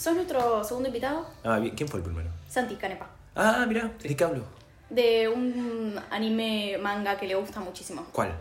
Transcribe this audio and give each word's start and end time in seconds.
¿Sos 0.00 0.14
nuestro 0.14 0.64
segundo 0.64 0.88
invitado? 0.88 1.26
Ah, 1.44 1.58
bien. 1.58 1.74
¿Quién 1.76 1.86
fue 1.86 1.98
el 2.00 2.04
primero? 2.04 2.30
Santi 2.48 2.74
Canepa. 2.76 3.06
Ah, 3.36 3.66
mira, 3.68 3.90
¿de 4.02 4.16
qué 4.16 4.24
hablo? 4.24 4.44
De 4.88 5.28
un 5.28 6.00
anime 6.10 6.78
manga 6.80 7.18
que 7.18 7.26
le 7.26 7.34
gusta 7.34 7.60
muchísimo. 7.60 8.06
¿Cuál? 8.10 8.32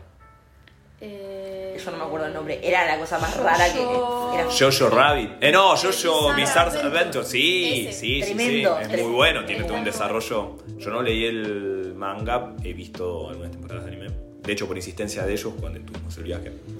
Eh, 1.01 1.77
Yo 1.83 1.91
no 1.91 1.97
me 1.97 2.03
acuerdo 2.05 2.27
el 2.27 2.33
nombre. 2.33 2.59
Era 2.65 2.85
la 2.85 2.97
cosa 2.97 3.19
más 3.19 3.35
rara 3.37 3.65
que. 3.73 3.81
Era 3.81 4.47
Jojo 4.49 4.89
Rabbit. 4.89 5.31
Eh, 5.41 5.51
no, 5.51 5.75
Jojo 5.75 6.33
Bizarre 6.33 6.35
Bizarre 6.35 6.69
Adventure. 6.69 6.87
Adventure. 6.97 7.25
Sí, 7.25 7.87
Ese. 7.89 7.99
sí, 7.99 8.21
sí, 8.21 8.29
sí. 8.29 8.35
Tremendo, 8.35 8.79
Es 8.79 9.03
muy 9.03 9.11
bueno, 9.13 9.45
tiene 9.45 9.63
todo 9.65 9.77
un 9.77 9.83
desarrollo. 9.83 10.57
Yo 10.77 10.89
no 10.91 11.01
leí 11.01 11.25
el 11.25 11.93
manga, 11.95 12.53
he 12.63 12.71
visto 12.73 13.29
algunas 13.29 13.51
temporadas 13.51 13.83
de 13.85 13.91
anime. 13.91 14.09
De 14.43 14.53
hecho, 14.53 14.65
por 14.65 14.77
insistencia 14.77 15.25
de 15.25 15.33
ellos, 15.33 15.53
cuando 15.59 15.79
tuvimos 15.81 16.17
el 16.17 16.23
viaje. 16.23 16.53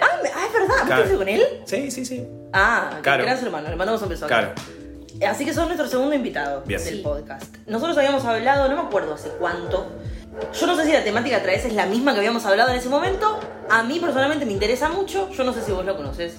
Ah, 0.00 0.18
me- 0.22 0.28
ah, 0.30 0.46
es 0.46 0.52
verdad. 0.52 0.75
¿Vos 0.88 1.18
con 1.18 1.28
él? 1.28 1.42
Sí, 1.64 1.90
sí, 1.90 2.04
sí. 2.04 2.26
Ah, 2.52 2.98
Claro. 3.02 3.24
gran 3.24 3.38
hermano. 3.44 3.68
Le 3.68 3.76
mandamos 3.76 4.02
un 4.02 4.08
beso. 4.08 4.26
Claro. 4.26 4.52
Así 5.26 5.44
que 5.44 5.54
sos 5.54 5.64
nuestro 5.66 5.88
segundo 5.88 6.14
invitado 6.14 6.62
Bien. 6.66 6.82
del 6.82 6.96
Sí. 6.96 7.00
podcast. 7.02 7.56
Nosotros 7.66 7.96
habíamos 7.96 8.24
hablado, 8.24 8.68
no 8.68 8.76
me 8.76 8.82
acuerdo 8.88 9.14
hace 9.14 9.30
cuánto. 9.30 9.86
Yo 10.60 10.66
no 10.66 10.76
sé 10.76 10.84
si 10.84 10.92
la 10.92 11.02
temática 11.02 11.38
otra 11.38 11.52
vez 11.52 11.64
es 11.64 11.72
la 11.72 11.86
misma 11.86 12.12
que 12.12 12.18
habíamos 12.18 12.44
hablado 12.44 12.70
en 12.70 12.76
ese 12.76 12.90
momento. 12.90 13.40
A 13.70 13.82
mí 13.82 13.98
personalmente 13.98 14.44
me 14.44 14.52
interesa 14.52 14.90
mucho. 14.90 15.30
Yo 15.30 15.44
no 15.44 15.52
sé 15.54 15.62
si 15.62 15.72
vos 15.72 15.84
lo 15.86 15.96
conoces 15.96 16.34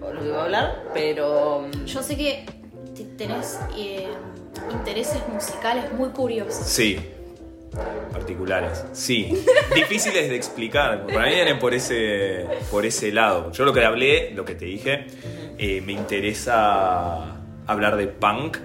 o 0.00 0.12
lo 0.12 0.20
que 0.22 0.28
voy 0.28 0.38
a 0.38 0.42
hablar, 0.44 0.82
pero. 0.94 1.66
mm, 1.66 1.84
Yo 1.86 2.02
sé 2.04 2.16
que 2.16 2.46
te- 2.94 3.04
tenés 3.04 3.58
eh, 3.76 4.06
intereses 4.70 5.18
musicales 5.32 5.92
muy 5.92 6.10
curiosos. 6.10 6.64
Sí. 6.64 7.00
Particulares. 8.12 8.84
Sí. 8.92 9.44
Difíciles 9.74 10.28
de 10.28 10.36
explicar. 10.36 11.06
Para 11.06 11.26
mí 11.26 11.34
vienen 11.34 11.58
por 11.58 11.74
ese, 11.74 12.46
por 12.70 12.84
ese 12.84 13.12
lado. 13.12 13.50
Yo 13.52 13.64
lo 13.64 13.72
que 13.72 13.84
hablé, 13.84 14.32
lo 14.34 14.44
que 14.44 14.54
te 14.54 14.66
dije, 14.66 15.06
eh, 15.58 15.80
me 15.80 15.92
interesa 15.92 17.36
hablar 17.66 17.96
de 17.96 18.08
punk, 18.08 18.58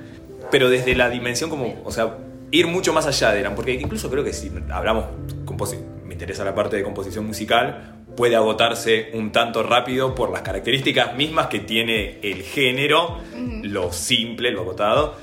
pero 0.51 0.69
desde 0.69 0.95
la 0.95 1.09
dimensión 1.09 1.49
como, 1.49 1.81
o 1.83 1.91
sea, 1.91 2.17
ir 2.51 2.67
mucho 2.67 2.93
más 2.93 3.05
allá 3.05 3.31
de 3.31 3.39
Eran, 3.39 3.55
porque 3.55 3.73
incluso 3.73 4.09
creo 4.09 4.23
que 4.23 4.33
si 4.33 4.51
hablamos, 4.69 5.05
me 6.05 6.13
interesa 6.13 6.43
la 6.43 6.55
parte 6.55 6.77
de 6.77 6.83
composición 6.83 7.25
musical, 7.25 7.95
puede 8.15 8.35
agotarse 8.35 9.11
un 9.13 9.31
tanto 9.31 9.63
rápido 9.63 10.15
por 10.15 10.31
las 10.31 10.41
características 10.41 11.15
mismas 11.15 11.47
que 11.47 11.59
tiene 11.59 12.19
el 12.23 12.43
género, 12.43 13.19
lo 13.63 13.91
simple, 13.91 14.51
lo 14.51 14.61
agotado. 14.61 15.15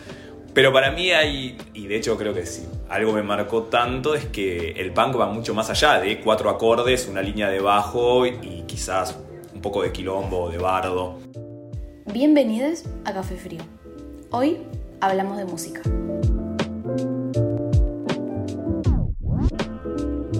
Pero 0.53 0.73
para 0.73 0.93
mí 0.93 1.11
hay, 1.11 1.57
y 1.75 1.87
de 1.89 1.97
hecho 1.97 2.17
creo 2.17 2.33
que 2.33 2.47
sí, 2.47 2.63
algo 2.89 3.13
me 3.13 3.23
marcó 3.23 3.65
tanto 3.65 4.15
es 4.15 4.27
que 4.27 4.73
el 4.73 4.93
punk 4.93 5.19
va 5.19 5.27
mucho 5.27 5.55
más 5.55 5.71
allá 5.71 6.01
de 6.01 6.21
cuatro 6.21 6.51
acordes, 6.51 7.09
una 7.09 7.23
línea 7.23 7.49
de 7.49 7.61
bajo 7.61 8.27
y 8.27 8.65
quizás 8.67 9.17
un 9.55 9.61
poco 9.61 9.83
de 9.83 9.93
quilombo, 9.93 10.51
de 10.51 10.59
bardo. 10.59 11.19
Bienvenidos 12.13 12.85
a 13.05 13.13
Café 13.13 13.37
Frío. 13.37 13.63
Hoy 14.31 14.59
hablamos 15.01 15.39
de 15.39 15.45
música. 15.45 15.81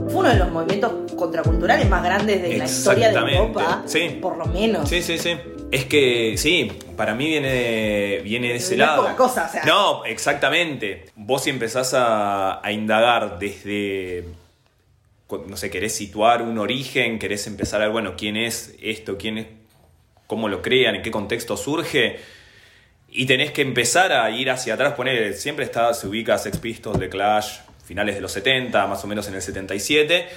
Fue 0.09 0.21
uno 0.21 0.29
de 0.29 0.37
los 0.37 0.51
movimientos 0.53 1.13
contraculturales 1.17 1.89
más 1.89 2.05
grandes 2.05 2.43
de 2.43 2.59
la 2.59 2.65
historia 2.65 3.11
de 3.11 3.37
Europa. 3.37 3.83
sí. 3.87 4.19
Por 4.21 4.37
lo 4.37 4.47
menos. 4.47 4.89
Sí, 4.89 5.03
sí, 5.03 5.19
sí. 5.19 5.37
Es 5.75 5.87
que 5.87 6.37
sí, 6.39 6.71
para 6.97 7.17
mí 7.17 7.27
viene, 7.27 8.21
viene 8.23 8.51
de 8.51 8.55
ese 8.57 8.77
No 8.77 8.85
es 8.85 8.89
lado. 8.91 9.03
poca 9.03 9.17
cosa, 9.17 9.47
o 9.49 9.51
sea. 9.51 9.65
No, 9.65 10.05
exactamente. 10.05 11.07
Vos 11.17 11.43
si 11.43 11.51
empezás 11.51 11.95
a, 11.95 12.65
a 12.65 12.71
indagar 12.71 13.41
desde, 13.41 14.23
no 15.49 15.57
sé, 15.57 15.71
querés 15.71 15.93
situar 15.97 16.43
un 16.43 16.59
origen, 16.59 17.19
querés 17.19 17.49
empezar 17.49 17.81
a 17.81 17.87
ver, 17.87 17.93
bueno, 17.93 18.15
quién 18.17 18.37
es 18.37 18.77
esto, 18.81 19.19
quién 19.19 19.39
es, 19.39 19.47
cómo 20.29 20.49
lo 20.49 20.63
crean, 20.63 20.95
en 20.95 21.03
qué 21.03 21.11
contexto 21.11 21.57
surge. 21.57 22.21
Y 23.11 23.27
tenés 23.27 23.51
que 23.51 23.63
empezar 23.63 24.13
a 24.13 24.31
ir 24.31 24.53
hacia 24.53 24.75
atrás, 24.75 24.93
poner, 24.93 25.35
siempre 25.35 25.65
está, 25.65 25.93
se 25.93 26.07
ubica 26.07 26.39
Sex 26.39 26.57
Pistols, 26.59 27.01
The 27.01 27.09
Clash, 27.09 27.59
finales 27.85 28.15
de 28.15 28.21
los 28.21 28.31
70, 28.31 28.87
más 28.87 29.03
o 29.03 29.09
menos 29.09 29.27
en 29.27 29.35
el 29.35 29.43
77, 29.43 30.29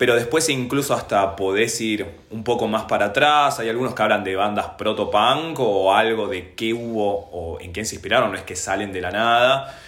pero 0.00 0.14
después 0.14 0.48
incluso 0.48 0.94
hasta 0.94 1.36
podés 1.36 1.78
ir 1.82 2.06
un 2.30 2.42
poco 2.42 2.66
más 2.66 2.84
para 2.84 3.04
atrás, 3.04 3.58
hay 3.58 3.68
algunos 3.68 3.94
que 3.94 4.02
hablan 4.02 4.24
de 4.24 4.34
bandas 4.34 4.68
proto-punk 4.78 5.60
o 5.60 5.92
algo 5.92 6.26
de 6.26 6.54
qué 6.54 6.72
hubo 6.72 7.28
o 7.30 7.60
en 7.60 7.72
quién 7.72 7.84
se 7.84 7.96
inspiraron, 7.96 8.30
no 8.32 8.38
es 8.38 8.44
que 8.44 8.56
salen 8.56 8.94
de 8.94 9.02
la 9.02 9.10
nada. 9.10 9.78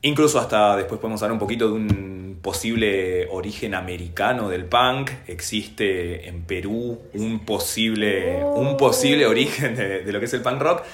Incluso 0.00 0.40
hasta 0.40 0.76
después 0.76 0.98
podemos 0.98 1.20
hablar 1.20 1.34
un 1.34 1.38
poquito 1.38 1.66
de 1.66 1.74
un 1.74 2.38
posible 2.40 3.28
origen 3.30 3.74
americano 3.74 4.48
del 4.48 4.64
punk. 4.64 5.10
Existe 5.26 6.26
en 6.26 6.44
Perú 6.44 6.98
un 7.12 7.40
posible, 7.40 8.42
un 8.42 8.78
posible 8.78 9.26
origen 9.26 9.76
de, 9.76 10.00
de 10.00 10.10
lo 10.10 10.20
que 10.20 10.24
es 10.24 10.32
el 10.32 10.40
punk 10.40 10.58
rock. 10.58 10.84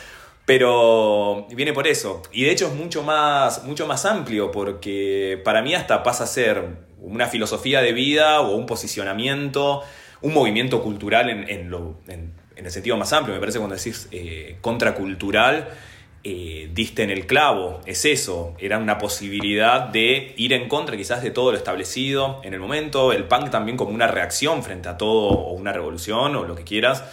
Pero 0.45 1.47
viene 1.51 1.73
por 1.73 1.87
eso. 1.87 2.23
Y 2.33 2.45
de 2.45 2.51
hecho 2.51 2.67
es 2.67 2.75
mucho 2.75 3.05
más, 3.05 3.63
mucho 3.63 3.87
más 3.87 4.05
amplio 4.05 4.51
porque 4.51 5.41
para 5.45 5.63
mí 5.63 5.73
hasta 5.73 6.03
pasa 6.03 6.25
a 6.25 6.27
ser 6.27 6.65
una 7.07 7.27
filosofía 7.27 7.81
de 7.83 7.93
vida 7.93 8.41
o 8.41 8.55
un 8.57 8.67
posicionamiento, 8.67 9.83
un 10.23 10.35
movimiento 10.35 10.83
cultural 10.83 11.31
en, 11.31 11.49
en 11.49 11.71
lo- 11.71 11.97
en- 12.09 12.33
en 12.57 12.65
el 12.65 12.71
sentido 12.73 12.97
más 12.97 13.13
amplio. 13.13 13.35
Me 13.35 13.41
parece 13.41 13.59
cuando 13.59 13.77
decís 13.77 14.09
eh, 14.13 14.57
contracultural, 14.63 15.69
eh, 16.25 16.71
diste 16.73 17.03
en 17.03 17.11
el 17.11 17.27
clavo. 17.27 17.81
Es 17.87 18.05
eso. 18.05 18.55
Era 18.59 18.79
una 18.79 18.99
posibilidad 18.99 19.83
de 19.89 20.35
ir 20.37 20.53
en 20.55 20.69
contra 20.69 20.97
quizás 20.97 21.23
de 21.23 21.31
todo 21.31 21.53
lo 21.53 21.59
establecido 21.59 22.41
en 22.45 22.55
el 22.55 22.61
momento. 22.61 23.13
El 23.13 23.25
punk 23.25 23.51
también 23.51 23.77
como 23.77 23.91
una 23.93 24.07
reacción 24.09 24.63
frente 24.63 24.89
a 24.89 24.97
todo 24.97 25.29
o 25.29 25.53
una 25.53 25.73
revolución 25.73 26.35
o 26.35 26.45
lo 26.45 26.55
que 26.57 26.65
quieras 26.65 27.05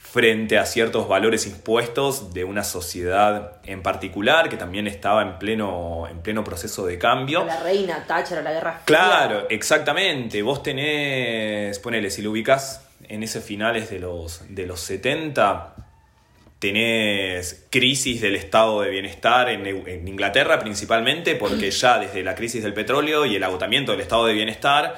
frente 0.00 0.58
a 0.58 0.66
ciertos 0.66 1.06
valores 1.06 1.46
impuestos 1.46 2.34
de 2.34 2.42
una 2.42 2.64
sociedad 2.64 3.58
en 3.64 3.82
particular 3.82 4.48
que 4.48 4.56
también 4.56 4.88
estaba 4.88 5.22
en 5.22 5.38
pleno, 5.38 6.08
en 6.10 6.20
pleno 6.20 6.42
proceso 6.42 6.84
de 6.84 6.98
cambio. 6.98 7.44
La 7.44 7.62
reina, 7.62 8.04
Thatcher, 8.06 8.42
la 8.42 8.50
guerra 8.50 8.72
fría. 8.72 8.84
Claro, 8.86 9.46
exactamente. 9.50 10.42
Vos 10.42 10.64
tenés, 10.64 11.78
ponele, 11.78 12.10
si 12.10 12.22
lo 12.22 12.32
ubicás 12.32 12.84
en 13.08 13.22
esos 13.22 13.44
finales 13.44 13.88
de 13.90 14.00
los, 14.00 14.42
de 14.48 14.66
los 14.66 14.80
70, 14.80 15.76
tenés 16.58 17.66
crisis 17.70 18.20
del 18.20 18.34
estado 18.34 18.80
de 18.80 18.90
bienestar 18.90 19.48
en, 19.48 19.64
en 19.64 20.08
Inglaterra 20.08 20.58
principalmente, 20.58 21.36
porque 21.36 21.70
ya 21.70 21.98
desde 21.98 22.24
la 22.24 22.34
crisis 22.34 22.64
del 22.64 22.74
petróleo 22.74 23.26
y 23.26 23.36
el 23.36 23.44
agotamiento 23.44 23.92
del 23.92 24.00
estado 24.00 24.26
de 24.26 24.32
bienestar, 24.32 24.96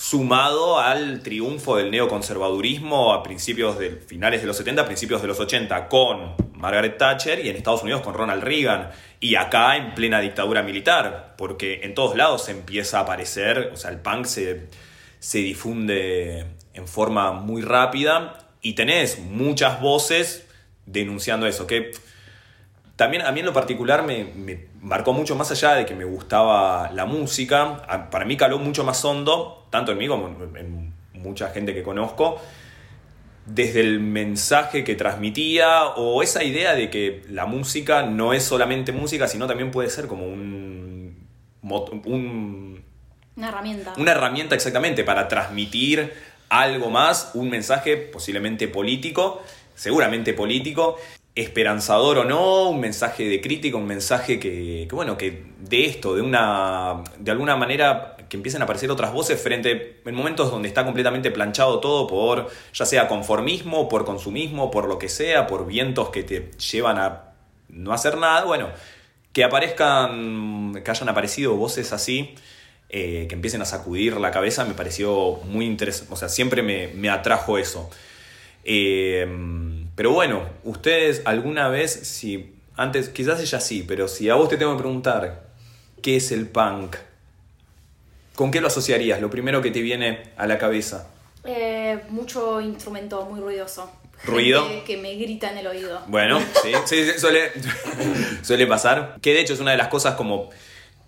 sumado 0.00 0.80
al 0.80 1.20
triunfo 1.22 1.76
del 1.76 1.90
neoconservadurismo 1.90 3.12
a 3.12 3.22
principios 3.22 3.78
de 3.78 3.90
finales 3.90 4.40
de 4.40 4.46
los 4.46 4.56
70, 4.56 4.86
principios 4.86 5.20
de 5.20 5.28
los 5.28 5.38
80, 5.38 5.88
con 5.88 6.36
Margaret 6.54 6.96
Thatcher 6.96 7.44
y 7.44 7.50
en 7.50 7.56
Estados 7.56 7.82
Unidos 7.82 8.00
con 8.00 8.14
Ronald 8.14 8.42
Reagan. 8.42 8.92
Y 9.20 9.34
acá 9.34 9.76
en 9.76 9.94
plena 9.94 10.22
dictadura 10.22 10.62
militar, 10.62 11.34
porque 11.36 11.80
en 11.82 11.92
todos 11.92 12.16
lados 12.16 12.46
se 12.46 12.52
empieza 12.52 12.96
a 12.96 13.02
aparecer, 13.02 13.72
o 13.74 13.76
sea, 13.76 13.90
el 13.90 13.98
punk 13.98 14.24
se, 14.24 14.68
se 15.18 15.38
difunde 15.40 16.46
en 16.72 16.88
forma 16.88 17.32
muy 17.32 17.60
rápida 17.60 18.38
y 18.62 18.72
tenés 18.72 19.18
muchas 19.18 19.82
voces 19.82 20.46
denunciando 20.86 21.46
eso, 21.46 21.66
que 21.66 21.90
también 23.00 23.22
a 23.22 23.32
mí 23.32 23.40
en 23.40 23.46
lo 23.46 23.54
particular 23.54 24.02
me, 24.02 24.24
me 24.24 24.66
marcó 24.82 25.14
mucho 25.14 25.34
más 25.34 25.50
allá 25.50 25.72
de 25.72 25.86
que 25.86 25.94
me 25.94 26.04
gustaba 26.04 26.92
la 26.92 27.06
música, 27.06 27.80
para 28.10 28.26
mí 28.26 28.36
caló 28.36 28.58
mucho 28.58 28.84
más 28.84 29.02
hondo, 29.06 29.66
tanto 29.70 29.92
en 29.92 29.96
mí 29.96 30.06
como 30.06 30.26
en, 30.54 30.92
mucha 31.14 31.48
gente 31.48 31.72
que 31.72 31.82
conozco, 31.82 32.38
desde 33.46 33.80
el 33.80 34.00
mensaje 34.00 34.84
que 34.84 34.96
transmitía 34.96 35.86
o 35.96 36.22
esa 36.22 36.44
idea 36.44 36.74
de 36.74 36.90
que 36.90 37.22
la 37.30 37.46
música 37.46 38.02
no 38.02 38.34
es 38.34 38.42
solamente 38.42 38.92
música, 38.92 39.26
sino 39.28 39.46
también 39.46 39.70
puede 39.70 39.88
ser 39.88 40.06
como 40.06 40.26
un 40.26 41.26
Una 41.62 43.48
herramienta. 43.48 43.94
una 43.96 44.12
herramienta 44.12 44.54
exactamente 44.54 45.04
para 45.04 45.26
transmitir 45.26 46.12
algo 46.50 46.90
más, 46.90 47.30
un 47.32 47.48
mensaje 47.48 47.96
posiblemente 47.96 48.68
político, 48.68 49.42
seguramente 49.74 50.34
político, 50.34 50.98
esperanzador 51.34 52.18
o 52.18 52.24
no, 52.24 52.70
un 52.70 52.80
mensaje 52.80 53.28
de 53.28 53.40
crítica, 53.40 53.76
un 53.76 53.86
mensaje 53.86 54.38
que, 54.40 54.86
que, 54.88 54.94
bueno, 54.94 55.16
que 55.16 55.44
de 55.58 55.86
esto, 55.86 56.14
de 56.14 56.22
una, 56.22 57.02
de 57.18 57.30
alguna 57.30 57.56
manera 57.56 58.16
que 58.28 58.36
empiecen 58.36 58.62
a 58.62 58.64
aparecer 58.64 58.90
otras 58.90 59.12
voces 59.12 59.40
frente 59.40 60.00
en 60.04 60.14
momentos 60.14 60.50
donde 60.50 60.68
está 60.68 60.84
completamente 60.84 61.30
planchado 61.30 61.80
todo 61.80 62.06
por 62.06 62.48
ya 62.72 62.86
sea 62.86 63.08
conformismo, 63.08 63.88
por 63.88 64.04
consumismo, 64.04 64.70
por 64.70 64.88
lo 64.88 64.98
que 64.98 65.08
sea, 65.08 65.46
por 65.46 65.66
vientos 65.66 66.10
que 66.10 66.22
te 66.22 66.50
llevan 66.52 66.98
a 66.98 67.32
no 67.68 67.92
hacer 67.92 68.16
nada, 68.16 68.44
bueno, 68.44 68.68
que 69.32 69.44
aparezcan, 69.44 70.80
que 70.84 70.90
hayan 70.90 71.08
aparecido 71.08 71.54
voces 71.56 71.92
así, 71.92 72.34
eh, 72.88 73.26
que 73.28 73.34
empiecen 73.34 73.62
a 73.62 73.64
sacudir 73.64 74.16
la 74.16 74.30
cabeza, 74.30 74.64
me 74.64 74.74
pareció 74.74 75.36
muy 75.44 75.66
interesante, 75.66 76.12
o 76.12 76.16
sea, 76.16 76.28
siempre 76.28 76.62
me, 76.62 76.88
me 76.88 77.10
atrajo 77.10 77.58
eso. 77.58 77.90
Eh, 78.64 79.26
pero 80.00 80.12
bueno, 80.12 80.40
ustedes 80.64 81.20
alguna 81.26 81.68
vez, 81.68 81.92
si 81.92 82.54
antes, 82.74 83.10
quizás 83.10 83.38
ella 83.38 83.60
sí, 83.60 83.84
pero 83.86 84.08
si 84.08 84.30
a 84.30 84.34
vos 84.34 84.48
te 84.48 84.56
tengo 84.56 84.72
que 84.72 84.78
preguntar, 84.78 85.42
¿qué 86.00 86.16
es 86.16 86.32
el 86.32 86.48
punk? 86.48 86.96
¿Con 88.34 88.50
qué 88.50 88.62
lo 88.62 88.68
asociarías? 88.68 89.20
Lo 89.20 89.28
primero 89.28 89.60
que 89.60 89.70
te 89.70 89.82
viene 89.82 90.22
a 90.38 90.46
la 90.46 90.56
cabeza. 90.56 91.10
Eh, 91.44 92.00
mucho 92.08 92.62
instrumento 92.62 93.26
muy 93.26 93.40
ruidoso. 93.40 93.92
ruido. 94.24 94.66
Gente 94.66 94.84
Que 94.84 94.96
me 94.96 95.16
grita 95.16 95.50
en 95.52 95.58
el 95.58 95.66
oído. 95.66 96.00
Bueno, 96.06 96.40
sí, 96.62 96.72
sí, 96.86 97.04
sí, 97.04 97.18
suele, 97.18 97.52
suele 98.40 98.66
pasar. 98.66 99.18
Que 99.20 99.34
de 99.34 99.42
hecho 99.42 99.52
es 99.52 99.60
una 99.60 99.72
de 99.72 99.76
las 99.76 99.88
cosas 99.88 100.14
como 100.14 100.48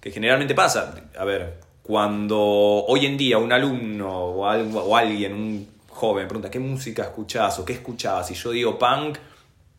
que 0.02 0.10
generalmente 0.10 0.54
pasa. 0.54 0.94
A 1.18 1.24
ver, 1.24 1.60
cuando 1.82 2.38
hoy 2.38 3.06
en 3.06 3.16
día 3.16 3.38
un 3.38 3.54
alumno 3.54 4.14
o, 4.14 4.46
algo, 4.46 4.82
o 4.82 4.94
alguien, 4.94 5.32
un 5.32 5.71
joven, 6.02 6.26
pregunta 6.26 6.50
qué 6.50 6.58
música 6.58 7.04
escuchás 7.04 7.60
o 7.60 7.64
qué 7.64 7.74
escuchabas, 7.74 8.28
y 8.32 8.34
yo 8.34 8.50
digo 8.50 8.76
punk, 8.76 9.18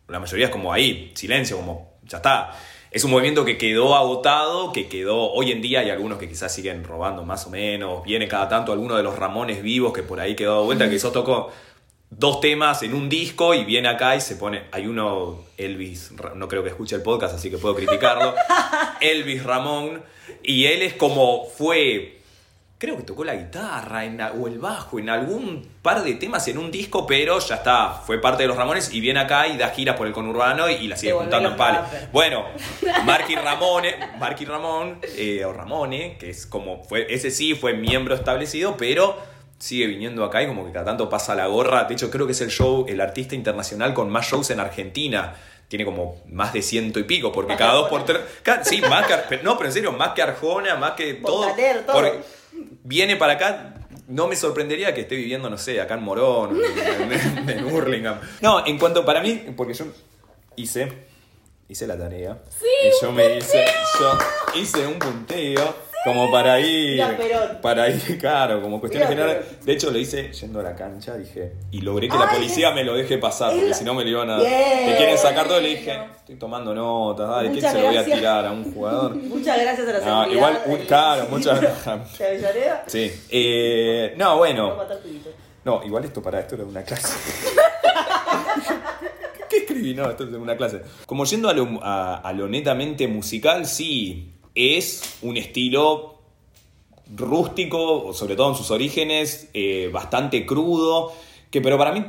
la 0.07 0.21
mayoría 0.21 0.45
es 0.45 0.51
como 0.53 0.71
ahí, 0.71 1.11
silencio, 1.15 1.57
como 1.57 1.97
ya 2.05 2.17
está. 2.17 2.57
Es 2.91 3.03
un 3.03 3.11
movimiento 3.11 3.43
que 3.43 3.57
quedó 3.57 3.93
agotado, 3.93 4.71
que 4.71 4.87
quedó 4.87 5.33
hoy 5.33 5.51
en 5.51 5.61
día 5.61 5.81
hay 5.81 5.89
algunos 5.89 6.19
que 6.19 6.29
quizás 6.29 6.53
siguen 6.53 6.85
robando 6.85 7.25
más 7.25 7.45
o 7.45 7.49
menos. 7.49 8.05
Viene 8.05 8.29
cada 8.29 8.47
tanto 8.47 8.71
alguno 8.71 8.95
de 8.95 9.03
los 9.03 9.17
Ramones 9.17 9.61
vivos 9.61 9.91
que 9.91 10.01
por 10.01 10.21
ahí 10.21 10.33
quedó 10.33 10.61
de 10.61 10.65
vuelta, 10.65 10.89
que 10.89 10.95
eso 10.95 11.11
tocó 11.11 11.51
dos 12.09 12.39
temas 12.39 12.83
en 12.83 12.93
un 12.93 13.09
disco 13.09 13.53
y 13.53 13.65
viene 13.65 13.89
acá 13.89 14.15
y 14.15 14.21
se 14.21 14.37
pone. 14.37 14.63
Hay 14.71 14.87
uno, 14.87 15.43
Elvis, 15.57 16.13
no 16.35 16.47
creo 16.47 16.63
que 16.63 16.69
escuche 16.69 16.95
el 16.95 17.01
podcast, 17.01 17.35
así 17.35 17.49
que 17.49 17.57
puedo 17.57 17.75
criticarlo. 17.75 18.33
Elvis 19.01 19.43
Ramón. 19.43 20.01
Y 20.41 20.67
él 20.67 20.83
es 20.83 20.93
como 20.93 21.47
fue. 21.47 22.22
Creo 22.83 22.97
que 22.97 23.03
tocó 23.03 23.24
la 23.24 23.35
guitarra 23.35 24.03
en, 24.03 24.19
o 24.19 24.45
el 24.45 24.59
bajo 24.59 25.00
en 25.00 25.09
algún 25.09 25.65
par 25.81 26.03
de 26.03 26.15
temas 26.15 26.45
en 26.50 26.57
un 26.57 26.69
disco, 26.69 27.07
pero 27.07 27.39
ya 27.39 27.56
está, 27.56 27.94
fue 27.94 28.19
parte 28.19 28.44
de 28.44 28.50
los 28.50 28.57
Ramones 28.57 28.94
y 28.94 29.00
viene 29.00 29.21
acá 29.21 29.47
y 29.47 29.56
da 29.56 29.69
giras 29.69 29.95
por 29.95 30.06
el 30.06 30.12
conurbano 30.12 30.69
y, 30.69 30.74
y 30.74 30.88
la 30.89 30.97
sigue 30.97 31.13
juntando 31.13 31.51
en 31.51 31.56
palo. 31.56 31.80
Bueno, 32.12 32.44
Marky 33.06 33.38
Ramone, 33.38 33.95
Marky 34.19 34.44
Ramón, 34.44 35.00
eh, 35.15 35.45
o 35.45 35.53
Ramone, 35.53 36.18
que 36.18 36.31
es 36.31 36.45
como, 36.45 36.83
fue, 36.83 37.07
ese 37.07 37.31
sí 37.31 37.56
fue 37.56 37.71
miembro 37.71 38.15
establecido, 38.15 38.75
pero 38.75 39.18
sigue 39.59 39.88
viniendo 39.88 40.25
acá 40.25 40.44
y 40.44 40.47
como 40.47 40.65
que 40.65 40.74
cada 40.74 40.83
tanto 40.83 41.07
pasa 41.07 41.36
la 41.36 41.47
gorra. 41.47 41.86
De 41.86 41.94
hecho, 41.94 42.12
creo 42.12 42.25
que 42.25 42.33
es 42.33 42.41
el 42.41 42.50
show, 42.50 42.86
el 42.89 43.00
artista 43.00 43.33
internacional 43.33 43.94
con 43.94 44.09
más 44.09 44.27
shows 44.29 44.50
en 44.50 44.59
Argentina. 44.59 45.36
Tiene 45.69 45.86
como 45.86 46.18
más 46.27 46.51
de 46.51 46.62
ciento 46.62 47.00
y 47.00 47.03
pico, 47.03 47.31
porque 47.31 47.53
Más 47.53 47.59
cada 47.59 47.75
dos 47.75 47.89
por 47.89 48.03
tres. 48.03 48.19
Sí, 48.63 48.81
más 48.81 49.07
que, 49.07 49.38
no, 49.38 49.57
pero 49.57 49.69
en 49.69 49.74
serio, 49.74 49.94
más 49.94 50.09
que 50.09 50.21
Arjona, 50.21 50.75
más 50.75 50.91
que 50.91 51.13
todo. 51.13 51.47
Montaner, 51.47 51.86
todo. 51.86 51.95
porque 51.95 52.42
viene 52.83 53.15
para 53.15 53.33
acá. 53.33 53.75
No 54.07 54.27
me 54.27 54.36
sorprendería 54.36 54.94
que 54.94 55.01
esté 55.01 55.15
viviendo, 55.15 55.50
no 55.50 55.57
sé, 55.57 55.80
acá 55.80 55.94
en 55.95 56.04
Morón, 56.04 56.60
en, 56.62 57.12
en- 57.12 57.50
en 57.50 57.65
Hurlingham. 57.74 58.19
No, 58.42 58.65
en 58.65 58.77
cuanto 58.77 59.06
para 59.06 59.21
mí, 59.21 59.45
porque 59.56 59.74
yo 59.74 59.86
hice, 60.56 60.92
hice 61.69 61.88
la 61.88 61.98
tarea. 61.98 62.38
y 62.86 63.01
yo 63.04 63.12
me 63.12 63.38
hice, 63.38 63.63
yo 64.00 64.18
hice 64.60 64.86
un 64.88 65.00
punteo 65.00 65.75
como 66.03 66.29
para 66.31 66.59
ir, 66.59 67.01
Mira, 67.17 67.59
para 67.61 67.89
ir, 67.89 68.17
claro, 68.19 68.61
como 68.61 68.79
cuestiones 68.79 69.09
Mira, 69.09 69.23
generales. 69.23 69.65
De 69.65 69.73
hecho, 69.73 69.89
lo 69.91 69.97
hice 69.97 70.31
yendo 70.33 70.59
a 70.59 70.63
la 70.63 70.75
cancha, 70.75 71.15
dije, 71.17 71.53
y 71.71 71.81
logré 71.81 72.09
que 72.09 72.17
la 72.17 72.29
policía 72.29 72.71
me 72.71 72.83
lo 72.83 72.94
deje 72.95 73.17
pasar, 73.17 73.53
porque 73.53 73.73
si 73.73 73.83
no 73.83 73.94
me 73.94 74.03
lo 74.03 74.09
iban 74.09 74.29
a. 74.29 74.39
Te 74.39 74.95
quieren 74.97 75.17
sacar 75.17 75.47
todo, 75.47 75.61
le 75.61 75.69
dije, 75.69 75.97
estoy 76.17 76.35
tomando 76.35 76.73
notas, 76.73 77.44
¿qué 77.44 77.50
Muchas 77.50 77.71
se 77.71 77.81
lo 77.81 77.88
voy 77.88 77.97
a 77.97 78.05
tirar 78.05 78.45
a 78.45 78.51
un 78.51 78.73
jugador? 78.73 79.15
Muchas 79.15 79.59
gracias 79.61 79.88
a 79.88 79.91
la 79.94 80.00
No, 80.25 80.31
igual, 80.31 80.61
un- 80.65 80.77
claro, 80.79 81.27
muchas 81.29 81.61
gracias. 81.61 82.17
¿De? 82.19 82.71
Sí. 82.88 83.11
Eh, 83.29 84.13
no, 84.17 84.38
bueno. 84.38 84.75
No, 85.65 85.81
igual 85.85 86.03
esto 86.05 86.21
para 86.21 86.39
esto 86.41 86.55
era 86.55 86.65
una 86.65 86.83
clase. 86.83 87.17
¿Qué 89.50 89.57
escribí? 89.57 89.94
No, 89.94 90.09
esto 90.09 90.23
es 90.23 90.33
una 90.33 90.57
clase. 90.57 90.81
Como 91.05 91.25
yendo 91.25 91.50
a 91.50 91.53
lo, 91.53 91.79
a- 91.81 92.17
a 92.17 92.33
lo 92.33 92.47
netamente 92.47 93.07
musical, 93.07 93.65
sí, 93.65 94.33
es 94.55 95.17
un 95.21 95.38
estilo 95.38 96.15
rústico, 97.15 98.13
sobre 98.13 98.35
todo 98.35 98.50
en 98.51 98.55
sus 98.55 98.71
orígenes, 98.71 99.50
eh, 99.53 99.89
bastante 99.91 100.45
crudo, 100.45 101.11
que 101.51 101.61
pero 101.61 101.77
para 101.77 101.91
mí 101.91 102.03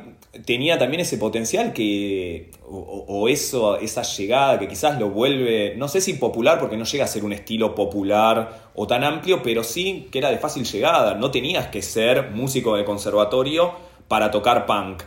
tenía 0.47 0.79
también 0.79 1.01
ese 1.01 1.19
potencial 1.19 1.73
que, 1.73 2.51
o, 2.67 3.05
o- 3.09 3.29
eso, 3.29 3.77
esa 3.79 4.03
llegada 4.03 4.59
que 4.59 4.69
quizás 4.69 4.99
lo 4.99 5.11
vuelve, 5.11 5.75
no 5.77 5.89
sé 5.89 6.01
si 6.01 6.15
popular, 6.15 6.59
porque 6.59 6.77
no 6.77 6.85
llega 6.85 7.05
a 7.05 7.09
ser 7.09 7.25
un 7.25 7.33
estilo 7.33 7.75
popular 7.75 8.71
o 8.75 8.87
tan 8.87 9.05
amplio, 9.05 9.43
pero 9.43 9.63
sí 9.63 10.09
que 10.11 10.19
era 10.19 10.31
de 10.31 10.39
fácil 10.39 10.65
llegada, 10.65 11.15
no 11.15 11.31
tenías 11.31 11.69
que 11.69 11.83
ser 11.83 12.31
músico 12.31 12.77
de 12.77 12.85
conservatorio 12.85 13.73
para 14.09 14.31
tocar 14.31 14.67
punk. 14.67 15.03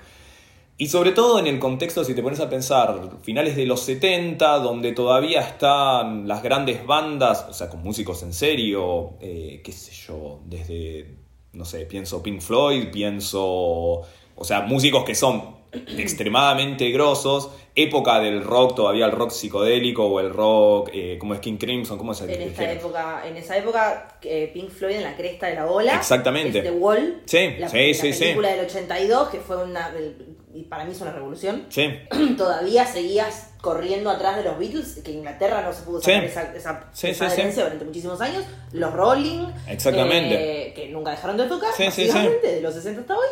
Y 0.79 0.88
sobre 0.89 1.12
todo 1.12 1.39
en 1.39 1.47
el 1.47 1.57
contexto, 1.57 2.03
si 2.03 2.13
te 2.13 2.21
pones 2.21 2.39
a 2.39 2.50
pensar, 2.50 3.09
finales 3.24 3.56
de 3.56 3.65
los 3.65 3.81
70, 3.81 4.59
donde 4.59 4.91
todavía 4.91 5.41
están 5.41 6.27
las 6.27 6.44
grandes 6.44 6.85
bandas, 6.85 7.47
o 7.50 7.53
sea, 7.53 7.68
con 7.69 7.81
músicos 7.81 8.21
en 8.21 8.31
serio, 8.31 9.13
eh, 9.19 9.62
qué 9.63 9.71
sé 9.71 9.91
yo, 9.91 10.39
desde, 10.45 11.15
no 11.53 11.65
sé, 11.65 11.85
pienso 11.88 12.21
Pink 12.21 12.41
Floyd, 12.41 12.89
pienso, 12.91 13.41
o 13.44 14.44
sea, 14.44 14.62
músicos 14.62 15.03
que 15.03 15.15
son 15.15 15.57
extremadamente 15.97 16.91
grosos, 16.91 17.50
época 17.75 18.19
del 18.19 18.44
rock, 18.44 18.75
todavía 18.75 19.06
el 19.07 19.12
rock 19.13 19.31
psicodélico 19.31 20.06
o 20.06 20.19
el 20.19 20.29
rock, 20.31 20.89
eh, 20.94 21.18
como 21.19 21.33
es 21.33 21.39
King 21.39 21.57
Crimson, 21.57 21.97
¿cómo 21.97 22.12
es 22.12 22.21
el 22.21 22.29
En 22.29 22.41
el 22.41 22.47
esta 22.50 22.62
género? 22.62 22.79
época, 22.81 23.24
en 23.27 23.35
esa 23.38 23.57
época, 23.57 24.19
eh, 24.21 24.51
Pink 24.53 24.69
Floyd 24.69 24.95
en 24.97 25.03
la 25.03 25.15
cresta 25.18 25.47
de 25.47 25.56
la 25.56 25.65
ola. 25.65 25.95
Exactamente. 25.95 26.62
The 26.62 26.71
Wall. 26.71 27.21
Sí, 27.25 27.56
la, 27.59 27.68
sí, 27.69 27.88
la 27.88 27.94
sí, 27.95 28.13
sí. 28.13 28.19
película 28.25 28.50
del 28.50 28.65
82, 28.65 29.29
que 29.29 29.39
fue 29.39 29.63
una. 29.63 29.89
del- 29.91 30.37
y 30.59 30.63
para 30.63 30.86
mí 30.86 30.92
es 30.92 31.01
una 31.01 31.12
revolución. 31.12 31.65
Sí, 31.69 31.89
Todavía 32.38 32.86
seguías 32.86 33.51
corriendo 33.62 34.09
atrás 34.09 34.38
de 34.38 34.44
los 34.44 34.57
Beatles, 34.57 35.01
que 35.04 35.12
Inglaterra 35.12 35.62
no 35.62 35.74
se 35.74 35.81
pudo 35.83 36.00
sacar 36.01 36.21
Sí. 36.21 36.25
esa, 36.27 36.56
esa, 36.56 36.83
Sí, 36.94 37.07
esa 37.09 37.33
herencia 37.33 37.63
durante 37.63 37.86
muchísimos 37.86 38.19
años. 38.21 38.44
Los 38.71 38.94
Rolling. 38.94 39.45
Exactamente. 39.68 40.68
eh, 40.69 40.74
que 40.74 40.89
nunca 40.89 41.12
dejaron 41.12 41.38
de 41.38 41.45
tocar, 41.45 41.69
básicamente, 41.77 42.48
de 42.56 42.62
los 42.62 42.74
60 42.74 43.01
hasta 43.01 43.15
hoy. 43.18 43.27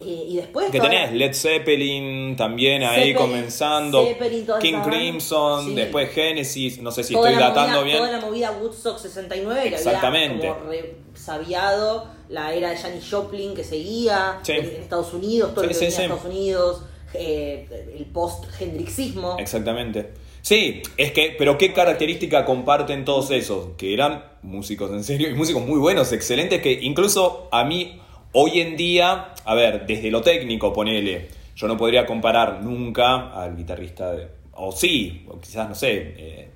Eh, 0.00 0.24
y 0.28 0.36
después. 0.36 0.70
Que 0.70 0.80
tenés 0.80 1.12
Led 1.12 1.32
Zeppelin 1.34 2.34
también 2.36 2.82
ahí 2.82 3.12
Zeppelin, 3.12 3.16
comenzando. 3.16 4.04
Zeppelin, 4.04 4.46
King. 4.60 4.80
Crimson, 4.84 5.66
Sí. 5.66 5.74
después 5.74 6.10
Genesis, 6.10 6.80
no 6.82 6.90
sé 6.90 7.04
si 7.04 7.14
toda 7.14 7.30
estoy 7.30 7.42
datando 7.42 7.78
movida, 7.80 7.84
bien. 7.84 7.98
Toda 7.98 8.10
la 8.10 8.20
movida 8.20 8.50
Woodstock 8.60 8.98
69 8.98 9.62
que 9.62 9.68
Exactamente. 9.76 10.48
había 10.48 10.58
como 10.58 10.72
resabiado 11.12 12.06
la 12.28 12.54
era 12.54 12.70
de 12.70 12.76
Janis 12.76 13.08
Joplin 13.10 13.54
que 13.54 13.64
seguía 13.64 14.38
Sí. 14.42 14.52
en 14.52 14.64
Estados 14.82 15.12
Unidos, 15.12 15.54
todo 15.54 15.62
Sí, 15.64 15.68
lo 15.68 15.72
que 15.72 15.78
venía 15.80 15.96
sí. 15.96 16.02
Estados 16.02 16.24
Unidos, 16.24 16.82
eh, 17.14 17.94
el 17.96 18.04
post-hendrixismo. 18.06 19.36
Exactamente. 19.38 20.10
Sí, 20.42 20.82
es 20.96 21.12
que, 21.12 21.34
pero 21.38 21.56
¿qué 21.56 21.72
característica 21.72 22.44
comparten 22.44 23.04
todos 23.04 23.30
esos? 23.30 23.68
Que 23.76 23.94
eran 23.94 24.24
músicos 24.42 24.90
en 24.90 25.02
serio 25.02 25.30
y 25.30 25.34
músicos 25.34 25.64
muy 25.64 25.78
buenos, 25.78 26.12
excelentes, 26.12 26.60
que 26.60 26.72
incluso 26.72 27.48
a 27.50 27.64
mí 27.64 28.00
hoy 28.32 28.60
en 28.60 28.76
día, 28.76 29.32
a 29.44 29.54
ver, 29.54 29.86
desde 29.86 30.10
lo 30.10 30.20
técnico, 30.20 30.72
ponele, 30.72 31.28
yo 31.56 31.66
no 31.68 31.76
podría 31.76 32.04
comparar 32.04 32.62
nunca 32.62 33.28
al 33.32 33.56
guitarrista, 33.56 34.12
de- 34.12 34.28
o 34.52 34.70
sí, 34.72 35.24
o 35.28 35.40
quizás 35.40 35.68
no 35.68 35.74
sé, 35.74 36.14
eh, 36.18 36.48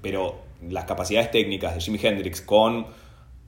pero 0.00 0.36
las 0.68 0.84
capacidades 0.84 1.30
técnicas 1.30 1.74
de 1.74 1.80
Jimi 1.80 1.98
Hendrix 2.02 2.40
con 2.40 2.86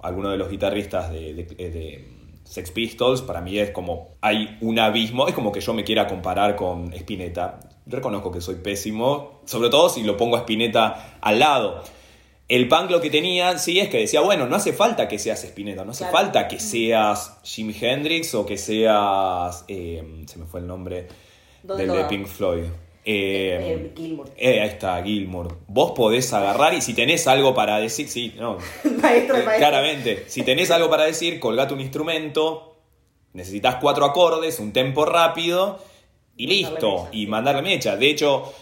alguno 0.01 0.31
de 0.31 0.37
los 0.37 0.51
guitarristas 0.51 1.11
de, 1.13 1.35
de- 1.35 1.45
de 1.45 2.09
Sex 2.45 2.71
Pistols, 2.73 3.23
para 3.23 3.41
mí 3.41 3.59
es 3.59 3.71
como 3.71 4.17
hay 4.21 4.59
un 4.61 4.79
abismo, 4.79 5.27
es 5.29 5.35
como 5.35 5.51
que 5.51 5.61
yo 5.61 5.73
me 5.73 5.83
quiera 5.85 6.07
comparar 6.07 6.57
con 6.57 6.93
Spinetta. 6.93 7.61
Reconozco 7.87 8.31
que 8.31 8.41
soy 8.41 8.57
pésimo, 8.57 9.41
sobre 9.47 9.69
todo 9.71 9.89
si 9.89 10.03
lo 10.03 10.17
pongo 10.17 10.37
a 10.37 10.41
Spinetta 10.41 11.19
al 11.21 11.39
lado. 11.39 11.83
El 12.47 12.69
punk 12.69 12.91
lo 12.91 13.01
que 13.01 13.09
tenía, 13.09 13.57
sí, 13.57 13.81
es 13.81 13.89
que 13.89 13.99
decía, 14.01 14.21
bueno, 14.21 14.47
no 14.47 14.57
hace 14.57 14.75
falta 14.75 15.09
que 15.09 15.19
seas 15.19 15.43
Spinetta, 15.45 15.85
no 15.87 15.93
hace 15.93 16.05
Claro. 16.05 16.19
falta 16.19 16.47
que 16.49 16.61
seas 16.61 17.39
Jimi 17.43 17.75
Hendrix 17.81 18.35
o 18.35 18.45
que 18.45 18.59
seas, 18.59 19.65
eh, 19.69 20.25
se 20.27 20.39
me 20.39 20.45
fue 20.45 20.61
el 20.61 20.67
nombre 20.67 21.09
¿Dónde 21.63 21.87
del 21.87 21.97
de? 21.97 22.05
Pink 22.05 22.27
Floyd. 22.27 22.65
Eh, 23.07 23.59
Eh, 23.61 23.93
Gilmour. 23.97 24.31
eh, 24.37 24.61
ahí 24.61 24.69
está, 24.69 25.03
Gilmour. 25.03 25.59
Vos 25.67 25.93
podés 25.93 26.33
agarrar 26.33 26.73
y 26.75 26.81
si 26.81 26.95
tenés 26.95 27.27
algo 27.27 27.55
para 27.55 27.79
decir, 27.79 28.09
sí, 28.09 28.35
no, 28.39 28.57
maestro 29.03 29.37
de 29.37 29.43
maestro. 29.45 29.57
claramente, 29.59 30.25
si 30.29 30.43
tenés 30.43 30.71
algo 30.71 30.89
para 30.89 31.05
decir, 31.05 31.39
colgate 31.39 31.75
un 31.75 31.81
instrumento, 31.81 32.77
necesitas 33.35 33.77
cuatro 33.77 34.05
acordes, 34.07 34.59
un 34.59 34.73
tempo 34.73 35.05
rápido 35.05 35.79
y 36.37 36.47
listo, 36.47 37.09
y 37.13 37.27
mandarle 37.27 37.63
mecha. 37.63 37.95
De 37.97 38.09
hecho, 38.11 38.53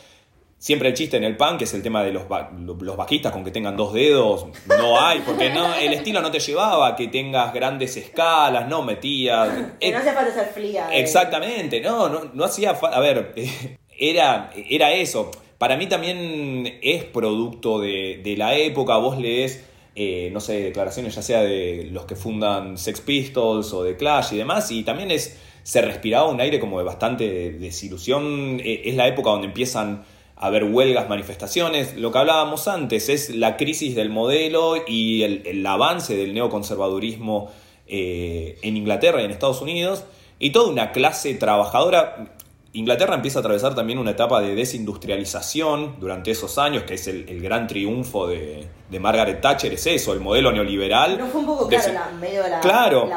siempre 0.58 0.88
el 0.88 0.94
chiste 0.94 1.16
en 1.18 1.24
el 1.24 1.36
punk 1.36 1.62
es 1.62 1.72
el 1.74 1.82
tema 1.82 2.02
de 2.02 2.12
los, 2.12 2.28
ba- 2.28 2.50
los 2.52 2.96
bajistas 2.96 3.32
con 3.32 3.44
que 3.44 3.50
tengan 3.50 3.76
dos 3.76 3.92
dedos, 3.92 4.46
no 4.66 5.00
hay, 5.00 5.20
porque 5.20 5.50
no, 5.50 5.74
el 5.76 5.92
estilo 5.92 6.20
no 6.20 6.30
te 6.30 6.40
llevaba 6.40 6.88
a 6.88 6.96
que 6.96 7.08
tengas 7.08 7.52
grandes 7.54 7.96
escalas, 7.96 8.68
no 8.68 8.82
metías... 8.82 9.48
Que 9.80 9.90
no 9.92 9.98
hace 9.98 10.12
falta 10.12 10.34
ser 10.34 10.46
fría. 10.48 10.88
eh. 10.92 11.00
Exactamente, 11.00 11.80
no, 11.80 12.08
no, 12.08 12.30
no 12.34 12.44
hacía 12.44 12.74
falta. 12.74 12.96
A 12.96 13.00
ver, 13.00 13.34
era, 14.10 14.50
era 14.68 14.92
eso. 14.92 15.30
Para 15.58 15.76
mí 15.76 15.86
también 15.86 16.80
es 16.82 17.04
producto 17.04 17.78
de, 17.78 18.34
la 18.36 18.56
época. 18.56 18.96
Vos 18.96 19.18
lees, 19.18 19.64
eh, 19.94 20.30
no 20.32 20.40
sé, 20.40 20.60
declaraciones 20.60 21.14
ya 21.14 21.22
sea 21.22 21.42
de 21.42 21.88
los 21.92 22.04
que 22.04 22.16
fundan 22.16 22.78
Sex 22.78 23.00
Pistols 23.00 23.72
o 23.72 23.84
de 23.84 23.96
Clash 23.96 24.32
y 24.32 24.38
demás, 24.38 24.70
y 24.70 24.82
también 24.82 25.10
es. 25.10 25.38
Se 25.62 25.80
respiraba 25.80 26.28
un 26.28 26.40
aire 26.40 26.58
como 26.58 26.78
de 26.78 26.84
bastante 26.84 27.52
desilusión. 27.52 28.60
Eh, 28.64 28.82
es 28.86 28.96
la 28.96 29.06
época 29.06 29.30
donde 29.30 29.46
empiezan 29.46 30.02
a 30.34 30.48
haber 30.48 30.64
huelgas, 30.64 31.08
manifestaciones. 31.08 31.94
Lo 31.96 32.10
que 32.10 32.18
hablábamos 32.18 32.66
antes 32.66 33.08
es 33.08 33.30
la 33.30 33.56
crisis 33.56 33.94
del 33.94 34.10
modelo 34.10 34.74
y 34.88 35.22
el, 35.22 35.42
el 35.46 35.64
avance 35.64 36.16
del 36.16 36.34
neoconservadurismo 36.34 37.52
eh, 37.86 38.58
en 38.62 38.76
Inglaterra 38.76 39.22
y 39.22 39.26
en 39.26 39.30
Estados 39.30 39.60
Unidos. 39.60 40.04
Y 40.40 40.50
toda 40.50 40.68
una 40.68 40.90
clase 40.90 41.34
trabajadora 41.34 42.34
Inglaterra 42.74 43.14
empieza 43.14 43.38
a 43.38 43.40
atravesar 43.40 43.74
también 43.74 43.98
una 43.98 44.12
etapa 44.12 44.40
de 44.40 44.54
desindustrialización 44.54 45.96
durante 46.00 46.30
esos 46.30 46.56
años, 46.58 46.84
que 46.84 46.94
es 46.94 47.06
el, 47.06 47.28
el 47.28 47.40
gran 47.42 47.66
triunfo 47.66 48.26
de, 48.26 48.66
de 48.90 49.00
Margaret 49.00 49.40
Thatcher, 49.40 49.72
es 49.74 49.86
eso, 49.86 50.12
el 50.14 50.20
modelo 50.20 50.50
neoliberal. 50.52 51.18
No 51.18 51.26
fue 51.26 51.40
un 51.40 51.46
poco, 51.46 51.68
claro, 51.68 51.92
la, 51.92 52.10
medio 52.18 52.48
la, 52.48 52.60
Claro, 52.60 53.08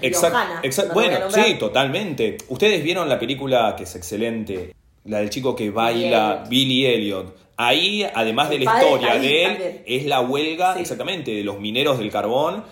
riojana. 0.00 0.60
exact- 0.62 0.92
bueno, 0.94 1.30
sí, 1.30 1.54
totalmente. 1.58 2.36
Ustedes 2.48 2.82
vieron 2.84 3.08
la 3.08 3.18
película 3.18 3.74
que 3.76 3.82
es 3.84 3.96
excelente, 3.96 4.74
la 5.04 5.18
del 5.18 5.30
chico 5.30 5.56
que 5.56 5.70
baila, 5.70 6.32
Elliot. 6.34 6.48
Billy 6.48 6.86
Elliot. 6.86 7.36
Ahí, 7.56 8.06
además 8.14 8.50
de 8.50 8.58
la 8.60 8.64
historia 8.78 9.12
ahí 9.12 9.20
de 9.22 9.44
él, 9.44 9.50
también. 9.52 9.82
es 9.86 10.04
la 10.06 10.20
huelga, 10.20 10.74
Sí. 10.74 10.80
exactamente, 10.82 11.30
de 11.32 11.42
los 11.42 11.58
mineros 11.58 11.98
del 11.98 12.10
carbón. 12.10 12.64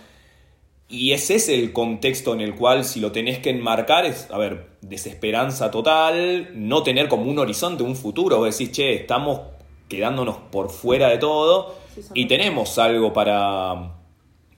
Y 0.89 1.13
ese 1.13 1.37
es 1.37 1.49
el 1.49 1.73
contexto 1.73 2.35
en 2.35 2.43
el 2.43 2.55
cual, 2.55 2.85
si 2.85 3.01
lo 3.01 3.11
tenés 3.11 3.39
que 3.39 3.49
enmarcar, 3.51 4.05
es, 4.05 4.29
a 4.31 4.37
ver, 4.37 4.67
desesperanza 4.89 5.71
total, 5.71 6.51
no 6.55 6.83
tener 6.83 7.09
como 7.09 7.31
un 7.31 7.39
horizonte, 7.39 7.83
un 7.83 7.97
futuro. 7.97 8.39
Vos 8.39 8.57
decís, 8.57 8.73
che, 8.73 8.95
estamos 8.95 9.41
quedándonos 9.89 10.37
por 10.51 10.71
fuera 10.71 11.09
de 11.09 11.19
todo 11.19 11.85
Sí, 11.95 12.03
y 12.15 12.27
tenemos 12.27 12.79
algo 12.79 13.13
para, 13.13 13.93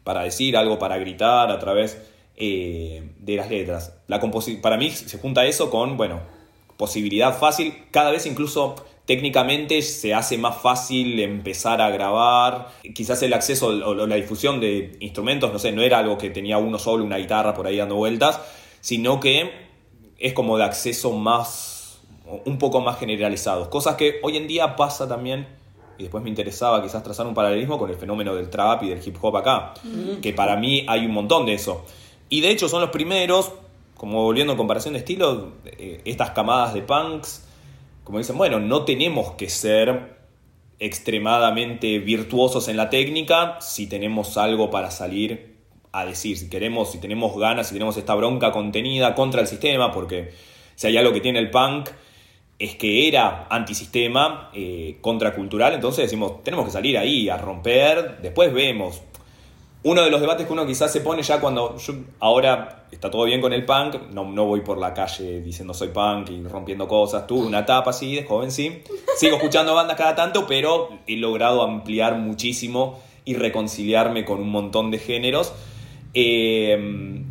para 0.05 0.23
decir, 0.23 0.57
algo 0.57 0.79
para 0.79 0.97
gritar 0.99 1.51
a 1.51 1.59
través 1.59 2.01
eh, 2.37 3.11
de 3.19 3.37
las 3.37 3.51
letras. 3.51 3.99
La 4.07 4.21
para 4.63 4.77
mí 4.77 4.91
se 4.91 5.19
junta 5.19 5.45
eso 5.45 5.71
con, 5.71 5.97
bueno, 5.97 6.21
posibilidad 6.77 7.37
fácil, 7.39 7.75
cada 7.91 8.11
vez 8.11 8.27
incluso 8.27 8.75
técnicamente 9.05 9.83
se 9.83 10.15
hace 10.15 10.37
más 10.37 10.57
fácil 10.61 11.21
empezar 11.21 11.81
a 11.81 11.91
grabar, 11.91 12.69
quizás 12.95 13.23
el 13.23 13.33
acceso 13.35 13.69
o 13.69 14.07
la 14.07 14.17
difusión 14.17 14.61
de 14.61 14.97
instrumentos, 15.01 15.53
no 15.53 15.59
sé, 15.59 15.73
no 15.73 15.83
era 15.83 15.99
algo 15.99 16.19
que 16.19 16.31
tenía 16.31 16.59
uno 16.59 16.79
solo, 16.79 17.05
una 17.05 17.19
guitarra 17.19 17.55
por 17.55 17.67
ahí 17.67 17.77
dando 17.77 17.95
vueltas, 17.95 18.41
sino 18.81 19.21
que 19.21 19.66
es 20.19 20.33
como 20.33 20.59
de 20.59 20.65
acceso 20.65 21.13
más, 21.13 22.01
un 22.45 22.59
poco 22.59 22.81
más 22.81 22.99
generalizado, 22.99 23.69
cosas 23.71 23.97
que 23.97 24.21
hoy 24.23 24.37
en 24.37 24.49
día 24.49 24.77
pasa 24.77 25.09
también, 25.09 25.47
y 25.99 26.03
después 26.03 26.23
me 26.23 26.29
interesaba 26.29 26.83
quizás 26.83 27.03
trazar 27.03 27.27
un 27.27 27.35
paralelismo 27.35 27.79
con 27.79 27.91
el 27.91 27.97
fenómeno 27.97 28.35
del 28.35 28.51
trap 28.51 28.83
y 28.83 28.89
del 28.89 29.07
hip 29.07 29.17
hop 29.21 29.37
acá, 29.37 29.75
que 30.21 30.33
para 30.33 30.57
mí 30.57 30.85
hay 30.89 31.07
un 31.07 31.13
montón 31.13 31.47
de 31.47 31.55
eso. 31.55 31.85
Y 32.29 32.41
de 32.41 32.51
hecho 32.51 32.69
son 32.69 32.83
los 32.83 32.91
primeros, 32.91 33.53
como 33.97 34.23
volviendo 34.23 34.53
en 34.53 34.57
comparación 34.59 34.95
de 34.95 34.99
estilo, 34.99 35.53
eh, 35.65 36.03
estas 36.05 36.31
camadas 36.31 36.75
de 36.75 36.83
punks, 36.83 37.47
como 38.05 38.19
dicen, 38.19 38.37
bueno, 38.37 38.61
no 38.61 38.85
tenemos 38.85 39.33
que 39.33 39.49
ser 39.49 40.17
extremadamente 40.79 41.99
virtuosos 41.99 42.69
en 42.69 42.77
la 42.77 42.91
técnica 42.91 43.59
si 43.61 43.87
tenemos 43.87 44.37
algo 44.37 44.71
para 44.71 44.91
salir 44.91 45.56
a 45.97 46.05
decir, 46.05 46.37
si 46.37 46.51
queremos, 46.51 46.93
si 46.93 46.99
tenemos 46.99 47.37
ganas, 47.39 47.69
si 47.69 47.75
tenemos 47.75 47.97
esta 47.97 48.15
bronca 48.15 48.53
contenida 48.53 49.15
contra 49.15 49.41
el 49.41 49.47
sistema, 49.47 49.91
porque 49.93 50.31
si 50.75 50.87
hay 50.87 50.97
algo 50.99 51.13
que 51.13 51.21
tiene 51.21 51.39
el 51.39 51.51
punk 51.51 51.89
es 52.59 52.77
que 52.77 53.09
era 53.09 53.47
antisistema, 53.51 54.51
eh, 54.55 54.99
contracultural, 55.01 55.75
entonces 55.75 56.05
decimos, 56.05 56.43
tenemos 56.43 56.67
que 56.67 56.71
salir 56.71 56.97
ahí 56.99 57.29
a 57.29 57.39
romper, 57.39 58.19
después 58.21 58.53
vemos. 58.53 59.03
Uno 59.83 60.03
de 60.03 60.11
los 60.11 60.21
debates 60.21 60.47
que 60.47 60.53
uno 60.53 60.67
quizás 60.67 60.93
se 60.93 61.01
pone 61.01 61.23
ya 61.23 61.41
cuando 61.41 61.77
yo 61.79 61.95
ahora 62.19 62.87
está 62.91 63.11
todo 63.11 63.25
bien 63.25 63.41
con 63.41 63.53
el 63.53 63.65
punk, 63.65 64.11
no, 64.13 64.25
no 64.25 64.45
voy 64.45 64.61
por 64.63 64.79
la 64.79 64.93
calle 64.93 65.41
diciendo 65.41 65.73
soy 65.73 65.89
punk 65.89 66.31
y 66.31 66.43
rompiendo 66.43 66.89
cosas, 66.89 67.27
tuve 67.27 67.47
una 67.47 67.61
etapa 67.61 67.91
así 67.91 68.17
de 68.17 68.25
joven 68.25 68.51
sí, 68.51 68.83
sigo 69.17 69.37
escuchando 69.37 69.75
bandas 69.75 69.97
cada 69.97 70.15
tanto, 70.15 70.47
pero 70.47 70.89
he 71.07 71.17
logrado 71.17 71.63
ampliar 71.63 72.17
muchísimo 72.17 72.99
y 73.25 73.35
reconciliarme 73.35 74.25
con 74.25 74.41
un 74.41 74.49
montón 74.49 74.91
de 74.91 74.99
géneros. 74.99 75.53
Eh, 76.19 77.23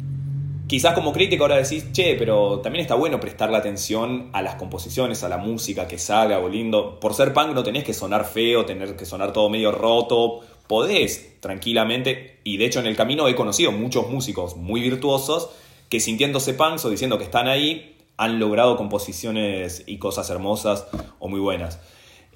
quizás 0.67 0.93
como 0.93 1.11
crítico 1.11 1.43
ahora 1.43 1.57
decís, 1.57 1.91
che, 1.91 2.15
pero 2.15 2.59
también 2.59 2.83
está 2.83 2.93
bueno 2.93 3.19
prestarle 3.19 3.57
atención 3.57 4.29
a 4.31 4.43
las 4.43 4.55
composiciones, 4.55 5.23
a 5.23 5.29
la 5.29 5.37
música 5.37 5.87
que 5.87 5.97
salga 5.97 6.39
lindo. 6.47 6.99
Por 6.99 7.15
ser 7.15 7.33
punk 7.33 7.55
no 7.55 7.63
tenés 7.63 7.83
que 7.83 7.95
sonar 7.95 8.25
feo, 8.25 8.63
tener 8.63 8.95
que 8.95 9.05
sonar 9.05 9.33
todo 9.33 9.49
medio 9.49 9.71
roto. 9.71 10.41
Podés 10.67 11.39
tranquilamente, 11.39 12.39
y 12.43 12.57
de 12.57 12.65
hecho 12.65 12.79
en 12.79 12.85
el 12.85 12.95
camino 12.95 13.27
he 13.27 13.33
conocido 13.33 13.71
muchos 13.71 14.07
músicos 14.07 14.55
muy 14.55 14.81
virtuosos 14.81 15.49
que 15.89 15.99
sintiéndose 15.99 16.53
punks 16.53 16.85
o 16.85 16.91
diciendo 16.91 17.17
que 17.17 17.23
están 17.23 17.47
ahí, 17.47 17.97
han 18.17 18.39
logrado 18.39 18.77
composiciones 18.77 19.83
y 19.87 19.97
cosas 19.97 20.29
hermosas 20.29 20.85
o 21.19 21.27
muy 21.27 21.39
buenas. 21.39 21.79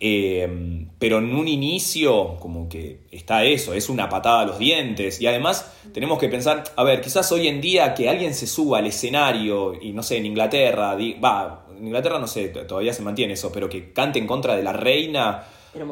Eh, 0.01 0.87
pero 0.97 1.17
en 1.17 1.35
un 1.35 1.47
inicio, 1.47 2.37
como 2.39 2.69
que 2.69 3.01
está 3.11 3.43
eso, 3.43 3.73
es 3.73 3.89
una 3.89 4.07
patada 4.09 4.41
a 4.41 4.45
los 4.45 4.59
dientes. 4.59 5.19
Y 5.21 5.27
además 5.27 5.71
tenemos 5.93 6.19
que 6.19 6.29
pensar, 6.29 6.63
a 6.75 6.83
ver, 6.83 7.01
quizás 7.01 7.31
hoy 7.31 7.47
en 7.47 7.61
día 7.61 7.93
que 7.93 8.09
alguien 8.09 8.33
se 8.33 8.47
suba 8.47 8.79
al 8.79 8.87
escenario, 8.87 9.73
y 9.81 9.91
no 9.91 10.03
sé, 10.03 10.17
en 10.17 10.25
Inglaterra, 10.25 10.95
va, 11.23 11.65
en 11.77 11.85
Inglaterra 11.85 12.19
no 12.19 12.27
sé, 12.27 12.49
todavía 12.49 12.93
se 12.93 13.01
mantiene 13.01 13.33
eso, 13.33 13.51
pero 13.51 13.69
que 13.69 13.91
cante 13.93 14.19
en 14.19 14.27
contra 14.27 14.55
de 14.55 14.63
la 14.63 14.73
reina. 14.73 15.43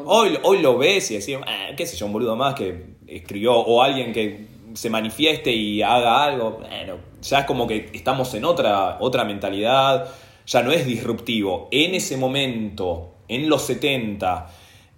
Hoy, 0.06 0.38
hoy 0.42 0.58
lo 0.58 0.76
ves 0.76 1.10
y 1.10 1.18
decís, 1.18 1.36
"Ah, 1.46 1.68
qué 1.76 1.86
sé 1.86 1.96
yo, 1.96 2.06
un 2.06 2.12
boludo 2.12 2.34
más 2.34 2.54
que 2.54 2.96
escribió, 3.06 3.54
o 3.54 3.82
alguien 3.82 4.12
que 4.12 4.46
se 4.74 4.90
manifieste 4.90 5.52
y 5.52 5.82
haga 5.82 6.24
algo. 6.24 6.58
Bueno, 6.60 6.96
ya 7.22 7.40
es 7.40 7.44
como 7.46 7.66
que 7.66 7.90
estamos 7.92 8.32
en 8.34 8.44
otra, 8.44 8.98
otra 9.00 9.24
mentalidad, 9.24 10.08
ya 10.46 10.62
no 10.62 10.72
es 10.72 10.86
disruptivo. 10.86 11.68
En 11.70 11.94
ese 11.94 12.16
momento, 12.16 13.14
en 13.28 13.48
los 13.48 13.62
70, 13.62 14.46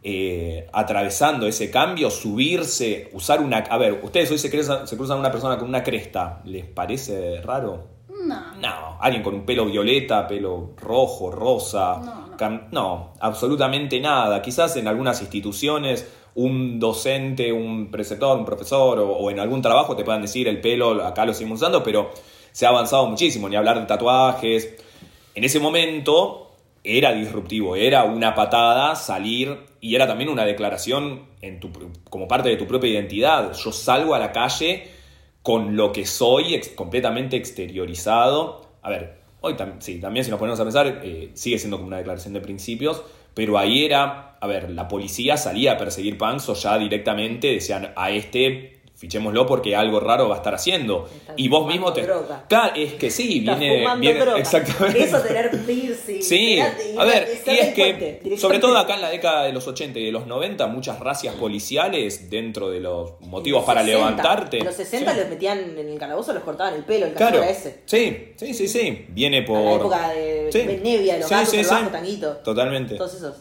eh, 0.03 0.67
atravesando 0.73 1.47
ese 1.47 1.71
cambio, 1.71 2.11
subirse, 2.11 3.11
usar 3.13 3.41
una... 3.41 3.59
A 3.59 3.77
ver, 3.77 4.01
ustedes 4.03 4.31
hoy 4.31 4.39
se 4.39 4.51
cruzan, 4.51 4.87
se 4.87 4.97
cruzan 4.97 5.19
una 5.19 5.31
persona 5.31 5.59
con 5.59 5.69
una 5.69 5.83
cresta, 5.83 6.41
¿les 6.45 6.65
parece 6.65 7.41
raro? 7.43 7.89
No. 8.27 8.55
No, 8.61 8.99
alguien 9.01 9.23
con 9.23 9.35
un 9.35 9.45
pelo 9.47 9.65
violeta, 9.67 10.27
pelo 10.27 10.71
rojo, 10.77 11.31
rosa. 11.31 11.97
No, 12.05 12.27
no. 12.29 12.37
cam- 12.37 12.69
no, 12.71 13.15
absolutamente 13.21 13.99
nada. 14.01 14.43
Quizás 14.43 14.77
en 14.77 14.87
algunas 14.89 15.21
instituciones 15.23 16.07
un 16.35 16.79
docente, 16.79 17.51
un 17.53 17.91
preceptor, 17.91 18.39
un 18.39 18.45
profesor 18.45 18.99
o, 19.01 19.11
o 19.11 19.31
en 19.31 19.41
algún 19.41 19.63
trabajo 19.63 19.97
te 19.97 20.05
puedan 20.05 20.23
decir 20.23 20.47
el 20.49 20.61
pelo, 20.61 21.05
acá 21.05 21.25
lo 21.25 21.33
seguimos 21.35 21.61
usando, 21.61 21.83
pero 21.83 22.11
se 22.53 22.67
ha 22.67 22.69
avanzado 22.69 23.07
muchísimo, 23.07 23.49
ni 23.49 23.57
hablar 23.57 23.81
de 23.81 23.87
tatuajes. 23.87 24.75
En 25.35 25.43
ese 25.45 25.59
momento 25.59 26.50
era 26.83 27.13
disruptivo, 27.13 27.77
era 27.77 28.05
una 28.05 28.35
patada 28.35 28.95
salir 28.97 29.59
y 29.81 29.95
era 29.95 30.07
también 30.07 30.31
una 30.31 30.45
declaración 30.45 31.27
en 31.43 31.61
tu, 31.61 31.71
como 32.09 32.27
parte 32.27 32.49
de 32.49 32.57
tu 32.57 32.67
propia 32.67 32.91
identidad. 32.91 33.53
Yo 33.53 33.73
salgo 33.73 34.15
a 34.15 34.19
la 34.19 34.33
calle 34.33 34.89
con 35.43 35.77
lo 35.77 35.93
que 35.93 36.07
soy 36.07 36.61
completamente 36.75 37.37
exteriorizado. 37.37 38.69
A 38.83 38.91
ver, 38.91 39.19
hoy 39.41 39.57
sí, 39.79 40.01
también 40.01 40.25
si 40.25 40.31
nos 40.31 40.39
ponemos 40.39 40.61
a 40.61 40.65
pensar, 40.65 41.01
eh, 41.05 41.31
sigue 41.35 41.59
siendo 41.59 41.77
como 41.77 41.89
una 41.89 41.99
declaración 41.99 42.35
de 42.35 42.41
principios, 42.41 43.03
pero 43.35 43.59
ahí 43.59 43.85
era, 43.85 44.37
a 44.41 44.47
ver, 44.47 44.71
la 44.71 44.89
policía 44.89 45.37
salía 45.37 45.73
a 45.73 45.77
perseguir 45.79 46.19
punks 46.19 46.49
o 46.49 46.55
ya 46.55 46.79
directamente 46.79 47.49
decían 47.49 47.93
a 47.97 48.11
este 48.11 48.80
fichémoslo 49.01 49.47
porque 49.47 49.75
algo 49.75 49.99
raro 49.99 50.29
va 50.29 50.35
a 50.35 50.39
estar 50.39 50.55
haciendo. 50.55 51.09
Está 51.11 51.33
Y 51.37 51.49
vos 51.49 51.67
mismo 51.67 51.91
te... 51.95 52.03
droga. 52.03 52.45
Claro, 52.49 52.75
es 52.77 52.93
que 52.95 53.11
sí, 53.11 53.39
Está 53.39 53.55
viene... 53.55 53.97
viene 53.99 54.21
droga. 54.21 54.39
exactamente. 54.39 55.03
Eso 55.05 55.21
tener 55.23 55.51
piercing. 55.65 56.23
Sí, 56.23 56.61
a 56.61 57.05
ver, 57.07 57.27
y 57.47 57.51
es 57.51 57.75
que, 57.75 58.37
sobre 58.37 58.59
todo 58.59 58.77
acá 58.77 58.97
en 58.97 59.01
la 59.01 59.09
década 59.09 59.45
de 59.45 59.55
los 59.55 59.67
80 59.67 59.99
y 59.99 60.05
de 60.05 60.13
los 60.13 60.27
90, 60.27 60.67
muchas 60.67 61.01
racias 61.01 61.35
policiales, 61.37 62.29
dentro 62.29 62.69
de 62.69 62.81
los 62.81 63.19
motivos 63.23 63.61
los 63.61 63.67
para 63.67 63.81
60, 63.81 63.99
levantarte. 63.99 64.59
En 64.59 64.65
los 64.67 64.75
60 64.75 65.13
Sí. 65.15 65.19
los 65.19 65.29
metían 65.31 65.59
en 65.79 65.89
el 65.89 65.99
calabozo, 65.99 66.35
los 66.35 66.43
cortaban 66.43 66.75
el 66.75 66.85
pelo, 66.85 67.07
el 67.07 67.15
Claro, 67.15 67.43
ese. 67.43 67.81
sí, 67.87 68.35
sí, 68.37 68.53
sí, 68.53 68.69
sí, 68.69 69.07
viene 69.09 69.43
por... 69.43 69.57
A 69.57 69.63
la 69.63 69.75
época 69.77 70.09
de 70.11 70.49
Sí. 70.53 70.59
de 70.63 70.77
Nevia, 70.79 71.17
los 71.17 71.27
Sí, 71.29 71.35
gatos, 71.35 71.49
sí, 71.51 71.57
el 71.59 71.67
bajo, 71.67 71.89
tanguito. 71.89 72.33
Totalmente. 72.45 72.97
Todos 72.97 73.15
esos. 73.15 73.35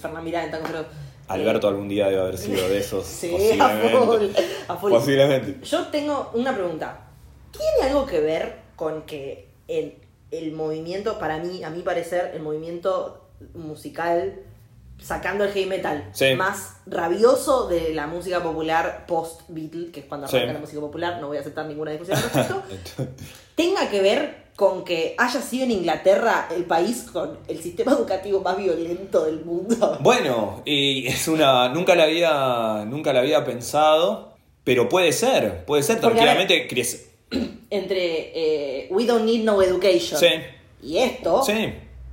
Fernán 0.00 0.22
Mirá, 0.24 0.44
en 0.44 0.50
Tango 0.52 0.66
Feroz. 0.66 0.86
Alberto 1.32 1.68
algún 1.68 1.88
día 1.88 2.08
debe 2.08 2.20
haber 2.22 2.38
sido 2.38 2.68
de 2.68 2.78
esos. 2.78 3.04
Sí, 3.20 3.34
a 3.60 3.68
full, 3.68 3.90
posiblemente. 3.92 4.46
a 4.68 4.76
full. 4.76 4.90
Posiblemente. 4.92 5.66
Yo 5.66 5.86
tengo 5.88 6.30
una 6.34 6.54
pregunta. 6.54 7.00
¿Tiene 7.52 7.88
algo 7.90 8.06
que 8.06 8.20
ver 8.20 8.56
con 8.76 9.02
que 9.02 9.48
el, 9.68 9.94
el 10.30 10.52
movimiento, 10.52 11.18
para 11.18 11.38
mí, 11.38 11.62
a 11.64 11.70
mi 11.70 11.82
parecer, 11.82 12.32
el 12.34 12.42
movimiento 12.42 13.28
musical, 13.54 14.34
sacando 14.98 15.44
el 15.44 15.50
heavy 15.52 15.66
metal, 15.68 16.08
Sí. 16.12 16.34
más 16.34 16.74
rabioso 16.86 17.68
de 17.68 17.94
la 17.94 18.06
música 18.06 18.42
popular 18.42 19.04
post-Beatle, 19.06 19.90
que 19.92 20.00
es 20.00 20.06
cuando 20.06 20.28
Sí. 20.28 20.36
arranca 20.36 20.54
la 20.54 20.58
música 20.60 20.80
popular, 20.80 21.20
no 21.20 21.28
voy 21.28 21.38
a 21.38 21.40
aceptar 21.40 21.66
ninguna 21.66 21.90
discusión 21.92 22.18
al 22.18 22.24
respecto, 22.24 23.06
tenga 23.54 23.88
que 23.88 24.02
ver 24.02 24.49
con 24.60 24.84
que 24.84 25.14
haya 25.16 25.40
sido 25.40 25.64
en 25.64 25.70
Inglaterra 25.70 26.46
el 26.54 26.64
país 26.66 27.06
con 27.10 27.38
el 27.48 27.62
sistema 27.62 27.92
educativo 27.92 28.42
más 28.42 28.58
violento 28.58 29.24
del 29.24 29.42
mundo? 29.42 29.96
Bueno, 30.02 30.60
y 30.66 31.06
es 31.06 31.26
una. 31.28 31.70
Nunca 31.70 31.94
la 31.94 32.02
había. 32.04 32.84
Nunca 32.86 33.14
la 33.14 33.20
había 33.20 33.42
pensado. 33.42 34.34
Pero 34.62 34.86
puede 34.86 35.12
ser. 35.12 35.64
Puede 35.64 35.82
ser 35.82 35.98
Porque, 35.98 36.18
tranquilamente. 36.18 36.68
crece- 36.68 37.06
Entre 37.70 38.32
eh, 38.82 38.88
We 38.90 39.06
Don't 39.06 39.24
Need 39.24 39.44
No 39.44 39.62
Education 39.62 40.18
Sí. 40.20 40.26
y 40.82 40.98
esto, 40.98 41.42
Sí. 41.42 41.72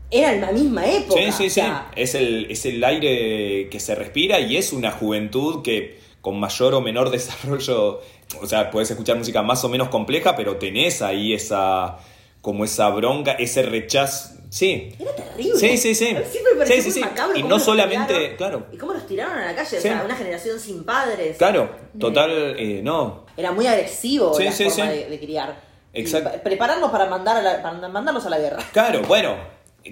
era 0.10 0.34
en 0.34 0.40
la 0.40 0.52
misma 0.54 0.88
época. 0.90 1.20
Sí, 1.20 1.32
sí, 1.34 1.48
o 1.48 1.50
sí. 1.66 1.72
Es 1.98 2.16
el, 2.16 2.50
es 2.50 2.66
el 2.66 2.82
aire 2.82 3.68
que 3.70 3.80
se 3.82 3.94
respira 3.94 4.40
y 4.40 4.56
es 4.56 4.72
una 4.72 4.92
juventud 4.92 5.62
que 5.64 6.00
con 6.22 6.40
mayor 6.40 6.74
o 6.76 6.80
menor 6.82 7.10
desarrollo, 7.18 8.00
o 8.42 8.46
sea, 8.48 8.72
puedes 8.72 8.90
escuchar 8.92 9.18
música 9.18 9.42
más 9.44 9.64
o 9.66 9.70
menos 9.70 9.90
compleja, 9.90 10.36
pero 10.38 10.56
tenés 10.56 11.02
ahí 11.02 11.34
esa, 11.34 11.98
como 12.42 12.64
esa 12.66 12.90
bronca, 12.90 13.32
ese 13.34 13.64
rechazo, 13.64 14.34
Sí. 14.50 14.96
Era 14.98 15.14
terrible. 15.14 15.60
Sí, 15.60 15.78
sí, 15.78 15.94
sí. 15.94 16.06
Siempre 16.06 16.54
me 16.54 16.60
pareció 16.60 16.76
Sí, 16.76 16.82
sí, 16.82 16.88
muy 16.88 16.94
sí. 16.94 17.00
macabro 17.02 17.38
Y 17.38 17.44
no 17.44 17.60
solamente, 17.60 18.14
tiraron. 18.14 18.38
claro. 18.38 18.66
Y 18.72 18.78
cómo 18.78 18.94
los 18.94 19.06
tiraron 19.06 19.38
a 19.38 19.46
la 19.46 19.54
calle, 19.56 19.78
o 19.78 19.82
sea, 19.82 20.02
una 20.06 20.16
generación 20.16 20.58
sin 20.58 20.86
padres. 20.86 21.36
Claro, 21.38 21.70
total, 22.00 22.56
eh, 22.58 22.80
no. 22.82 23.26
Era 23.36 23.52
muy 23.52 23.68
agresivo 23.68 24.38
la 24.40 24.52
forma. 24.52 24.90
De, 24.90 25.06
de 25.10 25.20
criar. 25.20 25.60
Exacto. 25.94 26.32
pa- 26.32 26.38
prepararlos 26.44 26.92
para, 26.92 27.08
mandar 27.08 27.36
a 27.38 27.42
la- 27.42 27.62
para 27.62 27.88
mandarlos 27.90 28.26
a 28.26 28.30
la 28.30 28.40
guerra. 28.40 28.60
Claro, 28.72 29.02
bueno, 29.02 29.36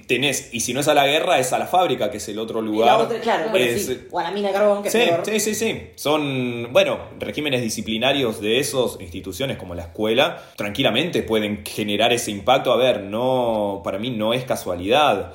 tenés, 0.08 0.54
y 0.54 0.60
si 0.62 0.74
no 0.74 0.80
es 0.80 0.88
a 0.88 0.94
la 0.94 1.06
guerra, 1.08 1.40
es 1.40 1.52
a 1.54 1.60
la 1.60 1.68
fábrica, 1.68 2.10
que 2.12 2.18
es 2.18 2.28
el 2.30 2.40
otro 2.40 2.62
lugar. 2.62 3.02
otra, 3.02 3.20
claro, 3.20 3.50
bueno, 3.50 3.66
Es- 3.66 3.86
sí. 3.86 4.00
O 4.12 4.20
a 4.20 4.24
la 4.24 4.32
mina 4.32 4.52
carbón, 4.52 4.84
que 4.84 4.90
Sí, 4.90 5.00
es 5.00 5.10
peor. 5.10 5.26
sí, 5.26 5.40
sí, 5.40 5.56
sí. 5.56 5.82
Son, 5.96 6.70
bueno, 6.72 7.00
regímenes 7.20 7.62
disciplinarios 7.62 8.40
de 8.42 8.60
esos, 8.60 9.00
instituciones 9.02 9.58
como 9.58 9.76
la 9.76 9.84
escuela, 9.84 10.42
tranquilamente 10.56 11.24
pueden 11.24 11.66
generar 11.66 12.14
ese 12.14 12.32
impacto. 12.32 12.72
A 12.74 12.78
ver, 12.78 13.02
no, 13.02 13.82
para 13.84 13.98
mí 14.00 14.10
no 14.12 14.34
es 14.34 14.44
casualidad. 14.46 15.34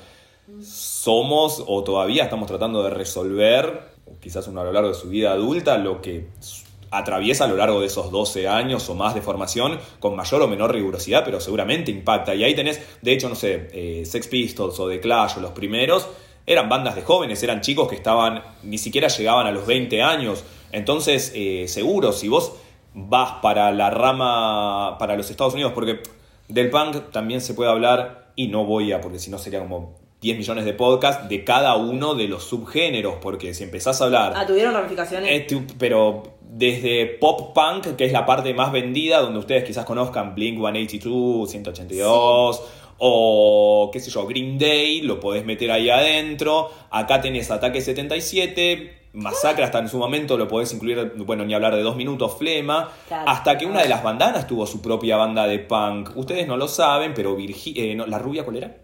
Somos 0.60 1.62
o 1.66 1.82
todavía 1.84 2.24
estamos 2.24 2.46
tratando 2.48 2.82
de 2.82 2.90
resolver, 2.90 3.82
quizás 4.20 4.46
uno 4.48 4.60
a 4.60 4.64
lo 4.64 4.72
largo 4.72 4.88
de 4.88 4.94
su 4.94 5.08
vida 5.08 5.32
adulta, 5.32 5.78
lo 5.78 6.02
que 6.02 6.26
atraviesa 6.90 7.44
a 7.44 7.48
lo 7.48 7.56
largo 7.56 7.80
de 7.80 7.86
esos 7.86 8.10
12 8.10 8.48
años 8.48 8.88
o 8.88 8.94
más 8.94 9.14
de 9.14 9.22
formación 9.22 9.78
con 10.00 10.16
mayor 10.16 10.42
o 10.42 10.48
menor 10.48 10.72
rigurosidad, 10.72 11.24
pero 11.24 11.40
seguramente 11.40 11.90
impacta. 11.90 12.34
Y 12.34 12.44
ahí 12.44 12.54
tenés, 12.54 12.80
de 13.00 13.12
hecho, 13.12 13.28
no 13.28 13.34
sé, 13.34 13.68
eh, 13.72 14.04
Sex 14.04 14.26
Pistols 14.28 14.78
o 14.80 14.88
The 14.88 15.00
Clash 15.00 15.38
o 15.38 15.40
los 15.40 15.52
primeros, 15.52 16.08
eran 16.46 16.68
bandas 16.68 16.96
de 16.96 17.02
jóvenes, 17.02 17.42
eran 17.42 17.60
chicos 17.60 17.88
que 17.88 17.94
estaban, 17.94 18.42
ni 18.62 18.78
siquiera 18.78 19.08
llegaban 19.08 19.46
a 19.46 19.52
los 19.52 19.66
20 19.66 20.02
años. 20.02 20.44
Entonces, 20.72 21.32
eh, 21.34 21.66
seguro, 21.68 22.12
si 22.12 22.28
vos 22.28 22.52
vas 22.94 23.34
para 23.40 23.70
la 23.70 23.90
rama, 23.90 24.98
para 24.98 25.16
los 25.16 25.30
Estados 25.30 25.54
Unidos, 25.54 25.72
porque 25.74 26.02
del 26.48 26.70
punk 26.70 27.10
también 27.12 27.40
se 27.40 27.54
puede 27.54 27.70
hablar, 27.70 28.32
y 28.36 28.48
no 28.48 28.64
voy 28.64 28.92
a, 28.92 29.00
porque 29.00 29.18
si 29.18 29.30
no 29.30 29.38
sería 29.38 29.60
como 29.60 29.94
10 30.20 30.36
millones 30.38 30.64
de 30.66 30.74
podcasts, 30.74 31.28
de 31.28 31.44
cada 31.44 31.76
uno 31.76 32.14
de 32.14 32.28
los 32.28 32.44
subgéneros, 32.44 33.14
porque 33.22 33.54
si 33.54 33.64
empezás 33.64 34.00
a 34.00 34.04
hablar... 34.04 34.34
Ah, 34.36 34.46
tuvieron 34.46 34.74
ramificaciones. 34.74 35.30
Eh, 35.30 35.40
tu- 35.48 35.64
pero 35.78 36.22
desde 36.42 37.06
pop 37.06 37.54
punk, 37.54 37.96
que 37.96 38.04
es 38.04 38.12
la 38.12 38.26
parte 38.26 38.52
más 38.52 38.70
vendida, 38.72 39.20
donde 39.20 39.38
ustedes 39.38 39.64
quizás 39.64 39.84
conozcan 39.86 40.34
Blink 40.34 40.58
182, 40.58 41.50
182, 41.50 42.62
o 42.98 43.88
qué 43.92 44.00
sé 44.00 44.10
yo, 44.10 44.26
Green 44.26 44.58
Day, 44.58 45.00
lo 45.00 45.18
podés 45.20 45.44
meter 45.46 45.70
ahí 45.70 45.88
adentro. 45.88 46.70
Acá 46.90 47.20
tenés 47.20 47.50
Ataque 47.50 47.80
77. 47.80 48.98
Masacre 49.12 49.64
hasta 49.64 49.78
en 49.80 49.88
su 49.88 49.98
momento 49.98 50.36
lo 50.36 50.46
podés 50.46 50.72
incluir, 50.72 51.14
bueno, 51.16 51.44
ni 51.44 51.52
hablar 51.54 51.74
de 51.74 51.82
dos 51.82 51.96
minutos, 51.96 52.36
Flema, 52.38 52.90
Claro. 53.08 53.28
hasta 53.28 53.58
que 53.58 53.66
una 53.66 53.82
de 53.82 53.88
las 53.88 54.04
bandanas 54.04 54.46
tuvo 54.46 54.66
su 54.66 54.80
propia 54.82 55.16
banda 55.16 55.46
de 55.48 55.58
punk. 55.60 56.10
Ustedes 56.16 56.46
no 56.46 56.56
lo 56.56 56.68
saben, 56.68 57.12
pero 57.14 57.34
Virgi 57.34 57.74
eh, 57.76 57.94
no, 57.96 58.06
¿la 58.06 58.18
rubia 58.18 58.44
cuál 58.44 58.56
era? 58.58 58.76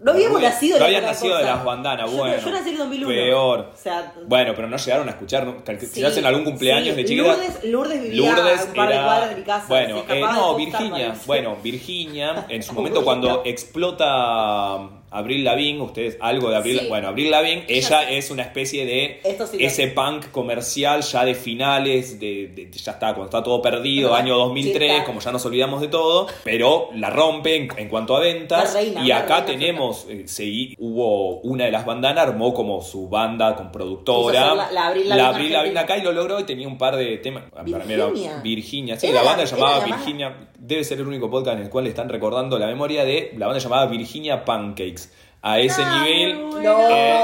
No 0.00 0.12
habíamos 0.12 0.40
nacido 0.42 0.74
de 0.74 0.80
No 0.80 0.86
habían 0.86 1.04
nacido 1.04 1.36
de 1.36 1.42
cosa. 1.42 1.54
las 1.56 1.64
bandanas, 1.64 2.10
Yo- 2.10 2.16
bueno. 2.16 2.36
Yo, 2.42 2.50
nací 2.50 2.68
en 2.70 2.78
2001. 2.78 3.08
Peor. 3.08 3.60
O 3.72 3.76
sea, 3.76 4.12
Bueno, 4.26 4.52
pero 4.54 4.68
no 4.68 4.76
llegaron 4.76 5.08
a 5.08 5.10
escuchar, 5.10 5.44
¿no? 5.46 5.56
sí, 5.78 5.86
quizás 5.94 6.16
en 6.16 6.26
algún 6.26 6.44
cumpleaños 6.44 6.94
sí. 6.94 7.02
de 7.02 7.04
chiquita. 7.08 7.28
Lourdes, 7.28 7.64
Lourdes 7.64 8.02
vivía 8.02 8.16
Lourdes 8.34 8.60
a 8.60 8.64
un 8.64 8.74
par 8.74 8.88
de 8.88 8.94
era- 8.94 9.04
cuadras 9.04 9.30
de 9.30 9.36
mi 9.36 9.42
casa. 9.42 9.66
Bueno, 9.68 9.96
eh, 10.08 10.14
de 10.14 10.20
no, 10.20 10.54
Virginia. 10.56 11.14
Bueno, 11.26 11.56
Virginia, 11.62 12.46
en 12.48 12.62
su 12.62 12.72
momento 12.74 13.02
cuando 13.04 13.42
explota 13.44 14.88
Abril 15.10 15.44
Lavigne, 15.44 15.80
ustedes 15.80 16.16
algo 16.20 16.50
de 16.50 16.56
Abril, 16.56 16.80
Sí. 16.80 16.86
bueno, 16.88 17.08
Abril 17.08 17.30
Lavigne, 17.30 17.64
Ella 17.68 18.08
es 18.10 18.30
una 18.30 18.42
especie 18.42 18.84
de 18.86 19.20
sí 19.22 19.56
ese 19.64 19.88
punk 19.88 20.30
comercial 20.30 21.02
ya 21.02 21.24
de 21.24 21.34
finales, 21.34 22.20
de, 22.20 22.48
de- 22.54 22.70
ya 22.70 22.92
está, 22.92 23.08
cuando 23.14 23.24
está 23.24 23.42
todo 23.42 23.60
perdido, 23.62 24.12
Ajá. 24.14 24.22
año 24.22 24.36
2003, 24.36 24.88
Sí, 24.90 24.94
está. 24.96 25.04
como 25.06 25.20
ya 25.20 25.32
nos 25.32 25.44
olvidamos 25.46 25.80
de 25.80 25.88
todo, 25.88 26.26
pero 26.44 26.90
la 26.94 27.10
rompe 27.10 27.56
en, 27.56 27.68
en 27.76 27.88
cuanto 27.88 28.16
a 28.16 28.20
ventas. 28.20 28.74
La 28.74 28.80
reina, 28.80 29.04
y 29.04 29.08
la 29.08 29.18
acá 29.18 29.40
reina 29.40 29.46
tenemos, 29.46 30.06
eh, 30.08 30.24
sí, 30.26 30.74
hubo 30.78 31.40
una 31.40 31.64
de 31.64 31.72
las 31.72 31.86
bandanas, 31.86 32.26
armó 32.28 32.52
como 32.54 32.82
su 32.82 33.08
banda 33.08 33.54
con 33.56 33.72
productora. 33.72 34.54
La- 34.54 34.70
la 34.72 34.86
Avril 34.88 35.08
Lavigne 35.08 35.54
argentina. 35.56 35.80
acá 35.80 35.96
y 35.98 36.02
lo 36.02 36.12
logró 36.12 36.38
y 36.40 36.44
tenía 36.44 36.68
un 36.68 36.78
par 36.78 36.96
de 36.96 37.16
temas. 37.18 37.44
Para 37.50 37.62
mí 37.64 37.72
era 37.92 38.06
Virginia. 38.06 38.40
Virginia, 38.42 38.98
sí, 38.98 39.10
la 39.12 39.22
banda 39.22 39.44
la- 39.44 39.50
la 39.50 39.56
más- 39.58 39.84
Virginia. 39.84 40.36
Debe 40.58 40.84
ser 40.84 40.98
el 40.98 41.06
único 41.06 41.30
podcast 41.30 41.56
en 41.56 41.64
el 41.64 41.70
cual 41.70 41.84
le 41.84 41.90
están 41.90 42.08
recordando 42.08 42.58
la 42.58 42.66
memoria 42.66 43.04
de 43.04 43.32
la 43.36 43.46
banda 43.46 43.60
llamada 43.62 43.86
Virginia 43.86 44.44
Pancakes. 44.44 45.07
A 45.42 45.60
ese 45.60 45.82
Ah, 45.84 46.04
nivel. 46.04 46.30
eh, 46.32 46.36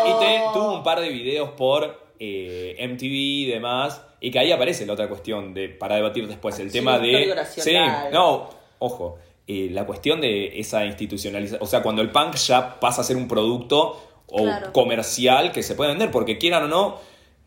y 0.06 0.10
No. 0.10 0.18
te- 0.18 0.40
tuvo 0.52 0.76
un 0.76 0.82
par 0.82 1.00
de 1.00 1.08
videos 1.10 1.50
por 1.50 2.02
eh, 2.20 2.76
MTV 2.78 3.12
y 3.12 3.44
demás. 3.46 4.00
Y 4.20 4.30
que 4.30 4.38
ahí 4.38 4.52
aparece 4.52 4.86
la 4.86 4.92
otra 4.94 5.08
cuestión 5.08 5.52
de 5.52 5.68
para 5.68 5.96
debatir 5.96 6.26
después. 6.28 6.58
El 6.60 6.70
Sí, 6.70 6.78
tema 6.78 6.98
de. 6.98 7.34
Sí, 7.48 7.74
no, 8.12 8.48
ojo. 8.78 9.18
eh, 9.46 9.68
la 9.70 9.84
cuestión 9.84 10.20
de 10.22 10.58
esa 10.58 10.86
institucionalización. 10.86 11.62
O 11.62 11.66
sea, 11.66 11.82
cuando 11.82 12.00
el 12.00 12.10
punk 12.10 12.36
ya 12.36 12.80
pasa 12.80 13.02
a 13.02 13.04
ser 13.04 13.16
un 13.16 13.28
producto 13.28 14.00
o 14.28 14.42
Claro. 14.42 14.72
comercial 14.72 15.52
que 15.52 15.62
se 15.62 15.74
puede 15.74 15.90
vender, 15.90 16.10
porque 16.10 16.38
quieran 16.38 16.62
o 16.64 16.68
no. 16.68 16.98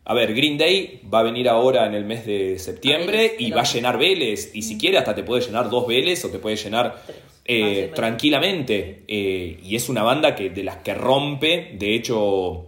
A 0.06 0.14
ver, 0.14 0.34
Green 0.36 0.58
Day 0.58 1.02
va 1.12 1.20
a 1.20 1.24
venir 1.24 1.50
ahora 1.50 1.86
en 1.88 1.94
el 1.96 2.06
mes 2.06 2.26
de 2.26 2.60
septiembre 2.60 3.18
Vélez, 3.18 3.36
y 3.40 3.52
va 3.52 3.62
a 3.62 3.66
llenar 3.66 3.98
Vélez. 3.98 4.52
Y 4.54 4.62
si 4.62 4.78
quiere, 4.78 4.98
hasta 5.00 5.16
te 5.16 5.24
puede 5.24 5.42
llenar 5.44 5.70
dos 5.70 5.88
Vélez 5.88 6.24
o 6.24 6.30
te 6.30 6.38
puede 6.40 6.56
llenar. 6.56 7.02
Eh, 7.48 7.92
tranquilamente. 7.96 9.04
Eh, 9.08 9.60
y 9.64 9.76
es 9.76 9.90
una 9.90 10.04
banda 10.04 10.36
que 10.36 10.50
de 10.50 10.64
las 10.64 10.78
que 10.78 10.94
rompe. 10.94 11.76
De 11.78 11.96
hecho, 11.96 12.66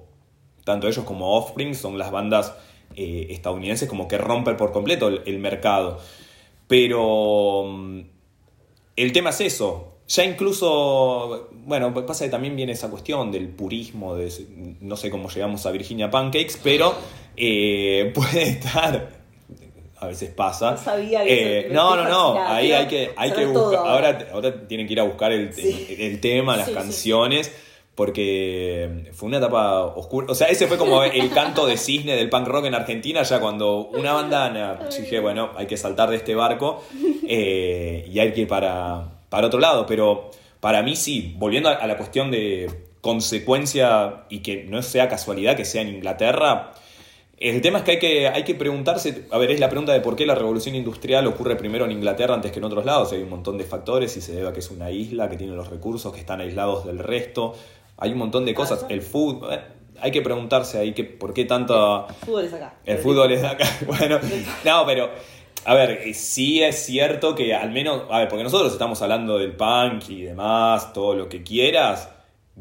tanto 0.64 0.88
ellos 0.88 1.06
como 1.06 1.38
Offspring 1.38 1.76
son 1.76 1.98
las 1.98 2.12
bandas 2.12 2.56
eh, 2.96 3.28
estadounidenses 3.30 3.88
como 3.88 4.08
que 4.08 4.18
rompen 4.18 4.58
por 4.58 4.72
completo 4.72 5.10
el, 5.10 5.22
el 5.26 5.40
mercado. 5.40 6.00
Pero 6.68 7.66
mm, 7.66 8.00
el 8.96 9.12
tema 9.12 9.30
es 9.32 9.42
eso. 9.42 10.00
Ya 10.10 10.26
incluso, 10.26 11.50
bueno, 11.66 11.94
pasa 11.94 12.26
que 12.26 12.32
también 12.32 12.56
viene 12.56 12.72
esa 12.72 12.90
cuestión 12.90 13.32
del 13.32 13.48
purismo, 13.48 14.16
de, 14.16 14.32
no 14.82 14.96
sé 14.96 15.12
cómo 15.12 15.30
llegamos 15.30 15.68
a 15.68 15.72
Virginia 15.72 16.10
Pancakes, 16.10 16.58
pero 16.64 16.96
eh, 17.38 18.12
puede 18.16 18.42
estar, 18.50 19.19
a 20.00 20.08
veces 20.08 20.30
pasa. 20.32 20.72
No 20.72 20.78
sabía 20.78 21.24
que 21.24 21.60
Eh, 21.60 21.64
se- 21.68 21.74
no, 21.74 21.96
no, 22.08 22.42
ahí 22.48 22.72
hay 22.72 22.88
que, 22.88 23.12
hay 23.18 23.32
que 23.32 23.46
todo 23.48 23.64
buscar, 23.70 23.88
ahora. 23.88 24.28
ahora, 24.34 24.68
tienen 24.68 24.88
que 24.88 24.94
ir 24.94 25.00
a 25.00 25.04
buscar 25.04 25.32
el, 25.32 25.54
Sí. 25.54 25.88
el- 25.90 26.02
el 26.02 26.20
tema, 26.22 26.56
las 26.58 26.66
Sí, 26.68 26.72
sí, 26.74 26.78
sí. 26.78 26.84
canciones, 26.84 27.52
porque 27.96 29.10
fue 29.14 29.28
una 29.28 29.38
etapa 29.40 29.82
oscura. 29.84 30.28
O 30.30 30.36
sea, 30.36 30.48
ese 30.48 30.68
fue 30.68 30.78
como 30.78 31.04
el 31.04 31.30
canto 31.34 31.68
de 31.68 31.76
cisne 31.78 32.16
del 32.16 32.30
punk 32.30 32.48
rock 32.48 32.66
en 32.66 32.76
Argentina, 32.76 33.24
ya 33.24 33.40
cuando 33.42 33.88
una 33.88 34.14
bandana, 34.14 34.80
dije, 34.98 35.20
bueno, 35.20 35.52
hay 35.58 35.68
que 35.68 35.76
saltar 35.76 36.10
de 36.10 36.16
este 36.16 36.34
barco 36.34 36.82
eh, 37.28 38.06
y 38.10 38.20
hay 38.20 38.32
que 38.32 38.42
ir 38.42 38.48
para, 38.48 39.06
para 39.30 39.48
otro 39.48 39.60
lado. 39.60 39.86
Pero 39.86 40.32
para 40.62 40.82
mí 40.82 40.96
sí, 40.96 41.36
volviendo 41.38 41.68
a, 41.70 41.74
a 41.74 41.88
la 41.88 41.98
cuestión 41.98 42.32
de 42.32 42.70
consecuencia 43.02 44.24
y 44.30 44.40
que 44.40 44.64
no 44.64 44.82
sea 44.82 45.08
casualidad 45.10 45.56
que 45.56 45.66
sea 45.66 45.82
en 45.82 45.90
Inglaterra. 45.90 46.72
El 47.40 47.62
tema 47.62 47.80
es 47.80 47.84
que 47.86 47.92
hay, 47.92 48.00
que 48.00 48.28
hay 48.28 48.44
que 48.44 48.54
preguntarse, 48.54 49.26
a 49.32 49.38
ver, 49.38 49.52
es 49.52 49.62
la 49.62 49.70
pregunta 49.70 49.94
de 49.94 50.02
por 50.02 50.18
qué 50.18 50.26
la 50.26 50.36
revolución 50.36 50.76
industrial 50.76 51.26
ocurre 51.26 51.56
primero 51.56 51.86
en 51.86 51.92
Inglaterra 51.92 52.34
antes 52.34 52.52
que 52.52 52.60
en 52.60 52.66
otros 52.66 52.84
lados. 52.84 53.14
Hay 53.14 53.22
un 53.22 53.30
montón 53.30 53.58
de 53.58 53.64
factores 53.64 54.16
y 54.18 54.22
se 54.22 54.34
debe 54.34 54.50
a 54.50 54.54
que 54.54 54.60
es 54.60 54.70
una 54.72 54.92
isla 54.92 55.30
que 55.30 55.38
tiene 55.38 55.54
los 55.54 55.70
recursos, 55.70 56.12
que 56.14 56.20
están 56.20 56.42
aislados 56.42 56.86
del 56.86 57.00
resto. 57.00 57.56
Hay 57.98 58.12
un 58.12 58.18
montón 58.18 58.44
de 58.44 58.54
cosas. 58.54 58.86
El 58.90 59.02
fútbol, 59.02 59.54
eh, 59.54 59.62
hay 60.02 60.12
que 60.12 60.22
preguntarse 60.22 60.80
ahí 60.80 60.94
que, 60.94 61.06
por 61.06 61.34
qué 61.34 61.46
tanta... 61.46 62.08
El 62.08 62.16
fútbol 62.26 62.44
es 62.44 62.54
acá. 62.54 62.74
El 62.86 62.98
fútbol 62.98 63.32
es 63.32 63.44
acá. 63.44 63.66
Bueno, 63.86 64.20
no, 64.66 64.86
pero. 64.86 65.10
A 65.66 65.74
ver, 65.76 65.92
eh, 65.92 66.14
sí 66.14 66.62
es 66.62 66.76
cierto 66.84 67.36
que 67.36 67.56
al 67.56 67.72
menos. 67.72 68.04
A 68.10 68.20
ver, 68.20 68.28
porque 68.28 68.44
nosotros 68.44 68.74
estamos 68.74 69.02
hablando 69.02 69.38
del 69.38 69.54
punk 69.54 70.10
y 70.10 70.24
demás, 70.24 70.92
todo 70.92 71.16
lo 71.16 71.30
que 71.30 71.42
quieras, 71.44 72.10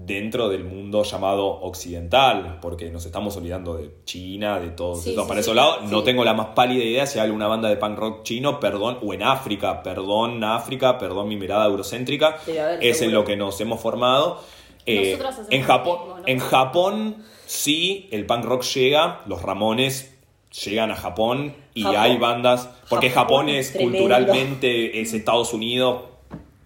dentro 0.06 0.48
del 0.48 0.64
mundo 0.64 1.02
llamado 1.02 1.46
occidental, 1.46 2.58
porque 2.62 2.88
nos 2.90 3.04
estamos 3.04 3.36
olvidando 3.36 3.74
de 3.74 3.90
China, 4.04 4.60
de 4.60 4.70
todo 4.70 4.94
Sí, 4.94 5.14
Para 5.16 5.34
sí, 5.34 5.40
esos 5.40 5.56
lados, 5.56 5.90
no 5.90 6.02
tengo 6.02 6.24
la 6.24 6.34
más 6.34 6.48
pálida 6.48 6.84
idea 6.84 7.06
si 7.06 7.18
hay 7.18 7.24
alguna 7.24 7.48
banda 7.48 7.68
de 7.68 7.76
punk 7.76 7.98
rock 7.98 8.22
chino, 8.22 8.60
perdón, 8.60 8.98
o 9.02 9.12
en 9.12 9.22
África, 9.24 9.82
perdón, 9.82 10.42
África, 10.44 10.98
perdón 10.98 11.28
mi 11.28 11.36
mirada 11.36 11.66
eurocéntrica, 11.66 12.36
es 12.80 13.02
en 13.02 13.12
lo 13.12 13.24
que 13.24 13.36
nos 13.36 13.60
hemos 13.60 13.80
formado. 13.80 14.40
Eh, 14.86 15.18
en 15.50 15.62
Japón, 15.62 15.98
mismo, 15.98 16.18
¿no? 16.18 16.22
en 16.26 16.38
Japón 16.38 17.16
sí, 17.46 18.08
el 18.10 18.24
punk 18.24 18.44
rock 18.44 18.62
llega, 18.62 19.20
los 19.26 19.42
Ramones 19.42 20.16
llegan 20.64 20.90
a 20.90 20.96
Japón 20.96 21.54
y 21.74 21.82
Japón. 21.82 22.00
hay 22.00 22.16
bandas, 22.16 22.70
porque 22.88 23.10
Japón 23.10 23.46
Japón 23.46 23.48
es 23.50 23.66
es 23.66 23.72
tremendo. 23.72 23.98
culturalmente, 23.98 25.00
es 25.00 25.12
Estados 25.12 25.52
Unidos, 25.52 26.02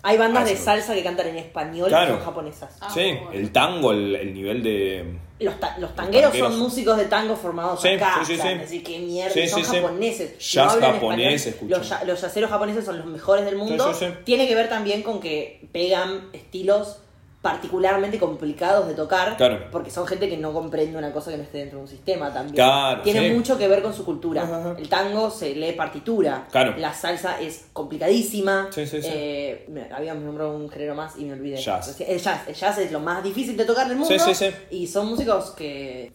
Hay 0.05 0.19
bandas 0.19 0.43
Ah, 0.43 0.47
de 0.47 0.57
sí. 0.57 0.63
salsa 0.65 0.95
que 0.95 1.03
cantan 1.05 1.29
en 1.29 1.37
español 1.37 1.89
Claro. 1.89 2.07
que 2.07 2.13
son 2.19 2.25
japonesas. 2.25 2.77
Ah, 2.81 2.91
sí, 2.93 3.13
bueno. 3.13 3.31
el 3.33 3.53
tango, 3.53 3.93
el, 3.93 4.17
el 4.17 4.35
nivel 4.35 4.63
de... 4.63 5.17
Los, 5.39 5.59
ta- 5.61 5.77
los 5.79 5.95
tangueros 5.95 6.31
tangueros. 6.33 6.53
son 6.55 6.59
músicos 6.61 6.97
de 6.97 7.05
tango 7.07 7.37
formados 7.37 7.81
Sí, 7.83 7.89
acá. 7.89 8.17
sí, 8.21 8.35
sí, 8.35 8.41
o 8.41 8.43
sea, 8.43 8.53
sí. 8.53 8.59
decir, 8.59 8.83
qué 8.85 8.99
mierda, 8.99 9.33
Sí, 9.33 9.49
son 9.49 9.63
japoneses. 9.63 10.39
Jazz 10.53 10.77
no 10.81 10.87
japonés, 10.93 11.47
español. 11.47 11.79
Los, 11.79 11.89
ya- 11.89 12.05
los 12.05 12.21
yaceros 12.21 12.51
japoneses 12.51 12.85
son 12.85 12.99
los 12.99 13.07
mejores 13.07 13.45
del 13.45 13.57
mundo. 13.57 13.93
Sí, 13.95 13.99
sí, 14.01 14.07
sí. 14.13 14.19
Tiene 14.25 14.49
que 14.49 14.55
ver 14.57 14.69
también 14.69 15.03
con 15.03 15.21
que 15.21 15.69
pegan 15.73 16.29
estilos 16.33 16.99
particularmente 17.43 18.21
complicados 18.21 18.87
de 18.87 18.95
tocar, 18.95 19.37
Claro. 19.37 19.65
porque 19.73 19.91
son 19.91 20.07
gente 20.07 20.29
que 20.29 20.37
no 20.37 20.53
comprende 20.53 20.97
una 20.97 21.13
cosa 21.13 21.33
que 21.33 21.37
no 21.39 21.43
esté 21.43 21.59
dentro 21.59 21.79
de 21.79 21.83
un 21.83 21.89
sistema 21.91 22.33
también. 22.33 22.55
Claro, 22.55 23.03
Tiene 23.03 23.29
sí. 23.29 23.35
mucho 23.35 23.59
que 23.59 23.67
ver 23.67 23.83
con 23.83 23.93
su 23.93 24.05
cultura. 24.05 24.45
Ajá, 24.45 24.61
ajá. 24.61 24.75
El 24.79 24.89
tango 24.89 25.29
se 25.29 25.53
lee 25.57 25.73
partitura, 25.73 26.47
Claro. 26.53 26.75
la 26.79 26.95
salsa 26.95 27.41
es 27.41 27.67
complicadísima. 27.73 28.69
Sí, 28.71 28.87
sí, 28.87 29.03
sí. 29.03 29.09
Eh, 29.11 29.67
me- 29.69 29.93
habíamos 29.93 30.23
nombrado 30.23 30.55
un 30.57 30.69
género 30.71 30.95
más 30.95 31.19
y 31.19 31.25
me 31.25 31.33
olvidé. 31.33 31.57
Jazz. 31.57 32.01
El 32.01 32.21
jazz. 32.21 32.47
El 32.47 32.55
jazz 32.55 32.79
es 32.79 32.93
lo 32.93 33.01
más 33.01 33.25
difícil 33.25 33.57
de 33.57 33.65
tocar 33.65 33.89
del 33.89 33.97
mundo. 33.99 34.17
Sí, 34.17 34.21
sí, 34.21 34.35
sí. 34.35 34.51
Y 34.71 34.87
son 34.87 35.09
músicos 35.09 35.51
que... 35.51 36.13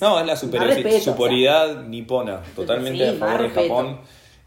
No, 0.00 0.20
es 0.20 0.26
la 0.26 0.32
Más 0.34 0.40
super, 0.40 0.60
respeto, 0.66 0.88
o 0.88 1.00
sea. 1.00 1.12
superioridad 1.14 1.84
nipona, 1.84 2.42
totalmente 2.54 2.98
Sí, 3.10 3.16
a 3.16 3.18
favor 3.18 3.32
de 3.40 3.48
respeto. 3.48 3.74
Japón. 3.74 4.00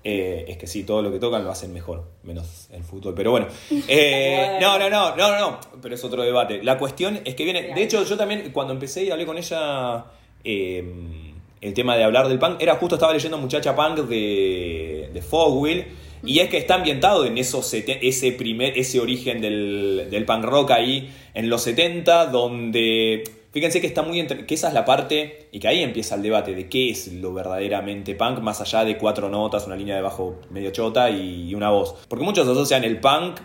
Eh, 0.06 0.46
es 0.50 0.58
que 0.58 0.68
sí, 0.68 0.84
todo 0.84 1.02
lo 1.02 1.12
que 1.12 1.20
tocan 1.20 1.44
lo 1.46 1.52
hacen 1.52 1.72
mejor, 1.72 2.04
menos 2.24 2.68
el 2.72 2.84
fútbol. 2.84 3.14
Pero 3.16 3.32
bueno, 3.32 3.48
Eh, 3.88 4.58
no, 4.60 4.78
no, 4.78 4.90
no, 4.90 5.16
no, 5.16 5.32
no, 5.32 5.40
no, 5.40 5.60
pero 5.82 5.96
es 5.96 6.04
otro 6.04 6.24
debate. 6.24 6.62
La 6.64 6.78
cuestión 6.78 7.22
es 7.24 7.36
que 7.36 7.44
viene, 7.44 7.74
de 7.74 7.84
hecho 7.84 8.04
yo 8.04 8.18
también 8.18 8.52
cuando 8.52 8.74
empecé 8.74 9.04
y 9.04 9.12
hablé 9.12 9.26
con 9.26 9.38
ella 9.38 10.06
eh, 10.44 10.84
el 11.62 11.74
tema 11.74 11.96
de 11.96 12.04
hablar 12.04 12.28
del 12.28 12.40
punk, 12.40 12.62
era 12.62 12.76
justo 12.76 12.96
estaba 12.96 13.14
leyendo 13.14 13.38
Muchacha 13.38 13.76
Punk 13.76 14.08
de, 14.08 15.10
de 15.14 15.22
Fogwill. 15.22 15.86
Y 16.26 16.40
es 16.40 16.50
que 16.50 16.58
está 16.58 16.76
ambientado 16.76 17.26
en 17.26 17.38
esos 17.38 17.74
ese 17.74 18.32
primer, 18.32 18.78
ese 18.78 19.02
origen 19.02 19.42
del, 19.42 20.08
del 20.10 20.26
punk 20.26 20.46
rock 20.46 20.72
ahí 20.72 21.14
en 21.34 21.50
los 21.50 21.64
70, 21.64 22.28
donde 22.28 23.24
fíjense 23.54 23.80
que 23.80 23.88
está 23.88 24.02
muy 24.02 24.20
entre, 24.20 24.46
que 24.46 24.56
esa 24.56 24.68
es 24.68 24.74
la 24.74 24.84
parte 24.84 25.48
y 25.52 25.60
que 25.60 25.68
ahí 25.68 25.84
empieza 25.84 26.16
el 26.16 26.24
debate 26.24 26.56
de 26.56 26.68
qué 26.68 26.90
es 26.90 27.14
lo 27.14 27.34
verdaderamente 27.34 28.16
punk 28.16 28.40
más 28.40 28.60
allá 28.60 28.84
de 28.84 28.98
cuatro 28.98 29.30
notas, 29.30 29.68
una 29.68 29.76
línea 29.76 29.96
de 29.96 30.02
bajo 30.02 30.42
medio 30.50 30.72
chota 30.72 31.10
y, 31.10 31.54
una 31.54 31.70
voz. 31.70 31.96
Porque 32.10 32.26
muchos 32.26 32.48
asocian 32.48 32.84
el 32.84 33.00
punk 33.00 33.40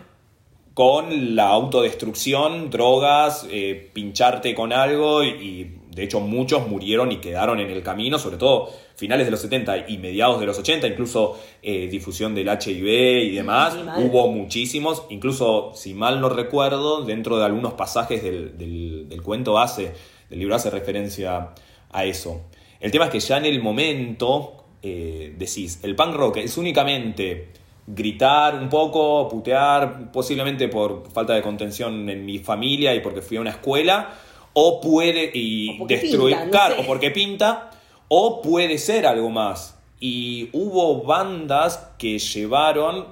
con 0.73 1.35
la 1.35 1.49
autodestrucción, 1.49 2.69
drogas, 2.69 3.47
eh, 3.51 3.89
pincharte 3.93 4.55
con 4.55 4.73
algo 4.73 5.23
y, 5.23 5.75
de 5.89 6.03
hecho 6.03 6.19
muchos 6.21 6.67
murieron 6.67 7.11
y 7.11 7.17
quedaron 7.17 7.59
en 7.59 7.69
el 7.69 7.83
camino, 7.83 8.17
sobre 8.17 8.37
todo 8.37 8.69
finales 8.99 9.25
de 9.25 9.31
los 9.31 9.39
70 9.41 9.87
y 9.89 9.97
mediados 9.97 10.39
de 10.39 10.45
los 10.45 10.59
80, 10.59 10.85
incluso 10.87 11.39
eh, 11.63 11.87
difusión 11.87 12.35
del 12.35 12.47
HIV 12.49 12.85
y 13.23 13.31
demás, 13.31 13.73
Sí, 13.73 13.79
hubo 14.03 14.27
muchísimos, 14.31 15.03
incluso 15.09 15.71
si 15.73 15.93
mal 15.93 16.19
no 16.21 16.29
recuerdo, 16.29 17.03
dentro 17.05 17.37
de 17.39 17.45
algunos 17.45 17.73
pasajes 17.73 18.21
del, 18.21 18.57
del- 18.57 19.07
del 19.09 19.21
cuento 19.23 19.57
hace, 19.57 19.93
del 20.29 20.39
libro 20.39 20.55
hace 20.55 20.69
referencia 20.69 21.49
a 21.91 22.05
eso. 22.05 22.41
El 22.79 22.91
tema 22.91 23.05
es 23.05 23.11
que 23.11 23.19
ya 23.19 23.37
en 23.37 23.45
el 23.45 23.61
momento 23.63 24.55
eh, 24.83 25.33
decís, 25.37 25.79
el 25.83 25.95
punk 25.95 26.13
rock 26.15 26.37
es 26.37 26.57
únicamente 26.57 27.49
gritar 27.87 28.55
un 28.55 28.69
poco, 28.69 29.27
putear, 29.27 30.11
posiblemente 30.11 30.67
por 30.67 31.09
falta 31.11 31.33
de 31.33 31.41
contención 31.41 32.07
en 32.09 32.23
mi 32.25 32.37
familia 32.39 32.93
y 32.93 32.99
porque 32.99 33.21
fui 33.21 33.37
a 33.37 33.41
una 33.41 33.49
escuela, 33.51 34.13
o 34.53 34.79
puede 34.79 35.31
y 35.33 35.81
O 35.81 35.87
destruir, 35.87 36.35
pinta, 36.35 36.45
no 36.45 36.51
claro, 36.51 36.75
sé. 36.75 36.81
o 36.81 36.85
porque 36.85 37.11
pinta, 37.11 37.71
o 38.09 38.41
puede 38.41 38.77
ser 38.77 39.07
algo 39.07 39.29
más. 39.29 39.77
Y 40.01 40.49
hubo 40.53 41.03
bandas 41.03 41.93
que 41.97 42.19
llevaron 42.19 43.05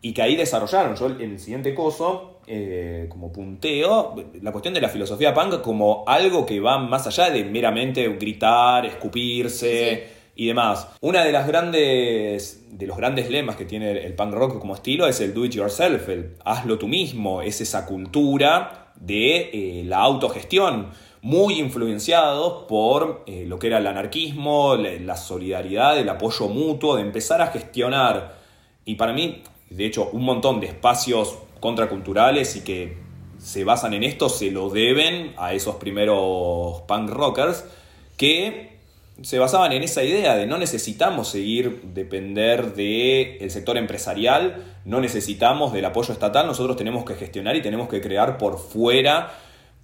y 0.00 0.12
que 0.12 0.22
ahí 0.22 0.36
desarrollaron. 0.36 0.96
Yo 0.96 1.06
en 1.06 1.32
el 1.32 1.38
siguiente 1.38 1.74
coso, 1.74 2.40
eh, 2.46 3.06
como 3.08 3.32
punteo, 3.32 4.14
la 4.40 4.52
cuestión 4.52 4.72
de 4.72 4.80
la 4.80 4.88
filosofía 4.88 5.34
punk 5.34 5.60
como 5.62 6.04
algo 6.06 6.46
que 6.46 6.60
va 6.60 6.78
más 6.78 7.06
allá 7.06 7.30
de 7.30 7.44
meramente 7.44 8.08
gritar, 8.10 8.86
escupirse 8.86 10.06
y 10.36 10.46
demás. 10.46 10.88
Una 11.00 11.24
de 11.24 11.32
las 11.32 11.48
grandes 11.48 12.66
de 12.70 12.86
los 12.86 12.96
grandes 12.96 13.30
lemas 13.30 13.56
que 13.56 13.64
tiene 13.64 14.04
el 14.04 14.14
punk 14.14 14.34
rock 14.34 14.58
como 14.58 14.74
estilo 14.74 15.06
es 15.06 15.20
el 15.20 15.32
do 15.32 15.44
it 15.46 15.52
yourself, 15.52 16.08
el 16.08 16.36
hazlo 16.44 16.78
tú 16.78 16.86
mismo, 16.86 17.40
es 17.40 17.60
esa 17.60 17.86
cultura 17.86 18.92
de 19.00 19.50
eh, 19.52 19.84
la 19.84 19.98
autogestión, 19.98 20.90
muy 21.26 21.58
influenciados 21.58 22.66
por 22.68 23.24
eh, 23.26 23.46
lo 23.48 23.58
que 23.58 23.66
era 23.66 23.78
el 23.78 23.86
anarquismo, 23.88 24.76
la, 24.76 24.92
la 24.92 25.16
solidaridad, 25.16 25.98
el 25.98 26.08
apoyo 26.08 26.46
mutuo, 26.46 26.94
de 26.94 27.02
empezar 27.02 27.42
a 27.42 27.48
gestionar. 27.48 28.36
Y 28.84 28.94
para 28.94 29.12
mí, 29.12 29.42
de 29.68 29.86
hecho, 29.86 30.08
un 30.12 30.22
montón 30.22 30.60
de 30.60 30.68
espacios 30.68 31.36
contraculturales 31.58 32.54
y 32.54 32.60
que 32.60 32.98
se 33.38 33.64
basan 33.64 33.94
en 33.94 34.04
esto 34.04 34.28
se 34.28 34.52
lo 34.52 34.70
deben 34.70 35.34
a 35.36 35.52
esos 35.52 35.74
primeros 35.76 36.82
punk 36.82 37.10
rockers 37.10 37.64
que 38.16 38.76
se 39.20 39.40
basaban 39.40 39.72
en 39.72 39.82
esa 39.82 40.04
idea 40.04 40.36
de 40.36 40.46
no 40.46 40.58
necesitamos 40.58 41.26
seguir 41.26 41.82
depender 41.92 42.76
del 42.76 43.50
sector 43.50 43.76
empresarial, 43.78 44.76
no 44.84 45.00
necesitamos 45.00 45.72
del 45.72 45.86
apoyo 45.86 46.12
estatal, 46.12 46.46
nosotros 46.46 46.76
tenemos 46.76 47.04
que 47.04 47.16
gestionar 47.16 47.56
y 47.56 47.62
tenemos 47.62 47.88
que 47.88 48.00
crear 48.00 48.38
por 48.38 48.60
fuera 48.60 49.32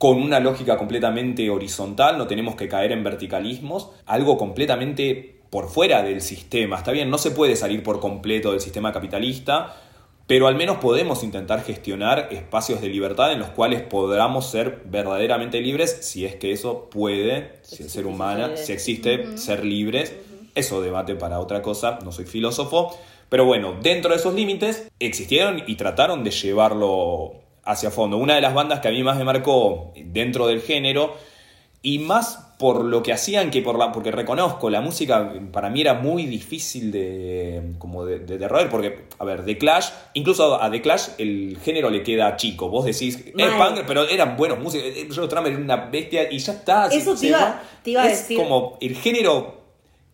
con 0.03 0.21
una 0.21 0.41
lógica 0.41 0.77
completamente 0.77 1.49
horizontal, 1.49 2.19
no 2.19 2.27
tenemos 2.27 2.57
que 2.57 2.67
caer 2.67 2.91
en 2.91 3.05
verticalismos, 3.05 3.91
algo 4.05 4.37
completamente 4.37 5.43
por 5.49 5.69
fuera 5.69 6.03
del 6.03 6.21
sistema. 6.21 6.79
Está 6.79 6.91
bien, 6.91 7.09
no 7.09 7.19
se 7.19 7.31
puede 7.31 7.55
salir 7.55 7.85
por 7.85 8.01
completo 8.01 8.51
del 8.51 8.61
sistema 8.61 8.93
capitalista, 8.93 9.77
pero 10.27 10.49
al 10.49 10.57
menos 10.57 10.79
podemos 10.79 11.23
intentar 11.23 11.63
gestionar 11.63 12.31
espacios 12.33 12.81
de 12.81 12.89
libertad 12.89 13.31
en 13.31 13.39
los 13.39 13.51
cuales 13.51 13.81
podamos 13.83 14.51
ser 14.51 14.83
verdaderamente 14.87 15.61
libres, 15.61 15.99
si 16.01 16.27
es 16.27 16.35
que 16.35 16.51
eso 16.51 16.91
puede, 16.91 17.61
si 17.63 17.85
el 17.85 17.89
ser 17.89 18.09
humano, 18.09 18.57
si 18.57 18.73
existe, 18.73 19.39
ser 19.39 19.65
libres. 19.65 20.17
Eso 20.57 20.83
debate 20.83 21.15
para 21.15 21.39
otra 21.39 21.63
cosa, 21.63 22.01
no 22.05 22.11
soy 22.11 22.25
filósofo. 22.25 22.93
Pero 23.29 23.45
bueno, 23.45 23.77
dentro 23.81 24.11
de 24.11 24.17
esos 24.17 24.35
límites 24.35 24.91
existieron 24.99 25.63
y 25.65 25.77
trataron 25.77 26.25
de 26.25 26.33
llevarlo 26.33 27.42
hacia 27.65 27.91
fondo. 27.91 28.17
Una 28.17 28.35
de 28.35 28.41
las 28.41 28.55
bandas 28.55 28.81
que 28.81 28.89
a 28.89 28.91
mí 28.91 29.03
más 29.03 29.17
me 29.17 29.25
marcó 29.25 29.93
dentro 29.97 30.47
del 30.47 30.61
género, 30.61 31.17
y 31.85 31.99
más 31.99 32.55
por 32.61 32.85
lo 32.85 33.03
que 33.03 33.13
hacían 33.13 33.51
que 33.51 33.61
por 33.61 33.77
la. 33.77 33.91
porque 33.91 34.13
reconozco, 34.13 34.71
la 34.71 34.81
música 34.81 35.33
para 35.53 35.69
mí 35.69 35.81
era 35.81 35.95
muy 35.95 36.27
difícil 36.27 36.93
de. 36.93 37.73
como 37.79 38.05
de, 38.05 38.21
de, 38.21 38.39
de 38.39 38.47
roer, 38.47 38.69
porque, 38.69 39.07
a 39.19 39.25
ver, 39.25 39.45
The 39.45 39.59
Clash, 39.59 39.89
incluso 40.15 40.63
a 40.63 40.71
The 40.71 40.81
Clash 40.81 41.09
el 41.19 41.59
género 41.61 41.91
le 41.91 42.05
queda 42.05 42.37
chico. 42.37 42.69
Vos 42.69 42.85
decís, 42.85 43.17
es 43.37 43.51
punk, 43.55 43.81
pero 43.87 44.07
eran 44.09 44.37
buenos 44.37 44.61
músicos. 44.61 44.87
eh, 44.87 45.09
Joe 45.13 45.27
Strummer 45.27 45.53
era 45.53 45.61
una 45.61 45.77
bestia 45.77 46.31
y 46.31 46.39
ya 46.39 46.53
está. 46.53 46.87
Eso 46.87 47.17
te 47.17 47.27
iba- 47.29 47.61
te 47.83 47.91
iba 47.91 48.03
a 48.03 48.07
es 48.07 48.19
decir. 48.21 48.37
como 48.39 48.79
el 48.81 48.95
género. 48.97 49.61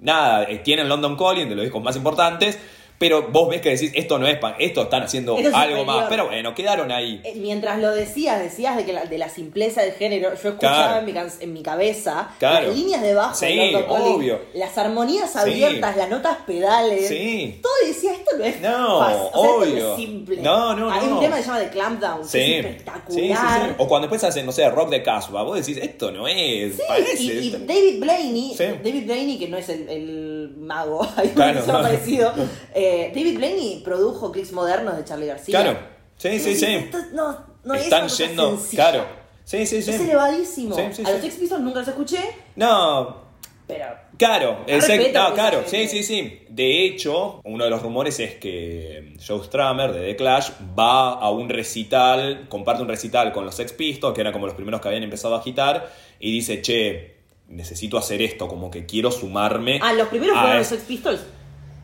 Nada, 0.01 0.45
eh, 0.45 0.59
tienen 0.59 0.89
London 0.89 1.17
Calling, 1.17 1.49
de 1.51 1.57
los 1.57 1.65
discos 1.65 1.83
más 1.83 1.97
importantes. 1.97 2.59
Pero 2.99 3.29
vos 3.29 3.49
ves 3.49 3.61
que 3.61 3.71
decís, 3.71 3.93
esto 3.95 4.19
no 4.19 4.27
es 4.27 4.39
punk, 4.39 4.55
esto 4.59 4.83
están 4.83 5.05
haciendo 5.05 5.37
Esto 5.37 5.51
es 5.51 5.55
algo 5.55 5.77
superior. 5.79 5.87
más. 6.01 6.09
Pero 6.09 6.27
bueno, 6.27 6.55
quedaron 6.55 6.91
ahí. 6.91 7.21
Eh, 7.25 7.35
Mientras 7.37 7.79
lo 7.79 7.93
decías, 7.95 8.41
decías 8.43 8.77
de 8.77 8.85
que 8.85 8.93
la, 8.93 9.05
de 9.05 9.19
la 9.19 9.29
simpleza 9.29 9.83
del 9.83 9.93
género, 9.93 10.31
yo 10.31 10.49
escuchaba 10.49 10.77
Claro. 10.77 10.99
en, 11.01 11.05
mi, 11.07 11.13
can- 11.13 11.31
en 11.41 11.53
mi 11.53 11.63
cabeza 11.63 12.31
Claro. 12.39 12.67
las 12.69 12.77
líneas 12.77 13.03
de 13.03 13.15
bajo, 13.15 13.35
Sí, 13.37 13.73
obvio. 13.89 14.41
las 14.55 14.77
armonías 14.79 15.37
abiertas, 15.37 15.97
las 15.97 16.11
notas 16.11 16.39
pedales, 16.47 17.07
Sí. 17.09 17.61
todo 17.63 17.73
decía 17.87 18.13
esto 18.13 18.33
no 18.37 18.45
es 18.45 18.61
No, 18.61 18.99
fácil, 18.99 19.17
o 19.17 19.21
sea, 19.21 19.27
esto 19.27 19.43
no 19.43 19.51
obvio. 19.55 19.91
es 19.93 19.97
simple. 19.97 20.37
No, 20.43 20.75
no, 20.75 20.91
Hay 20.91 21.07
no. 21.07 21.15
un 21.15 21.21
tema 21.21 21.37
que 21.37 21.43
se 21.43 21.49
llama 21.49 21.61
The 21.61 21.69
Clampdown, 21.71 22.25
Sí. 22.29 22.39
que 22.39 22.59
es 22.59 22.67
espectacular. 22.67 23.75
O 23.79 23.87
cuando 23.89 24.09
después 24.09 24.25
hacen, 24.25 24.45
no 24.45 24.53
sé, 24.53 24.69
rock 24.71 24.91
de 24.91 25.03
Casbah, 25.03 25.43
vos 25.45 25.57
decís, 25.65 25.81
esto 25.83 26.11
no 26.11 26.27
es, 26.27 26.75
Sí, 26.75 26.83
parece. 26.89 27.23
y, 27.23 27.31
y 27.31 27.51
David 27.51 28.01
Blaney. 28.01 28.55
David 28.59 29.05
Blaney, 29.07 29.39
que 29.39 29.49
no 29.49 29.57
es 29.57 29.69
el, 29.69 29.89
el 29.89 30.28
mago, 30.59 31.07
hay 31.17 31.29
Claro. 31.31 31.61
un 31.65 31.67
parecido. 31.73 32.33
eh, 32.75 33.11
David 33.15 33.37
Blaney 33.39 33.81
produjo 33.85 34.31
clics 34.33 34.53
modernos 34.53 34.97
de 34.97 35.05
Charlie 35.05 35.27
García. 35.27 35.61
Claro, 35.61 35.79
sí, 36.17 36.29
Y 36.29 36.39
sí, 36.39 36.55
sí. 36.55 36.67
Esto 36.75 36.99
no, 37.13 37.39
no 37.65 37.75
es 37.75 37.85
Están 37.85 38.03
cosa 38.03 38.25
yendo, 38.27 38.51
sencilla. 38.59 38.91
claro. 38.91 39.07
Sí, 39.45 39.65
sí, 39.67 39.81
sí. 39.83 39.91
Es 39.91 40.01
elevadísimo. 40.01 40.75
Sí, 40.77 40.83
sí, 40.93 41.03
a 41.07 41.11
los. 41.11 41.21
Sex 41.23 41.35
Pistols 41.37 41.63
nunca 41.63 41.79
los 41.81 41.89
escuché, 41.89 42.19
No, 42.57 43.23
pero 43.67 43.87
Claro, 44.19 44.65
el 44.67 44.83
sex- 44.83 45.13
no, 45.15 45.33
claro, 45.33 45.63
sí, 45.67 45.87
sí, 45.89 46.03
sí. 46.03 46.43
De 46.49 46.85
hecho, 46.85 47.41
uno 47.45 47.65
de 47.65 47.71
los 47.71 47.81
rumores 47.83 48.19
es 48.19 48.35
que 48.35 49.15
Joe 49.25 49.45
Strummer 49.45 49.93
de 49.93 50.01
The 50.09 50.17
Clash 50.17 50.51
va 50.79 51.13
a 51.13 51.31
un 51.31 51.49
recital, 51.49 52.47
comparte 52.49 52.83
un 52.83 52.89
recital 52.89 53.33
con 53.33 53.45
los 53.45 53.55
Sex 53.55 53.73
Pistols, 53.73 54.15
que 54.15 54.21
eran 54.23 54.33
como 54.33 54.47
los 54.47 54.55
primeros 54.57 54.81
que 54.81 54.89
habían 54.89 55.05
empezado 55.05 55.35
a 55.37 55.39
agitar, 55.39 55.89
y 56.19 56.33
dice, 56.33 56.61
che, 56.61 57.18
necesito 57.49 57.99
hacer 57.99 58.23
esto, 58.23 58.49
como 58.49 58.71
que 58.71 58.87
quiero 58.87 59.11
sumarme. 59.11 59.81
Ah, 59.83 59.93
los 59.93 60.09
primeros 60.09 60.37
fueron 60.37 60.59
los 60.59 60.67
esto". 60.67 60.77
Sex 60.77 60.87
Pistols. 60.87 61.27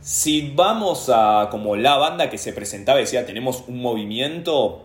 Si 0.00 0.52
vamos 0.54 1.10
a 1.12 1.48
como 1.50 1.76
la 1.76 1.96
banda 1.96 2.28
que 2.28 2.38
se 2.38 2.52
presentaba 2.52 2.98
y 2.98 3.04
decía 3.04 3.24
tenemos 3.24 3.64
un 3.68 3.80
movimiento 3.80 4.84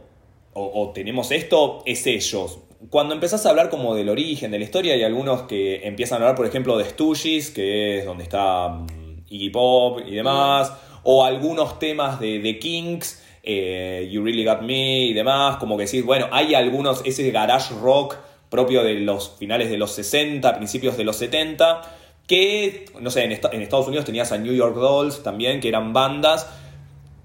o, 0.53 0.71
o 0.81 0.89
tenemos 0.91 1.31
esto, 1.31 1.83
es 1.85 2.07
ellos. 2.07 2.59
Cuando 2.89 3.13
empezás 3.13 3.45
a 3.45 3.49
hablar 3.49 3.69
como 3.69 3.93
del 3.93 4.07
origen, 4.07 4.51
de 4.51 4.59
la 4.59 4.63
historia, 4.63 4.93
hay 4.93 5.03
algunos 5.03 5.43
que 5.43 5.85
empiezan 5.85 6.21
a 6.21 6.25
hablar, 6.25 6.35
por 6.37 6.45
ejemplo, 6.45 6.77
de 6.77 6.85
Stooges, 6.85 7.51
que 7.51 7.99
es 7.99 8.05
donde 8.05 8.23
está 8.23 8.69
mm, 8.69 9.25
Iggy 9.27 9.49
Pop 9.49 9.99
y 10.05 10.15
demás, 10.15 10.71
o 11.03 11.25
algunos 11.25 11.77
temas 11.79 12.21
de 12.21 12.39
The 12.39 12.57
Kings, 12.57 13.21
eh, 13.43 14.07
You 14.09 14.23
Really 14.23 14.45
Got 14.45 14.61
Me 14.61 15.07
y 15.07 15.13
demás, 15.13 15.57
como 15.57 15.75
que 15.75 15.83
decís, 15.83 16.05
bueno, 16.05 16.27
hay 16.31 16.55
algunos, 16.55 17.01
ese 17.05 17.29
garage 17.31 17.73
rock 17.81 18.15
propio 18.49 18.83
de 18.83 18.95
los 18.95 19.35
finales 19.37 19.69
de 19.69 19.77
los 19.77 19.91
60, 19.91 20.55
principios 20.57 20.97
de 20.97 21.03
los 21.03 21.15
70, 21.17 21.81
que, 22.27 22.85
no 22.99 23.09
sé, 23.09 23.23
en, 23.23 23.31
esta- 23.31 23.49
en 23.51 23.61
Estados 23.61 23.87
Unidos 23.87 24.05
tenías 24.05 24.31
a 24.31 24.37
New 24.37 24.53
York 24.53 24.75
Dolls 24.75 25.23
también, 25.23 25.59
que 25.61 25.67
eran 25.69 25.93
bandas 25.93 26.47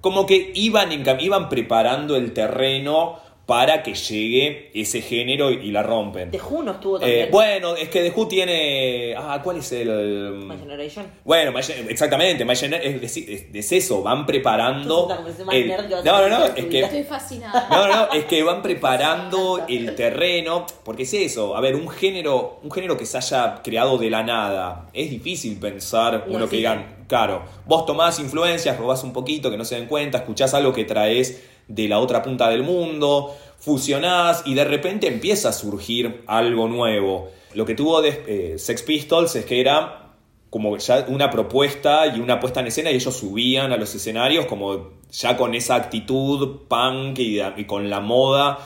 como 0.01 0.27
que 0.27 0.53
iban, 0.55 0.91
iban 1.21 1.49
preparando 1.49 2.17
el 2.17 2.33
terreno 2.35 3.19
para 3.47 3.83
que 3.83 3.95
llegue 3.95 4.71
ese 4.75 5.03
género 5.03 5.51
y 5.51 5.71
la 5.71 5.83
rompen. 5.83 6.31
The 6.31 6.41
Who 6.41 6.63
no 6.63 6.73
estuvo 6.73 6.97
Eh, 6.97 7.01
también. 7.01 7.31
bueno, 7.31 7.77
es 7.77 7.89
que 7.91 8.01
The 8.01 8.11
Who 8.19 8.27
tiene. 8.27 9.15
Ah, 9.17 9.41
¿cuál 9.45 9.59
es 9.59 9.71
el.? 9.73 10.31
My 10.33 10.57
Generation. 10.57 11.07
Bueno, 11.25 11.53
My 11.53 11.61
exactamente, 11.91 12.45
My 12.45 12.55
Gener- 12.55 12.81
es, 13.03 13.17
es- 13.19 13.45
es 13.53 13.73
eso, 13.73 14.03
van 14.03 14.25
preparando. 14.25 15.09
El- 15.53 15.69
No, 16.05 16.21
no, 16.23 16.29
no, 16.29 16.45
es 16.47 16.65
que 16.67 16.81
Estoy 16.81 17.03
fascinada. 17.05 17.69
no, 17.71 17.87
no, 17.87 18.13
es 18.13 18.25
que 18.25 18.43
van 18.43 18.63
preparando 18.63 19.65
el 19.69 19.95
terreno, 19.95 20.67
porque 20.85 21.03
es 21.03 21.13
eso, 21.15 21.57
a 21.57 21.61
ver, 21.61 21.75
un 21.77 21.89
género, 21.89 22.61
un 22.63 22.71
género 22.71 22.97
que 22.97 23.05
se 23.07 23.19
haya 23.19 23.61
creado 23.63 23.99
de 23.99 24.09
la 24.11 24.23
nada, 24.23 24.89
es 24.93 25.11
difícil 25.11 25.59
pensar 25.59 26.25
No 26.27 26.37
uno 26.37 26.49
que 26.49 26.57
digan, 26.57 27.05
claro, 27.09 27.43
vos 27.67 27.85
tomás 27.85 28.19
influencias, 28.21 28.79
robás 28.79 29.05
un 29.05 29.13
poquito, 29.13 29.51
que 29.51 29.57
no 29.59 29.65
se 29.65 29.75
den 29.77 29.87
cuenta, 29.87 30.19
escuchás 30.19 30.55
algo 30.55 30.73
que 30.73 30.85
traes 30.85 31.43
de 31.69 31.89
la 31.89 31.99
otra 31.99 32.23
punta 32.23 32.49
del 32.49 32.63
mundo, 32.63 33.35
fusionás 33.59 34.43
y 34.45 34.55
de 34.55 34.65
repente 34.65 35.09
empieza 35.09 35.49
a 35.49 35.53
surgir 35.53 36.23
algo 36.27 36.69
nuevo. 36.69 37.31
Lo 37.55 37.65
que 37.65 37.75
tuvo 37.75 38.03
de, 38.03 38.23
eh, 38.27 38.59
Sex 38.59 38.83
Pistols 38.83 39.37
es 39.37 39.45
que 39.45 39.61
era 39.61 40.13
como 40.51 40.77
ya 40.77 41.07
una 41.09 41.31
propuesta 41.31 42.07
y 42.07 42.21
una 42.21 42.39
puesta 42.39 42.61
en 42.61 42.69
escena 42.69 42.91
y 42.91 42.97
ellos 42.97 43.17
subían 43.17 43.73
a 43.73 43.77
los 43.77 43.95
escenarios 43.95 44.47
como 44.47 44.91
ya 45.11 45.37
con 45.37 45.55
esa 45.55 45.77
actitud 45.77 46.61
punk 46.69 47.19
y, 47.19 47.41
y 47.41 47.65
con 47.65 47.91
la 47.91 48.01
moda, 48.01 48.59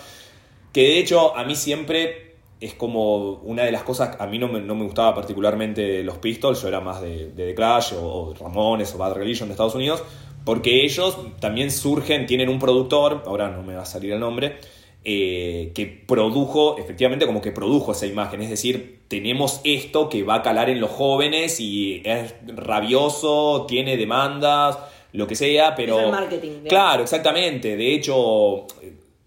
que 0.73 0.83
de 0.83 0.99
hecho 0.99 1.37
a 1.37 1.45
mí 1.45 1.55
siempre 1.55 2.29
es 2.61 2.75
como 2.75 3.35
una 3.35 3.63
de 3.63 3.73
las 3.73 3.85
cosas, 3.85 4.17
a 4.19 4.27
mí 4.27 4.39
no 4.39 4.49
me, 4.49 4.61
no 4.61 4.75
me 4.75 4.85
gustaba 4.85 5.15
particularmente 5.15 6.03
los 6.03 6.19
Pistols, 6.19 6.61
yo 6.61 6.69
era 6.69 6.81
más 6.81 7.01
de, 7.01 7.31
de 7.31 7.47
The 7.47 7.55
Clash 7.55 7.95
o, 7.95 8.05
o 8.05 8.35
Ramones 8.35 8.95
o 8.95 8.99
Bad 8.99 9.15
Religion 9.15 9.49
de 9.49 9.53
Estados 9.53 9.75
Unidos, 9.75 10.03
porque 10.49 10.83
ellos 10.83 11.19
también 11.41 11.71
surgen, 11.71 12.25
tienen 12.25 12.49
un 12.49 12.59
productor, 12.59 13.23
ahora 13.27 13.51
no 13.51 13.63
me 13.63 13.75
va 13.75 13.83
a 13.83 13.85
salir 13.85 14.15
el 14.15 14.21
nombre, 14.21 14.57
eh, 15.05 15.73
que 15.75 15.85
produjo, 15.85 16.79
efectivamente 16.79 17.27
como 17.27 17.43
que 17.43 17.53
produjo 17.53 17.93
esa 17.93 18.07
imagen, 18.07 18.41
es 18.41 18.49
decir, 18.49 19.01
tenemos 19.09 19.61
esto 19.65 20.09
que 20.09 20.23
va 20.23 20.37
a 20.37 20.43
calar 20.43 20.71
en 20.71 20.81
los 20.81 20.89
jóvenes 20.89 21.61
y 21.61 22.01
es 22.03 22.35
rabioso, 22.47 23.67
tiene 23.69 23.99
demandas, 23.99 24.79
lo 25.13 25.27
que 25.27 25.35
sea, 25.35 25.75
pero... 25.75 25.99
Es 25.99 26.05
el 26.07 26.11
marketing, 26.13 26.49
digamos. 26.49 26.69
Claro, 26.71 27.03
exactamente, 27.03 27.77
de 27.77 27.95
hecho, 27.95 28.67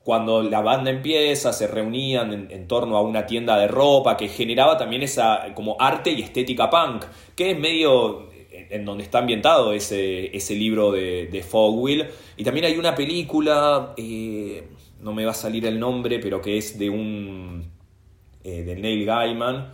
cuando 0.04 0.42
la 0.42 0.62
banda 0.62 0.90
empieza, 0.90 1.54
se 1.54 1.68
reunían 1.68 2.34
en, 2.34 2.48
en 2.50 2.68
torno 2.68 2.98
a 2.98 3.02
una 3.02 3.28
tienda 3.28 3.60
de 3.60 3.68
ropa 3.68 4.18
que 4.18 4.28
generaba 4.28 4.76
también 4.76 5.04
esa 5.04 5.54
como 5.54 5.78
arte 5.80 6.10
y 6.10 6.24
estética 6.24 6.68
punk, 6.72 7.06
que 7.36 7.52
es 7.52 7.60
medio 7.60 8.31
en 8.72 8.86
donde 8.86 9.04
está 9.04 9.20
ambientado 9.20 9.74
ese, 9.74 10.36
ese 10.36 10.56
libro 10.56 10.92
de, 10.92 11.28
de 11.28 11.44
Fogwill. 11.44 12.06
Y 12.38 12.44
también 12.44 12.66
hay 12.66 12.78
una 12.78 12.96
película, 12.96 13.94
eh, 13.98 14.64
no 15.02 15.14
me 15.14 15.26
va 15.26 15.32
a 15.32 15.36
salir 15.36 15.66
el 15.66 15.80
nombre, 15.80 16.20
pero 16.20 16.42
que 16.42 16.58
es 16.58 16.80
de 16.80 16.90
un. 16.90 17.70
eh, 18.44 18.64
de 18.64 18.76
Neil 18.76 19.06
Gaiman, 19.06 19.74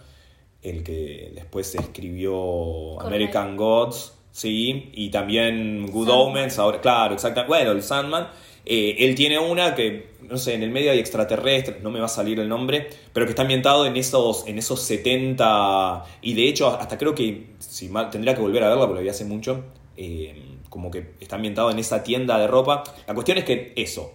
el 0.61 0.83
que 0.83 1.31
después 1.33 1.73
escribió 1.75 2.99
American 3.01 3.55
Gods, 3.55 4.13
sí, 4.31 4.89
y 4.93 5.09
también 5.09 5.87
Good 5.91 6.07
Sandman. 6.07 6.27
Omens, 6.29 6.59
ahora, 6.59 6.81
claro, 6.81 7.13
exactamente, 7.13 7.47
bueno, 7.47 7.71
el 7.71 7.83
Sandman. 7.83 8.27
Eh, 8.65 8.97
él 8.99 9.15
tiene 9.15 9.39
una 9.39 9.73
que, 9.75 10.16
no 10.29 10.37
sé, 10.37 10.53
en 10.53 10.63
el 10.63 10.71
medio 10.71 10.91
hay 10.91 10.99
extraterrestres, 10.99 11.81
no 11.81 11.89
me 11.89 11.99
va 11.99 12.05
a 12.05 12.09
salir 12.09 12.39
el 12.39 12.49
nombre, 12.49 12.89
pero 13.13 13.25
que 13.25 13.31
está 13.31 13.43
ambientado 13.43 13.85
en 13.85 13.95
esos, 13.95 14.47
en 14.47 14.57
esos 14.57 14.81
70, 14.81 16.03
y 16.21 16.33
de 16.33 16.47
hecho 16.47 16.67
hasta 16.67 16.97
creo 16.97 17.15
que, 17.15 17.51
si 17.59 17.89
mal, 17.89 18.09
tendría 18.09 18.35
que 18.35 18.41
volver 18.41 18.63
a 18.63 18.69
verla 18.69 18.85
porque 18.85 18.95
la 18.95 19.03
vi 19.03 19.09
hace 19.09 19.25
mucho, 19.25 19.63
eh, 19.95 20.57
como 20.69 20.91
que 20.91 21.13
está 21.19 21.37
ambientado 21.37 21.71
en 21.71 21.79
esa 21.79 22.03
tienda 22.03 22.37
de 22.37 22.47
ropa. 22.47 22.83
La 23.07 23.13
cuestión 23.13 23.37
es 23.37 23.45
que 23.45 23.73
eso, 23.75 24.13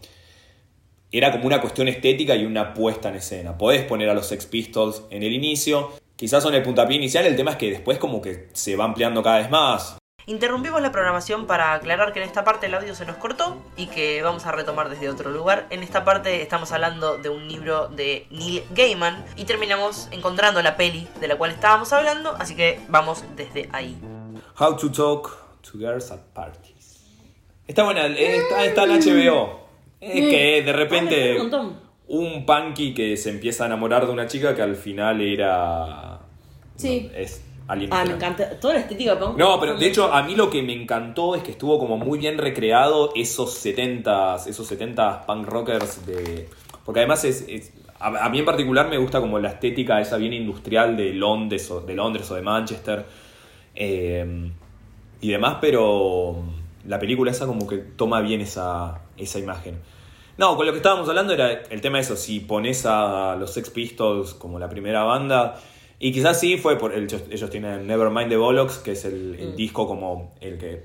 era 1.11 1.31
como 1.31 1.47
una 1.47 1.61
cuestión 1.61 1.89
estética 1.89 2.35
y 2.37 2.45
una 2.45 2.73
puesta 2.75 3.11
en 3.11 3.17
escena. 3.17 3.57
Podés 3.59 3.85
poner 3.85 4.09
a 4.09 4.15
los 4.15 4.27
Sex 4.27 4.47
Pistols 4.47 5.03
en 5.11 5.23
el 5.23 5.33
inicio, 5.33 5.93
quizás 6.17 6.43
son 6.43 6.55
el 6.55 6.63
puntapié 6.63 6.97
inicial, 6.97 7.27
el 7.27 7.37
tema 7.37 7.53
es 7.53 7.57
que 7.57 7.71
después 7.71 7.99
como 7.99 8.23
que 8.23 8.49
se 8.53 8.77
va 8.77 8.85
ampliando 8.85 9.23
cada 9.23 9.39
vez 9.39 9.51
más. 9.51 10.02
Interrumpimos 10.27 10.81
la 10.81 10.93
programación 10.93 11.47
para 11.47 11.75
aclarar 11.75 12.13
que 12.13 12.21
en 12.23 12.27
esta 12.27 12.45
parte 12.45 12.67
el 12.67 12.75
audio 12.75 12.95
se 12.95 13.05
nos 13.05 13.17
cortó 13.17 13.61
y 13.77 13.87
que 13.87 14.23
vamos 14.23 14.47
a 14.47 14.53
retomar 14.53 14.89
desde 14.89 15.09
otro 15.11 15.31
lugar. 15.31 15.67
En 15.71 15.83
esta 15.83 16.05
parte 16.05 16.43
estamos 16.43 16.71
hablando 16.73 17.19
de 17.19 17.29
un 17.29 17.49
libro 17.49 17.89
de 17.89 18.27
Neil 18.31 18.63
Gaiman 18.71 19.25
y 19.37 19.45
terminamos 19.45 20.09
encontrando 20.13 20.63
la 20.63 20.77
peli 20.77 21.09
de 21.21 21.27
la 21.29 21.37
cual 21.37 21.51
estábamos 21.51 21.93
hablando, 21.93 22.37
así 22.39 22.55
que 22.55 22.81
vamos 22.89 23.25
desde 23.35 23.69
ahí. 23.73 23.97
How 24.59 24.77
to 24.77 24.93
Talk 24.93 25.37
to 25.63 25.79
Girls 25.79 26.11
at 26.13 26.21
Parties. 26.33 27.01
Está 27.67 27.83
buena, 27.85 28.07
eh, 28.07 28.37
está, 28.37 28.65
está 28.65 28.85
en 28.85 28.91
HBO. 29.01 29.61
Es 30.01 30.13
que 30.13 30.63
de 30.65 30.71
Ah, 30.71 30.73
repente 30.75 31.39
suena 31.39 31.73
un 32.09 32.45
punky 32.47 32.93
que 32.95 33.17
se 33.17 33.31
empieza 33.31 33.65
a 33.65 33.67
enamorar 33.69 34.07
de 34.07 34.13
una 34.13 34.27
chica 34.27 34.55
que 34.55 34.63
al 34.63 34.77
final 34.77 35.21
era... 35.21 36.21
Sí. 36.77 37.09
no, 37.13 37.19
es 37.19 37.43
Ah, 37.91 38.05
me 38.05 38.13
encanta. 38.15 38.59
Toda 38.61 38.75
la 38.75 38.81
estética 38.81 39.19
punk. 39.19 39.37
No, 39.39 39.59
pero 39.59 39.77
de 39.77 39.87
hecho 39.87 40.13
a 40.13 40.23
mí 40.23 40.35
lo 40.35 40.51
que 40.51 40.63
me 40.63 40.73
encantó 40.73 41.35
es 41.35 41.43
que 41.43 41.53
estuvo 41.53 41.79
como 41.79 41.97
muy 41.97 42.19
bien 42.19 42.39
recreado 42.39 43.13
esos 43.15 43.65
70s, 43.65 44.47
esos 44.47 44.71
70s 44.71 45.25
punk 45.25 45.47
rockers 45.47 46.05
de... 46.07 46.49
Porque 46.85 47.01
además 47.01 47.25
es... 47.25 47.73
a 47.99 48.29
mí 48.29 48.39
en 48.39 48.45
particular 48.45 48.89
me 48.89 48.99
gusta 48.99 49.21
como 49.21 49.39
la 49.39 49.51
estética 49.51 50.01
esa 50.01 50.17
bien 50.17 50.33
industrial 50.33 50.97
de 50.97 51.13
Londres 51.15 51.71
o 51.71 51.81
de, 51.81 51.95
Londres 51.95 52.31
o 52.31 52.35
de 52.35 52.43
Manchester 52.43 53.05
eh, 53.75 54.51
y 55.21 55.31
demás, 55.31 55.57
pero 55.61 56.43
la 56.87 56.99
película 56.99 57.31
esa 57.31 57.47
como 57.47 57.67
que 57.67 57.79
toma 57.79 58.21
bien 58.21 58.41
esa, 58.41 59.01
esa 59.17 59.39
imagen. 59.39 59.81
No, 60.37 60.57
con 60.57 60.67
lo 60.67 60.73
que 60.73 60.79
estábamos 60.79 61.09
hablando 61.09 61.33
era 61.33 61.51
el 61.53 61.81
tema 61.81 61.99
de 61.99 62.05
eso, 62.05 62.17
si 62.17 62.41
pones 62.41 62.85
a 62.87 63.37
los 63.39 63.53
Sex 63.53 63.71
Pistols 63.71 64.35
como 64.35 64.59
la 64.59 64.69
primera 64.69 65.05
banda, 65.05 65.57
y 66.03 66.13
quizás 66.13 66.39
sí 66.39 66.59
fue 66.59 66.77
por, 66.79 66.93
el- 66.93 67.07
ellos 67.31 67.49
tienen 67.51 67.87
Nevermind 67.87 68.29
the 68.29 68.37
Bollocks, 68.37 68.79
que 68.79 68.93
es 68.93 69.05
el, 69.07 69.37
el 69.39 69.57
disco 69.57 69.87
como 69.87 70.33
el 70.41 70.59
que 70.59 70.85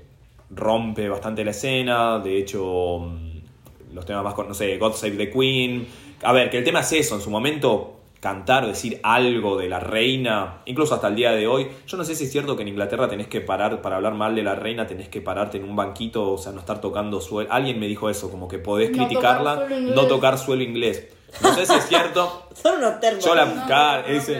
rompe 0.50 1.08
bastante 1.08 1.44
la 1.44 1.50
escena, 1.50 2.18
de 2.20 2.38
hecho 2.38 3.00
mm, 3.00 3.94
los 3.94 4.06
temas 4.06 4.24
más, 4.24 4.34
con- 4.34 4.48
no 4.48 4.54
sé, 4.54 4.78
God 4.78 4.94
Save 4.94 5.16
the 5.16 5.30
Queen, 5.30 5.86
a 6.22 6.32
ver, 6.32 6.48
que 6.50 6.58
el 6.58 6.64
tema 6.64 6.80
es 6.80 6.92
eso, 6.92 7.14
en 7.16 7.20
su 7.20 7.30
momento 7.30 7.94
cantar 8.20 8.64
o 8.64 8.66
decir 8.68 8.98
algo 9.04 9.56
de 9.56 9.68
la 9.68 9.78
reina, 9.78 10.62
incluso 10.66 10.92
hasta 10.94 11.06
el 11.06 11.14
día 11.14 11.30
de 11.30 11.46
hoy. 11.46 11.68
Yo 11.86 11.96
no 11.96 12.04
sé 12.04 12.16
si 12.16 12.24
es 12.24 12.32
cierto 12.32 12.56
que 12.56 12.62
en 12.62 12.68
Inglaterra 12.68 13.08
tenés 13.08 13.28
que 13.28 13.40
parar, 13.40 13.80
para 13.80 13.94
hablar 13.96 14.14
mal 14.14 14.34
de 14.34 14.42
la 14.42 14.56
reina, 14.56 14.88
tenés 14.88 15.08
que 15.08 15.20
pararte 15.20 15.58
en 15.58 15.64
un 15.64 15.76
banquito, 15.76 16.32
o 16.32 16.36
sea, 16.38 16.50
no 16.50 16.58
estar 16.58 16.80
tocando 16.80 17.20
suelo. 17.20 17.52
Alguien 17.52 17.78
me 17.78 17.86
dijo 17.86 18.10
eso, 18.10 18.28
como 18.28 18.48
que 18.48 18.58
podés 18.58 18.90
No 18.90 18.96
criticarla, 19.06 19.54
tocar 19.60 19.80
no 19.80 20.06
tocar 20.08 20.36
suelo 20.38 20.64
inglés. 20.64 21.06
No 21.42 21.54
sé 21.54 21.66
si 21.66 21.74
es 21.74 21.86
cierto. 21.86 22.48
Son 22.60 22.78
unos. 22.78 22.94
Yo 23.24 23.34
la- 23.36 23.44
No, 23.44 24.08
ese-. 24.08 24.32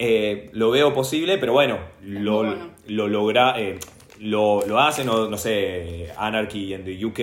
Eh, 0.00 0.50
lo 0.52 0.70
veo 0.70 0.94
posible, 0.94 1.38
pero 1.38 1.52
bueno, 1.52 1.78
lo, 2.02 2.36
bueno. 2.36 2.70
lo 2.86 3.08
logra, 3.08 3.60
eh, 3.60 3.78
lo, 4.20 4.64
lo 4.64 4.78
hacen, 4.78 5.06
no 5.06 5.36
sé, 5.36 6.12
Anarchy 6.16 6.72
en 6.72 6.84
the 6.84 7.04
UK. 7.04 7.18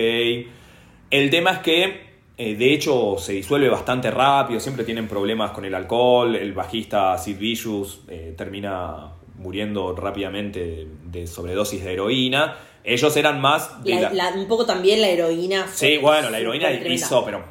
El 1.10 1.30
tema 1.30 1.52
es 1.52 1.58
que, 1.60 2.06
eh, 2.36 2.54
de 2.54 2.74
hecho, 2.74 3.16
se 3.18 3.32
disuelve 3.32 3.70
bastante 3.70 4.10
rápido, 4.10 4.60
siempre 4.60 4.84
tienen 4.84 5.08
problemas 5.08 5.52
con 5.52 5.64
el 5.64 5.74
alcohol, 5.74 6.36
el 6.36 6.52
bajista 6.52 7.16
Sid 7.16 7.38
Vicious 7.38 8.00
termina 8.36 9.12
muriendo 9.38 9.94
rápidamente 9.96 10.86
de 11.04 11.26
sobredosis 11.26 11.82
de 11.82 11.92
heroína. 11.94 12.56
Ellos 12.84 13.16
eran 13.16 13.40
más... 13.40 13.82
de 13.84 13.94
La- 13.94 14.00
la- 14.12 14.30
la- 14.30 14.36
un 14.36 14.46
poco 14.46 14.64
también 14.66 15.00
la 15.00 15.08
heroína. 15.08 15.66
Sí, 15.72 15.96
bueno, 15.96 16.28
la 16.30 16.38
heroína 16.38 16.70
hizo, 16.72 17.24
pero... 17.24 17.42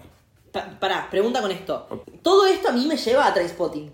Pa- 0.51 0.79
pará, 0.79 1.07
pregunta 1.11 1.41
con 1.41 1.51
esto. 1.51 2.05
Todo 2.21 2.45
esto 2.45 2.69
a 2.69 2.71
mí 2.71 2.85
me 2.85 2.95
lleva 2.95 3.27
a 3.27 3.33
Trainspotting. 3.33 3.91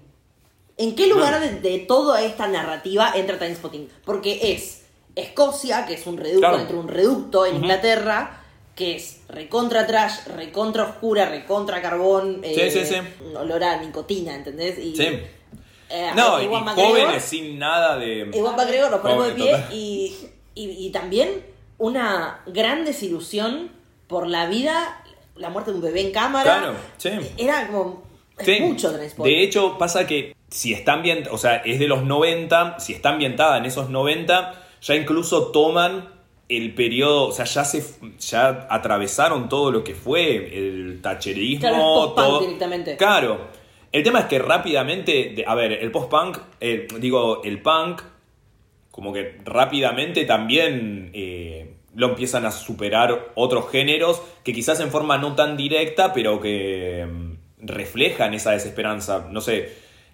¿En 0.81 0.95
qué 0.95 1.07
lugar 1.07 1.39
de, 1.39 1.59
de 1.59 1.79
toda 1.79 2.21
esta 2.23 2.47
narrativa 2.47 3.11
entra 3.15 3.37
Trainspotting? 3.37 3.87
Porque 4.03 4.53
es 4.53 4.83
Escocia, 5.15 5.85
que 5.85 5.93
es 5.95 6.07
un 6.07 6.17
reducto 6.17 6.39
Claro. 6.39 6.57
dentro 6.57 6.77
de 6.77 6.81
un 6.83 6.87
reducto 6.89 7.45
en. 7.45 7.55
Inglaterra, 7.57 8.41
que 8.75 8.95
es 8.95 9.21
recontra 9.27 9.85
trash, 9.85 10.25
recontra 10.35 10.83
oscura, 10.83 11.25
recontra 11.29 11.81
carbón, 11.81 12.39
eh, 12.43 12.69
Sí, 12.71 12.79
sí, 12.79 12.85
sí. 12.85 12.95
olor 13.35 13.63
a 13.63 13.77
nicotina, 13.81 14.33
¿entendés? 14.33 14.79
Y, 14.79 14.95
Sí. 14.95 15.03
eh, 15.89 16.11
No, 16.15 16.41
y, 16.41 16.47
McGregor- 16.47 16.75
jóvenes 16.75 17.23
sin 17.23 17.59
nada 17.59 17.97
de... 17.97 18.21
Ewan 18.33 18.55
McGregor 18.55 18.89
nos 18.89 19.01
ponemos 19.01 19.27
de 19.27 19.33
pie 19.33 19.65
y, 19.71 20.15
y, 20.55 20.87
y 20.87 20.89
también 20.91 21.45
una 21.77 22.41
gran 22.47 22.85
desilusión 22.85 23.69
por 24.07 24.27
la 24.27 24.45
vida, 24.47 25.03
la 25.35 25.49
muerte 25.49 25.71
de 25.71 25.77
un 25.77 25.83
bebé 25.83 26.01
en 26.01 26.11
cámara. 26.11 26.59
Claro, 26.59 26.75
sí. 26.97 27.09
Era 27.37 27.67
como 27.67 28.03
es 28.37 28.61
mucho 28.61 28.91
Trainspotting. 28.93 29.31
De 29.33 29.43
hecho, 29.43 29.77
pasa 29.77 30.07
que 30.07 30.33
si 30.51 30.73
está 30.73 30.93
ambientada, 30.93 31.33
o 31.33 31.37
sea, 31.37 31.55
es 31.57 31.79
de 31.79 31.87
los 31.87 32.03
90, 32.03 32.79
si 32.79 32.93
está 32.93 33.09
ambientada 33.09 33.57
en 33.57 33.65
esos 33.65 33.89
90, 33.89 34.53
ya 34.81 34.95
incluso 34.95 35.47
toman 35.47 36.09
el 36.49 36.73
periodo, 36.73 37.27
o 37.27 37.31
sea, 37.31 37.45
ya 37.45 37.63
se 37.63 37.83
ya 38.19 38.67
atravesaron 38.69 39.47
todo 39.47 39.71
lo 39.71 39.83
que 39.83 39.95
fue 39.95 40.35
el 40.57 40.99
tacherismo, 41.01 41.69
Claro, 41.69 42.09
todo. 42.11 42.39
directamente. 42.41 42.97
Claro. 42.97 43.47
El 43.91 44.03
tema 44.03 44.19
es 44.19 44.25
que 44.25 44.39
rápidamente, 44.39 45.43
a 45.47 45.55
ver, 45.55 45.71
el 45.71 45.91
post-punk, 45.91 46.37
eh, 46.59 46.87
digo, 46.99 47.41
el 47.43 47.61
punk, 47.61 48.01
como 48.89 49.13
que 49.13 49.37
rápidamente 49.45 50.25
también 50.25 51.11
eh, 51.13 51.75
lo 51.95 52.09
empiezan 52.09 52.45
a 52.45 52.51
superar 52.51 53.31
otros 53.35 53.69
géneros 53.71 54.21
que 54.43 54.53
quizás 54.53 54.81
en 54.81 54.91
forma 54.91 55.17
no 55.17 55.35
tan 55.35 55.55
directa, 55.55 56.13
pero 56.13 56.41
que 56.41 57.07
mm, 57.09 57.65
reflejan 57.65 58.33
esa 58.33 58.51
desesperanza. 58.51 59.27
No 59.29 59.39
sé, 59.39 59.73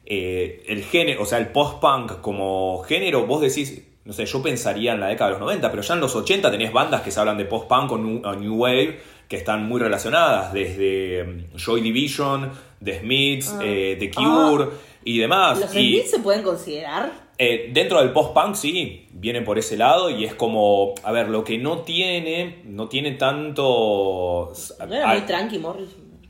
eh, 0.09 0.63
el 0.67 0.83
género, 0.83 1.21
o 1.23 1.25
sea, 1.25 1.37
el 1.37 1.49
post-punk 1.49 2.21
como 2.21 2.81
género, 2.83 3.25
vos 3.25 3.41
decís, 3.41 3.83
no 4.05 4.13
sé, 4.13 4.25
yo 4.25 4.41
pensaría 4.41 4.93
en 4.93 5.01
la 5.01 5.07
década 5.07 5.31
de 5.31 5.33
los 5.33 5.41
90, 5.41 5.69
pero 5.69 5.83
ya 5.83 5.93
en 5.95 5.99
los 5.99 6.15
80 6.15 6.49
tenés 6.49 6.71
bandas 6.71 7.01
que 7.01 7.11
se 7.11 7.19
hablan 7.19 7.37
de 7.37 7.43
post-punk 7.45 7.91
o 7.91 7.97
new, 7.97 8.55
wave 8.55 8.99
que 9.27 9.35
están 9.35 9.67
muy 9.67 9.81
relacionadas, 9.81 10.53
desde 10.53 11.25
mm, 11.25 11.57
Joy 11.57 11.81
Division, 11.81 12.49
The 12.83 12.99
Smiths, 13.01 13.49
Ah. 13.53 13.59
eh, 13.63 13.97
The 13.99 14.09
Cure 14.11 14.67
y 15.03 15.17
demás. 15.17 15.59
¿Los 15.59 15.75
y, 15.75 15.95
Smiths 15.97 16.11
se 16.11 16.19
pueden 16.19 16.43
considerar? 16.43 17.11
eh, 17.37 17.69
dentro 17.73 17.99
del 17.99 18.11
post-punk 18.13 18.55
sí, 18.55 19.07
viene 19.11 19.41
por 19.41 19.59
ese 19.59 19.75
lado 19.77 20.09
y 20.09 20.23
es 20.23 20.33
como, 20.35 20.95
a 21.03 21.11
ver, 21.11 21.27
lo 21.27 21.43
que 21.43 21.57
no 21.57 21.79
tiene, 21.79 22.61
no 22.65 22.87
tiene 22.87 23.11
tanto... 23.11 24.51
No 24.87 24.95
era 24.95 25.11
a- 25.11 25.13
muy 25.13 25.21
tranqui, 25.25 25.59
Morris. 25.59 25.89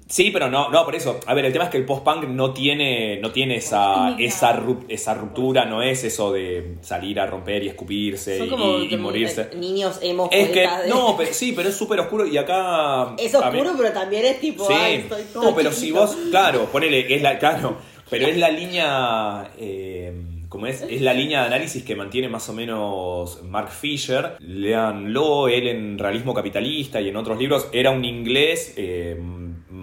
Sí, 0.09 0.31
pero 0.31 0.49
no, 0.49 0.69
no, 0.69 0.85
por 0.85 0.95
eso. 0.95 1.19
A 1.25 1.33
ver, 1.33 1.43
el 1.45 1.51
tema 1.51 1.65
es 1.65 1.69
que 1.69 1.77
el 1.77 1.85
post-punk 1.85 2.23
no 2.29 2.53
tiene, 2.53 3.19
no 3.19 3.31
tiene 3.31 3.57
esa, 3.57 4.15
esa, 4.17 4.57
ru- 4.57 4.85
esa 4.87 5.13
ruptura, 5.13 5.65
no 5.65 5.81
es 5.81 6.03
eso 6.05 6.31
de 6.31 6.75
salir 6.81 7.19
a 7.19 7.25
romper 7.25 7.63
y 7.63 7.67
escupirse 7.67 8.37
Son 8.37 8.49
como 8.49 8.79
y, 8.79 8.93
y 8.93 8.97
morirse. 8.97 9.41
eh, 9.51 9.55
niños 9.57 9.99
emo 10.01 10.29
Es 10.31 10.49
que, 10.49 10.61
de- 10.61 10.67
no, 10.89 11.15
pero, 11.17 11.33
sí, 11.33 11.51
pero 11.53 11.67
es 11.69 11.75
súper 11.75 11.99
oscuro 11.99 12.25
y 12.25 12.37
acá... 12.37 13.15
Es 13.17 13.33
mí- 13.33 13.39
oscuro, 13.39 13.71
pero 13.77 13.91
también 13.91 14.25
es 14.25 14.39
tipo. 14.39 14.65
Sí, 14.65 14.73
ay, 14.73 14.95
estoy 14.95 15.23
todo 15.33 15.43
no, 15.43 15.55
pero 15.55 15.71
si 15.73 15.91
vos, 15.91 16.17
claro, 16.29 16.65
ponele, 16.71 17.13
es 17.13 17.21
la, 17.21 17.37
claro, 17.37 17.77
pero 18.09 18.27
es 18.27 18.37
la 18.37 18.49
línea, 18.49 19.51
eh, 19.59 20.13
como 20.47 20.67
es, 20.67 20.83
es 20.83 21.01
la 21.01 21.13
línea 21.13 21.41
de 21.41 21.47
análisis 21.47 21.83
que 21.83 21.97
mantiene 21.97 22.29
más 22.29 22.47
o 22.47 22.53
menos 22.53 23.43
Mark 23.43 23.71
Fisher. 23.71 24.37
Leanlo, 24.39 25.49
él 25.49 25.67
en 25.67 25.97
Realismo 25.99 26.33
Capitalista 26.33 27.01
y 27.01 27.09
en 27.09 27.17
otros 27.17 27.37
libros, 27.37 27.67
era 27.73 27.91
un 27.91 28.05
inglés 28.05 28.73
eh, 28.77 29.17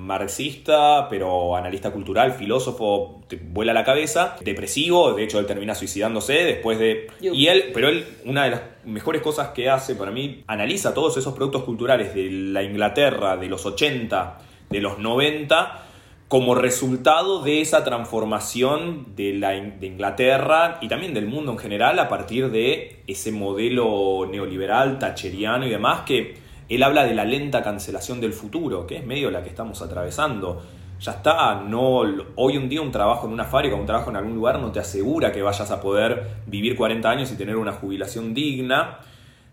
marxista, 0.04 1.08
pero 1.08 1.56
analista 1.56 1.90
cultural, 1.90 2.32
filósofo, 2.32 3.22
te 3.28 3.36
vuela 3.36 3.72
la 3.72 3.84
cabeza, 3.84 4.36
depresivo, 4.42 5.14
de 5.14 5.24
hecho 5.24 5.38
él 5.38 5.46
termina 5.46 5.74
suicidándose 5.74 6.32
después 6.44 6.78
de... 6.78 7.08
Y 7.20 7.46
él, 7.46 7.70
pero 7.72 7.88
él, 7.88 8.04
una 8.24 8.44
de 8.44 8.50
las 8.50 8.62
mejores 8.84 9.22
cosas 9.22 9.48
que 9.48 9.70
hace 9.70 9.94
para 9.94 10.10
mí, 10.10 10.44
analiza 10.46 10.94
todos 10.94 11.16
esos 11.16 11.34
productos 11.34 11.64
culturales 11.64 12.14
de 12.14 12.30
la 12.30 12.62
Inglaterra 12.62 13.36
de 13.36 13.48
los 13.48 13.64
80, 13.64 14.38
de 14.70 14.80
los 14.80 14.98
90, 14.98 15.80
como 16.28 16.54
resultado 16.54 17.42
de 17.42 17.60
esa 17.60 17.84
transformación 17.84 19.14
de, 19.14 19.34
la, 19.34 19.50
de 19.50 19.86
Inglaterra 19.86 20.78
y 20.80 20.88
también 20.88 21.14
del 21.14 21.26
mundo 21.26 21.52
en 21.52 21.58
general 21.58 21.98
a 21.98 22.08
partir 22.08 22.50
de 22.50 23.02
ese 23.06 23.30
modelo 23.30 24.26
neoliberal, 24.30 24.98
tacheriano 24.98 25.66
y 25.66 25.70
demás, 25.70 26.00
que 26.00 26.43
él 26.68 26.82
habla 26.82 27.04
de 27.04 27.14
la 27.14 27.24
lenta 27.24 27.62
cancelación 27.62 28.20
del 28.20 28.32
futuro, 28.32 28.86
que 28.86 28.96
es 28.98 29.06
medio 29.06 29.30
la 29.30 29.42
que 29.42 29.48
estamos 29.50 29.80
atravesando. 29.82 30.62
Ya 31.00 31.12
está, 31.12 31.56
no, 31.66 32.02
hoy 32.36 32.56
un 32.56 32.68
día 32.68 32.80
un 32.80 32.92
trabajo 32.92 33.26
en 33.26 33.32
una 33.32 33.44
fábrica, 33.44 33.74
un 33.76 33.84
trabajo 33.86 34.10
en 34.10 34.16
algún 34.16 34.34
lugar 34.36 34.58
no 34.60 34.72
te 34.72 34.80
asegura 34.80 35.32
que 35.32 35.42
vayas 35.42 35.70
a 35.70 35.80
poder 35.80 36.28
vivir 36.46 36.76
40 36.76 37.10
años 37.10 37.30
y 37.32 37.36
tener 37.36 37.56
una 37.56 37.72
jubilación 37.72 38.32
digna 38.32 39.00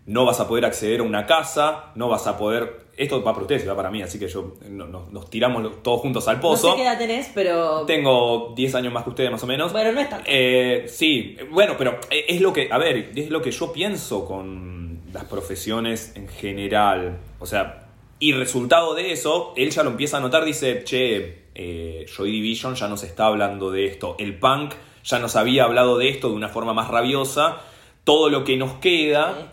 no 0.04 0.24
vas 0.24 0.40
a 0.40 0.48
poder 0.48 0.64
acceder 0.64 0.98
a 0.98 1.04
una 1.04 1.26
casa, 1.26 1.92
no 1.94 2.08
vas 2.08 2.26
a 2.26 2.36
poder... 2.36 2.86
Esto 2.96 3.22
va 3.22 3.32
para 3.32 3.42
ustedes 3.42 3.62
y 3.64 3.66
va 3.68 3.76
para 3.76 3.88
mí, 3.88 4.02
así 4.02 4.18
que 4.18 4.26
yo 4.26 4.54
no- 4.68 4.86
no- 4.88 5.06
nos 5.12 5.30
tiramos 5.30 5.80
todos 5.82 6.00
juntos 6.00 6.26
al 6.26 6.36
No 6.36 6.42
pozo. 6.42 6.70
sé 6.72 6.76
qué 6.76 6.82
edad 6.82 6.98
tenés, 6.98 7.30
pero. 7.32 7.82
Tengo 7.86 8.52
10 8.56 8.74
años 8.74 8.92
más 8.92 9.04
que 9.04 9.10
ustedes 9.10 9.30
más 9.30 9.42
o 9.44 9.46
menos. 9.46 9.72
Bueno, 9.72 9.92
no 9.92 10.00
es 10.00 10.08
tanto. 10.10 10.24
Eh, 10.28 10.86
sí, 10.88 11.36
bueno, 11.52 11.74
pero 11.78 11.98
es 12.10 12.40
lo 12.40 12.52
que, 12.52 12.68
a 12.70 12.78
ver, 12.78 13.12
es 13.14 13.30
lo 13.30 13.40
que 13.40 13.52
yo 13.52 13.72
pienso 13.72 14.24
con 14.26 14.81
las 15.12 15.24
profesiones 15.24 16.12
en 16.14 16.28
general. 16.28 17.18
O 17.38 17.46
sea, 17.46 17.88
y 18.18 18.32
resultado 18.32 18.94
de 18.94 19.12
eso, 19.12 19.52
él 19.56 19.70
ya 19.70 19.82
lo 19.82 19.90
empieza 19.90 20.18
a 20.18 20.20
notar, 20.20 20.44
dice, 20.44 20.84
che, 20.84 21.42
eh, 21.54 22.06
Joy 22.14 22.30
Division 22.30 22.74
ya 22.74 22.88
nos 22.88 23.02
está 23.02 23.26
hablando 23.26 23.70
de 23.70 23.86
esto. 23.86 24.16
El 24.18 24.38
punk 24.38 24.74
ya 25.04 25.18
nos 25.18 25.36
había 25.36 25.64
hablado 25.64 25.98
de 25.98 26.08
esto 26.08 26.28
de 26.28 26.34
una 26.36 26.48
forma 26.48 26.72
más 26.72 26.88
rabiosa. 26.88 27.60
Todo 28.04 28.30
lo 28.30 28.44
que 28.44 28.56
nos 28.56 28.74
queda 28.74 29.52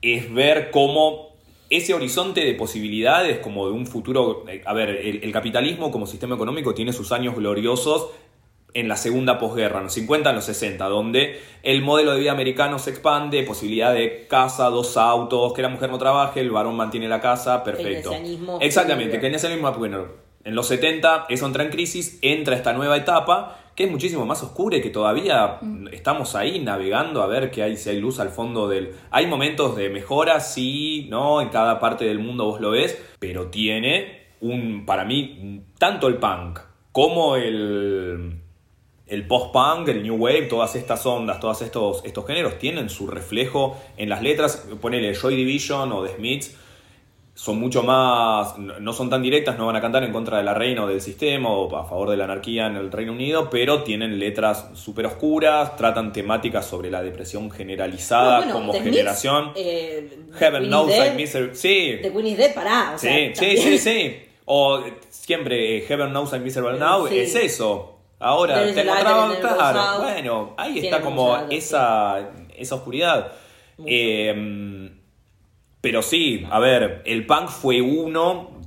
es 0.00 0.32
ver 0.32 0.70
cómo 0.70 1.32
ese 1.70 1.94
horizonte 1.94 2.44
de 2.44 2.54
posibilidades, 2.54 3.38
como 3.38 3.66
de 3.66 3.72
un 3.72 3.86
futuro. 3.86 4.44
eh, 4.48 4.62
A 4.64 4.72
ver, 4.74 4.90
el, 4.90 5.24
el 5.24 5.32
capitalismo 5.32 5.90
como 5.90 6.06
sistema 6.06 6.34
económico 6.34 6.74
tiene 6.74 6.92
sus 6.92 7.12
años 7.12 7.34
gloriosos 7.34 8.10
en 8.74 8.88
la 8.88 8.96
segunda 8.96 9.38
posguerra, 9.38 9.78
en 9.78 9.84
los 9.84 9.92
50, 9.94 10.30
en 10.30 10.36
los 10.36 10.44
60, 10.44 10.84
donde 10.86 11.40
el 11.62 11.82
modelo 11.82 12.12
de 12.12 12.20
vida 12.20 12.32
americano 12.32 12.78
se 12.78 12.90
expande, 12.90 13.42
posibilidad 13.42 13.92
de 13.92 14.26
casa, 14.28 14.70
dos 14.70 14.96
autos, 14.96 15.52
que 15.52 15.62
la 15.62 15.68
mujer 15.68 15.90
no 15.90 15.98
trabaje, 15.98 16.40
el 16.40 16.50
varón 16.50 16.76
mantiene 16.76 17.08
la 17.08 17.20
casa, 17.20 17.62
perfecto. 17.62 18.10
Keynesianismo 18.10 18.58
Exactamente, 18.60 19.20
keynesianismo, 19.20 19.72
bueno, 19.72 20.06
en 20.44 20.54
los 20.54 20.66
70 20.66 21.26
eso 21.28 21.46
entra 21.46 21.62
en 21.62 21.70
crisis, 21.70 22.18
entra 22.22 22.56
esta 22.56 22.72
nueva 22.72 22.96
etapa 22.96 23.58
que 23.74 23.84
es 23.84 23.90
muchísimo 23.90 24.26
más 24.26 24.42
oscura 24.42 24.76
y 24.76 24.82
que 24.82 24.90
todavía 24.90 25.58
estamos 25.92 26.34
ahí 26.34 26.60
navegando 26.60 27.22
a 27.22 27.26
ver 27.26 27.50
que 27.50 27.62
hay, 27.62 27.76
si 27.76 27.88
hay 27.88 28.00
luz 28.00 28.20
al 28.20 28.28
fondo 28.28 28.68
del... 28.68 28.94
Hay 29.10 29.26
momentos 29.26 29.76
de 29.76 29.88
mejora, 29.88 30.40
sí, 30.40 31.06
¿no? 31.08 31.40
En 31.40 31.48
cada 31.48 31.80
parte 31.80 32.04
del 32.04 32.18
mundo 32.18 32.44
vos 32.44 32.60
lo 32.60 32.70
ves, 32.70 33.00
pero 33.18 33.46
tiene 33.46 34.26
un, 34.40 34.84
para 34.84 35.06
mí, 35.06 35.62
tanto 35.78 36.08
el 36.08 36.16
punk 36.16 36.60
como 36.92 37.36
el, 37.36 38.41
el 39.12 39.26
post-punk, 39.26 39.88
el 39.88 40.02
new 40.02 40.16
wave, 40.16 40.42
todas 40.42 40.74
estas 40.74 41.04
ondas, 41.04 41.38
todos 41.38 41.60
estos, 41.62 42.02
estos 42.04 42.26
géneros 42.26 42.58
tienen 42.58 42.88
su 42.88 43.06
reflejo 43.06 43.76
en 43.96 44.08
las 44.08 44.22
letras. 44.22 44.66
Ponele 44.80 45.14
Joy 45.14 45.36
Division 45.36 45.92
o 45.92 46.02
The 46.02 46.14
Smiths, 46.16 46.56
son 47.34 47.58
mucho 47.58 47.82
más, 47.82 48.58
no 48.58 48.92
son 48.92 49.08
tan 49.10 49.22
directas, 49.22 49.56
no 49.58 49.66
van 49.66 49.76
a 49.76 49.80
cantar 49.80 50.04
en 50.04 50.12
contra 50.12 50.36
de 50.38 50.44
la 50.44 50.52
reina 50.54 50.84
o 50.84 50.86
del 50.86 51.00
sistema 51.00 51.50
o 51.50 51.74
a 51.76 51.84
favor 51.86 52.10
de 52.10 52.16
la 52.18 52.24
anarquía 52.24 52.66
en 52.66 52.76
el 52.76 52.92
Reino 52.92 53.12
Unido, 53.12 53.48
pero 53.50 53.82
tienen 53.82 54.18
letras 54.18 54.68
súper 54.74 55.06
oscuras, 55.06 55.76
tratan 55.76 56.12
temáticas 56.12 56.66
sobre 56.66 56.90
la 56.90 57.02
depresión 57.02 57.50
generalizada 57.50 58.38
bueno, 58.38 58.52
como 58.54 58.72
The 58.72 58.82
generación. 58.82 59.52
eh, 59.56 60.10
Heaven 60.38 60.68
knows 60.68 60.90
I 60.92 61.16
miss 61.16 61.34
her. 61.34 61.56
Sí, 61.56 61.98
The 62.02 62.12
Queen 62.12 62.26
is 62.26 62.36
Dead, 62.38 62.54
pará. 62.54 62.92
O 62.94 62.98
sí, 62.98 63.06
sea, 63.08 63.34
sí, 63.34 63.56
sí, 63.56 63.78
sí. 63.78 64.16
O 64.44 64.80
eh, 64.80 64.94
siempre 65.08 65.78
eh, 65.78 65.80
Heaven 65.88 66.10
knows 66.10 66.32
I'm 66.32 66.42
miserable 66.44 66.78
now, 66.78 67.06
Sí. 67.08 67.18
es 67.18 67.34
eso. 67.34 67.98
Ahora 68.22 68.54
There 68.54 68.70
is 68.70 68.74
tengo 68.76 68.92
a 68.92 68.94
light 68.94 69.04
trabajo, 69.06 69.24
and 69.24 69.32
there 69.42 69.48
goes 69.48 69.58
claro. 69.72 70.02
Bueno, 70.02 70.54
ahí 70.56 70.78
está 70.78 71.00
como 71.00 71.36
esa, 71.50 72.30
esa 72.56 72.74
oscuridad. 72.76 73.32
Eh, 73.84 74.90
pero 75.80 76.02
sí, 76.02 76.46
a 76.50 76.58
ver, 76.60 77.02
el 77.04 77.26
punk 77.26 77.48
fue 77.48 77.80
uno, 77.82 78.60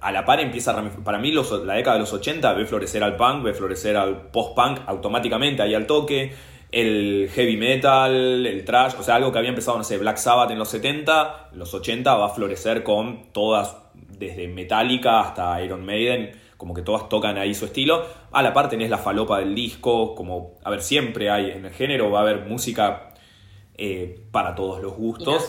a 0.00 0.12
la 0.12 0.24
par 0.24 0.38
empieza 0.40 0.80
para 1.04 1.18
mí 1.18 1.32
los- 1.32 1.50
la 1.64 1.74
década 1.74 1.94
de 1.96 2.00
los 2.00 2.12
80 2.12 2.52
ve 2.54 2.64
florecer 2.66 3.02
al 3.02 3.16
punk, 3.16 3.42
ve 3.42 3.52
florecer 3.52 3.96
al 3.96 4.28
post-punk 4.30 4.78
automáticamente 4.86 5.60
ahí 5.62 5.74
al 5.74 5.86
toque, 5.86 6.32
el 6.70 7.28
heavy 7.34 7.56
metal, 7.56 8.46
el 8.46 8.64
trash, 8.64 8.94
o 8.98 9.02
sea, 9.02 9.16
algo 9.16 9.32
que 9.32 9.38
había 9.38 9.50
empezado, 9.50 9.76
no 9.76 9.84
sé, 9.84 9.98
Black 9.98 10.16
Sabbath 10.18 10.52
en 10.52 10.58
los 10.58 10.68
70, 10.68 11.48
en 11.52 11.58
los 11.58 11.74
80 11.74 12.14
va 12.16 12.26
a 12.26 12.28
florecer 12.30 12.84
con 12.84 13.32
todas, 13.32 13.76
desde 13.94 14.46
Metallica 14.46 15.20
hasta 15.20 15.60
Iron 15.62 15.84
Maiden, 15.84 16.30
como 16.62 16.74
que 16.74 16.82
todas 16.82 17.08
tocan 17.08 17.38
ahí 17.38 17.56
su 17.56 17.64
estilo. 17.64 18.04
A 18.30 18.40
la 18.40 18.54
par 18.54 18.68
tenés 18.68 18.88
la 18.88 18.98
falopa 18.98 19.40
del 19.40 19.52
disco, 19.52 20.14
como, 20.14 20.52
a 20.62 20.70
ver, 20.70 20.80
siempre 20.80 21.28
hay 21.28 21.50
en 21.50 21.64
el 21.64 21.72
género, 21.72 22.08
va 22.08 22.20
a 22.20 22.22
haber 22.22 22.46
música 22.46 23.10
eh, 23.74 24.22
para 24.30 24.54
todos 24.54 24.80
los 24.80 24.94
gustos. 24.94 25.48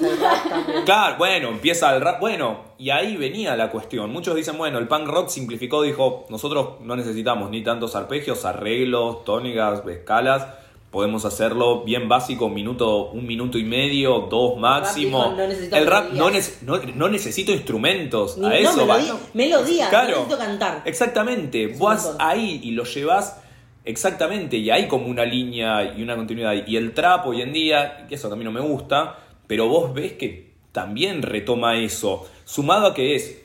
Claro, 0.85 1.17
bueno, 1.19 1.49
empieza 1.49 1.95
el 1.95 2.01
rap. 2.01 2.19
Bueno, 2.19 2.61
y 2.79 2.89
ahí 2.89 3.15
venía 3.15 3.55
la 3.55 3.69
cuestión. 3.69 4.11
Muchos 4.11 4.35
dicen, 4.35 4.57
bueno, 4.57 4.79
el 4.79 4.87
punk 4.87 5.05
rock 5.05 5.29
simplificó, 5.29 5.83
dijo, 5.83 6.25
nosotros 6.29 6.81
no 6.81 6.95
necesitamos 6.95 7.51
ni 7.51 7.61
tantos 7.61 7.95
arpegios, 7.95 8.43
arreglos, 8.43 9.23
tónicas, 9.23 9.85
escalas. 9.87 10.47
Podemos 10.93 11.25
hacerlo 11.25 11.83
bien 11.83 12.07
básico, 12.07 12.45
un 12.45 12.53
minuto, 12.53 13.09
un 13.09 13.25
minuto 13.25 13.57
y 13.57 13.63
medio, 13.63 14.27
dos 14.29 14.57
máximo. 14.57 15.33
no 15.35 15.47
necesito 15.47 15.75
el 15.75 15.87
rap 15.87 16.11
no, 16.13 16.29
ne- 16.29 16.39
no, 16.61 16.77
no 16.95 17.09
necesito 17.09 17.51
instrumentos. 17.51 18.37
Ni- 18.37 18.45
a 18.45 18.57
eso 18.59 18.85
va. 18.87 18.97
melodía, 18.97 19.15
melodía, 19.33 19.89
Claro. 19.89 20.09
no 20.09 20.15
necesito 20.19 20.37
cantar. 20.37 20.81
Exactamente, 20.85 21.65
un 21.65 21.77
vos 21.79 22.15
ahí 22.19 22.61
y 22.63 22.71
lo 22.71 22.83
llevas 22.85 23.39
exactamente, 23.85 24.57
y 24.57 24.69
hay 24.69 24.87
como 24.87 25.07
una 25.07 25.25
línea 25.25 25.95
y 25.97 26.03
una 26.03 26.15
continuidad. 26.15 26.53
Y 26.67 26.77
el 26.77 26.93
trap 26.93 27.25
hoy 27.27 27.41
en 27.41 27.51
día, 27.53 28.05
que 28.07 28.15
eso 28.15 28.27
mí 28.37 28.43
no 28.43 28.51
me 28.51 28.61
gusta, 28.61 29.17
pero 29.47 29.67
vos 29.67 29.93
ves 29.93 30.13
que 30.13 30.53
también 30.71 31.21
retoma 31.21 31.77
eso, 31.77 32.25
sumado 32.45 32.87
a 32.87 32.93
que 32.93 33.15
es, 33.15 33.42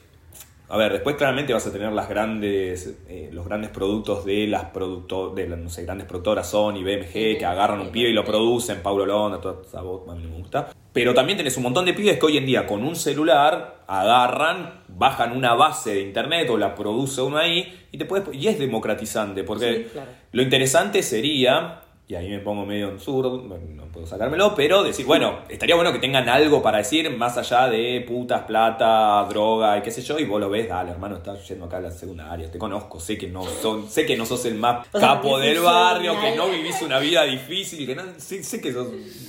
a 0.70 0.76
ver, 0.76 0.92
después 0.92 1.16
claramente 1.16 1.52
vas 1.54 1.66
a 1.66 1.72
tener 1.72 1.90
las 1.92 2.08
grandes, 2.08 2.98
eh, 3.08 3.30
los 3.32 3.46
grandes 3.46 3.70
productos 3.70 4.24
de 4.24 4.46
las 4.46 4.64
producto, 4.66 5.30
de 5.30 5.48
las, 5.48 5.58
no 5.58 5.70
sé, 5.70 5.84
grandes 5.84 6.06
productoras 6.06 6.50
Sony, 6.50 6.82
BMG, 6.82 7.38
que 7.38 7.44
agarran 7.46 7.80
un 7.80 7.88
pibe 7.88 8.10
y 8.10 8.12
lo 8.12 8.24
producen, 8.24 8.82
Paulo 8.82 9.06
Londa, 9.06 9.40
toda 9.40 9.62
esa 9.62 9.80
voz, 9.80 10.08
a 10.08 10.14
mí 10.14 10.24
me 10.26 10.36
gusta. 10.36 10.68
Pero 10.92 11.14
también 11.14 11.38
tenés 11.38 11.56
un 11.56 11.62
montón 11.62 11.84
de 11.84 11.94
pibes 11.94 12.18
que 12.18 12.26
hoy 12.26 12.36
en 12.36 12.44
día 12.46 12.66
con 12.66 12.82
un 12.84 12.96
celular 12.96 13.84
agarran, 13.86 14.82
bajan 14.88 15.36
una 15.36 15.54
base 15.54 15.94
de 15.94 16.00
internet 16.02 16.48
o 16.50 16.58
la 16.58 16.74
produce 16.74 17.22
uno 17.22 17.38
ahí 17.38 17.86
y 17.92 17.98
te 17.98 18.04
puedes 18.04 18.34
y 18.34 18.48
es 18.48 18.58
democratizante 18.58 19.44
porque 19.44 19.84
Sí, 19.84 19.86
claro. 19.92 20.10
lo 20.32 20.42
interesante 20.42 21.02
sería 21.02 21.82
y 22.11 22.14
ahí 22.14 22.30
me 22.30 22.38
pongo 22.38 22.64
medio 22.64 22.88
en 22.88 22.98
sur, 22.98 23.26
no 23.26 23.84
puedo 23.92 24.06
sacármelo, 24.06 24.54
pero 24.54 24.82
decir, 24.82 25.04
bueno, 25.04 25.40
estaría 25.50 25.74
bueno 25.74 25.92
que 25.92 25.98
tengan 25.98 26.26
algo 26.26 26.62
para 26.62 26.78
decir 26.78 27.14
más 27.14 27.36
allá 27.36 27.68
de 27.68 28.02
putas, 28.09 28.44
plata, 28.44 29.26
droga 29.28 29.76
y 29.76 29.82
qué 29.82 29.90
sé 29.90 30.00
yo, 30.00 30.18
y 30.18 30.24
vos 30.24 30.40
lo 30.40 30.48
ves, 30.48 30.70
dale, 30.70 30.92
hermano, 30.92 31.16
estás 31.16 31.46
yendo 31.46 31.66
acá 31.66 31.76
a 31.76 31.80
la 31.80 31.90
secundaria, 31.90 32.50
te 32.50 32.56
conozco, 32.56 32.98
sé 32.98 33.18
que 33.18 33.28
no 33.28 33.44
son, 33.44 33.90
sé 33.90 34.06
que 34.06 34.16
no 34.16 34.24
sos 34.24 34.46
el 34.46 34.54
más 34.54 34.86
O 34.90 34.98
sea, 34.98 35.09
capo 35.16 35.38
del 35.38 35.61
barrio, 35.61 36.18
que 36.18 36.34
no 36.34 36.48
vivís 36.48 36.80
una 36.80 36.98
vida 36.98 37.24
difícil, 37.24 37.86
que 37.86 37.94
no, 37.94 38.02
sé, 38.16 38.42
sé 38.42 38.59
que 38.62 38.72
sos, 38.72 38.88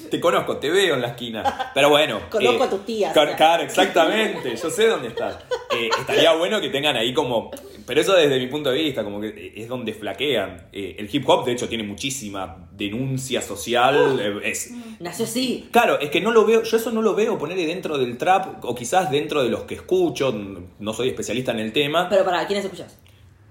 te 0.09 0.21
conozco, 0.21 0.55
te 0.55 0.69
veo 0.69 0.95
en 0.95 1.01
la 1.01 1.09
esquina, 1.09 1.71
pero 1.73 1.89
bueno. 1.89 2.21
Conozco 2.29 2.63
eh, 2.63 2.67
a 2.67 2.69
tus 2.69 2.85
tías, 2.85 3.13
car-. 3.13 3.35
Claro, 3.35 3.63
exactamente, 3.63 4.55
yo 4.55 4.69
sé 4.69 4.87
dónde 4.87 5.09
estás. 5.09 5.37
Eh, 5.77 5.89
estaría 5.99 6.33
bueno 6.33 6.61
que 6.61 6.69
tengan 6.69 6.95
ahí 6.95 7.13
como, 7.13 7.51
pero 7.85 7.99
eso 7.99 8.13
desde 8.13 8.39
mi 8.39 8.47
punto 8.47 8.69
de 8.69 8.77
vista, 8.77 9.03
como 9.03 9.19
que 9.19 9.51
es 9.53 9.67
donde 9.67 9.93
flaquean. 9.93 10.69
Eh, 10.71 10.95
el 10.97 11.09
hip 11.11 11.27
hop, 11.27 11.43
de 11.43 11.51
hecho, 11.51 11.67
tiene 11.67 11.83
muchísima 11.83 12.68
denuncia 12.79 13.41
social, 13.43 14.19
eh, 14.19 14.49
es... 14.49 14.71
Nació 14.99 15.25
así. 15.25 15.67
Claro, 15.71 15.99
es 15.99 16.09
que 16.09 16.21
no 16.21 16.31
lo 16.31 16.45
veo, 16.45 16.63
yo 16.63 16.77
eso 16.77 16.91
no 16.91 17.01
lo 17.03 17.13
veo 17.13 17.37
poner 17.37 17.57
dentro 17.57 17.97
del 17.99 18.17
trap, 18.17 18.65
o 18.65 18.73
quizás 18.73 19.11
dentro 19.11 19.43
de 19.43 19.49
los 19.49 19.63
que 19.63 19.75
escucho, 19.75 20.33
no 20.79 20.93
soy 20.93 21.09
especialista 21.09 21.51
en 21.51 21.59
el 21.59 21.71
tema. 21.73 22.07
Pero 22.09 22.25
para, 22.25 22.47
¿quiénes 22.47 22.65
escuchás? 22.65 22.97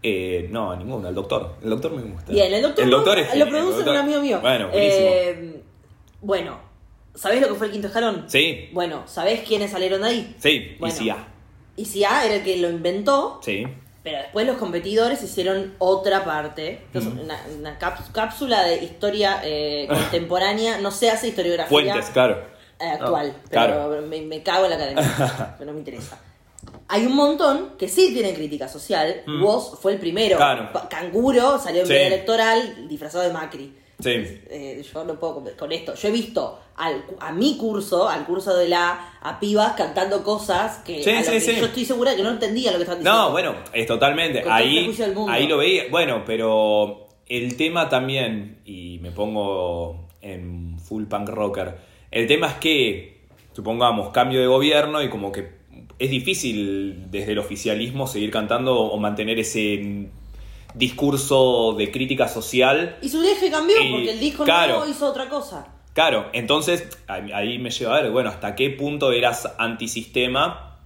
Eh, 0.02 0.48
no, 0.50 0.74
ninguno, 0.76 1.08
el 1.08 1.14
doctor. 1.14 1.56
El 1.62 1.70
doctor 1.70 1.92
me 1.92 2.02
gusta. 2.02 2.32
Bien, 2.32 2.52
el 2.52 2.62
doctor, 2.62 2.84
el 2.84 2.90
doctor 2.90 3.18
es 3.18 3.36
lo 3.36 3.48
produce 3.48 3.76
doctor- 3.78 3.94
un 3.94 4.00
amigo 4.00 4.20
mío. 4.22 4.40
Bueno, 4.40 4.68
buenísimo. 4.68 5.06
Eh, 5.10 5.62
bueno, 6.20 6.58
¿sabés 7.14 7.40
lo 7.40 7.48
que 7.48 7.54
fue 7.54 7.66
el 7.66 7.72
quinto 7.72 7.88
escalón? 7.88 8.24
Sí. 8.28 8.68
Bueno, 8.72 9.02
¿sabés 9.06 9.40
quiénes 9.46 9.70
salieron 9.72 10.02
de 10.02 10.08
ahí? 10.08 10.36
Sí, 10.38 10.76
Bueno. 10.78 10.94
y 10.94 10.98
sí, 10.98 11.10
ah, 11.10 11.28
ICA 11.76 12.24
era 12.26 12.34
el 12.36 12.42
que 12.44 12.56
lo 12.58 12.70
inventó, 12.70 13.40
Sí. 13.42 13.64
Pero 14.10 14.22
después 14.22 14.46
los 14.46 14.56
competidores 14.56 15.22
hicieron 15.22 15.74
otra 15.78 16.24
parte. 16.24 16.82
que 16.92 16.98
es 16.98 17.04
Mm. 17.04 17.20
una, 17.60 17.78
cápsula 18.12 18.62
de 18.64 18.76
historia 18.84 19.40
eh, 19.44 19.86
contemporánea. 19.88 20.78
No 20.78 20.90
se 20.90 21.10
hace 21.10 21.28
historiografía 21.28 21.68
Fuentes, 21.68 22.10
claro. 22.10 22.42
eh, 22.80 22.86
actual, 22.88 23.32
Ah, 23.36 23.40
pero 23.50 23.66
claro. 23.66 24.02
me, 24.08 24.20
me 24.22 24.42
cago 24.42 24.64
en 24.64 24.70
la 24.70 24.76
academia, 24.76 25.54
pero 25.58 25.66
no 25.66 25.72
me 25.74 25.78
interesa. 25.80 26.18
Hay 26.88 27.04
un 27.06 27.14
montón 27.14 27.76
que 27.78 27.88
sí 27.88 28.12
tienen 28.14 28.34
crítica 28.34 28.66
social. 28.68 29.22
Mm. 29.26 29.42
Vos 29.42 29.78
fue 29.80 29.92
el 29.92 29.98
primero. 29.98 30.36
Claro. 30.38 30.70
Canguro 30.88 31.58
salió 31.58 31.82
en 31.82 31.86
Sí. 31.86 31.92
electoral 31.94 32.88
disfrazado 32.88 33.24
de 33.24 33.32
Macri. 33.32 33.76
Sí. 34.00 34.10
Eh, 34.10 34.84
yo 34.94 35.04
no 35.04 35.18
puedo 35.18 35.34
con- 35.36 35.50
con 35.58 35.72
esto. 35.72 35.94
Yo 35.94 36.08
he 36.08 36.12
visto 36.12 36.60
al, 36.76 37.04
a 37.18 37.32
mi 37.32 37.56
curso, 37.56 38.08
al 38.08 38.24
curso 38.26 38.56
de 38.56 38.68
la 38.68 39.14
a 39.20 39.40
pibas 39.40 39.72
cantando 39.72 40.22
cosas 40.22 40.78
que, 40.84 41.02
Sí, 41.02 41.10
a 41.10 41.18
lo 41.20 41.24
sí, 41.24 41.30
que 41.32 41.40
sí. 41.40 41.56
yo 41.58 41.66
estoy 41.66 41.84
segura 41.84 42.14
que 42.14 42.22
no 42.22 42.30
entendía 42.30 42.70
lo 42.70 42.76
que 42.78 42.84
estaban 42.84 43.02
diciendo. 43.02 43.22
No, 43.26 43.32
bueno, 43.32 43.54
es 43.72 43.86
totalmente. 43.86 44.42
Con 44.42 44.52
Ahí, 44.52 44.94
ahí 45.28 45.48
lo 45.48 45.56
veía. 45.58 45.84
Bueno, 45.90 46.22
pero 46.24 47.08
el 47.26 47.56
tema 47.56 47.88
también, 47.88 48.60
y 48.64 49.00
me 49.02 49.10
pongo 49.10 50.06
en 50.22 50.78
full 50.78 51.04
punk 51.06 51.28
rocker, 51.30 51.76
el 52.12 52.26
tema 52.28 52.46
es 52.46 52.54
que, 52.54 53.22
supongamos, 53.52 54.10
cambio 54.10 54.40
de 54.40 54.46
gobierno 54.46 55.02
y 55.02 55.08
como 55.10 55.32
que 55.32 55.58
es 55.98 56.10
difícil 56.10 57.10
desde 57.10 57.32
el 57.32 57.38
oficialismo 57.40 58.06
seguir 58.06 58.30
cantando 58.30 58.78
o 58.78 58.96
mantener 58.98 59.40
ese 59.40 60.08
discurso 60.78 61.74
de 61.76 61.90
crítica 61.90 62.28
social 62.28 62.96
Y 63.02 63.08
su 63.08 63.22
eje 63.22 63.50
cambió 63.50 63.76
Y, 63.82 63.90
porque 63.90 64.10
el 64.12 64.20
disco 64.20 64.44
claro. 64.44 64.76
nuevo 64.76 64.90
hizo 64.90 65.06
otra 65.06 65.28
cosa. 65.28 65.66
Claro, 65.92 66.28
entonces 66.32 66.88
ahí 67.08 67.58
me 67.58 67.70
lleva 67.70 67.96
a 67.96 68.02
ver, 68.02 68.12
bueno, 68.12 68.30
hasta 68.30 68.54
qué 68.54 68.70
punto 68.70 69.10
eras 69.10 69.52
antisistema 69.58 70.78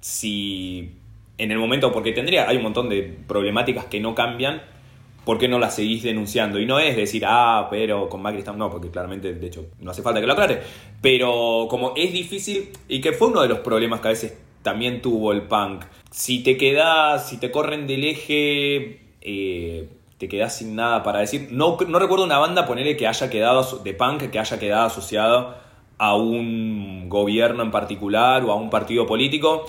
si 0.00 0.92
en 1.36 1.50
el 1.50 1.58
momento, 1.58 1.92
porque 1.92 2.12
tendría, 2.12 2.48
hay 2.48 2.56
un 2.56 2.62
montón 2.62 2.88
de 2.88 3.02
problemáticas 3.02 3.86
que 3.86 4.00
no 4.00 4.14
cambian, 4.14 4.62
¿por 5.24 5.38
qué 5.38 5.48
no 5.48 5.58
las 5.58 5.74
seguís 5.74 6.02
denunciando? 6.02 6.60
Y 6.60 6.66
no 6.66 6.78
es 6.78 6.96
decir, 6.96 7.24
ah, 7.26 7.68
pero 7.70 8.08
con 8.08 8.22
Macri 8.22 8.38
estamos, 8.38 8.58
no, 8.58 8.70
porque 8.70 8.90
claramente, 8.90 9.34
de 9.34 9.46
hecho, 9.46 9.66
no 9.80 9.90
hace 9.90 10.02
falta 10.02 10.20
que 10.20 10.26
lo 10.26 10.32
aclare, 10.32 10.62
pero 11.00 11.66
como 11.68 11.92
es 11.96 12.12
difícil, 12.12 12.70
y 12.88 13.00
que 13.00 13.12
fue 13.12 13.28
uno 13.28 13.42
de 13.42 13.48
los 13.48 13.58
problemas 13.58 14.00
que 14.00 14.08
a 14.08 14.10
veces 14.12 14.38
también 14.62 15.02
tuvo 15.02 15.32
el 15.32 15.42
punk, 15.42 15.84
si 16.10 16.42
te 16.42 16.56
quedás, 16.56 17.28
si 17.28 17.38
te 17.38 17.50
corren 17.50 17.86
del 17.86 18.04
eje, 18.04 19.03
eh, 19.24 19.88
te 20.18 20.28
quedás 20.28 20.56
sin 20.58 20.76
nada 20.76 21.02
para 21.02 21.18
decir. 21.18 21.48
No, 21.50 21.76
no 21.88 21.98
recuerdo 21.98 22.24
una 22.24 22.38
banda, 22.38 22.66
ponerle 22.66 22.96
que 22.96 23.06
haya 23.08 23.28
quedado 23.28 23.78
de 23.78 23.94
punk 23.94 24.30
que 24.30 24.38
haya 24.38 24.58
quedado 24.58 24.86
asociado 24.86 25.56
a 25.98 26.14
un 26.16 27.08
gobierno 27.08 27.62
en 27.62 27.70
particular 27.70 28.44
o 28.44 28.52
a 28.52 28.54
un 28.54 28.70
partido 28.70 29.06
político. 29.06 29.66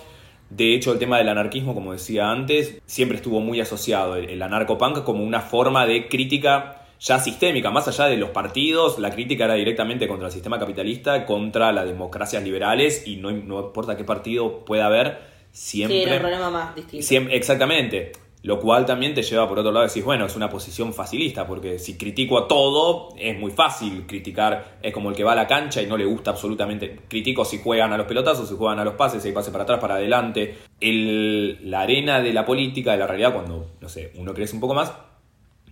De 0.50 0.76
hecho, 0.76 0.92
el 0.94 1.00
tema 1.00 1.18
del 1.18 1.30
anarquismo, 1.30 1.74
como 1.74 1.94
decía 1.94 2.30
antes, 2.30 2.80
siempre 2.86 3.18
estuvo 3.18 3.40
muy 3.40 3.60
asociado 3.60 4.16
el, 4.16 4.30
el 4.30 4.42
anarcopunk 4.42 5.04
como 5.04 5.24
una 5.24 5.42
forma 5.42 5.88
de 5.88 6.08
crítica 6.08 6.82
ya 7.00 7.20
sistémica, 7.20 7.72
más 7.72 7.88
allá 7.88 8.06
de 8.06 8.18
los 8.18 8.30
partidos, 8.30 9.00
la 9.00 9.12
crítica 9.12 9.46
era 9.46 9.56
directamente 9.56 10.08
contra 10.08 10.28
el 10.28 10.34
sistema 10.34 10.58
capitalista, 10.58 11.26
contra 11.26 11.72
las 11.72 11.86
democracias 11.86 12.44
liberales 12.44 13.06
y 13.06 13.18
no, 13.18 13.32
no 13.32 13.60
importa 13.60 13.98
qué 13.98 14.04
partido 14.04 14.64
pueda 14.64 14.86
haber, 14.86 15.20
siempre... 15.52 15.98
Sí, 15.98 16.04
era 16.04 16.16
un 16.16 16.22
problema 16.22 16.50
más 16.50 16.76
distinto. 16.76 17.06
Siem- 17.06 17.30
exactamente. 17.32 18.14
Lo 18.46 18.60
cual 18.60 18.86
también 18.86 19.16
te 19.16 19.24
lleva 19.24 19.50
por 19.50 19.58
otro 19.58 19.72
lado 19.72 19.86
a 19.86 19.88
decir, 19.88 20.04
bueno, 20.04 20.28
es 20.28 20.36
una 20.36 20.50
posición 20.52 20.94
facilista, 20.94 21.48
porque 21.48 21.80
si 21.80 21.98
critico 21.98 22.38
a 22.38 22.48
todo, 22.48 23.10
es 23.18 23.36
muy 23.40 23.50
fácil 23.50 24.06
criticar. 24.06 24.78
Es 24.84 24.94
como 24.94 25.10
el 25.10 25.16
que 25.16 25.24
va 25.24 25.32
a 25.32 25.36
la 25.36 25.48
cancha 25.48 25.82
y 25.82 25.88
no 25.88 25.98
le 25.98 26.06
gusta 26.06 26.30
absolutamente. 26.30 27.00
Critico 27.08 27.44
si 27.44 27.58
juegan 27.58 27.92
a 27.92 27.98
los 27.98 28.06
pelotazos, 28.06 28.48
si 28.48 28.56
juegan 28.56 28.78
a 28.78 28.84
los 28.86 28.94
pases, 28.94 29.24
si 29.24 29.30
hay 29.30 29.34
para 29.34 29.64
atrás, 29.64 29.80
para 29.80 29.96
adelante. 29.96 30.58
El- 30.80 31.72
la 31.72 31.82
arena 31.82 32.22
de 32.22 32.34
la 32.34 32.46
política, 32.46 32.92
de 32.92 32.98
la 32.98 33.08
realidad, 33.08 33.34
cuando, 33.34 33.72
no 33.82 33.90
sé, 33.90 34.12
uno 34.14 34.32
crece 34.36 34.54
un 34.54 34.62
poco 34.62 34.76
más, 34.76 34.94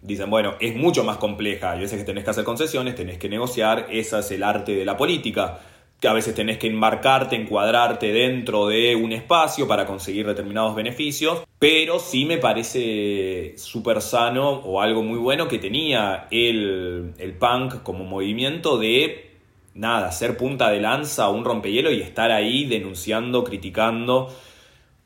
dicen, 0.02 0.32
bueno, 0.32 0.56
es 0.60 0.76
mucho 0.76 1.04
más 1.04 1.18
compleja. 1.18 1.74
Hay 1.74 1.82
veces 1.82 2.00
que 2.00 2.06
tenés 2.06 2.24
que 2.24 2.32
hacer 2.32 2.44
concesiones, 2.44 2.96
tenés 2.96 3.20
que 3.20 3.30
negociar, 3.30 3.86
ese 3.92 4.18
es 4.18 4.32
el 4.32 4.42
arte 4.42 4.74
de 4.74 4.84
la 4.84 4.98
política. 4.98 5.60
A 6.08 6.14
veces 6.14 6.36
tenés 6.36 6.58
que 6.58 6.68
enmarcarte, 6.68 7.36
encuadrarte 7.36 8.12
dentro 8.12 8.68
de 8.68 8.96
un 8.96 9.12
espacio 9.12 9.68
para 9.68 9.86
conseguir 9.86 10.28
determinados 10.28 10.76
beneficios. 10.76 11.44
Pero 11.60 12.00
sí 12.00 12.26
me 12.26 12.38
parece 12.38 13.54
súper 13.58 14.02
sano 14.02 14.50
o 14.50 14.82
algo 14.82 15.02
muy 15.02 15.18
bueno 15.18 15.48
que 15.48 15.60
tenía 15.60 16.28
el, 16.32 17.14
el 17.18 17.34
punk 17.34 17.84
como 17.84 18.04
movimiento 18.04 18.78
de 18.78 19.32
nada, 19.76 20.12
ser 20.12 20.38
punta 20.38 20.70
de 20.70 20.82
lanza, 20.82 21.30
un 21.30 21.46
rompehielo 21.46 21.92
y 21.92 22.02
estar 22.02 22.32
ahí 22.32 22.66
denunciando, 22.66 23.44
criticando. 23.44 24.34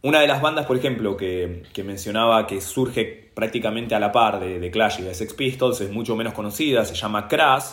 Una 0.01 0.19
de 0.19 0.27
las 0.27 0.41
bandas, 0.41 0.65
por 0.65 0.77
ejemplo, 0.77 1.17
que, 1.17 1.63
que 1.73 1.83
mencionaba 1.83 2.47
que 2.47 2.61
surge 2.61 3.31
prácticamente 3.33 3.95
a 3.95 3.99
la 3.99 4.11
par 4.11 4.39
de, 4.39 4.59
de 4.59 4.71
Clash 4.71 4.99
y 4.99 5.03
de 5.03 5.13
Sex 5.13 5.33
Pistols, 5.33 5.81
es 5.81 5.91
mucho 5.91 6.15
menos 6.15 6.33
conocida, 6.33 6.85
se 6.85 6.95
llama 6.95 7.27
Crash. 7.27 7.65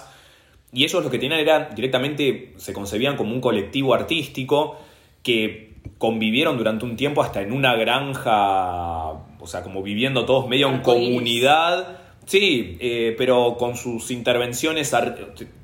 Y 0.74 0.84
ellos 0.84 1.04
lo 1.04 1.10
que 1.10 1.18
tenían 1.18 1.40
era 1.40 1.70
directamente, 1.74 2.52
se 2.56 2.72
concebían 2.72 3.16
como 3.16 3.32
un 3.32 3.40
colectivo 3.40 3.94
artístico 3.94 4.76
que 5.22 5.74
convivieron 5.98 6.58
durante 6.58 6.84
un 6.84 6.96
tiempo 6.96 7.22
hasta 7.22 7.40
en 7.40 7.52
una 7.52 7.76
granja, 7.76 9.10
o 9.12 9.46
sea, 9.46 9.62
como 9.62 9.82
viviendo 9.82 10.24
todos 10.24 10.48
medio 10.48 10.68
en 10.68 10.80
comunidad. 10.80 11.98
Sí, 12.26 12.76
eh, 12.80 13.14
pero 13.18 13.56
con 13.58 13.76
sus 13.76 14.10
intervenciones, 14.10 14.92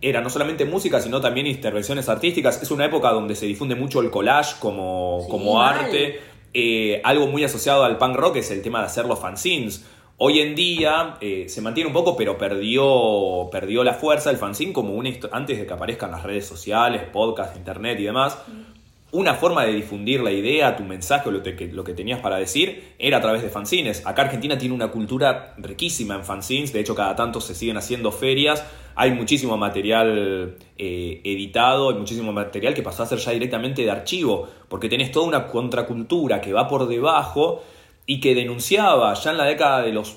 era 0.02 0.20
no 0.20 0.30
solamente 0.30 0.64
música, 0.64 1.00
sino 1.00 1.20
también 1.20 1.46
intervenciones 1.46 2.08
artísticas. 2.08 2.62
Es 2.62 2.70
una 2.70 2.84
época 2.84 3.10
donde 3.10 3.34
se 3.34 3.46
difunde 3.46 3.74
mucho 3.74 4.00
el 4.00 4.10
collage 4.10 4.56
como, 4.60 5.20
Sí, 5.22 5.30
como 5.30 5.62
arte. 5.62 6.20
Eh, 6.52 7.00
algo 7.04 7.28
muy 7.28 7.44
asociado 7.44 7.84
al 7.84 7.96
punk 7.96 8.16
rock 8.16 8.36
es 8.36 8.50
el 8.50 8.60
tema 8.62 8.80
de 8.80 8.86
hacer 8.86 9.06
los 9.06 9.18
fanzines. 9.18 9.84
Hoy 10.22 10.40
en 10.40 10.54
día 10.54 11.16
eh, 11.22 11.46
se 11.48 11.62
mantiene 11.62 11.88
un 11.88 11.94
poco, 11.94 12.14
pero 12.14 12.36
perdió, 12.36 13.48
perdió 13.50 13.82
la 13.82 13.94
fuerza 13.94 14.28
el 14.28 14.36
fanzine 14.36 14.70
como 14.70 14.92
histo- 15.02 15.30
antes 15.32 15.58
de 15.58 15.66
que 15.66 15.72
aparezcan 15.72 16.10
las 16.10 16.24
redes 16.24 16.46
sociales, 16.46 17.04
podcast, 17.10 17.56
internet 17.56 17.98
y 17.98 18.04
demás. 18.04 18.36
Una 19.12 19.32
forma 19.32 19.64
de 19.64 19.72
difundir 19.72 20.20
la 20.20 20.30
idea, 20.30 20.76
tu 20.76 20.82
mensaje 20.84 21.30
o 21.30 21.32
lo, 21.32 21.42
que, 21.42 21.70
lo 21.72 21.84
que 21.84 21.94
tenías 21.94 22.20
para 22.20 22.36
decir 22.36 22.92
era 22.98 23.16
a 23.16 23.20
través 23.22 23.40
de 23.40 23.48
fanzines. 23.48 24.06
Acá 24.06 24.20
Argentina 24.20 24.58
tiene 24.58 24.74
una 24.74 24.88
cultura 24.88 25.54
riquísima 25.56 26.16
en 26.16 26.24
fanzines, 26.24 26.74
de 26.74 26.80
hecho 26.80 26.94
cada 26.94 27.16
tanto 27.16 27.40
se 27.40 27.54
siguen 27.54 27.78
haciendo 27.78 28.12
ferias, 28.12 28.62
hay 28.96 29.12
muchísimo 29.12 29.56
material 29.56 30.54
eh, 30.76 31.20
editado, 31.24 31.88
hay 31.88 31.96
muchísimo 31.96 32.30
material 32.30 32.74
que 32.74 32.82
pasó 32.82 33.04
a 33.04 33.06
ser 33.06 33.20
ya 33.20 33.32
directamente 33.32 33.80
de 33.82 33.90
archivo, 33.90 34.46
porque 34.68 34.90
tenés 34.90 35.12
toda 35.12 35.26
una 35.26 35.46
contracultura 35.46 36.42
que 36.42 36.52
va 36.52 36.68
por 36.68 36.86
debajo 36.86 37.62
y 38.12 38.18
que 38.20 38.34
denunciaba 38.34 39.14
ya 39.14 39.30
en 39.30 39.36
la 39.38 39.44
década 39.44 39.82
de 39.82 39.92
los 39.92 40.16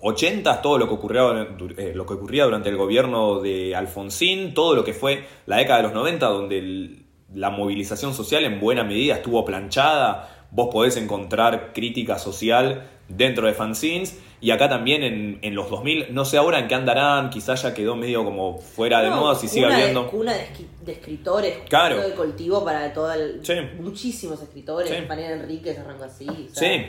80 0.00 0.62
todo 0.62 0.78
lo 0.78 0.86
que, 0.86 0.94
ocurrió, 0.94 1.32
eh, 1.76 1.92
lo 1.94 2.06
que 2.06 2.14
ocurría 2.14 2.44
durante 2.44 2.68
el 2.68 2.76
gobierno 2.76 3.40
de 3.40 3.74
Alfonsín, 3.74 4.54
todo 4.54 4.74
lo 4.76 4.84
que 4.84 4.92
fue 4.92 5.24
la 5.46 5.56
década 5.56 5.78
de 5.78 5.82
los 5.84 5.92
90, 5.94 6.26
donde 6.26 6.58
el- 6.58 7.02
la 7.34 7.50
movilización 7.50 8.14
social 8.14 8.44
en 8.44 8.60
buena 8.60 8.84
medida 8.84 9.14
estuvo 9.16 9.44
planchada. 9.44 10.46
Vos 10.52 10.68
podés 10.72 10.96
encontrar 10.96 11.72
crítica 11.74 12.18
social 12.20 12.84
dentro 13.08 13.46
de 13.48 13.52
fanzines. 13.52 14.18
Y 14.40 14.52
acá 14.52 14.68
también 14.68 15.02
en, 15.02 15.40
en 15.42 15.54
los 15.56 15.68
2000, 15.68 16.14
no 16.14 16.24
sé 16.24 16.36
ahora 16.38 16.60
en 16.60 16.68
qué 16.68 16.76
andarán, 16.76 17.28
quizás 17.28 17.60
ya 17.64 17.74
quedó 17.74 17.96
medio 17.96 18.24
como 18.24 18.58
fuera 18.58 19.02
de 19.02 19.10
moda, 19.10 19.34
si 19.34 19.48
sigue 19.48 19.64
cuna 19.66 19.76
de- 19.76 19.82
habiendo. 19.82 20.06
cuna 20.08 20.32
de, 20.34 20.46
de 20.86 20.92
escritores, 20.92 21.56
Claro. 21.68 22.00
de 22.00 22.14
cultivo 22.14 22.64
para 22.64 22.92
todo 22.92 23.12
el. 23.12 23.40
Sí. 23.44 23.54
Muchísimos 23.80 24.40
escritores. 24.40 24.88
Sí. 24.88 24.96
Mariana 25.08 25.42
Enríquez 25.42 25.76
así. 26.04 26.24
sea, 26.52 26.68
Sí, 26.68 26.86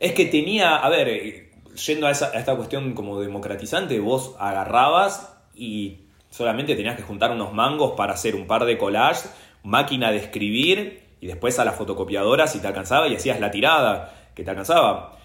es 0.00 0.12
que 0.14 0.26
tenía, 0.26 0.76
a 0.76 0.88
ver, 0.88 1.08
eh, 1.08 1.52
yendo 1.86 2.06
a, 2.08 2.10
esa- 2.10 2.32
esta 2.32 2.56
cuestión 2.56 2.94
como 2.94 3.20
democratizante, 3.20 4.00
vos 4.00 4.34
agarrabas 4.38 5.32
y 5.54 5.98
solamente 6.30 6.74
tenías 6.74 6.96
que 6.96 7.02
juntar 7.02 7.30
unos 7.30 7.52
mangos 7.52 7.92
para 7.96 8.14
hacer 8.14 8.34
un 8.34 8.46
par 8.46 8.64
de 8.64 8.78
collages, 8.78 9.30
máquina 9.62 10.10
de 10.10 10.16
escribir 10.18 11.02
y 11.20 11.26
después 11.26 11.58
a 11.58 11.64
la 11.64 11.72
fotocopiadora 11.72 12.46
si 12.46 12.60
te 12.60 12.66
alcanzaba 12.66 13.06
y 13.08 13.14
hacías 13.14 13.38
la 13.40 13.50
tirada 13.50 14.14
que 14.34 14.42
te 14.42 14.50
alcanzaba. 14.50 15.18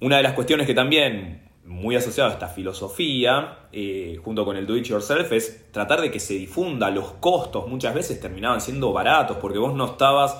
Una 0.00 0.18
de 0.18 0.22
las 0.22 0.34
cuestiones 0.34 0.66
que 0.66 0.74
también, 0.74 1.48
muy 1.64 1.96
asociada 1.96 2.30
a 2.30 2.32
esta 2.34 2.48
filosofía, 2.48 3.58
eh, 3.72 4.18
junto 4.24 4.44
con 4.44 4.56
el 4.56 4.66
do 4.66 4.76
it 4.76 4.84
yourself, 4.84 5.32
es 5.32 5.70
tratar 5.72 6.00
de 6.00 6.10
que 6.10 6.20
se 6.20 6.34
difunda. 6.34 6.90
Los 6.90 7.12
costos 7.20 7.68
muchas 7.68 7.94
veces 7.94 8.20
terminaban 8.20 8.60
siendo 8.60 8.92
baratos 8.92 9.36
porque 9.38 9.58
vos 9.58 9.74
no 9.74 9.84
estabas, 9.86 10.36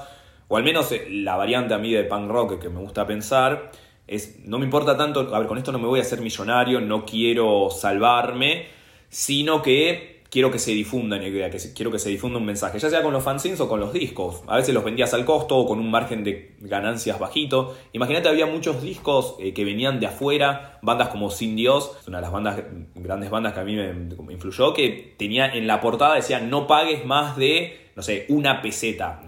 o 0.50 0.56
al 0.56 0.64
menos 0.64 0.90
eh, 0.90 1.06
la 1.08 1.36
variante 1.36 1.72
a 1.74 1.78
mí 1.78 1.92
de 1.92 2.04
punk 2.04 2.28
rock 2.28 2.60
que 2.60 2.68
me 2.68 2.80
gusta 2.80 3.06
pensar, 3.06 3.70
es, 4.08 4.40
no 4.44 4.58
me 4.58 4.64
importa 4.64 4.96
tanto, 4.96 5.32
a 5.32 5.38
ver, 5.38 5.46
con 5.46 5.56
esto 5.56 5.70
no 5.70 5.78
me 5.78 5.86
voy 5.86 6.00
a 6.00 6.02
hacer 6.02 6.20
millonario, 6.20 6.80
no 6.80 7.06
quiero 7.06 7.70
salvarme, 7.70 8.66
sino 9.08 9.62
que 9.62 10.20
quiero 10.28 10.50
que 10.50 10.58
se 10.58 10.72
difunda 10.72 11.16
una 11.16 11.28
idea, 11.28 11.50
que 11.50 11.58
quiero 11.72 11.92
que 11.92 12.00
se 12.00 12.08
difunda 12.08 12.38
un 12.38 12.46
mensaje, 12.46 12.80
ya 12.80 12.90
sea 12.90 13.02
con 13.02 13.12
los 13.12 13.22
fanzines 13.22 13.60
o 13.60 13.68
con 13.68 13.78
los 13.78 13.92
discos. 13.92 14.42
A 14.48 14.56
veces 14.56 14.74
los 14.74 14.82
vendías 14.82 15.14
al 15.14 15.24
costo 15.24 15.56
o 15.56 15.66
con 15.66 15.78
un 15.78 15.88
margen 15.88 16.24
de 16.24 16.56
ganancias 16.58 17.20
bajito. 17.20 17.76
Imagínate, 17.92 18.28
había 18.28 18.46
muchos 18.46 18.82
discos 18.82 19.36
eh, 19.38 19.52
que 19.52 19.64
venían 19.64 20.00
de 20.00 20.06
afuera, 20.06 20.78
bandas 20.82 21.10
como 21.10 21.30
Sin 21.30 21.54
Dios, 21.54 21.96
una 22.08 22.18
de 22.18 22.22
las 22.22 22.32
bandas, 22.32 22.60
grandes 22.96 23.30
bandas 23.30 23.54
que 23.54 23.60
a 23.60 23.64
mí 23.64 23.76
me, 23.76 24.32
influyó, 24.32 24.74
que 24.74 25.14
tenía 25.16 25.46
en 25.46 25.68
la 25.68 25.80
portada 25.80 26.16
decía 26.16 26.40
no 26.40 26.66
pagues 26.66 27.04
más 27.04 27.36
de, 27.36 27.79
no 28.00 28.04
sé, 28.04 28.24
una 28.30 28.62
peseta. 28.62 29.20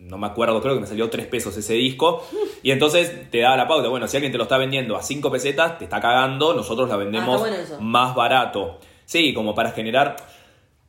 No, 0.00 0.18
me 0.18 0.26
acuerdo, 0.26 0.60
creo 0.60 0.74
que 0.74 0.80
me 0.80 0.86
salió 0.88 1.08
tres 1.08 1.26
pesos 1.26 1.56
ese 1.56 1.74
disco. 1.74 2.26
Y 2.60 2.72
entonces 2.72 3.30
te 3.30 3.38
da 3.38 3.56
la 3.56 3.68
pauta, 3.68 3.88
bueno, 3.88 4.08
si 4.08 4.16
alguien 4.16 4.32
te 4.32 4.38
lo 4.38 4.42
está 4.42 4.58
vendiendo 4.58 4.96
a 4.96 5.02
cinco 5.02 5.30
pesetas, 5.30 5.78
te 5.78 5.84
está 5.84 6.00
cagando, 6.00 6.54
nosotros 6.54 6.88
la 6.88 6.96
vendemos 6.96 7.40
Ah, 7.40 7.76
más 7.78 8.16
barato. 8.16 8.80
Sí, 9.04 9.32
como 9.32 9.54
para 9.54 9.70
generar 9.70 10.16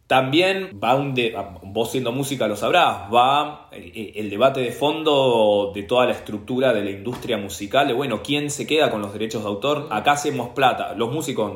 también 0.07 0.79
va 0.83 0.95
un 0.95 1.13
de, 1.13 1.35
vos 1.61 1.91
siendo 1.91 2.11
música 2.11 2.47
lo 2.47 2.55
sabrás, 2.55 3.13
va 3.13 3.69
eh, 3.71 4.13
el, 4.15 4.31
debate 4.31 4.61
de 4.61 4.71
fondo 4.71 5.71
de 5.75 5.83
toda 5.83 6.07
la 6.07 6.13
estructura 6.13 6.73
de 6.73 6.83
la 6.83 6.89
industria 6.89 7.37
musical, 7.37 7.87
de 7.87 7.93
bueno, 7.93 8.23
¿quién 8.23 8.49
se 8.49 8.65
queda 8.65 8.89
con 8.89 9.03
los 9.03 9.13
derechos 9.13 9.43
de 9.43 9.49
autor? 9.49 9.89
Acá 9.91 10.13
hacemos 10.13 10.49
plata. 10.55 10.95
Los 10.95 11.11
músicos 11.11 11.53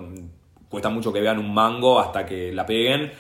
cuesta 0.70 0.90
mucho 0.90 1.12
que 1.12 1.22
vean 1.22 1.40
un 1.40 1.52
mango 1.52 2.00
hasta 2.00 2.24
que 2.24 2.52
la 2.52 2.68
peguen. 2.68 3.12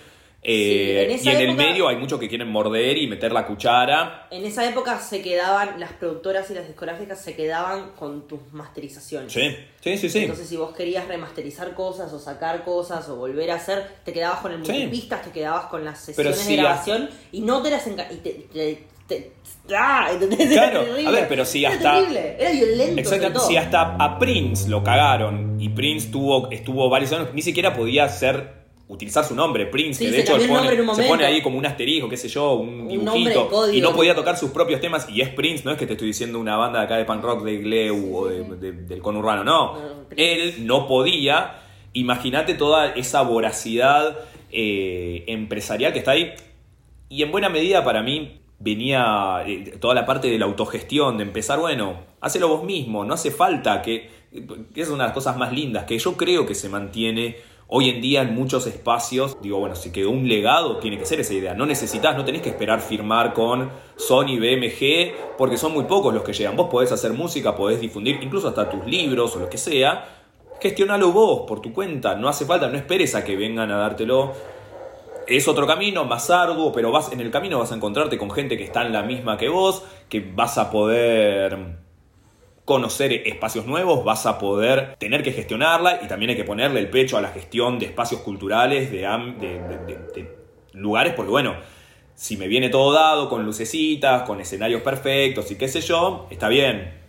Eh, 0.43 1.19
y 1.21 1.29
en 1.29 1.37
el 1.37 1.55
medio 1.55 1.87
hay 1.87 1.97
muchos 1.97 2.19
que 2.19 2.27
quieren 2.27 2.49
morder 2.49 2.97
y 2.97 3.07
meter 3.07 3.31
la 3.31 3.45
cuchara. 3.45 4.27
En 4.31 4.43
esa 4.43 4.67
época 4.67 4.99
se 4.99 5.21
quedaban, 5.21 5.79
las 5.79 5.93
productoras 5.93 6.49
y 6.49 6.55
las 6.55 6.65
discográficas 6.65 7.21
se 7.21 7.35
quedaban 7.35 7.91
con 7.91 8.27
tus 8.27 8.39
masterizaciones. 8.51 9.31
Sí, 9.31 9.55
sí, 9.81 9.97
sí. 9.97 10.09
sí. 10.09 10.19
Entonces, 10.19 10.47
si 10.47 10.57
vos 10.57 10.75
querías 10.75 11.07
remasterizar 11.07 11.75
cosas 11.75 12.11
o 12.11 12.19
sacar 12.19 12.63
cosas 12.63 13.07
o 13.09 13.17
volver 13.17 13.51
a 13.51 13.55
hacer, 13.55 13.97
te 14.03 14.13
quedabas 14.13 14.39
con 14.39 14.51
el 14.51 14.57
multipistas, 14.57 15.21
te 15.23 15.31
quedabas 15.31 15.65
con 15.65 15.85
las 15.85 15.99
sesiones 15.99 16.47
de 16.47 16.55
grabación 16.55 17.09
y 17.31 17.41
no 17.41 17.61
te 17.61 17.69
las 17.69 17.85
y 17.85 18.17
te, 18.17 18.47
te, 19.07 19.31
¡Ah! 19.75 20.09
Claro, 20.49 20.85
a 21.05 21.11
ver, 21.11 21.27
pero 21.27 21.45
si 21.45 21.65
hasta. 21.65 21.99
Era, 21.99 22.21
era 22.39 22.51
violento. 22.51 22.99
Exacto, 22.99 23.39
si 23.41 23.57
hasta 23.57 23.95
a 23.95 24.17
Prince 24.17 24.69
lo 24.69 24.83
cagaron 24.83 25.61
y 25.61 25.69
Prince 25.69 26.09
tuvo, 26.09 26.49
estuvo 26.49 26.89
varios 26.89 27.11
años, 27.13 27.29
ni 27.33 27.41
siquiera 27.41 27.75
podía 27.75 28.09
ser 28.09 28.60
utilizar 28.91 29.23
su 29.23 29.33
nombre, 29.33 29.65
Prince, 29.67 30.03
que 30.03 30.11
de 30.11 30.19
hecho 30.19 30.37
se 30.37 30.47
pone 31.07 31.25
ahí 31.25 31.41
como 31.41 31.57
un 31.57 31.65
asterisco, 31.65 32.09
qué 32.09 32.17
sé 32.17 32.27
yo, 32.27 32.55
un, 32.55 32.89
dibujito, 32.89 33.71
y 33.71 33.79
no 33.79 33.93
podía 33.93 34.13
tocar 34.13 34.37
sus 34.37 34.51
propios 34.51 34.81
temas, 34.81 35.07
y 35.09 35.21
es 35.21 35.29
Prince, 35.29 35.63
no 35.63 35.71
es 35.71 35.77
que 35.77 35.87
te 35.87 35.93
estoy 35.93 36.07
diciendo 36.07 36.37
una 36.39 36.57
banda 36.57 36.79
de 36.79 36.85
acá 36.85 36.97
de 36.97 37.05
punk 37.05 37.23
rock 37.23 37.43
de 37.43 37.57
Gleu 37.59 38.17
o 38.17 38.27
del 38.27 39.01
conurbano, 39.01 39.45
no. 39.45 39.77
Él 40.17 40.67
no 40.67 40.87
podía, 40.87 41.61
imagínate 41.93 42.53
toda 42.53 42.87
esa 42.87 43.21
voracidad 43.21 44.17
eh, 44.51 45.23
empresarial 45.27 45.93
que 45.93 45.99
está 45.99 46.11
ahí, 46.11 46.33
y 47.07 47.23
en 47.23 47.31
buena 47.31 47.47
medida 47.47 47.85
para 47.85 48.03
mí 48.03 48.41
venía 48.59 49.41
eh, 49.47 49.77
toda 49.79 49.95
la 49.95 50.05
parte 50.05 50.29
de 50.29 50.37
la 50.37 50.45
autogestión, 50.45 51.17
de 51.17 51.23
empezar, 51.23 51.59
bueno, 51.59 52.01
hacelo 52.19 52.49
vos 52.49 52.65
mismo, 52.65 53.05
no 53.05 53.13
hace 53.13 53.31
falta 53.31 53.81
que, 53.81 54.09
que 54.73 54.81
es 54.81 54.89
una 54.89 55.03
de 55.03 55.07
las 55.07 55.13
cosas 55.13 55.37
más 55.37 55.53
lindas, 55.53 55.85
que 55.85 55.97
yo 55.97 56.17
creo 56.17 56.45
que 56.45 56.55
se 56.55 56.67
mantiene 56.67 57.37
Hoy 57.73 57.87
en 57.87 58.01
día 58.01 58.21
en 58.21 58.35
muchos 58.35 58.67
espacios, 58.67 59.37
digo, 59.41 59.57
bueno, 59.59 59.75
si 59.75 59.93
quedó 59.93 60.09
un 60.09 60.27
legado, 60.27 60.75
tiene 60.79 60.97
que 60.97 61.05
ser 61.05 61.21
esa 61.21 61.33
idea. 61.33 61.53
No 61.53 61.65
necesitas, 61.65 62.17
no 62.17 62.25
tenés 62.25 62.41
que 62.41 62.49
esperar 62.49 62.81
firmar 62.81 63.33
con 63.33 63.69
Sony, 63.95 64.39
BMG, 64.41 65.37
porque 65.37 65.55
son 65.55 65.71
muy 65.71 65.85
pocos 65.85 66.13
los 66.13 66.21
que 66.21 66.33
llegan. 66.33 66.57
Vos 66.57 66.67
podés 66.69 66.91
hacer 66.91 67.13
música, 67.13 67.55
podés 67.55 67.79
difundir 67.79 68.19
incluso 68.21 68.49
hasta 68.49 68.69
tus 68.69 68.85
libros 68.85 69.37
o 69.37 69.39
lo 69.39 69.49
que 69.49 69.57
sea. 69.57 70.03
Gestionalo 70.59 71.13
vos 71.13 71.43
por 71.47 71.61
tu 71.61 71.71
cuenta. 71.71 72.13
No 72.15 72.27
hace 72.27 72.43
falta, 72.43 72.67
no 72.67 72.75
esperes 72.75 73.15
a 73.15 73.23
que 73.23 73.37
vengan 73.37 73.71
a 73.71 73.77
dártelo. 73.77 74.33
Es 75.25 75.47
otro 75.47 75.65
camino, 75.65 76.03
más 76.03 76.29
arduo, 76.29 76.73
pero 76.73 76.91
vas 76.91 77.13
en 77.13 77.21
el 77.21 77.31
camino 77.31 77.59
vas 77.59 77.71
a 77.71 77.75
encontrarte 77.75 78.17
con 78.17 78.31
gente 78.31 78.57
que 78.57 78.65
está 78.65 78.85
en 78.85 78.91
la 78.91 79.03
misma 79.03 79.37
que 79.37 79.47
vos, 79.47 79.81
que 80.09 80.19
vas 80.19 80.57
a 80.57 80.71
poder 80.71 81.77
conocer 82.65 83.11
espacios 83.27 83.65
nuevos, 83.65 84.03
vas 84.03 84.25
a 84.25 84.37
poder 84.37 84.95
tener 84.97 85.23
que 85.23 85.31
gestionarla 85.31 85.99
y 86.03 86.07
también 86.07 86.31
hay 86.31 86.35
que 86.35 86.43
ponerle 86.43 86.79
el 86.79 86.89
pecho 86.89 87.17
a 87.17 87.21
la 87.21 87.29
gestión 87.29 87.79
de 87.79 87.87
espacios 87.87 88.21
culturales, 88.21 88.91
de, 88.91 89.07
lugares, 90.73 91.13
porque 91.13 91.31
bueno, 91.31 91.55
si 92.15 92.37
me 92.37 92.47
viene 92.47 92.69
todo 92.69 92.93
dado 92.93 93.29
con 93.29 93.45
lucecitas, 93.45 94.23
con 94.23 94.39
escenarios 94.39 94.81
perfectos 94.81 95.51
y 95.51 95.55
qué 95.55 95.67
sé 95.67 95.81
yo, 95.81 96.27
está 96.29 96.47
bien. 96.47 96.99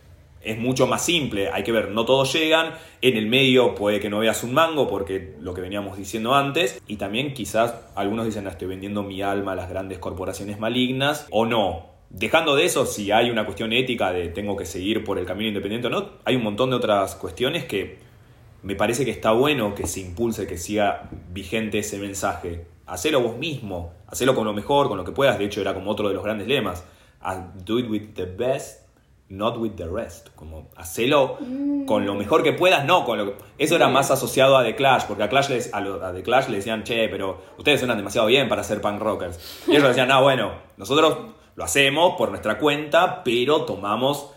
Es 0.40 0.58
mucho 0.58 0.88
más 0.88 1.04
simple, 1.04 1.50
hay 1.52 1.62
que 1.62 1.70
ver, 1.70 1.90
no 1.92 2.04
todos 2.04 2.32
llegan, 2.32 2.74
en 3.00 3.16
el 3.16 3.26
medio 3.26 3.76
puede 3.76 4.00
que 4.00 4.10
no 4.10 4.18
veas 4.18 4.42
un 4.42 4.52
mango, 4.52 4.88
porque 4.88 5.36
lo 5.38 5.54
que 5.54 5.60
veníamos 5.60 5.96
diciendo 5.96 6.34
antes, 6.34 6.82
y 6.88 6.96
también 6.96 7.32
quizás 7.32 7.76
algunos 7.94 8.26
dicen, 8.26 8.48
estoy 8.48 8.66
vendiendo 8.66 9.04
mi 9.04 9.22
alma 9.22 9.52
a 9.52 9.54
las 9.54 9.70
grandes 9.70 10.00
corporaciones 10.00 10.58
malignas, 10.58 11.28
o 11.30 11.46
no, 11.46 11.91
Dejando 12.14 12.54
de 12.54 12.66
eso, 12.66 12.84
si 12.84 13.10
hay 13.10 13.30
una 13.30 13.46
cuestión 13.46 13.72
ética 13.72 14.12
de 14.12 14.28
tengo 14.28 14.54
que 14.54 14.66
seguir 14.66 15.02
por 15.02 15.18
el 15.18 15.24
camino 15.24 15.48
independiente 15.48 15.86
o 15.86 15.90
no, 15.90 16.10
hay 16.26 16.36
un 16.36 16.42
montón 16.42 16.68
de 16.68 16.76
otras 16.76 17.14
cuestiones 17.14 17.64
que 17.64 17.98
me 18.62 18.76
parece 18.76 19.06
que 19.06 19.10
está 19.10 19.32
bueno 19.32 19.74
que 19.74 19.86
se 19.86 20.00
impulse, 20.00 20.46
que 20.46 20.58
siga 20.58 21.08
vigente 21.30 21.78
ese 21.78 21.98
mensaje. 21.98 22.66
Hacelo 22.84 23.22
vos 23.22 23.38
mismo, 23.38 23.94
hacelo 24.06 24.34
con 24.34 24.44
lo 24.44 24.52
mejor, 24.52 24.88
con 24.88 24.98
lo 24.98 25.04
que 25.04 25.12
puedas. 25.12 25.38
De 25.38 25.46
hecho, 25.46 25.62
era 25.62 25.72
como 25.72 25.90
otro 25.90 26.08
de 26.08 26.14
los 26.14 26.22
grandes 26.22 26.46
lemas. 26.46 26.84
Ah, 27.22 27.50
do 27.64 27.78
it 27.78 27.88
with 27.88 28.12
the 28.14 28.26
best, 28.26 28.86
not 29.30 29.56
with 29.56 29.72
the 29.72 29.88
rest. 29.88 30.28
Como 30.34 30.68
hacelo 30.76 31.38
con 31.86 32.04
lo 32.04 32.14
mejor 32.14 32.42
que 32.42 32.52
puedas, 32.52 32.84
no 32.84 33.06
con 33.06 33.16
lo 33.16 33.36
Eso 33.56 33.74
era 33.76 33.88
más 33.88 34.10
asociado 34.10 34.58
a 34.58 34.64
The 34.64 34.74
Clash, 34.74 35.04
porque 35.04 35.22
a, 35.22 35.30
Clash 35.30 35.48
les, 35.48 35.72
a, 35.72 36.12
The 36.12 36.22
Clash 36.22 36.48
le 36.48 36.56
decían, 36.58 36.84
che, 36.84 37.08
pero 37.08 37.40
ustedes 37.56 37.80
suenan 37.80 37.96
demasiado 37.96 38.26
bien 38.26 38.50
para 38.50 38.62
ser 38.62 38.82
punk 38.82 39.00
rockers. 39.00 39.64
Y 39.66 39.72
ellos 39.72 39.88
decían, 39.88 40.08
no, 40.08 40.20
bueno, 40.20 40.52
nosotros 40.76 41.16
lo 41.54 41.64
hacemos 41.64 42.14
por 42.16 42.30
nuestra 42.30 42.58
cuenta, 42.58 43.22
pero 43.24 43.62
tomamos 43.62 44.30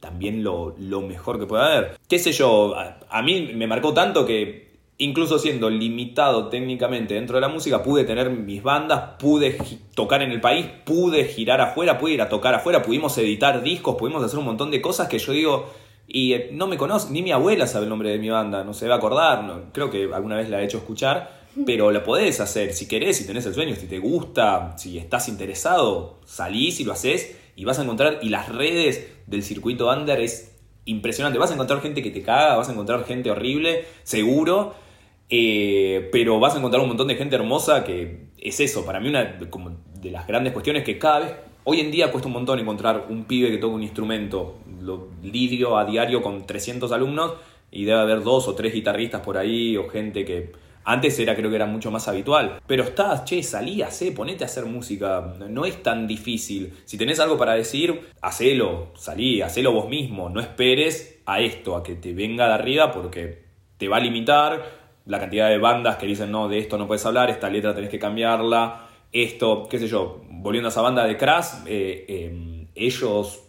también 0.00 0.42
lo, 0.42 0.74
mejor 1.02 1.38
que 1.38 1.46
pueda 1.46 1.66
haber. 1.66 1.98
¿Qué 2.08 2.18
sé 2.18 2.32
yo? 2.32 2.74
A, 3.08 3.22
mí 3.22 3.52
me 3.54 3.66
marcó 3.66 3.92
tanto 3.92 4.24
que 4.24 4.70
incluso 4.98 5.38
siendo 5.38 5.70
limitado 5.70 6.48
técnicamente 6.48 7.14
dentro 7.14 7.36
de 7.36 7.40
la 7.40 7.48
música, 7.48 7.82
pude 7.82 8.04
tener 8.04 8.30
mis 8.30 8.62
bandas, 8.62 9.12
pude 9.18 9.56
tocar 9.94 10.22
en 10.22 10.30
el 10.30 10.40
país, 10.40 10.66
pude 10.84 11.24
girar 11.24 11.60
afuera, 11.60 11.98
pude 11.98 12.12
ir 12.12 12.22
a 12.22 12.28
tocar 12.28 12.54
afuera, 12.54 12.82
pudimos 12.82 13.16
editar 13.16 13.62
discos, 13.62 13.96
pudimos 13.96 14.22
hacer 14.22 14.38
un 14.38 14.44
montón 14.44 14.70
de 14.70 14.82
cosas 14.82 15.08
que 15.08 15.18
yo 15.18 15.32
digo, 15.32 15.70
y 16.06 16.34
eh, 16.34 16.50
no 16.52 16.66
me 16.66 16.76
conoce, 16.76 17.10
ni 17.12 17.22
mi 17.22 17.32
abuela 17.32 17.66
sabe 17.66 17.84
el 17.84 17.88
nombre 17.88 18.10
de 18.10 18.18
mi 18.18 18.28
banda, 18.28 18.62
no 18.62 18.74
se 18.74 18.88
va 18.88 18.96
a 18.96 18.98
acordar, 18.98 19.44
no, 19.44 19.72
creo 19.72 19.90
que 19.90 20.10
alguna 20.12 20.36
vez 20.36 20.50
la 20.50 20.60
he 20.60 20.64
hecho 20.66 20.76
escuchar, 20.76 21.39
pero 21.66 21.90
lo 21.90 22.02
podés 22.04 22.40
hacer 22.40 22.72
si 22.72 22.86
querés, 22.86 23.16
si 23.16 23.26
tenés 23.26 23.46
el 23.46 23.54
sueño, 23.54 23.74
si 23.76 23.86
te 23.86 23.98
gusta, 23.98 24.74
si 24.78 24.98
estás 24.98 25.28
interesado, 25.28 26.20
salís 26.24 26.80
y 26.80 26.84
lo 26.84 26.92
haces 26.92 27.36
y 27.56 27.64
vas 27.64 27.78
a 27.78 27.82
encontrar, 27.82 28.20
y 28.22 28.28
las 28.28 28.48
redes 28.48 29.06
del 29.26 29.42
circuito 29.42 29.90
under 29.90 30.20
es 30.20 30.56
impresionante, 30.84 31.38
vas 31.38 31.50
a 31.50 31.54
encontrar 31.54 31.80
gente 31.82 32.02
que 32.02 32.10
te 32.10 32.22
caga, 32.22 32.56
vas 32.56 32.68
a 32.68 32.72
encontrar 32.72 33.04
gente 33.04 33.30
horrible, 33.30 33.84
seguro, 34.02 34.74
eh, 35.28 36.08
pero 36.10 36.40
vas 36.40 36.54
a 36.54 36.58
encontrar 36.58 36.82
un 36.82 36.88
montón 36.88 37.08
de 37.08 37.16
gente 37.16 37.36
hermosa 37.36 37.84
que 37.84 38.30
es 38.38 38.60
eso, 38.60 38.84
para 38.84 39.00
mí 39.00 39.08
una 39.08 39.24
de 39.24 40.10
las 40.10 40.26
grandes 40.26 40.52
cuestiones 40.52 40.84
que 40.84 40.98
cada 40.98 41.18
vez, 41.20 41.32
hoy 41.64 41.80
en 41.80 41.90
día 41.90 42.10
cuesta 42.10 42.28
un 42.28 42.34
montón 42.34 42.58
encontrar 42.58 43.06
un 43.10 43.24
pibe 43.24 43.50
que 43.50 43.58
toque 43.58 43.74
un 43.74 43.82
instrumento, 43.82 44.56
lo 44.80 45.08
lidio 45.22 45.76
a 45.76 45.84
diario 45.84 46.22
con 46.22 46.46
300 46.46 46.90
alumnos 46.92 47.34
y 47.70 47.84
debe 47.84 48.00
haber 48.00 48.22
dos 48.22 48.48
o 48.48 48.54
tres 48.54 48.72
guitarristas 48.72 49.20
por 49.20 49.36
ahí 49.36 49.76
o 49.76 49.88
gente 49.88 50.24
que 50.24 50.52
antes 50.84 51.18
era, 51.18 51.36
creo 51.36 51.50
que 51.50 51.56
era 51.56 51.66
mucho 51.66 51.90
más 51.90 52.08
habitual. 52.08 52.60
Pero 52.66 52.84
estás, 52.84 53.24
che, 53.24 53.42
salí, 53.42 53.82
hacé, 53.82 54.12
ponete 54.12 54.44
a 54.44 54.46
hacer 54.46 54.64
música. 54.64 55.34
No 55.48 55.64
es 55.64 55.82
tan 55.82 56.06
difícil. 56.06 56.72
Si 56.84 56.96
tenés 56.96 57.20
algo 57.20 57.36
para 57.36 57.54
decir, 57.54 58.08
hacelo, 58.22 58.92
salí, 58.94 59.42
hacelo 59.42 59.72
vos 59.72 59.88
mismo. 59.88 60.30
No 60.30 60.40
esperes 60.40 61.20
a 61.26 61.40
esto, 61.40 61.76
a 61.76 61.82
que 61.82 61.94
te 61.94 62.14
venga 62.14 62.48
de 62.48 62.54
arriba 62.54 62.92
porque 62.92 63.44
te 63.76 63.88
va 63.88 63.98
a 63.98 64.00
limitar 64.00 64.80
la 65.06 65.18
cantidad 65.18 65.48
de 65.48 65.58
bandas 65.58 65.96
que 65.96 66.06
dicen, 66.06 66.30
no, 66.30 66.48
de 66.48 66.58
esto 66.58 66.78
no 66.78 66.86
puedes 66.86 67.04
hablar, 67.04 67.30
esta 67.30 67.50
letra 67.50 67.74
tenés 67.74 67.90
que 67.90 67.98
cambiarla. 67.98 68.86
Esto, 69.12 69.66
qué 69.68 69.78
sé 69.78 69.88
yo, 69.88 70.22
volviendo 70.30 70.68
a 70.68 70.70
esa 70.70 70.82
banda 70.82 71.04
de 71.04 71.16
Crash, 71.16 71.64
eh, 71.66 72.04
em, 72.08 72.68
ellos 72.74 73.42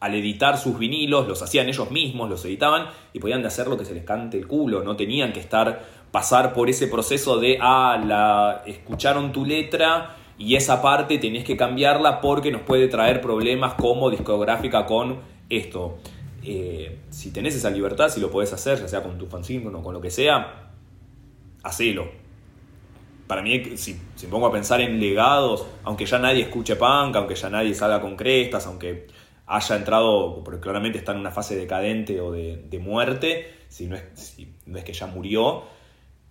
al 0.00 0.16
editar 0.16 0.58
sus 0.58 0.76
vinilos, 0.80 1.28
los 1.28 1.40
hacían 1.42 1.68
ellos 1.68 1.92
mismos, 1.92 2.28
los 2.28 2.44
editaban 2.44 2.86
y 3.12 3.20
podían 3.20 3.46
hacer 3.46 3.68
lo 3.68 3.78
que 3.78 3.84
se 3.84 3.94
les 3.94 4.02
cante 4.02 4.36
el 4.36 4.48
culo, 4.48 4.82
no 4.82 4.96
tenían 4.96 5.32
que 5.32 5.38
estar 5.38 6.01
pasar 6.12 6.52
por 6.52 6.70
ese 6.70 6.86
proceso 6.86 7.40
de, 7.40 7.58
ah, 7.60 8.00
la, 8.04 8.62
escucharon 8.66 9.32
tu 9.32 9.44
letra 9.44 10.16
y 10.38 10.54
esa 10.54 10.80
parte 10.80 11.18
tenés 11.18 11.42
que 11.42 11.56
cambiarla 11.56 12.20
porque 12.20 12.52
nos 12.52 12.60
puede 12.62 12.86
traer 12.86 13.20
problemas 13.20 13.74
como 13.74 14.10
discográfica 14.10 14.86
con 14.86 15.20
esto. 15.48 15.98
Eh, 16.44 16.98
si 17.10 17.32
tenés 17.32 17.56
esa 17.56 17.70
libertad, 17.70 18.08
si 18.08 18.20
lo 18.20 18.30
podés 18.30 18.52
hacer, 18.52 18.78
ya 18.78 18.88
sea 18.88 19.02
con 19.02 19.18
tu 19.18 19.26
fanzine 19.26 19.66
o 19.68 19.82
con 19.82 19.94
lo 19.94 20.00
que 20.00 20.10
sea, 20.10 20.70
hacelo. 21.62 22.10
Para 23.26 23.40
mí, 23.40 23.76
si, 23.76 23.98
si 24.14 24.26
me 24.26 24.32
pongo 24.32 24.48
a 24.48 24.52
pensar 24.52 24.82
en 24.82 25.00
legados, 25.00 25.64
aunque 25.84 26.04
ya 26.04 26.18
nadie 26.18 26.42
escuche 26.42 26.76
punk, 26.76 27.16
aunque 27.16 27.34
ya 27.34 27.48
nadie 27.48 27.74
salga 27.74 28.00
con 28.02 28.16
crestas, 28.16 28.66
aunque 28.66 29.06
haya 29.46 29.76
entrado, 29.76 30.42
porque 30.44 30.60
claramente 30.60 30.98
está 30.98 31.12
en 31.12 31.18
una 31.18 31.30
fase 31.30 31.56
decadente 31.56 32.20
o 32.20 32.32
de, 32.32 32.78
muerte, 32.82 33.54
si 33.68 33.86
no, 33.86 33.96
es, 33.96 34.02
si 34.14 34.52
no 34.66 34.76
es 34.76 34.84
que 34.84 34.92
ya 34.92 35.06
murió, 35.06 35.64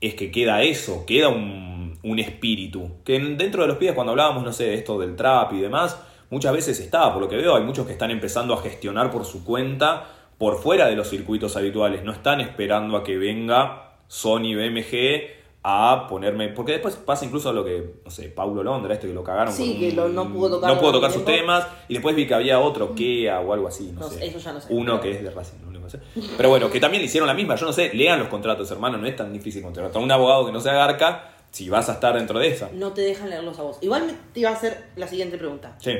es 0.02 0.16
que 0.16 0.32
queda 0.32 0.64
eso, 0.64 1.06
queda 1.06 1.30
un, 1.30 1.97
un 2.04 2.20
espíritu. 2.20 2.89
Que 3.06 3.20
dentro 3.20 3.62
de 3.62 3.68
los 3.68 3.78
pibes, 3.78 3.93
cuando 3.93 4.12
hablábamos, 4.12 4.43
no 4.43 4.52
sé, 4.52 4.66
de 4.66 4.74
esto 4.74 4.99
del 4.99 5.16
trap 5.16 5.54
y 5.54 5.60
demás, 5.60 5.97
muchas 6.30 6.54
veces 6.54 6.80
está, 6.80 7.14
por 7.14 7.22
lo 7.22 7.30
que 7.30 7.38
veo, 7.38 7.56
hay 7.56 7.64
muchos 7.64 7.86
que 7.86 7.93
están 7.93 8.12
empezando 8.12 8.54
a 8.54 8.62
gestionar 8.62 9.12
por 9.12 9.26
su 9.26 9.43
cuenta, 9.43 10.06
por 10.38 10.58
fuera 10.58 10.88
de 10.88 10.95
los 10.95 11.10
circuitos 11.10 11.56
habituales, 11.56 12.04
no 12.04 12.12
están 12.12 12.41
esperando 12.41 12.97
a 12.97 13.04
que 13.04 13.18
venga 13.18 13.91
Sony 14.08 14.56
BMG 14.56 15.41
a 15.64 16.07
ponerme. 16.09 16.49
Porque 16.49 16.72
después 16.74 16.95
pasa 16.95 17.24
incluso 17.26 17.53
lo 17.53 17.64
que, 17.64 17.95
no 18.03 18.09
sé, 18.12 18.30
Paulo 18.30 18.64
Londra, 18.64 18.93
este 18.95 19.07
que 19.07 19.14
lo 19.14 19.24
cagaron. 19.24 19.53
Sí, 19.53 19.72
con 19.72 19.80
que 19.80 19.89
un- 19.89 19.95
lo- 19.95 20.09
no 20.09 20.34
pudo 20.34 20.49
tocar 20.55 20.74
No 20.74 20.80
pudo 20.80 20.93
tocar 20.93 21.12
sus 21.12 21.24
temas. 21.26 21.68
Y 21.88 21.93
después 21.93 22.16
vi 22.16 22.26
que 22.28 22.34
había 22.34 22.59
otro, 22.59 22.95
Kea 22.95 23.39
o 23.41 23.53
algo 23.53 23.68
así, 23.68 23.91
no, 23.93 24.01
No 24.01 24.09
sé. 24.09 24.26
eso 24.26 24.39
ya 24.39 24.53
no 24.53 24.62
sé. 24.62 24.68
Uno 24.74 24.99
que 24.99 25.12
es 25.12 25.24
de 25.24 25.30
Racing, 25.30 25.57
lo 25.64 25.68
único 25.70 25.86
que 25.86 25.91
sé. 25.91 25.99
Pero 26.38 26.49
bueno, 26.49 26.70
que 26.72 26.80
también 26.80 27.01
le 27.01 27.05
hicieron 27.05 27.28
la 27.28 27.34
misma. 27.36 27.55
Yo 27.55 27.66
no 27.68 27.74
sé, 27.74 27.93
lean 27.93 28.20
los 28.20 28.28
contratos, 28.28 28.70
hermano, 28.72 28.97
no 28.97 29.05
es 29.07 29.16
tan 29.16 29.32
difícil 29.32 29.62
contratar 29.62 29.91
a 29.95 29.99
un 30.03 30.12
abogado 30.12 30.45
que 30.47 30.51
no 30.51 30.59
sea 30.59 30.74
garca 30.74 31.30
si 31.51 31.70
vas 31.70 31.89
a 31.89 31.93
estar 31.93 32.16
dentro 32.16 32.39
de 32.39 32.47
esa. 32.47 32.70
No 32.74 32.93
te 32.93 33.01
dejan 33.01 33.30
leerlos 33.30 33.59
a 33.59 33.64
vos. 33.64 33.78
Igual 33.82 34.18
te 34.34 34.39
iba 34.39 34.49
a 34.49 34.53
hacer 34.53 34.86
la 34.95 35.07
siguiente 35.07 35.38
pregunta. 35.38 35.76
Sí, 35.80 35.91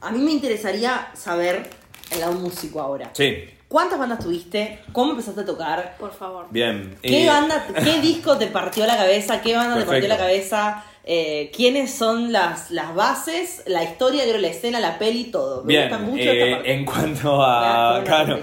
A 0.00 0.10
mí 0.10 0.18
me 0.18 0.32
interesaría 0.32 1.10
saber, 1.14 1.68
el 2.10 2.20
lado 2.20 2.32
músico 2.32 2.80
ahora. 2.80 3.10
sí. 3.14 3.44
¿Cuántas 3.70 4.00
bandas 4.00 4.18
tuviste? 4.18 4.80
¿Cómo 4.90 5.12
empezaste 5.12 5.42
a 5.42 5.44
tocar? 5.44 5.94
Por 5.96 6.12
favor. 6.12 6.46
Bien. 6.50 6.96
¿Qué 7.00 7.22
eh, 7.24 7.28
banda, 7.28 7.68
qué 7.84 8.00
disco 8.00 8.36
te 8.36 8.48
partió 8.48 8.84
la 8.84 8.96
cabeza? 8.96 9.40
¿Qué 9.40 9.54
banda 9.54 9.78
te 9.78 9.84
partió 9.84 10.08
la 10.08 10.16
cabeza? 10.16 10.84
Eh, 11.04 11.52
¿Quiénes 11.54 11.94
son 11.94 12.32
las, 12.32 12.72
las 12.72 12.92
bases? 12.96 13.62
La 13.68 13.84
historia, 13.84 14.24
creo, 14.24 14.38
la 14.38 14.48
escena, 14.48 14.80
la 14.80 14.98
peli, 14.98 15.26
todo. 15.30 15.62
Me 15.62 15.74
Bien, 15.74 15.88
gusta 15.88 16.04
mucho 16.04 16.22
eh, 16.24 16.42
esta 16.42 16.56
parte. 16.56 16.72
en 16.72 16.84
cuanto 16.84 17.42
a. 17.44 18.02
Claro, 18.04 18.40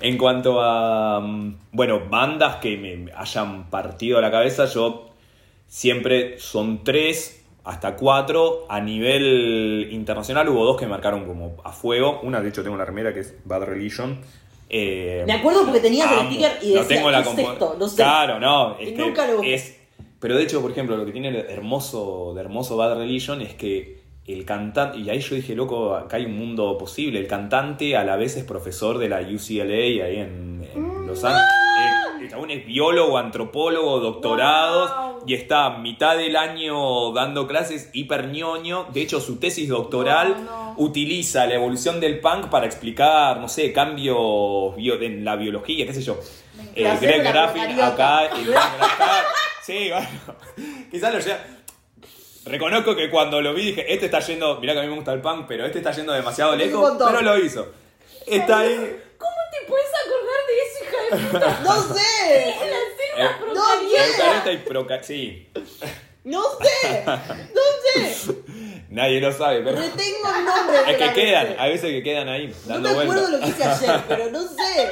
en 0.00 0.18
cuanto 0.18 0.60
a. 0.60 1.20
Bueno, 1.70 2.08
bandas 2.10 2.56
que 2.56 2.76
me 2.76 3.12
hayan 3.12 3.70
partido 3.70 4.20
la 4.20 4.32
cabeza, 4.32 4.64
yo 4.64 5.10
siempre 5.68 6.40
son 6.40 6.82
tres 6.82 7.44
hasta 7.62 7.94
cuatro. 7.94 8.66
A 8.68 8.80
nivel 8.80 9.86
internacional 9.92 10.48
hubo 10.48 10.64
dos 10.64 10.76
que 10.76 10.86
me 10.86 10.90
marcaron 10.90 11.26
como 11.26 11.58
a 11.62 11.70
fuego. 11.70 12.18
Una, 12.24 12.40
de 12.40 12.48
hecho, 12.48 12.64
tengo 12.64 12.74
una 12.74 12.84
remera 12.84 13.14
que 13.14 13.20
es 13.20 13.36
Bad 13.44 13.62
Religion. 13.66 14.18
Eh, 14.68 15.22
Me 15.26 15.32
acuerdo 15.34 15.64
porque 15.64 15.80
tenías 15.80 16.10
el 16.12 16.26
sticker 16.26 16.52
y 16.62 16.74
No 16.74 16.80
decía, 16.80 16.96
tengo 16.96 17.10
la 17.10 17.22
¿qué 17.22 17.30
es 17.30 17.38
esto? 17.38 17.76
No 17.78 17.88
sé. 17.88 17.96
Claro, 17.96 18.40
no. 18.40 18.76
Y 18.80 18.88
Es 18.88 18.98
nunca 18.98 19.26
que 19.26 19.32
lo 19.32 19.42
es- 19.42 19.78
Pero 20.20 20.36
de 20.36 20.42
hecho, 20.44 20.62
por 20.62 20.70
ejemplo, 20.70 20.96
lo 20.96 21.04
que 21.04 21.12
tiene 21.12 21.30
de 21.30 21.40
hermoso, 21.52 22.32
de 22.34 22.40
hermoso 22.40 22.76
Bad 22.76 22.96
Religion 22.98 23.40
es 23.42 23.54
que 23.54 24.02
el 24.26 24.46
cantante, 24.46 24.98
y 24.98 25.10
ahí 25.10 25.20
yo 25.20 25.34
dije, 25.36 25.54
loco, 25.54 25.94
acá 25.94 26.16
hay 26.16 26.24
un 26.24 26.38
mundo 26.38 26.78
posible. 26.78 27.18
El 27.20 27.26
cantante 27.26 27.94
a 27.94 28.04
la 28.04 28.16
vez 28.16 28.36
es 28.36 28.44
profesor 28.44 28.96
de 28.98 29.10
la 29.10 29.20
UCLA 29.20 29.74
ahí 30.06 30.16
en, 30.18 30.66
en 30.74 31.06
Los 31.06 31.22
Ángeles. 31.24 31.44
El, 32.24 32.30
chabón 32.30 32.50
es 32.50 32.66
biólogo, 32.66 33.18
antropólogo, 33.18 34.00
doctorados 34.00 34.90
Wow. 34.94 35.24
y 35.26 35.34
está 35.34 35.70
mitad 35.70 36.16
del 36.16 36.36
año 36.36 37.12
dando 37.12 37.46
clases 37.46 37.90
hiper 37.92 38.28
ñoño. 38.28 38.86
De 38.92 39.02
hecho, 39.02 39.20
su 39.20 39.36
tesis 39.38 39.68
doctoral 39.68 40.44
No, 40.44 40.72
no. 40.72 40.74
utiliza 40.78 41.46
la 41.46 41.54
evolución 41.54 42.00
del 42.00 42.20
punk 42.20 42.48
para 42.48 42.66
explicar, 42.66 43.38
no 43.38 43.48
sé, 43.48 43.72
cambios 43.72 44.74
bio- 44.76 45.00
en 45.00 45.24
la 45.24 45.36
biología, 45.36 45.86
qué 45.86 45.94
sé 45.94 46.02
yo. 46.02 46.18
Eh, 46.74 46.96
Greg 47.00 47.22
Graffin 47.22 47.80
acá. 47.80 48.26
el 48.26 48.46
Greg 48.46 48.58
Sí, 49.62 49.90
bueno. 49.90 50.08
Quizás 50.90 51.12
lo 51.14 51.20
lleva. 51.20 51.38
Reconozco 52.46 52.94
que 52.94 53.08
cuando 53.10 53.40
lo 53.40 53.54
vi 53.54 53.66
dije, 53.66 53.92
este 53.92 54.06
está 54.06 54.20
yendo, 54.20 54.60
mirá 54.60 54.74
que 54.74 54.80
a 54.80 54.82
mí 54.82 54.88
me 54.88 54.96
gusta 54.96 55.12
el 55.14 55.20
punk, 55.22 55.46
pero 55.48 55.64
este 55.64 55.78
está 55.78 55.92
yendo 55.92 56.12
demasiado 56.12 56.54
lejos, 56.56 56.92
pero 56.98 57.22
lo 57.22 57.38
hizo. 57.38 57.66
Está 58.26 58.58
ahí. 58.60 58.74
¿Cómo 59.18 59.36
te 59.50 59.66
puedes 59.66 59.86
acordar 60.04 60.40
¡No 61.62 61.82
sé! 61.94 62.50
Eh, 63.16 63.28
procariota. 63.40 64.06
Eucariota 64.06 64.52
y 64.52 64.56
proca... 64.58 65.02
Sí, 65.02 65.48
¡No 66.24 66.42
sé! 66.58 67.04
¡No 67.06 68.04
sé! 68.04 68.34
nadie 68.88 69.20
lo 69.20 69.30
sabe, 69.32 69.60
pero... 69.62 69.76
Retengo 69.76 70.28
el 70.38 70.44
nombre. 70.44 70.76
Es 70.88 70.96
que 70.96 71.12
quedan, 71.12 71.56
hay 71.58 71.72
veces 71.72 71.90
que 71.90 72.02
quedan 72.02 72.28
ahí, 72.28 72.54
No 72.66 72.74
dando 72.74 72.94
me 72.94 73.02
acuerdo 73.02 73.28
lo 73.28 73.40
que 73.40 73.48
hice 73.48 73.64
ayer, 73.64 74.00
pero 74.08 74.30
no 74.30 74.40
sé. 74.42 74.90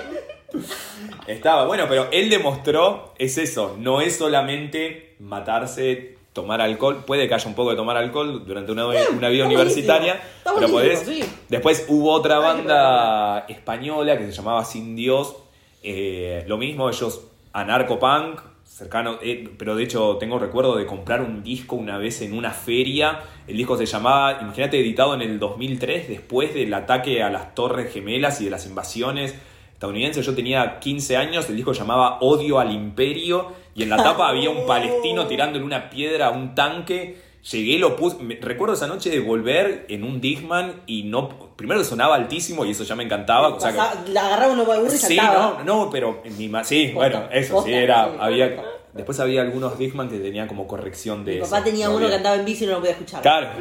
Estaba, 1.27 1.65
bueno, 1.67 1.87
pero 1.89 2.09
él 2.13 2.29
demostró, 2.29 3.15
es 3.19 3.39
eso, 3.39 3.77
no 3.79 4.03
es 4.03 4.19
solamente 4.19 5.17
matarse, 5.21 6.19
tomar 6.35 6.61
alcohol, 6.61 7.05
puede 7.07 7.29
que 7.29 7.35
haya 7.35 7.49
un 7.49 7.55
poco 7.55 7.71
de 7.71 7.77
tomar 7.77 7.97
alcohol 7.97 8.45
durante 8.47 8.73
una, 8.73 8.87
una 8.87 9.29
vida 9.31 9.47
universitaria, 9.47 10.21
pero 10.45 10.69
podés... 10.69 11.01
sí. 11.01 11.25
Después 11.49 11.87
hubo 11.89 12.13
otra 12.13 12.39
banda 12.39 13.47
española 13.49 14.19
que 14.19 14.27
se 14.27 14.33
llamaba 14.33 14.65
Sin 14.67 14.95
Dios, 14.97 15.37
eh, 15.83 16.45
lo 16.47 16.59
mismo, 16.59 16.89
ellos 16.89 17.29
anarcopunk, 17.53 18.41
cercano, 18.65 19.19
eh, 19.23 19.51
pero 19.59 19.77
de 19.77 19.85
hecho 19.85 20.17
tengo 20.19 20.39
recuerdo 20.39 20.77
de 20.77 20.87
comprar 20.87 21.21
un 21.21 21.43
disco 21.43 21.77
una 21.77 21.99
vez 21.99 22.23
en 22.23 22.33
una 22.33 22.51
feria, 22.51 23.21
el 23.47 23.57
disco 23.57 23.77
se 23.77 23.87
llamaba, 23.87 24.39
imagínate, 24.41 24.81
editado 24.81 25.15
en 25.15 25.23
el 25.23 25.39
2003, 25.39 26.09
después 26.09 26.55
del 26.55 26.73
ataque 26.73 27.23
a 27.23 27.31
las 27.31 27.55
Torres 27.55 27.93
Gemelas 27.93 28.41
y 28.41 28.45
de 28.45 28.51
las 28.51 28.67
invasiones 28.67 29.35
estadounidenses, 29.75 30.25
yo 30.25 30.35
tenía 30.35 30.79
15 30.79 31.17
años, 31.17 31.51
el 31.51 31.57
disco 31.57 31.75
se 31.75 31.81
llamaba 31.81 32.19
Odio 32.21 32.61
al 32.61 32.73
Imperio, 32.73 33.53
y 33.75 33.83
en 33.83 33.91
la 33.91 33.97
tapa 33.97 34.29
había 34.29 34.49
un 34.49 34.67
palestino 34.67 35.27
tirándole 35.29 35.65
una 35.65 35.91
piedra 35.91 36.29
a 36.29 36.31
un 36.31 36.55
tanque, 36.55 37.19
llegué, 37.51 37.79
lo 37.79 37.97
puse, 37.97 38.17
recuerdo 38.41 38.75
esa 38.75 38.87
noche 38.87 39.11
de 39.11 39.21
volver 39.21 39.87
en 39.89 40.05
un 40.05 40.21
Discman 40.21 40.83
y 40.87 41.03
no, 41.05 41.51
primero 41.57 41.83
sonaba 41.85 42.15
altísimo 42.15 42.65
y 42.65 42.71
eso 42.71 42.85
ya 42.85 42.95
me 42.95 43.03
encantaba, 43.05 43.49
o 43.49 43.61
sea 43.61 43.71
Pasaba- 43.75 44.05
la 44.09 44.27
agarraba 44.27 44.53
uno 44.53 44.65
burro 44.65 44.87
y 44.87 44.91
Sí, 44.91 45.17
saltaba. 45.17 45.63
no, 45.65 45.85
no, 45.85 45.91
pero 45.91 46.23
en 46.25 46.37
mi 46.39 46.45
sí, 46.65 46.87
Posta, 46.89 46.95
bueno, 46.95 47.23
eso 47.33 47.55
posta, 47.55 47.69
sí 47.71 47.75
era, 47.75 48.05
sí. 48.05 48.11
había, 48.21 48.63
después 48.93 49.19
había 49.21 49.41
algunos 49.43 49.77
Discman 49.79 50.09
que 50.09 50.19
tenían 50.19 50.47
como 50.47 50.69
corrección 50.69 51.25
de 51.25 51.33
Mi 51.33 51.39
eso. 51.41 51.51
papá 51.51 51.65
tenía 51.65 51.89
No 51.89 51.97
uno 51.97 52.09
que 52.09 52.15
andaba 52.15 52.37
en 52.37 52.45
bici 52.45 52.63
y 52.65 52.67
no 52.69 52.75
lo 52.75 52.79
podía 52.79 52.93
escuchar. 52.93 53.23
Claro. 53.23 53.49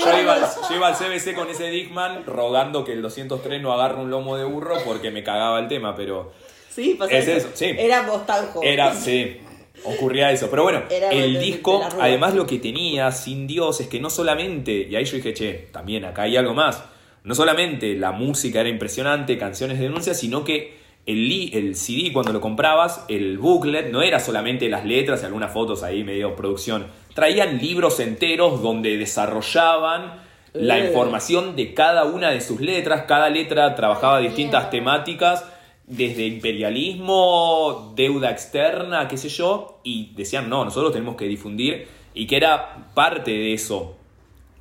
Que 0.00 0.06
Yo 0.06 0.18
iba, 0.22 0.38
yo 0.70 0.76
iba 0.76 0.88
al 0.88 0.94
CBC 0.94 1.34
con 1.34 1.48
ese 1.50 1.68
Discman 1.68 2.24
rogando 2.24 2.84
que 2.84 2.94
el 2.94 3.02
203 3.02 3.60
no 3.60 3.70
agarre 3.72 4.00
un 4.00 4.10
lomo 4.10 4.36
de 4.38 4.44
burro 4.44 4.76
porque 4.84 5.10
me 5.10 5.22
cagaba 5.22 5.58
el 5.58 5.68
tema, 5.68 5.94
pero 5.94 6.32
Sí, 6.70 6.94
pasaba 6.98 7.18
Es 7.18 7.28
eso, 7.28 7.48
sí. 7.52 7.66
Era 7.78 8.06
postaljo. 8.06 8.60
era, 8.62 8.94
sí, 8.94 9.40
ocurría 9.84 10.30
eso. 10.32 10.48
Pero 10.50 10.62
bueno, 10.62 10.82
Era 10.90 11.10
el 11.10 11.38
disco, 11.40 11.82
además 12.00 12.34
lo 12.34 12.46
que 12.46 12.58
tenía 12.58 13.10
Sin 13.12 13.46
Dios 13.46 13.80
es 13.80 13.88
que 13.88 14.00
no 14.00 14.10
solamente, 14.10 14.86
y 14.90 14.96
ahí 14.96 15.04
yo 15.04 15.16
dije, 15.16 15.34
che, 15.34 15.52
también 15.72 16.04
acá 16.04 16.22
hay 16.22 16.36
algo 16.36 16.54
más, 16.54 16.82
no 17.24 17.34
solamente 17.34 17.94
la 17.94 18.12
música 18.12 18.60
era 18.60 18.68
impresionante, 18.68 19.36
canciones 19.38 19.78
de 19.78 19.84
denuncia, 19.84 20.14
sino 20.14 20.44
que 20.44 20.78
el, 21.06 21.50
el 21.54 21.76
CD 21.76 22.12
cuando 22.12 22.32
lo 22.32 22.40
comprabas, 22.40 23.04
el 23.08 23.38
booklet, 23.38 23.90
no 23.90 24.02
era 24.02 24.20
solamente 24.20 24.68
las 24.68 24.84
letras 24.84 25.22
y 25.22 25.26
algunas 25.26 25.52
fotos 25.52 25.82
ahí 25.82 26.04
medio 26.04 26.36
producción, 26.36 26.86
traían 27.14 27.58
libros 27.58 28.00
enteros 28.00 28.62
donde 28.62 28.96
desarrollaban 28.96 30.22
la 30.52 30.78
Eh. 30.78 30.86
información 30.88 31.56
de 31.56 31.74
cada 31.74 32.04
una 32.04 32.30
de 32.30 32.40
sus 32.40 32.60
letras, 32.60 33.04
cada 33.06 33.28
letra 33.28 33.74
trabajaba 33.74 34.20
distintas 34.20 34.70
temáticas, 34.70 35.44
desde 35.90 36.24
imperialismo, 36.26 37.92
deuda 37.96 38.30
externa, 38.30 39.08
qué 39.08 39.16
sé 39.16 39.28
yo, 39.28 39.80
y 39.82 40.12
decían, 40.14 40.48
no, 40.48 40.64
nosotros 40.64 40.92
tenemos 40.92 41.16
que 41.16 41.26
difundir, 41.26 41.88
y 42.14 42.26
que 42.26 42.36
era 42.36 42.86
parte 42.94 43.30
de 43.32 43.52
eso, 43.52 43.96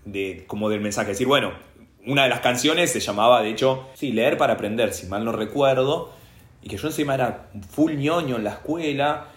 de, 0.06 0.44
como 0.48 0.70
del 0.70 0.82
mensaje, 0.82 1.10
decir, 1.10 1.28
bueno, 1.28 1.52
una 2.08 2.24
de 2.24 2.30
las 2.30 2.40
canciones 2.40 2.92
se 2.92 3.00
llamaba, 3.00 3.42
de 3.44 3.50
hecho, 3.52 3.86
sí, 3.94 4.12
leer 4.12 4.38
para 4.38 4.54
aprender, 4.54 4.94
si 4.94 5.06
mal 5.08 5.24
no 5.24 5.32
recuerdo, 5.32 6.12
y 6.64 6.68
que 6.68 6.78
yo 6.78 6.88
encima 6.88 7.14
era 7.14 7.50
full 7.70 7.94
ñoño 7.96 8.38
en 8.38 8.44
la 8.44 8.52
escuela, 8.52 9.28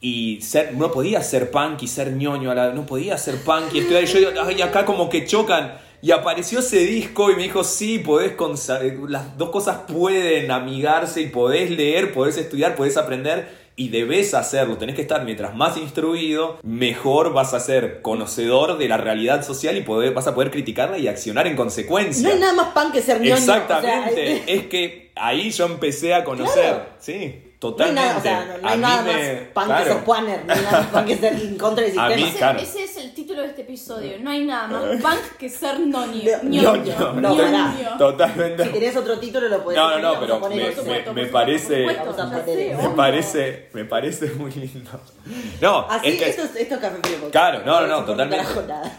y 0.00 0.40
ser, 0.42 0.74
no 0.74 0.92
podía 0.92 1.22
ser 1.22 1.50
punk 1.50 1.82
y 1.82 1.88
ser 1.88 2.12
ñoño, 2.12 2.50
a 2.50 2.54
la- 2.54 2.72
no 2.72 2.84
podía 2.86 3.16
ser 3.18 3.42
punk 3.42 3.74
y 3.74 3.78
estudiar, 3.78 4.04
y 4.04 4.06
yo 4.06 4.18
ay, 4.44 4.60
acá 4.60 4.84
como 4.84 5.08
que 5.08 5.24
chocan, 5.24 5.78
y 6.02 6.10
apareció 6.12 6.60
ese 6.60 6.78
disco 6.78 7.30
y 7.30 7.36
me 7.36 7.42
dijo, 7.42 7.64
sí, 7.64 7.98
podés, 7.98 8.32
consa- 8.36 8.80
las 9.08 9.36
dos 9.36 9.50
cosas 9.50 9.78
pueden 9.92 10.50
amigarse 10.50 11.20
y 11.22 11.26
podés 11.28 11.70
leer, 11.70 12.12
podés 12.12 12.36
estudiar, 12.38 12.74
podés 12.76 12.96
aprender, 12.96 13.66
y 13.74 13.90
debes 13.90 14.34
hacerlo, 14.34 14.76
tenés 14.76 14.96
que 14.96 15.02
estar 15.02 15.24
mientras 15.24 15.54
más 15.54 15.76
instruido, 15.76 16.58
mejor 16.64 17.32
vas 17.32 17.54
a 17.54 17.60
ser 17.60 18.02
conocedor 18.02 18.76
de 18.76 18.88
la 18.88 18.96
realidad 18.96 19.44
social 19.46 19.76
y 19.76 19.82
poder, 19.82 20.12
vas 20.14 20.26
a 20.26 20.34
poder 20.34 20.50
criticarla 20.50 20.98
y 20.98 21.06
accionar 21.06 21.46
en 21.46 21.54
consecuencia. 21.54 22.26
No 22.28 22.34
hay 22.34 22.40
nada 22.40 22.54
más 22.54 22.68
pan 22.72 22.90
que 22.90 23.00
ser 23.00 23.20
ñoño. 23.20 23.34
Exactamente, 23.36 24.10
o 24.10 24.14
sea, 24.14 24.54
es 24.54 24.66
que 24.66 25.12
ahí 25.14 25.50
yo 25.50 25.66
empecé 25.66 26.12
a 26.14 26.24
conocer, 26.24 26.62
Claro. 26.62 26.86
sí. 26.98 27.42
Totalmente. 27.58 28.00
No 28.00 28.00
hay 28.00 28.08
nada, 28.08 28.18
o 28.18 28.22
sea, 28.22 28.58
no, 28.62 28.68
hay 28.68 28.76
mí 28.76 28.82
nada 28.82 29.02
me- 29.02 29.12
más 29.12 29.42
punk 29.54 29.66
claro. 29.66 29.84
que 29.84 29.90
ser 29.90 30.04
no 30.46 30.52
hay 30.52 30.60
nada 30.62 30.78
más 30.80 30.86
punk 30.86 31.06
que 31.06 31.16
ser 31.16 31.32
en 31.34 31.58
contra 31.58 31.84
del 31.84 31.98
A 31.98 32.08
mí, 32.08 32.14
sistema. 32.14 32.28
Ese, 32.28 32.38
claro. 32.38 32.58
ese 32.60 32.84
es 32.84 32.96
el 32.98 33.14
título 33.14 33.42
de 33.42 33.48
este 33.48 33.62
episodio. 33.62 34.12
No 34.20 34.30
hay 34.30 34.44
nada 34.44 34.68
más 34.68 34.82
punk 35.02 35.36
que 35.38 35.48
ser 35.48 35.80
noño. 35.80 36.22
No, 36.44 36.48
ñoño. 36.76 37.12
no, 37.20 37.34
no. 37.34 37.98
Totalmente. 37.98 38.64
Si 38.64 38.70
tenés 38.70 38.96
otro 38.96 39.18
título 39.18 39.48
lo 39.48 39.64
podés 39.64 39.78
No, 39.78 39.98
no, 39.98 40.14
no, 40.14 40.20
pero 40.20 40.40
me, 40.48 40.56
me- 40.56 41.12
me 41.12 41.26
parece. 41.26 41.84
eso. 41.84 42.82
Me 42.82 42.88
parece, 42.96 43.68
me 43.72 43.84
parece 43.84 44.26
muy 44.34 44.50
lindo. 44.52 44.90
No, 45.60 45.80
Así, 45.90 46.08
es 46.08 46.14
que, 46.18 46.28
esto, 46.30 46.42
es, 46.44 46.56
esto 46.56 46.74
es 46.76 46.80
Café 46.80 46.96
Frío 47.02 47.30
claro, 47.30 47.60
no, 47.66 47.80
no, 47.82 47.86
no, 47.86 48.04
totalmente. 48.04 48.46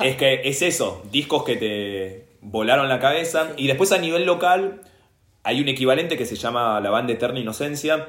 Es 0.01 0.15
que 0.15 0.41
es 0.43 0.61
eso, 0.61 1.01
discos 1.11 1.43
que 1.43 1.55
te 1.55 2.27
volaron 2.41 2.87
la 2.87 2.99
cabeza. 2.99 3.47
Y 3.57 3.65
después 3.67 3.91
a 3.91 3.97
nivel 3.97 4.25
local 4.25 4.81
hay 5.43 5.59
un 5.61 5.67
equivalente 5.69 6.17
que 6.17 6.25
se 6.25 6.35
llama 6.35 6.79
la 6.81 6.89
banda 6.91 7.13
Eterna 7.13 7.39
Inocencia, 7.39 8.07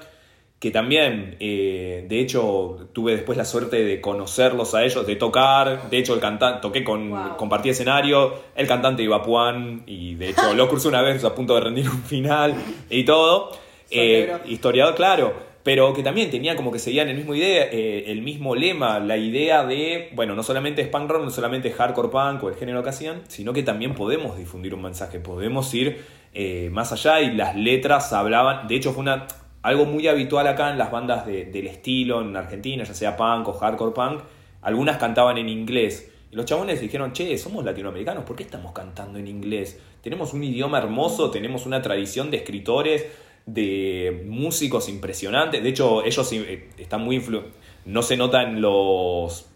que 0.61 0.71
también, 0.71 1.37
eh, 1.41 2.05
de 2.07 2.21
hecho, 2.21 2.91
tuve 2.93 3.13
después 3.13 3.39
la 3.39 3.47
suerte 3.47 3.83
de 3.83 4.03
conocerlos 4.03 4.75
a 4.75 4.85
ellos, 4.85 5.07
de 5.07 5.17
tocar. 5.17 5.89
De 5.89 5.97
hecho, 5.97 6.13
el 6.13 6.21
cantante, 6.21 6.61
toqué 6.61 6.85
con, 6.85 7.09
Wow. 7.09 7.37
compartí 7.39 7.71
escenario, 7.71 8.35
el 8.55 8.67
cantante 8.67 9.03
iba 9.03 9.17
a 9.17 9.23
Puan, 9.23 9.85
y 9.87 10.17
de 10.17 10.29
hecho 10.29 10.53
lo 10.55 10.69
crucé 10.69 10.89
una 10.89 11.01
vez 11.01 11.25
a 11.25 11.35
punto 11.35 11.55
de 11.55 11.63
rendir 11.63 11.89
un 11.89 12.03
final 12.03 12.55
y 12.91 13.05
todo. 13.05 13.53
Eh, 13.91 14.31
historiador, 14.45 14.95
claro, 14.95 15.33
pero 15.63 15.95
que 15.95 16.03
también 16.03 16.31
tenía 16.31 16.57
como 16.57 16.71
que 16.71 16.79
seguían 16.79 17.09
el 17.09 17.17
mismo 17.17 17.35
idea, 17.35 17.65
eh, 17.73 18.05
el 18.09 18.21
mismo 18.21 18.55
lema, 18.55 19.01
la 19.01 19.17
idea 19.17 19.65
de, 19.65 20.11
bueno, 20.15 20.35
no 20.35 20.43
solamente 20.43 20.83
es 20.83 20.89
punk 20.89 21.11
rock, 21.11 21.25
no 21.25 21.31
solamente 21.31 21.69
es 21.69 21.75
hardcore 21.75 22.11
punk 22.11 22.45
o 22.45 22.49
el 22.51 22.55
género 22.57 22.83
que 22.83 22.91
hacían, 22.91 23.23
sino 23.29 23.55
que 23.55 23.63
también 23.63 23.95
podemos 23.95 24.37
difundir 24.37 24.75
un 24.75 24.83
mensaje, 24.83 25.21
podemos 25.21 25.73
ir 25.75 26.05
eh, 26.35 26.69
más 26.71 26.93
allá 26.93 27.23
y 27.23 27.35
las 27.35 27.57
letras 27.57 28.13
hablaban, 28.13 28.69
de 28.69 28.77
hecho 28.77 28.93
fue 28.93 29.01
una 29.01 29.27
algo 29.63 29.85
muy 29.87 30.09
habitual 30.09 30.47
acá 30.47 30.71
en 30.71 30.79
las 30.79 30.91
bandas 30.91 31.27
de- 31.27 31.45
del 31.47 31.67
estilo 31.67 32.21
en 32.23 32.37
Argentina, 32.37 32.85
ya 32.85 32.95
sea 32.95 33.17
punk 33.17 33.49
o 33.49 33.53
hardcore 33.53 33.93
punk, 33.93 34.21
algunas 34.63 34.97
cantaban 34.99 35.39
en 35.39 35.49
inglés. 35.49 36.11
Y 36.33 36.37
los 36.37 36.45
chabones 36.47 36.81
dijeron, 36.81 37.13
che, 37.13 37.37
somos 37.39 37.65
latinoamericanos, 37.65 38.25
¿por 38.25 38.37
qué 38.37 38.43
estamos 38.45 38.73
cantando 38.73 39.19
en 39.19 39.27
inglés? 39.27 39.79
Tenemos 40.03 40.33
un 40.33 40.45
idioma 40.45 40.79
hermoso, 40.79 41.31
tenemos 41.31 41.67
una 41.67 41.83
tradición 41.83 42.31
de 42.31 42.39
escritores, 42.39 43.07
de 43.47 44.23
músicos 44.27 44.89
impresionantes. 44.89 45.63
De 45.63 45.69
hecho, 45.71 46.05
ellos 46.05 46.33
eh, 46.33 46.69
están 46.79 47.03
muy 47.03 47.17
influ 47.17 47.43
No 47.87 48.03
se 48.03 48.17
nota 48.17 48.43
en 48.43 48.61
los. 48.61 49.47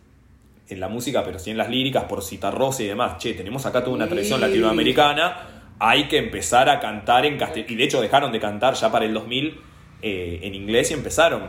en 0.69 0.81
la 0.81 0.89
música, 0.89 1.23
pero 1.23 1.39
sí 1.39 1.51
en 1.51 1.59
las 1.59 1.69
líricas, 1.69 2.05
por 2.05 2.23
Citarrosa 2.23 2.83
y 2.83 2.87
demás. 2.87 3.19
Che, 3.19 3.35
tenemos 3.35 3.67
acá 3.67 3.85
toda 3.85 3.95
una 3.95 4.09
tradición 4.09 4.41
Sí. 4.41 4.47
latinoamericana. 4.47 5.47
Hay 5.79 6.09
que 6.09 6.17
empezar 6.19 6.69
a 6.71 6.81
cantar 6.81 7.27
en 7.27 7.37
castellano. 7.37 7.73
Y 7.73 7.77
de 7.77 7.85
hecho 7.85 8.01
dejaron 8.01 8.33
de 8.33 8.41
cantar 8.41 8.75
ya 8.75 8.91
para 8.91 9.05
el 9.05 9.13
2000 9.13 9.61
eh, 10.07 10.41
en 10.43 10.55
inglés 10.55 10.91
y 10.91 10.95
empezaron. 10.95 11.45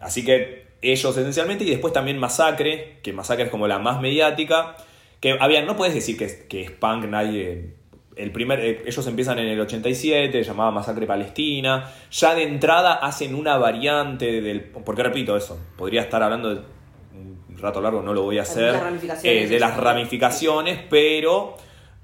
Así 0.00 0.22
que 0.22 0.66
ellos 0.82 1.16
esencialmente, 1.16 1.64
y 1.64 1.70
después 1.70 1.94
también 1.94 2.18
Masacre, 2.18 2.98
que 3.02 3.14
Masacre 3.14 3.44
es 3.44 3.50
como 3.50 3.66
la 3.66 3.78
más 3.78 4.02
mediática. 4.02 4.76
Que, 5.18 5.38
había, 5.40 5.62
no 5.62 5.76
puedes 5.76 5.94
decir 5.94 6.18
que 6.18 6.46
que 6.46 6.60
es 6.60 6.70
punk, 6.70 7.06
nadie. 7.06 7.74
El 8.16 8.32
primer, 8.32 8.60
eh, 8.60 8.82
ellos 8.84 9.06
empiezan 9.06 9.38
en 9.38 9.48
el 9.48 9.58
87, 9.58 10.42
llamada 10.42 10.70
Masacre 10.70 11.06
Palestina. 11.06 11.90
Ya 12.10 12.34
de 12.34 12.42
entrada 12.42 12.92
hacen 12.92 13.34
una 13.34 13.56
variante 13.56 14.42
del. 14.42 14.60
Porque 14.60 15.02
repito 15.02 15.34
eso, 15.34 15.58
podría 15.78 16.02
estar 16.02 16.22
hablando 16.22 16.54
de 16.54 16.60
un 17.14 17.58
rato 17.58 17.80
largo, 17.80 18.02
no 18.02 18.12
lo 18.12 18.24
voy 18.24 18.38
a 18.38 18.42
hacer. 18.42 18.74
Las 18.74 18.82
ramificaciones, 18.82 19.44
eh, 19.44 19.48
de 19.48 19.58
las 19.58 19.76
ramificaciones, 19.78 20.80
pero 20.90 21.56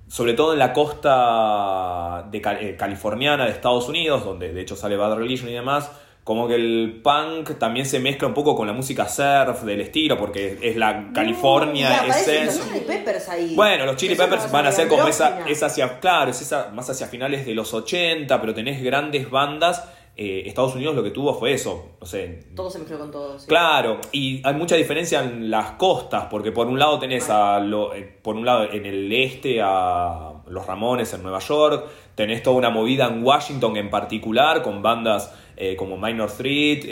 sobre 0.08 0.34
todo 0.34 0.52
en 0.52 0.58
la 0.58 0.72
costa 0.72 2.26
de 2.30 2.40
Cal- 2.40 2.58
eh, 2.60 2.76
californiana 2.76 3.44
de 3.44 3.50
Estados 3.52 3.88
Unidos, 3.88 4.24
donde 4.24 4.52
de 4.52 4.60
hecho 4.60 4.76
sale 4.76 4.96
Bad 4.96 5.16
Religion 5.16 5.48
y 5.48 5.52
demás, 5.52 5.90
como 6.24 6.48
que 6.48 6.56
el 6.56 7.00
punk 7.04 7.56
también 7.58 7.86
se 7.86 8.00
mezcla 8.00 8.26
un 8.26 8.34
poco 8.34 8.56
con 8.56 8.66
la 8.66 8.72
música 8.72 9.08
surf 9.08 9.62
del 9.62 9.80
estilo, 9.80 10.18
porque 10.18 10.58
es 10.60 10.76
la 10.76 11.10
California, 11.14 12.02
No, 12.02 12.12
es 12.12 12.26
eso. 12.28 12.58
los 12.60 12.68
Chili 12.72 12.80
Peppers 12.80 13.28
ahí. 13.28 13.54
Bueno, 13.54 13.86
los 13.86 13.96
Chili 13.96 14.14
Peppers 14.16 14.50
van 14.50 14.66
a 14.66 14.72
ser 14.72 14.88
como 14.88 15.06
esa, 15.06 15.40
es 15.48 15.62
hacia, 15.62 16.00
claro, 16.00 16.30
es 16.32 16.40
esa, 16.40 16.70
más 16.74 16.90
hacia 16.90 17.06
finales 17.06 17.46
de 17.46 17.54
los 17.54 17.72
80, 17.74 18.40
pero 18.40 18.54
tenés 18.54 18.82
grandes 18.82 19.30
bandas. 19.30 19.84
Eh, 20.18 20.44
Estados 20.46 20.74
Unidos 20.74 20.94
lo 20.96 21.02
que 21.02 21.10
tuvo 21.10 21.34
fue 21.34 21.52
eso, 21.52 21.90
no 22.00 22.06
sé, 22.06 22.44
Todo 22.56 22.70
se 22.70 22.78
mezcló 22.78 22.98
con 22.98 23.10
todo. 23.10 23.38
sí. 23.38 23.46
Claro, 23.46 23.98
y 24.12 24.40
hay 24.46 24.54
mucha 24.54 24.74
diferencia 24.74 25.22
en 25.22 25.50
las 25.50 25.72
costas, 25.72 26.28
porque 26.30 26.52
por 26.52 26.68
un 26.68 26.78
lado 26.78 26.98
tenés 26.98 27.28
a 27.28 27.60
lo- 27.60 27.92
eh, 27.94 28.16
por 28.22 28.34
un 28.34 28.46
lado 28.46 28.64
en 28.72 28.86
el 28.86 29.12
este 29.12 29.60
a 29.62 30.32
los 30.48 30.66
Ramones 30.66 31.12
en 31.12 31.22
Nueva 31.22 31.40
York, 31.40 31.84
tenés 32.14 32.42
toda 32.42 32.56
una 32.56 32.70
movida 32.70 33.08
en 33.08 33.22
Washington 33.22 33.76
en 33.76 33.90
particular, 33.90 34.62
con 34.62 34.80
bandas 34.80 35.34
eh, 35.54 35.76
como 35.76 35.98
Minor 35.98 36.30
Threat, 36.32 36.84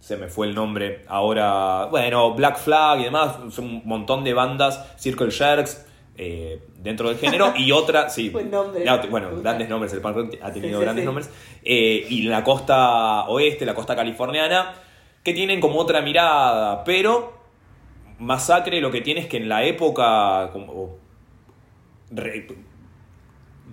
se 0.00 0.16
me 0.16 0.28
fue 0.28 0.46
el 0.46 0.54
nombre 0.54 1.02
ahora, 1.08 1.86
bueno, 1.86 2.32
Black 2.34 2.58
Flag 2.58 3.00
y 3.00 3.04
demás, 3.04 3.36
son 3.50 3.64
un 3.66 3.82
montón 3.84 4.24
de 4.24 4.32
bandas, 4.34 4.94
Circle 4.98 5.30
Jerks. 5.30 5.86
Eh, 6.18 6.60
dentro 6.76 7.08
del 7.08 7.18
género 7.18 7.54
y 7.56 7.72
otra, 7.72 8.10
sí, 8.10 8.28
Buen 8.30 8.50
nombre. 8.50 8.84
No, 8.84 9.00
bueno, 9.08 9.30
grandes 9.40 9.68
nombres, 9.68 9.92
el 9.92 10.00
punk 10.00 10.34
ha 10.42 10.52
tenido 10.52 10.78
Sí, 10.78 10.78
sí, 10.78 10.82
grandes 10.84 11.02
sí. 11.02 11.06
nombres, 11.06 11.30
eh, 11.64 12.06
y 12.10 12.22
la 12.22 12.44
costa 12.44 13.24
oeste, 13.28 13.64
la 13.64 13.74
costa 13.74 13.96
californiana, 13.96 14.74
que 15.22 15.32
tienen 15.32 15.60
como 15.60 15.78
otra 15.78 16.02
mirada, 16.02 16.84
pero 16.84 17.38
Masacre 18.18 18.80
lo 18.80 18.90
que 18.90 19.00
tiene 19.00 19.20
es 19.20 19.26
que 19.28 19.36
en 19.36 19.48
la 19.48 19.64
época 19.64 20.50
como, 20.52 20.96
re- 22.10 22.46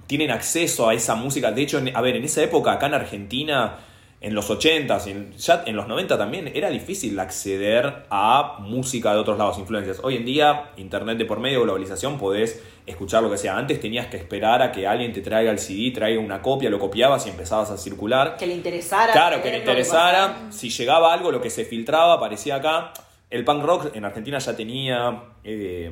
tienen 0.08 0.30
acceso 0.32 0.88
a 0.90 0.94
esa 0.94 1.16
música, 1.16 1.52
de 1.52 1.62
hecho, 1.64 1.80
en- 1.80 1.96
a 1.96 2.02
ver, 2.02 2.16
en 2.16 2.24
esa 2.26 2.44
época 2.44 2.74
acá 2.74 2.86
en 2.88 2.94
Argentina, 2.94 3.78
en 4.26 4.34
los 4.34 4.50
80s, 4.50 5.06
y 5.06 5.12
en, 5.12 5.34
ya 5.34 5.64
en 5.68 5.76
los 5.76 5.88
90 5.88 6.18
también, 6.18 6.52
era 6.56 6.72
difícil 6.72 7.20
acceder 7.20 8.06
a 8.10 8.58
música 8.60 9.14
de 9.14 9.20
otros 9.20 9.38
lados, 9.38 9.60
influencias. 9.60 10.00
Hoy 10.02 10.16
en 10.16 10.26
día, 10.26 10.72
internet 10.78 11.20
de 11.20 11.26
por 11.26 11.40
medio, 11.40 11.62
globalización, 11.62 12.18
podés 12.18 12.60
escuchar 12.88 13.22
lo 13.22 13.30
que 13.30 13.38
sea. 13.38 13.56
Antes 13.56 13.80
tenías 13.80 14.08
que 14.08 14.18
esperar 14.18 14.64
a 14.64 14.72
que 14.72 14.88
alguien 14.88 15.14
te 15.14 15.22
traiga 15.22 15.52
el 15.52 15.60
CD, 15.60 15.92
traiga 15.92 16.20
una 16.20 16.42
copia, 16.42 16.72
lo 16.72 16.80
copiabas 16.80 17.28
y 17.28 17.30
empezabas 17.30 17.70
a 17.70 17.78
circular. 17.78 18.36
Que 18.36 18.48
le 18.48 18.56
interesara. 18.56 19.14
Claro, 19.14 19.44
que 19.44 19.52
le 19.52 19.60
interesara. 19.60 20.48
Si 20.50 20.72
llegaba 20.72 21.14
algo, 21.14 21.32
lo 21.32 21.40
que 21.40 21.52
se 21.52 21.64
filtraba, 21.64 22.14
aparecía 22.14 22.56
acá. 22.56 22.94
El 23.30 23.46
punk 23.46 23.64
rock 23.64 23.96
en 23.96 24.06
Argentina 24.06 24.40
ya 24.40 24.56
tenía 24.56 25.22
eh, 25.44 25.92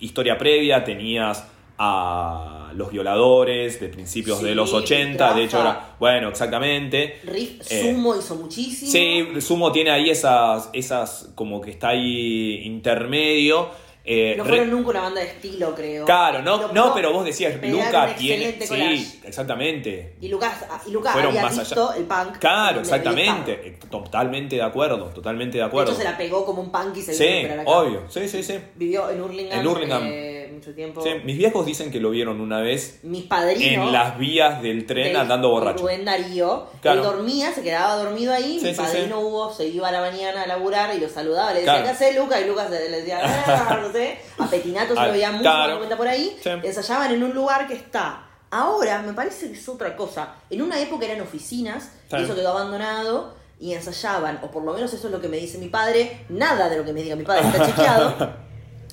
historia 0.00 0.36
previa, 0.36 0.82
tenías 0.82 1.46
a 1.78 2.61
los 2.74 2.90
violadores 2.90 3.80
de 3.80 3.88
principios 3.88 4.38
Sí, 4.38 4.44
de 4.44 4.54
los 4.54 4.72
80, 4.72 5.34
de 5.34 5.44
hecho 5.44 5.60
era, 5.60 5.96
bueno, 5.98 6.28
exactamente. 6.28 7.20
Riff 7.24 7.60
Eh, 7.70 7.82
Sumo 7.92 8.16
hizo 8.16 8.34
muchísimo. 8.36 8.90
Sí, 8.90 9.40
Sumo 9.40 9.72
tiene 9.72 9.90
ahí 9.90 10.10
esas, 10.10 10.70
esas 10.72 11.30
como 11.34 11.60
que 11.60 11.70
está 11.70 11.88
ahí 11.90 12.62
intermedio. 12.64 13.68
Eh, 14.04 14.34
No 14.36 14.44
fueron 14.44 14.68
nunca 14.70 14.90
una 14.90 15.00
banda 15.02 15.20
de 15.20 15.28
estilo, 15.28 15.72
creo. 15.76 16.04
Claro, 16.04 16.42
no, 16.42 16.58
Pero 16.60 16.72
no, 16.74 16.92
pero 16.92 17.12
vos 17.12 17.24
decías, 17.24 17.54
Luca 17.62 18.16
tiene. 18.16 18.58
Sí, 18.60 19.20
exactamente. 19.24 20.16
Y 20.20 20.26
Lucas, 20.26 20.64
y 20.88 20.90
Lucas 20.90 21.12
Fueron 21.12 21.30
había 21.30 21.42
más 21.42 21.56
visto 21.56 21.90
allá. 21.90 21.98
el 22.00 22.04
punk. 22.06 22.38
Claro, 22.38 22.78
el 22.78 22.82
exactamente. 22.84 23.54
punk. 23.54 23.66
Eh, 23.66 23.78
Totalmente 23.88 24.56
de 24.56 24.62
acuerdo, 24.62 25.04
totalmente 25.14 25.58
de 25.58 25.62
De 25.62 25.68
acuerdo. 25.68 25.92
hecho, 25.92 25.98
se 26.00 26.04
la 26.04 26.16
pegó 26.16 26.44
como 26.44 26.62
un 26.62 26.72
punk 26.72 26.96
y 26.96 27.02
se 27.02 27.14
Sí, 27.14 27.46
vino 27.48 27.62
a 27.70 27.76
obvio. 27.78 28.02
Sí, 28.08 28.26
sí, 28.28 28.42
sí. 28.42 28.54
Vivió 28.74 29.08
en 29.08 29.20
Hurlingham, 29.20 29.60
En 29.60 29.66
Hurlingham. 29.68 30.02
eh, 30.06 30.41
mucho 30.52 30.74
tiempo. 30.74 31.02
Sí, 31.02 31.10
Mis 31.24 31.36
viejos 31.36 31.66
dicen 31.66 31.90
que 31.90 32.00
lo 32.00 32.10
vieron 32.10 32.40
una 32.40 32.60
vez 32.60 33.00
Mis 33.02 33.24
padrinos. 33.24 33.86
en 33.86 33.92
las 33.92 34.18
vías 34.18 34.62
del 34.62 34.86
tren 34.86 35.16
andando 35.16 35.48
borracho. 35.50 35.82
Rubén 35.82 36.04
Darío. 36.04 36.66
Claro. 36.80 37.00
Él 37.00 37.04
dormía, 37.06 37.52
se 37.52 37.62
quedaba 37.62 37.96
dormido 37.96 38.32
ahí. 38.32 38.58
Sí, 38.60 38.66
mi 38.66 38.74
padrino 38.74 39.18
sí. 39.18 39.24
Hugo 39.24 39.52
se 39.52 39.66
iba 39.68 39.88
a 39.88 39.92
la 39.92 40.00
mañana 40.00 40.42
a 40.42 40.46
laburar 40.46 40.94
y 40.94 41.00
lo 41.00 41.08
saludaba. 41.08 41.52
Le 41.52 41.60
decía, 41.60 41.72
Claro. 41.74 41.84
¿qué 41.86 41.90
haces, 41.90 42.16
Lucas? 42.16 42.40
Y 42.42 42.48
Lucas 42.48 42.70
le 42.70 42.78
decía, 42.88 43.20
"Ah", 43.22 43.78
no 43.82 43.92
sé. 43.92 44.18
A 44.38 44.46
Petinato 44.48 44.94
se 44.94 45.00
Ah, 45.00 45.06
lo 45.06 45.12
veía 45.12 45.30
mucho 45.30 45.42
claro. 45.42 45.76
vuelta 45.78 45.96
por 45.96 46.08
ahí. 46.08 46.36
Ensayaban 46.62 47.12
en 47.12 47.22
un 47.22 47.34
lugar 47.34 47.66
que 47.66 47.74
está. 47.74 48.26
Ahora 48.50 49.00
me 49.02 49.14
parece 49.14 49.50
que 49.50 49.58
es 49.58 49.68
otra 49.68 49.96
cosa. 49.96 50.34
En 50.50 50.60
una 50.60 50.78
época 50.78 51.06
eran 51.06 51.22
oficinas 51.22 51.90
y 52.10 52.16
eso 52.22 52.34
quedó 52.34 52.50
abandonado 52.50 53.34
y 53.58 53.72
ensayaban, 53.74 54.40
o 54.42 54.50
por 54.50 54.62
lo 54.64 54.74
menos 54.74 54.92
eso 54.92 55.06
es 55.06 55.12
lo 55.12 55.20
que 55.20 55.28
me 55.28 55.36
dice 55.38 55.56
mi 55.56 55.68
padre. 55.68 56.24
Nada 56.28 56.68
de 56.68 56.76
lo 56.76 56.84
que 56.84 56.92
me 56.92 57.02
diga 57.02 57.16
mi 57.16 57.22
padre 57.24 57.46
está 57.48 57.64
chequeado. 57.66 58.34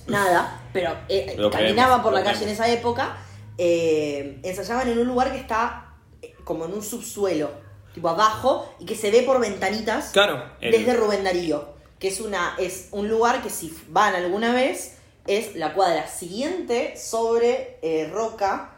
Nada, 0.09 0.61
pero 0.73 0.95
eh, 1.09 1.35
caminaba 1.51 2.01
por 2.03 2.13
la 2.13 2.23
calle 2.23 2.43
en 2.43 2.49
esa 2.49 2.67
época. 2.69 3.17
eh, 3.57 4.39
ensayaban 4.43 4.87
en 4.87 4.99
un 4.99 5.07
lugar 5.07 5.31
que 5.33 5.37
está 5.37 5.93
eh, 6.21 6.33
como 6.45 6.65
en 6.65 6.73
un 6.73 6.81
subsuelo, 6.83 7.51
tipo 7.93 8.07
abajo, 8.09 8.73
y 8.79 8.85
que 8.85 8.95
se 8.95 9.11
ve 9.11 9.23
por 9.23 9.39
ventanitas 9.41 10.11
Claro. 10.11 10.41
el- 10.61 10.71
desde 10.71 10.93
Rubén 10.93 11.23
Darío. 11.23 11.77
Que 11.99 12.07
es, 12.07 12.21
una, 12.21 12.55
es 12.57 12.87
un 12.91 13.09
lugar 13.09 13.41
que 13.43 13.49
si 13.49 13.75
van 13.89 14.15
alguna 14.15 14.53
vez, 14.53 14.95
es 15.27 15.55
la 15.57 15.73
cuadra 15.73 16.07
siguiente 16.07 16.95
sobre 16.95 17.77
eh, 17.81 18.09
Roca. 18.11 18.69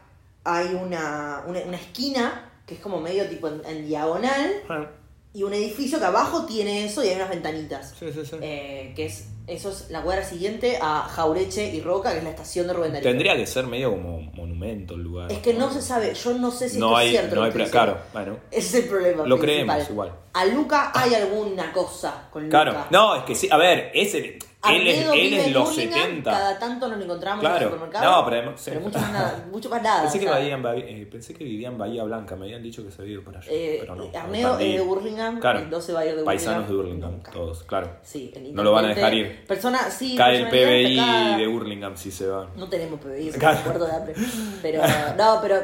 Hay 0.42 0.74
una, 0.74 1.44
una, 1.46 1.60
una 1.60 1.76
esquina 1.76 2.50
que 2.66 2.74
es 2.74 2.80
como 2.80 3.00
medio 3.00 3.28
tipo 3.28 3.46
en, 3.46 3.62
en 3.64 3.86
diagonal. 3.86 4.52
Ah, 4.68 4.86
y 5.34 5.42
un 5.44 5.54
edificio 5.54 5.98
que 5.98 6.04
abajo 6.04 6.44
tiene 6.46 6.84
eso 6.84 7.02
y 7.04 7.08
hay 7.08 7.16
unas 7.16 7.30
ventanitas. 7.30 7.94
Sí, 7.98 8.06
sí, 8.12 8.20
sí. 8.24 8.36
Eh, 8.42 8.92
que 8.94 9.06
es, 9.06 9.28
eso 9.46 9.70
es 9.70 9.90
la 9.90 10.02
cuadra 10.02 10.24
siguiente 10.24 10.78
a 10.80 11.02
Jaureche 11.02 11.74
y 11.74 11.80
Roca, 11.80 12.12
que 12.12 12.18
es 12.18 12.24
la 12.24 12.30
estación 12.30 12.66
de 12.66 12.74
Rubén 12.74 12.92
Darío. 12.92 13.08
Tendría 13.10 13.34
que 13.36 13.46
ser 13.46 13.66
medio 13.66 13.90
como 13.92 14.20
monumento 14.34 14.94
el 14.94 15.02
lugar. 15.02 15.32
Es 15.32 15.38
que 15.38 15.54
no 15.54 15.72
se 15.72 15.80
sabe, 15.80 16.12
yo 16.14 16.34
no 16.34 16.50
sé 16.50 16.68
si 16.68 16.78
No 16.78 16.86
esto 16.88 16.96
hay- 16.98 17.06
es 17.08 17.12
cierto. 17.20 17.36
no 17.36 17.42
hay 17.44 17.52
claro, 17.70 17.98
bueno. 18.12 18.36
Ese 18.50 18.78
es 18.78 18.84
el 18.84 18.90
problema. 18.90 19.24
Lo 19.26 19.38
principal. 19.38 19.66
creemos 19.76 19.90
igual. 19.90 20.12
A 20.34 20.44
Luca 20.46 20.92
hay 20.94 21.14
alguna 21.14 21.72
cosa 21.72 22.28
con 22.30 22.44
Luca. 22.44 22.62
Claro, 22.62 22.86
no, 22.90 23.16
es 23.16 23.24
que 23.24 23.34
sí, 23.34 23.48
a 23.50 23.56
ver, 23.56 23.90
ese, 23.94 24.38
él 24.70 24.86
es, 24.86 25.06
él 25.08 25.32
es 25.34 25.46
en 25.46 25.52
los 25.52 25.70
Hurlingham, 25.72 26.00
70. 26.00 26.30
Cada 26.30 26.58
tanto 26.58 26.88
nos 26.88 26.98
lo 26.98 27.04
encontramos 27.04 27.44
en 27.44 27.50
Claro. 27.50 27.66
el 27.66 27.72
supermercado. 27.72 28.10
No, 28.10 28.24
pero 28.24 28.36
además- 28.42 28.60
sí. 28.60 28.70
mucho 28.80 28.98
más 29.00 29.12
nada. 29.12 29.46
Mucho 29.50 29.68
más 29.70 29.82
nada 29.82 30.02
Pensé 30.02 30.20
que, 30.20 30.26
vivía 30.32 30.54
en 30.54 30.62
Bahía- 30.62 30.84
eh, 30.86 31.08
pensé 31.10 31.34
que 31.34 31.44
vivía 31.44 31.68
en 31.68 31.78
Bahía 31.78 32.04
Blanca, 32.04 32.36
me 32.36 32.44
habían 32.46 32.62
dicho 32.62 32.84
que 32.84 32.90
se 32.90 33.02
había 33.02 33.14
ido 33.14 33.24
para 33.24 33.38
allá. 33.40 33.48
eh, 33.50 33.78
pero 33.80 33.94
no. 33.96 34.10
Arnedo 34.16 34.56
perdí. 34.56 34.70
es 34.72 34.78
de 34.78 34.80
Burlingame, 34.84 35.40
Claro. 35.40 35.58
entonces 35.60 35.94
va 35.94 36.00
a 36.00 36.06
ir 36.06 36.16
de 36.16 36.22
Paisanos 36.24 36.68
de 36.68 36.74
Burlingame. 36.74 36.82
Burlingame, 37.00 37.16
Nunca. 37.16 37.30
todos, 37.32 37.62
claro. 37.64 37.96
Sí, 38.02 38.32
el 38.36 38.54
No 38.54 38.62
lo 38.62 38.72
van 38.72 38.84
a 38.84 38.88
dejar 38.88 39.14
ir. 39.14 39.44
Persona, 39.46 39.90
sí, 39.90 40.14
Cae 40.16 40.38
el 40.42 40.48
PBI 40.48 40.96
destacada. 40.96 41.36
de 41.38 41.46
Burlingame 41.46 41.96
si 41.96 42.10
se 42.10 42.26
va. 42.28 42.48
No 42.56 42.68
tenemos 42.68 43.00
PBI, 43.00 43.24
somos 43.32 43.36
Claro. 43.38 43.58
muertos 43.64 43.88
de 43.90 43.96
hambre. 43.96 44.14
Pero, 44.62 44.82
no, 45.18 45.38
pero, 45.42 45.56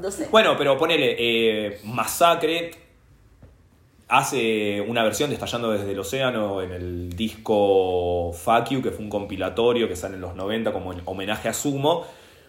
no 0.00 0.10
sé. 0.10 0.26
Bueno, 0.30 0.54
pero 0.58 0.76
ponele, 0.76 1.14
eh, 1.18 1.80
Masacre 1.84 2.70
hace 4.10 4.80
una 4.80 5.02
versión 5.04 5.30
de 5.30 5.34
Estallando 5.34 5.70
desde 5.70 5.92
el 5.92 5.98
Océano 5.98 6.60
en 6.60 6.72
el 6.72 7.12
disco 7.16 8.32
Fuck 8.32 8.70
You, 8.70 8.82
que 8.82 8.90
fue 8.90 9.04
un 9.04 9.10
compilatorio 9.10 9.88
que 9.88 9.96
sale 9.96 10.16
en 10.16 10.20
los 10.20 10.34
90 10.34 10.72
como 10.72 10.92
en 10.92 11.00
homenaje 11.04 11.48
a 11.48 11.54
Sumo. 11.54 12.04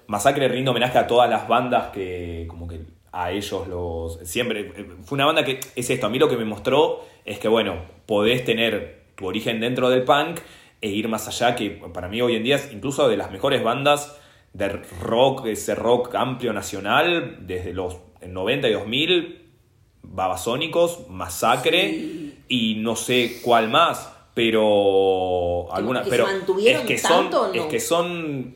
Masacre 0.08 0.48
rinde 0.48 0.72
homenaje 0.72 0.98
a 0.98 1.08
todas 1.08 1.30
las 1.30 1.48
bandas 1.48 1.92
que 1.92 2.46
como 2.50 2.68
que 2.68 2.82
a 3.12 3.32
ellos 3.32 3.68
los... 3.68 4.20
Siempre... 4.24 4.72
Fue 5.04 5.16
una 5.16 5.26
banda 5.26 5.46
que 5.46 5.60
es 5.76 5.90
esto, 5.90 6.08
a 6.08 6.10
mí 6.10 6.18
lo 6.18 6.28
que 6.28 6.38
me 6.38 6.46
mostró 6.46 7.06
es 7.26 7.40
que, 7.40 7.48
bueno, 7.48 7.76
podés 8.06 8.44
tener 8.44 9.04
tu 9.16 9.28
origen 9.28 9.60
dentro 9.60 9.90
del 9.90 10.04
punk 10.04 10.40
e 10.82 10.90
ir 10.90 11.08
más 11.08 11.28
allá, 11.28 11.56
que 11.56 11.70
para 11.94 12.08
mí 12.08 12.22
hoy 12.22 12.36
en 12.36 12.44
día 12.44 12.56
es 12.56 12.72
incluso 12.74 13.08
de 13.08 13.18
las 13.18 13.32
mejores 13.32 13.64
bandas 13.64 14.20
de 14.54 14.70
rock, 15.02 15.46
ese 15.46 15.76
rock 15.76 16.16
amplio 16.16 16.54
nacional, 16.54 17.38
desde 17.42 17.74
los 17.74 17.98
90 18.26 18.68
y 18.68 18.74
2000, 18.74 19.41
Babasónicos, 20.14 21.08
Masacre 21.10 21.90
Sí. 21.90 22.38
y 22.48 22.76
no 22.76 22.96
sé 22.96 23.40
cuál 23.44 23.70
más, 23.70 24.12
pero 24.34 25.68
algunas, 25.74 26.08
pero 26.08 26.26
mantuvieron 26.26 26.82
es 26.82 26.88
que 26.88 26.98
tanto, 27.08 27.46
son, 27.46 27.56
¿no? 27.56 27.62
es 27.64 27.68
que 27.68 27.80
son 27.80 28.56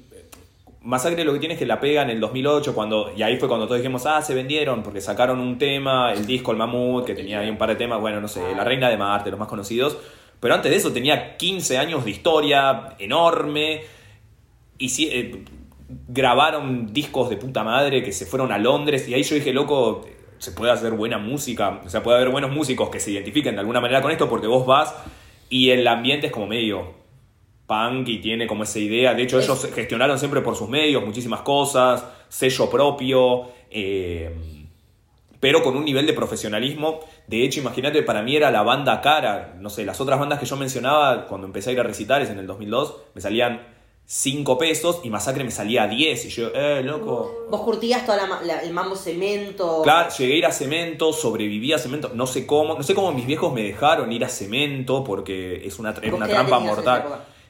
Masacre 0.82 1.24
lo 1.24 1.34
que 1.34 1.40
tiene 1.40 1.56
es 1.56 1.60
que 1.60 1.66
la 1.66 1.80
pega 1.80 2.04
en 2.04 2.12
el 2.12 2.20
2008 2.20 2.76
cuando 2.76 3.12
y 3.16 3.24
ahí 3.24 3.38
fue 3.38 3.48
cuando 3.48 3.66
todos 3.66 3.80
dijimos, 3.82 4.06
"Ah, 4.06 4.22
se 4.22 4.36
vendieron" 4.36 4.84
porque 4.84 5.02
sacaron 5.02 5.40
un 5.40 5.58
tema, 5.58 6.14
el 6.14 6.26
disco 6.28 6.52
El 6.52 6.58
Mamut, 6.58 7.06
que 7.06 7.16
tenía 7.16 7.40
ahí 7.40 7.50
un 7.50 7.58
par 7.58 7.70
de 7.70 7.76
temas, 7.76 8.00
bueno, 8.00 8.22
no 8.22 8.28
sé, 8.28 8.42
La 8.56 8.64
Reina 8.64 8.88
de 8.90 8.98
Marte, 8.98 9.32
los 9.32 9.40
más 9.40 9.48
conocidos, 9.48 9.98
pero 10.40 10.54
antes 10.54 10.70
de 10.70 10.78
eso 10.78 10.92
tenía 10.92 11.38
15 11.38 11.78
años 11.80 12.06
de 12.06 12.12
historia 12.12 12.96
enorme 13.00 13.82
y 14.78 14.90
sí, 14.90 15.10
eh, 15.12 15.44
grabaron 16.08 16.94
discos 16.94 17.30
de 17.30 17.38
puta 17.38 17.64
madre 17.64 18.04
que 18.04 18.12
se 18.12 18.26
fueron 18.26 18.52
a 18.52 18.58
Londres 18.60 19.08
y 19.08 19.14
ahí 19.16 19.24
yo 19.24 19.36
dije, 19.36 19.54
loco, 19.54 20.06
se 20.38 20.52
puede 20.52 20.72
hacer 20.72 20.94
buena 20.94 21.18
música, 21.18 21.82
o 21.86 21.90
sea, 21.90 22.04
puede 22.04 22.18
haber 22.18 22.30
buenos 22.30 22.52
músicos 22.52 22.90
que 22.90 23.00
se 23.00 23.12
identifiquen 23.12 23.56
de 23.56 23.62
alguna 23.62 23.82
manera 23.82 24.02
con 24.02 24.12
esto 24.12 24.30
porque 24.30 24.48
vos 24.48 24.66
vas 24.66 24.96
y 25.50 25.70
el 25.70 25.88
ambiente 25.88 26.28
es 26.28 26.34
como 26.34 26.48
medio 26.48 26.94
punk 27.68 28.08
y 28.08 28.20
tiene 28.20 28.48
como 28.48 28.64
esa 28.64 28.80
idea, 28.80 29.14
de 29.14 29.24
hecho 29.24 29.40
ellos 29.40 29.70
gestionaron 29.74 30.20
siempre 30.20 30.42
por 30.42 30.56
sus 30.56 30.70
medios 30.70 31.06
muchísimas 31.06 31.42
cosas, 31.42 32.06
sello 32.30 32.70
propio, 32.70 33.48
eh, 33.72 34.34
pero 35.40 35.62
con 35.62 35.76
un 35.76 35.86
nivel 35.86 36.08
de 36.08 36.14
profesionalismo. 36.14 37.02
De 37.28 37.44
hecho, 37.44 37.60
imagínate, 37.60 38.02
para 38.02 38.24
mí 38.24 38.36
era 38.36 38.50
la 38.50 38.64
banda 38.64 39.00
cara. 39.02 39.56
No 39.60 39.70
sé, 39.70 39.86
las 39.86 40.02
otras 40.02 40.20
bandas 40.20 40.40
que 40.40 40.48
yo 40.48 40.58
mencionaba 40.58 41.28
cuando 41.28 41.46
empecé 41.46 41.70
a 41.70 41.74
ir 41.74 41.80
a 41.80 41.84
recitales 41.84 42.32
en 42.32 42.40
el 42.40 42.48
2002, 42.48 42.96
me 43.14 43.22
salían 43.22 43.62
5 44.08 44.58
pesos 44.60 45.00
y 45.04 45.10
Masacre 45.10 45.44
me 45.44 45.50
salía 45.52 45.88
10. 45.88 46.26
Y 46.26 46.30
yo, 46.30 46.50
eh, 46.54 46.82
loco. 46.84 47.48
Vos 47.50 47.62
curtías 47.62 48.06
todo 48.06 48.16
el 48.64 48.72
mambo 48.72 48.96
cemento. 48.96 49.82
Claro, 49.84 50.10
llegué 50.16 50.34
a 50.34 50.38
ir 50.38 50.46
a 50.46 50.52
cemento, 50.52 51.12
sobreviví 51.12 51.74
a 51.74 51.80
cemento, 51.80 52.12
no 52.14 52.28
sé 52.28 52.46
cómo, 52.46 52.76
no 52.76 52.84
sé 52.84 52.94
cómo 52.94 53.12
mis 53.12 53.26
viejos 53.26 53.52
me 53.52 53.64
dejaron 53.64 54.12
ir 54.12 54.24
a 54.24 54.30
cemento 54.30 55.04
porque 55.04 55.66
es 55.66 55.80
una, 55.80 55.90
era 55.90 56.12
¿Vos 56.12 56.18
una 56.18 56.28
trampa 56.28 56.60
mortal. 56.60 57.04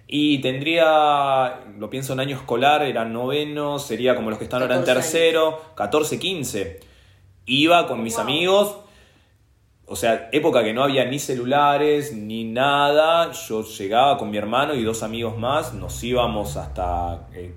Y 0.07 0.37
tendría, 0.39 1.61
lo 1.77 1.89
pienso 1.89 2.13
en 2.13 2.19
año 2.19 2.37
escolar, 2.37 2.83
era 2.83 3.03
noveno, 3.05 3.79
sería 3.79 4.15
como 4.15 4.29
los 4.29 4.37
que 4.37 4.45
están 4.45 4.61
ahora 4.61 4.75
en 4.75 4.81
14 4.81 4.91
años. 4.99 5.11
tercero, 5.11 5.61
14, 5.75 6.19
15. 6.19 6.79
Iba 7.47 7.87
con 7.87 8.01
mis 8.03 8.13
Wow. 8.15 8.23
amigos, 8.23 8.75
o 9.87 9.95
sea, 9.95 10.29
época 10.31 10.63
que 10.63 10.73
no 10.73 10.83
había 10.83 11.05
ni 11.05 11.19
celulares 11.19 12.13
ni 12.13 12.43
nada. 12.43 13.31
Yo 13.31 13.63
llegaba 13.63 14.17
con 14.17 14.31
mi 14.31 14.37
hermano 14.37 14.73
y 14.73 14.83
dos 14.83 15.03
amigos 15.03 15.37
más, 15.37 15.73
nos 15.73 16.03
íbamos 16.03 16.57
hasta 16.57 17.27
eh, 17.33 17.53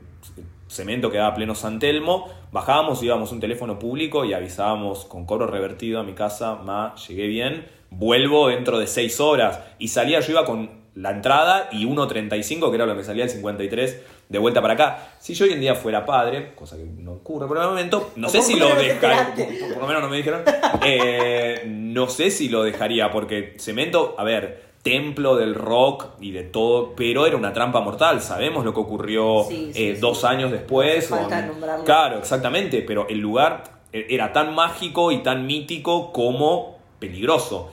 Cemento 0.69 1.11
que 1.11 1.17
daba 1.17 1.35
pleno 1.35 1.55
San 1.55 1.79
Telmo, 1.79 2.29
bajábamos, 2.53 3.03
íbamos 3.03 3.31
a 3.31 3.35
un 3.35 3.41
teléfono 3.41 3.79
público 3.79 4.27
y 4.27 4.35
avisábamos 4.35 5.07
con 5.07 5.25
cobro 5.25 5.47
revertido 5.47 5.99
a 5.99 6.03
mi 6.03 6.13
casa, 6.13 6.57
ma, 6.57 6.95
llegué 7.09 7.27
bien, 7.27 7.67
vuelvo 7.91 8.49
dentro 8.49 8.79
de 8.79 8.87
seis 8.87 9.19
horas. 9.19 9.61
Y 9.79 9.89
salía, 9.89 10.21
yo 10.21 10.33
iba 10.33 10.45
con 10.45 10.71
la 10.95 11.13
entrada 11.13 11.69
y 11.73 11.87
1.35, 11.87 12.69
que 12.69 12.77
era 12.77 12.85
lo 12.85 12.97
que 12.97 13.05
salía 13.05 13.25
el 13.25 13.31
53, 13.31 14.03
de 14.29 14.39
vuelta 14.39 14.61
para 14.61 14.75
acá. 14.75 15.09
Si 15.19 15.35
yo 15.35 15.45
hoy 15.47 15.53
en 15.53 15.61
día 15.61 15.75
fuera 15.75 16.05
padre, 16.05 16.53
cosa 16.55 16.77
que 16.77 16.85
no 16.85 17.13
ocurre 17.13 17.47
por 17.49 17.57
el 17.59 17.65
momento, 17.65 18.11
no 18.17 18.29
sé 18.29 18.43
si 18.43 18.59
lo 18.59 18.67
dejaría, 18.75 19.35
por, 19.35 19.47
por 19.75 19.83
lo 19.83 19.87
menos 19.89 20.03
no 20.03 20.09
me 20.09 20.17
dijeron, 20.19 20.43
Eh, 20.85 21.63
no 21.67 22.09
sé 22.09 22.31
si 22.31 22.49
lo 22.49 22.63
dejaría, 22.63 23.11
porque 23.11 23.55
Cemento, 23.59 24.15
a 24.19 24.25
ver, 24.25 24.69
templo 24.83 25.37
del 25.37 25.55
rock 25.55 26.07
y 26.21 26.31
de 26.33 26.45
todo, 26.45 26.95
pero 26.95 27.27
era 27.27 27.37
una 27.37 27.53
trampa 27.53 27.81
mortal. 27.81 28.21
Sabemos 28.23 28.65
lo 28.65 28.73
que 28.75 28.81
ocurrió 28.81 29.45
Sí, 29.49 29.71
sí, 29.75 29.89
eh, 29.89 29.95
sí. 29.95 30.01
dos 30.01 30.25
años 30.25 30.51
después. 30.51 31.11
No 31.11 31.17
falta 31.19 31.43
nombrarlo. 31.47 31.85
Claro, 31.85 32.19
exactamente, 32.19 32.83
pero 32.83 33.07
el 33.09 33.19
lugar 33.19 33.65
e- 33.93 34.07
era 34.11 34.33
tan 34.33 34.55
mágico 34.55 35.11
y 35.13 35.23
tan 35.23 35.47
mítico 35.47 36.13
como 36.13 36.79
peligroso. 36.99 37.71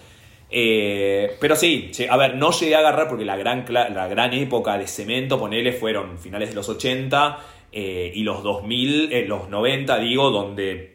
Eh, 0.49 1.35
pero 1.39 1.55
sí, 1.55 1.91
a 2.09 2.17
ver, 2.17 2.35
no 2.35 2.51
llegué 2.51 2.75
a 2.75 2.79
agarrar 2.79 3.07
porque 3.07 3.25
la 3.25 3.35
gran, 3.35 3.65
la 3.69 4.07
gran 4.07 4.33
época 4.33 4.77
de 4.77 4.87
cemento, 4.87 5.39
ponele, 5.39 5.73
fueron 5.73 6.17
finales 6.19 6.49
de 6.49 6.55
los 6.55 6.69
80 6.69 7.39
eh, 7.77 8.09
y 8.15 8.23
los 8.23 8.41
2000, 8.41 9.11
eh, 9.11 9.25
los 9.27 9.49
90, 9.49 9.99
digo, 9.99 10.31
donde 10.31 10.93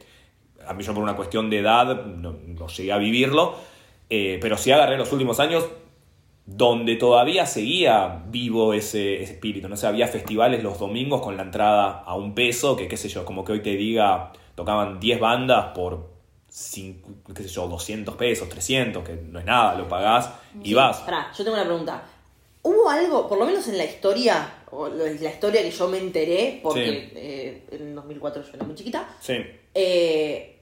a 0.66 0.72
mí 0.72 0.82
yo 0.82 0.94
por 0.94 1.03
una 1.03 1.14
cuestión 1.14 1.51
de 1.51 1.59
edad 1.59 2.07
no, 2.07 2.38
llegué 2.68 2.90
a 2.90 2.96
vivirlo, 2.96 3.55
eh, 4.09 4.38
pero 4.40 4.57
sí 4.57 4.72
agarré 4.72 4.96
los 4.96 5.12
últimos 5.12 5.40
años 5.40 5.68
donde 6.46 6.96
todavía 6.96 7.44
seguía 7.44 8.24
vivo 8.28 8.72
ese, 8.72 9.22
ese 9.22 9.34
espíritu, 9.34 9.68
no 9.68 9.76
sé, 9.76 9.88
había 9.88 10.09
festivales 10.09 10.62
los 10.62 10.78
domingos 10.78 11.20
con 11.20 11.36
la 11.36 11.42
entrada 11.42 11.98
a 11.98 12.14
un 12.14 12.34
peso, 12.34 12.76
que 12.76 12.88
qué 12.88 12.96
sé 12.96 13.11
yo, 13.11 13.26
como 13.26 13.44
que 13.44 13.53
hoy 13.53 13.61
te 13.61 13.76
diga, 13.76 14.32
tocaban 14.55 15.01
10 15.01 15.20
bandas 15.20 15.66
por, 15.74 16.09
cinco, 16.51 17.09
qué 17.34 17.44
sé 17.44 17.48
yo, 17.48 17.68
200 17.68 18.16
pesos, 18.16 18.48
300, 18.48 19.05
que 19.05 19.14
no 19.14 19.38
es 19.38 19.44
nada, 19.44 19.74
lo 19.76 19.88
pagás 19.88 20.30
y 20.62 20.68
Sí, 20.68 20.74
vas. 20.74 20.98
pará, 20.98 21.30
yo 21.36 21.44
tengo 21.44 21.57
una 21.57 21.64
pregunta. 21.64 22.03
¿Hubo 22.62 22.90
algo, 22.90 23.26
por 23.28 23.38
lo 23.38 23.46
menos 23.46 23.66
en 23.68 23.78
la 23.78 23.84
historia, 23.84 24.53
o 24.70 24.88
la 24.88 25.09
historia 25.30 25.62
que 25.62 25.70
yo 25.70 25.88
me 25.88 25.98
enteré, 25.98 26.61
porque 26.62 26.84
Sí. 26.84 27.12
eh, 27.16 27.66
en 27.70 27.94
2004 27.94 28.42
yo 28.42 28.51
era 28.55 28.64
muy 28.66 28.74
chiquita, 28.74 29.09
Sí. 29.20 29.34
eh, 29.74 30.59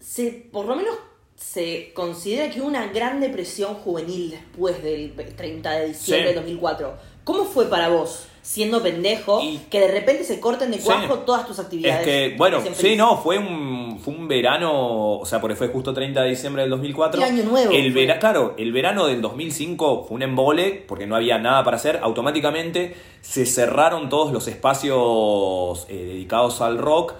se, 0.00 0.30
por 0.50 0.66
lo 0.66 0.74
menos 0.76 0.96
se 1.36 1.92
considera 1.92 2.50
que 2.50 2.60
hubo 2.60 2.68
una 2.68 2.86
gran 2.88 3.20
depresión 3.20 3.74
juvenil 3.74 4.30
después 4.30 4.82
del 4.82 5.12
30 5.36 5.72
de 5.72 5.88
diciembre 5.88 6.28
Sí. 6.28 6.34
de 6.34 6.40
2004. 6.40 6.96
¿Cómo 7.24 7.44
fue 7.44 7.66
para 7.68 7.88
vos, 7.88 8.26
siendo 8.46 8.80
pendejo, 8.80 9.40
Y- 9.42 9.58
que 9.68 9.80
de 9.80 9.88
repente 9.88 10.22
se 10.22 10.38
corten 10.38 10.70
de 10.70 10.78
Sí. 10.78 10.84
cuajo 10.84 11.14
todas 11.26 11.44
tus 11.48 11.58
Es 11.58 11.64
actividades? 11.64 12.04
que, 12.04 12.34
bueno, 12.38 12.60
sí, 12.74 12.94
no, 12.94 13.16
fue 13.16 13.38
un, 13.38 13.98
fue 13.98 14.14
un 14.14 14.28
verano, 14.28 15.18
o 15.18 15.26
sea, 15.26 15.40
porque 15.40 15.56
fue 15.56 15.66
justo 15.66 15.92
30 15.92 16.22
de 16.22 16.28
diciembre 16.30 16.62
del 16.62 16.70
2004. 16.70 17.20
Y 17.20 17.24
año 17.24 17.42
nuevo 17.42 17.72
El 17.72 17.92
vera- 17.92 18.20
claro, 18.20 18.54
el 18.56 18.70
verano 18.72 19.08
del 19.08 19.20
2005 19.20 20.04
fue 20.06 20.14
un 20.14 20.22
embole, 20.22 20.84
porque 20.86 21.08
no 21.08 21.16
había 21.16 21.38
nada 21.38 21.64
para 21.64 21.76
hacer. 21.76 21.98
Automáticamente 22.04 22.94
se 23.20 23.46
cerraron 23.46 24.08
todos 24.08 24.32
los 24.32 24.46
espacios 24.46 25.86
eh, 25.88 26.04
dedicados 26.06 26.60
al 26.60 26.78
rock, 26.78 27.14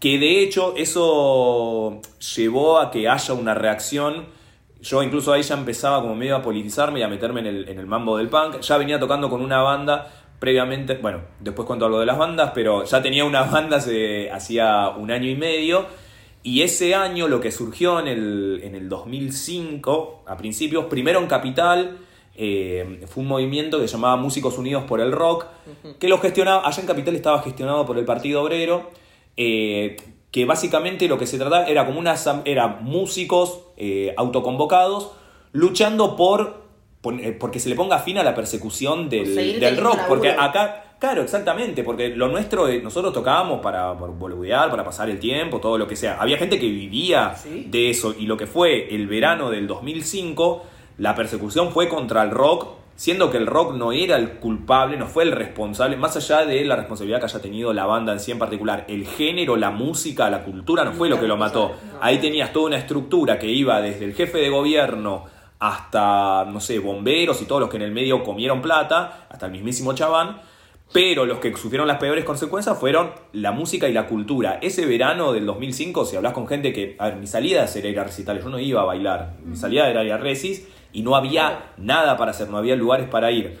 que 0.00 0.18
de 0.18 0.42
hecho 0.42 0.74
eso 0.76 2.00
llevó 2.36 2.78
a 2.78 2.90
que 2.90 3.08
haya 3.08 3.32
una 3.34 3.54
reacción. 3.54 4.26
Yo 4.82 5.02
incluso 5.02 5.32
ahí 5.32 5.42
ya 5.42 5.54
empezaba 5.54 6.00
como 6.02 6.14
medio 6.14 6.36
a 6.36 6.42
politizarme 6.42 7.00
y 7.00 7.02
a 7.02 7.08
meterme 7.08 7.40
en 7.40 7.46
el, 7.46 7.68
en 7.68 7.78
el 7.78 7.86
mambo 7.86 8.16
del 8.16 8.28
punk. 8.28 8.60
Ya 8.60 8.76
venía 8.76 9.00
tocando 9.00 9.28
con 9.28 9.40
una 9.42 9.60
banda 9.62 10.12
previamente, 10.38 10.94
bueno, 10.94 11.20
después 11.40 11.66
cuento 11.66 11.86
algo 11.86 12.00
de 12.00 12.06
las 12.06 12.18
bandas, 12.18 12.52
pero 12.54 12.84
ya 12.84 13.02
tenía 13.02 13.24
una 13.24 13.42
banda 13.50 13.78
hace, 13.78 14.30
hacía 14.30 14.90
un 14.90 15.10
año 15.10 15.28
y 15.28 15.36
medio. 15.36 15.86
Y 16.42 16.62
ese 16.62 16.94
año 16.94 17.28
lo 17.28 17.40
que 17.40 17.50
surgió 17.50 17.98
en 18.00 18.08
el, 18.08 18.60
en 18.62 18.74
el 18.74 18.88
2005, 18.88 20.24
a 20.26 20.36
principios, 20.36 20.86
primero 20.86 21.20
en 21.20 21.26
Capital, 21.26 21.98
eh, 22.40 23.04
fue 23.08 23.22
un 23.24 23.28
movimiento 23.28 23.80
que 23.80 23.88
se 23.88 23.94
llamaba 23.94 24.16
Músicos 24.16 24.56
Unidos 24.58 24.84
por 24.84 25.00
el 25.00 25.10
Rock, 25.10 25.46
que 25.98 26.08
lo 26.08 26.18
gestionaba, 26.18 26.66
allá 26.66 26.80
en 26.80 26.86
Capital 26.86 27.16
estaba 27.16 27.42
gestionado 27.42 27.84
por 27.84 27.98
el 27.98 28.04
Partido 28.04 28.42
Obrero, 28.42 28.90
eh, 29.36 29.96
que 30.30 30.44
básicamente 30.44 31.08
lo 31.08 31.18
que 31.18 31.26
se 31.26 31.36
trataba 31.36 31.66
era 31.66 31.84
como 31.84 31.98
una 31.98 32.14
era 32.44 32.68
músicos 32.68 33.62
eh, 33.76 34.14
autoconvocados 34.16 35.10
luchando 35.52 36.14
por, 36.14 36.67
porque 37.00 37.60
se 37.60 37.68
le 37.68 37.74
ponga 37.74 37.98
fin 37.98 38.18
a 38.18 38.22
la 38.22 38.34
persecución 38.34 39.08
del, 39.08 39.60
del 39.60 39.76
rock, 39.76 40.00
porque 40.08 40.30
acá 40.30 40.84
Claro, 40.98 41.22
exactamente, 41.22 41.84
porque 41.84 42.08
lo 42.08 42.26
nuestro, 42.26 42.66
nosotros 42.82 43.12
tocábamos 43.12 43.60
para, 43.60 43.96
para 43.96 44.68
para 44.68 44.84
pasar 44.84 45.08
el 45.08 45.20
tiempo, 45.20 45.60
todo 45.60 45.78
lo 45.78 45.86
que 45.86 45.94
sea. 45.94 46.20
Había 46.20 46.36
gente 46.38 46.58
que 46.58 46.66
vivía 46.66 47.36
de 47.66 47.90
eso 47.90 48.16
y 48.18 48.26
lo 48.26 48.36
que 48.36 48.48
fue 48.48 48.92
el 48.92 49.06
verano 49.06 49.48
del 49.48 49.68
2005, 49.68 50.64
la 50.98 51.14
persecución 51.14 51.70
fue 51.70 51.88
contra 51.88 52.24
el 52.24 52.32
rock, 52.32 52.70
siendo 52.96 53.30
que 53.30 53.36
el 53.36 53.46
rock 53.46 53.76
no 53.76 53.92
era 53.92 54.16
el 54.16 54.38
culpable, 54.40 54.96
no 54.96 55.06
fue 55.06 55.22
el 55.22 55.30
responsable, 55.30 55.96
más 55.96 56.16
allá 56.16 56.44
de 56.44 56.64
la 56.64 56.74
responsabilidad 56.74 57.20
que 57.20 57.26
haya 57.26 57.40
tenido 57.40 57.72
la 57.72 57.86
banda 57.86 58.12
en 58.12 58.18
sí 58.18 58.32
en 58.32 58.40
particular, 58.40 58.84
el 58.88 59.06
género, 59.06 59.56
la 59.56 59.70
música, 59.70 60.28
la 60.28 60.42
cultura 60.42 60.82
no 60.82 60.94
fue 60.94 61.08
lo 61.08 61.20
que 61.20 61.28
lo 61.28 61.36
mató. 61.36 61.76
Ahí 62.00 62.18
tenías 62.18 62.52
toda 62.52 62.66
una 62.66 62.78
estructura 62.78 63.38
que 63.38 63.46
iba 63.46 63.80
desde 63.80 64.04
el 64.04 64.14
jefe 64.14 64.38
de 64.38 64.50
gobierno 64.50 65.26
hasta, 65.60 66.44
no 66.44 66.60
sé, 66.60 66.78
bomberos 66.78 67.42
y 67.42 67.46
todos 67.46 67.60
los 67.60 67.70
que 67.70 67.76
en 67.76 67.82
el 67.82 67.92
medio 67.92 68.22
comieron 68.22 68.62
plata, 68.62 69.26
hasta 69.28 69.46
el 69.46 69.52
mismísimo 69.52 69.92
Chaván 69.94 70.40
pero 70.92 71.26
los 71.26 71.38
que 71.38 71.54
sufrieron 71.56 71.86
las 71.86 71.98
peores 71.98 72.24
consecuencias 72.24 72.78
fueron 72.78 73.10
la 73.32 73.52
música 73.52 73.88
y 73.88 73.92
la 73.92 74.06
cultura. 74.06 74.58
Ese 74.62 74.86
verano 74.86 75.32
del 75.32 75.44
2005, 75.44 76.06
si 76.06 76.16
hablas 76.16 76.32
con 76.32 76.46
gente 76.46 76.72
que. 76.72 76.96
A 76.98 77.06
ver, 77.06 77.16
mi 77.16 77.26
salida 77.26 77.66
era 77.74 77.88
ir 77.88 78.00
a 78.00 78.04
recitales, 78.04 78.42
yo 78.42 78.48
no 78.48 78.58
iba 78.58 78.80
a 78.80 78.84
bailar. 78.84 79.34
Mi 79.44 79.56
salida 79.56 79.88
era 79.88 80.02
ir 80.02 80.12
a 80.12 80.18
Resis 80.18 80.66
y 80.92 81.02
no 81.02 81.14
había 81.14 81.72
nada 81.76 82.16
para 82.16 82.30
hacer, 82.30 82.48
no 82.48 82.56
había 82.56 82.74
lugares 82.74 83.08
para 83.08 83.30
ir. 83.30 83.58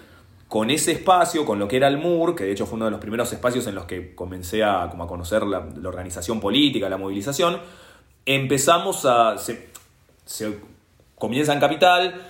Con 0.48 0.70
ese 0.70 0.92
espacio, 0.92 1.44
con 1.44 1.58
lo 1.58 1.68
que 1.68 1.76
era 1.76 1.88
el 1.88 1.98
MUR, 1.98 2.34
que 2.34 2.44
de 2.44 2.52
hecho 2.52 2.64
fue 2.64 2.76
uno 2.76 2.86
de 2.86 2.92
los 2.92 3.00
primeros 3.00 3.30
espacios 3.30 3.66
en 3.66 3.74
los 3.74 3.84
que 3.84 4.14
comencé 4.14 4.64
a, 4.64 4.88
como 4.88 5.04
a 5.04 5.06
conocer 5.06 5.42
la, 5.42 5.58
organización 5.84 6.40
política, 6.40 6.88
la 6.88 6.96
movilización, 6.96 7.58
empezamos 8.24 9.04
a. 9.04 9.36
Se, 9.36 9.68
se 10.24 10.58
comienza 11.18 11.52
en 11.52 11.60
Capital. 11.60 12.22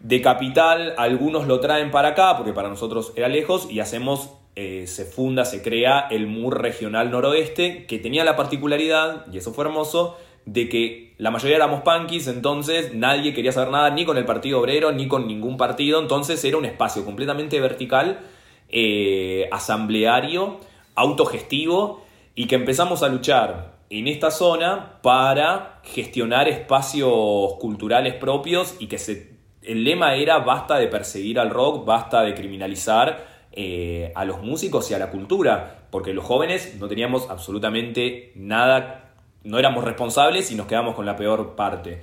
De 0.00 0.20
Capital, 0.20 0.94
algunos 0.98 1.46
lo 1.46 1.60
traen 1.60 1.90
para 1.90 2.08
acá, 2.08 2.36
porque 2.36 2.52
para 2.52 2.68
nosotros 2.68 3.12
era 3.16 3.28
lejos, 3.28 3.68
y 3.70 3.80
hacemos 3.80 4.30
eh, 4.54 4.86
se 4.86 5.06
funda, 5.06 5.46
se 5.46 5.62
crea 5.62 6.08
el 6.10 6.26
MUR 6.26 6.60
Regional 6.60 7.10
Noroeste, 7.10 7.86
que 7.86 7.98
tenía 7.98 8.24
la 8.24 8.36
particularidad, 8.36 9.26
y 9.32 9.38
eso 9.38 9.52
fue 9.54 9.64
hermoso, 9.64 10.18
de 10.44 10.68
que 10.68 11.14
la 11.16 11.30
mayoría 11.30 11.56
éramos 11.56 11.82
punkis, 11.82 12.26
entonces 12.26 12.92
nadie 12.94 13.32
quería 13.32 13.52
saber 13.52 13.70
nada 13.70 13.90
ni 13.90 14.04
con 14.04 14.18
el 14.18 14.24
Partido 14.24 14.60
Obrero 14.60 14.92
ni 14.92 15.08
con 15.08 15.26
ningún 15.26 15.56
partido, 15.56 16.00
entonces 16.00 16.44
era 16.44 16.58
un 16.58 16.64
espacio 16.64 17.04
completamente 17.04 17.60
vertical, 17.60 18.20
eh, 18.68 19.48
asambleario, 19.52 20.58
autogestivo, 20.96 22.02
y 22.34 22.46
que 22.46 22.56
empezamos 22.56 23.02
a 23.02 23.08
luchar 23.08 23.71
en 23.92 24.08
esta 24.08 24.30
zona 24.30 25.00
para 25.02 25.80
gestionar 25.84 26.48
espacios 26.48 27.54
culturales 27.60 28.14
propios 28.14 28.74
y 28.78 28.86
que 28.86 28.96
se, 28.96 29.32
el 29.60 29.84
lema 29.84 30.14
era 30.14 30.38
basta 30.38 30.78
de 30.78 30.86
perseguir 30.86 31.38
al 31.38 31.50
rock, 31.50 31.84
basta 31.84 32.22
de 32.22 32.32
criminalizar 32.32 33.26
eh, 33.52 34.10
a 34.14 34.24
los 34.24 34.40
músicos 34.40 34.90
y 34.90 34.94
a 34.94 34.98
la 34.98 35.10
cultura, 35.10 35.84
porque 35.90 36.14
los 36.14 36.24
jóvenes 36.24 36.74
no 36.80 36.88
teníamos 36.88 37.28
absolutamente 37.28 38.32
nada, 38.34 39.12
no 39.44 39.58
éramos 39.58 39.84
responsables 39.84 40.50
y 40.50 40.54
nos 40.54 40.66
quedamos 40.66 40.94
con 40.94 41.04
la 41.04 41.16
peor 41.16 41.54
parte. 41.54 42.00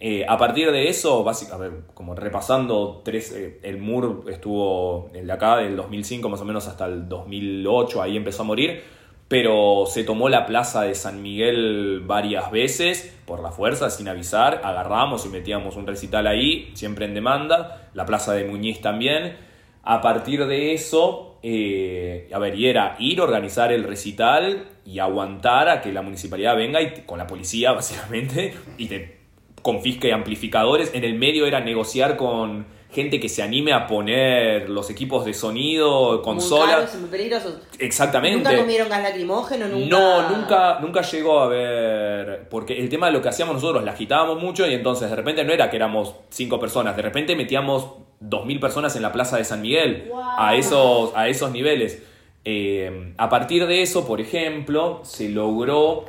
Eh, 0.00 0.24
a 0.26 0.38
partir 0.38 0.72
de 0.72 0.88
eso, 0.88 1.22
básicamente, 1.22 1.82
como 1.92 2.14
repasando, 2.14 3.02
tres, 3.04 3.32
eh, 3.32 3.60
el 3.62 3.76
MUR 3.76 4.24
estuvo 4.30 5.10
el 5.12 5.26
de 5.26 5.32
acá 5.34 5.58
del 5.58 5.76
2005 5.76 6.30
más 6.30 6.40
o 6.40 6.46
menos 6.46 6.66
hasta 6.66 6.86
el 6.86 7.10
2008, 7.10 8.00
ahí 8.00 8.16
empezó 8.16 8.40
a 8.40 8.46
morir, 8.46 8.95
pero 9.28 9.84
se 9.86 10.04
tomó 10.04 10.28
la 10.28 10.46
plaza 10.46 10.82
de 10.82 10.94
San 10.94 11.22
Miguel 11.22 12.02
varias 12.04 12.50
veces 12.50 13.12
por 13.24 13.42
la 13.42 13.50
fuerza, 13.50 13.90
sin 13.90 14.08
avisar, 14.08 14.60
agarramos 14.62 15.26
y 15.26 15.28
metíamos 15.30 15.76
un 15.76 15.86
recital 15.86 16.26
ahí, 16.26 16.70
siempre 16.74 17.06
en 17.06 17.14
demanda, 17.14 17.88
la 17.94 18.06
plaza 18.06 18.34
de 18.34 18.44
Muñiz 18.44 18.80
también, 18.80 19.36
a 19.82 20.00
partir 20.00 20.46
de 20.46 20.74
eso, 20.74 21.38
eh, 21.42 22.28
a 22.32 22.38
ver, 22.38 22.56
y 22.56 22.66
era 22.66 22.96
ir, 22.98 23.20
organizar 23.20 23.72
el 23.72 23.84
recital 23.84 24.68
y 24.84 24.98
aguantar 24.98 25.68
a 25.68 25.80
que 25.80 25.92
la 25.92 26.02
municipalidad 26.02 26.56
venga 26.56 26.80
y 26.82 27.02
con 27.06 27.18
la 27.18 27.26
policía, 27.26 27.72
básicamente, 27.72 28.54
y 28.78 28.86
te 28.86 29.16
confisque 29.62 30.12
amplificadores. 30.12 30.92
En 30.94 31.04
el 31.04 31.14
medio 31.14 31.46
era 31.46 31.60
negociar 31.60 32.16
con 32.16 32.66
gente 32.90 33.20
que 33.20 33.28
se 33.28 33.42
anime 33.42 33.72
a 33.72 33.86
poner 33.86 34.70
los 34.70 34.88
equipos 34.90 35.24
de 35.24 35.34
sonido, 35.34 36.22
consolas. 36.22 36.94
Muy 36.96 37.10
peligrosos. 37.10 37.54
Exactamente. 37.78 38.38
¿Nunca 38.38 38.56
comieron 38.56 38.88
gas 38.88 39.02
lacrimógeno? 39.02 39.68
¿Nunca... 39.68 39.86
No, 39.88 40.30
nunca, 40.30 40.78
nunca 40.80 41.02
llegó 41.02 41.40
a 41.40 41.48
ver. 41.48 42.48
Porque 42.48 42.78
el 42.78 42.88
tema 42.88 43.06
de 43.06 43.12
lo 43.12 43.22
que 43.22 43.28
hacíamos 43.28 43.56
nosotros, 43.56 43.84
la 43.84 43.92
agitábamos 43.92 44.40
mucho 44.40 44.66
y 44.66 44.74
entonces 44.74 45.10
de 45.10 45.16
repente 45.16 45.44
no 45.44 45.52
era 45.52 45.68
que 45.68 45.76
éramos 45.76 46.14
cinco 46.30 46.58
personas, 46.58 46.96
de 46.96 47.02
repente 47.02 47.36
metíamos 47.36 47.86
2.000 48.22 48.60
personas 48.60 48.96
en 48.96 49.02
la 49.02 49.12
Plaza 49.12 49.36
de 49.36 49.44
San 49.44 49.60
Miguel, 49.60 50.10
a, 50.38 50.54
esos, 50.54 51.14
a 51.14 51.28
esos 51.28 51.50
niveles. 51.50 52.02
Eh, 52.44 53.12
a 53.18 53.28
partir 53.28 53.66
de 53.66 53.82
eso, 53.82 54.06
por 54.06 54.20
ejemplo, 54.20 55.00
se 55.02 55.28
logró, 55.28 56.04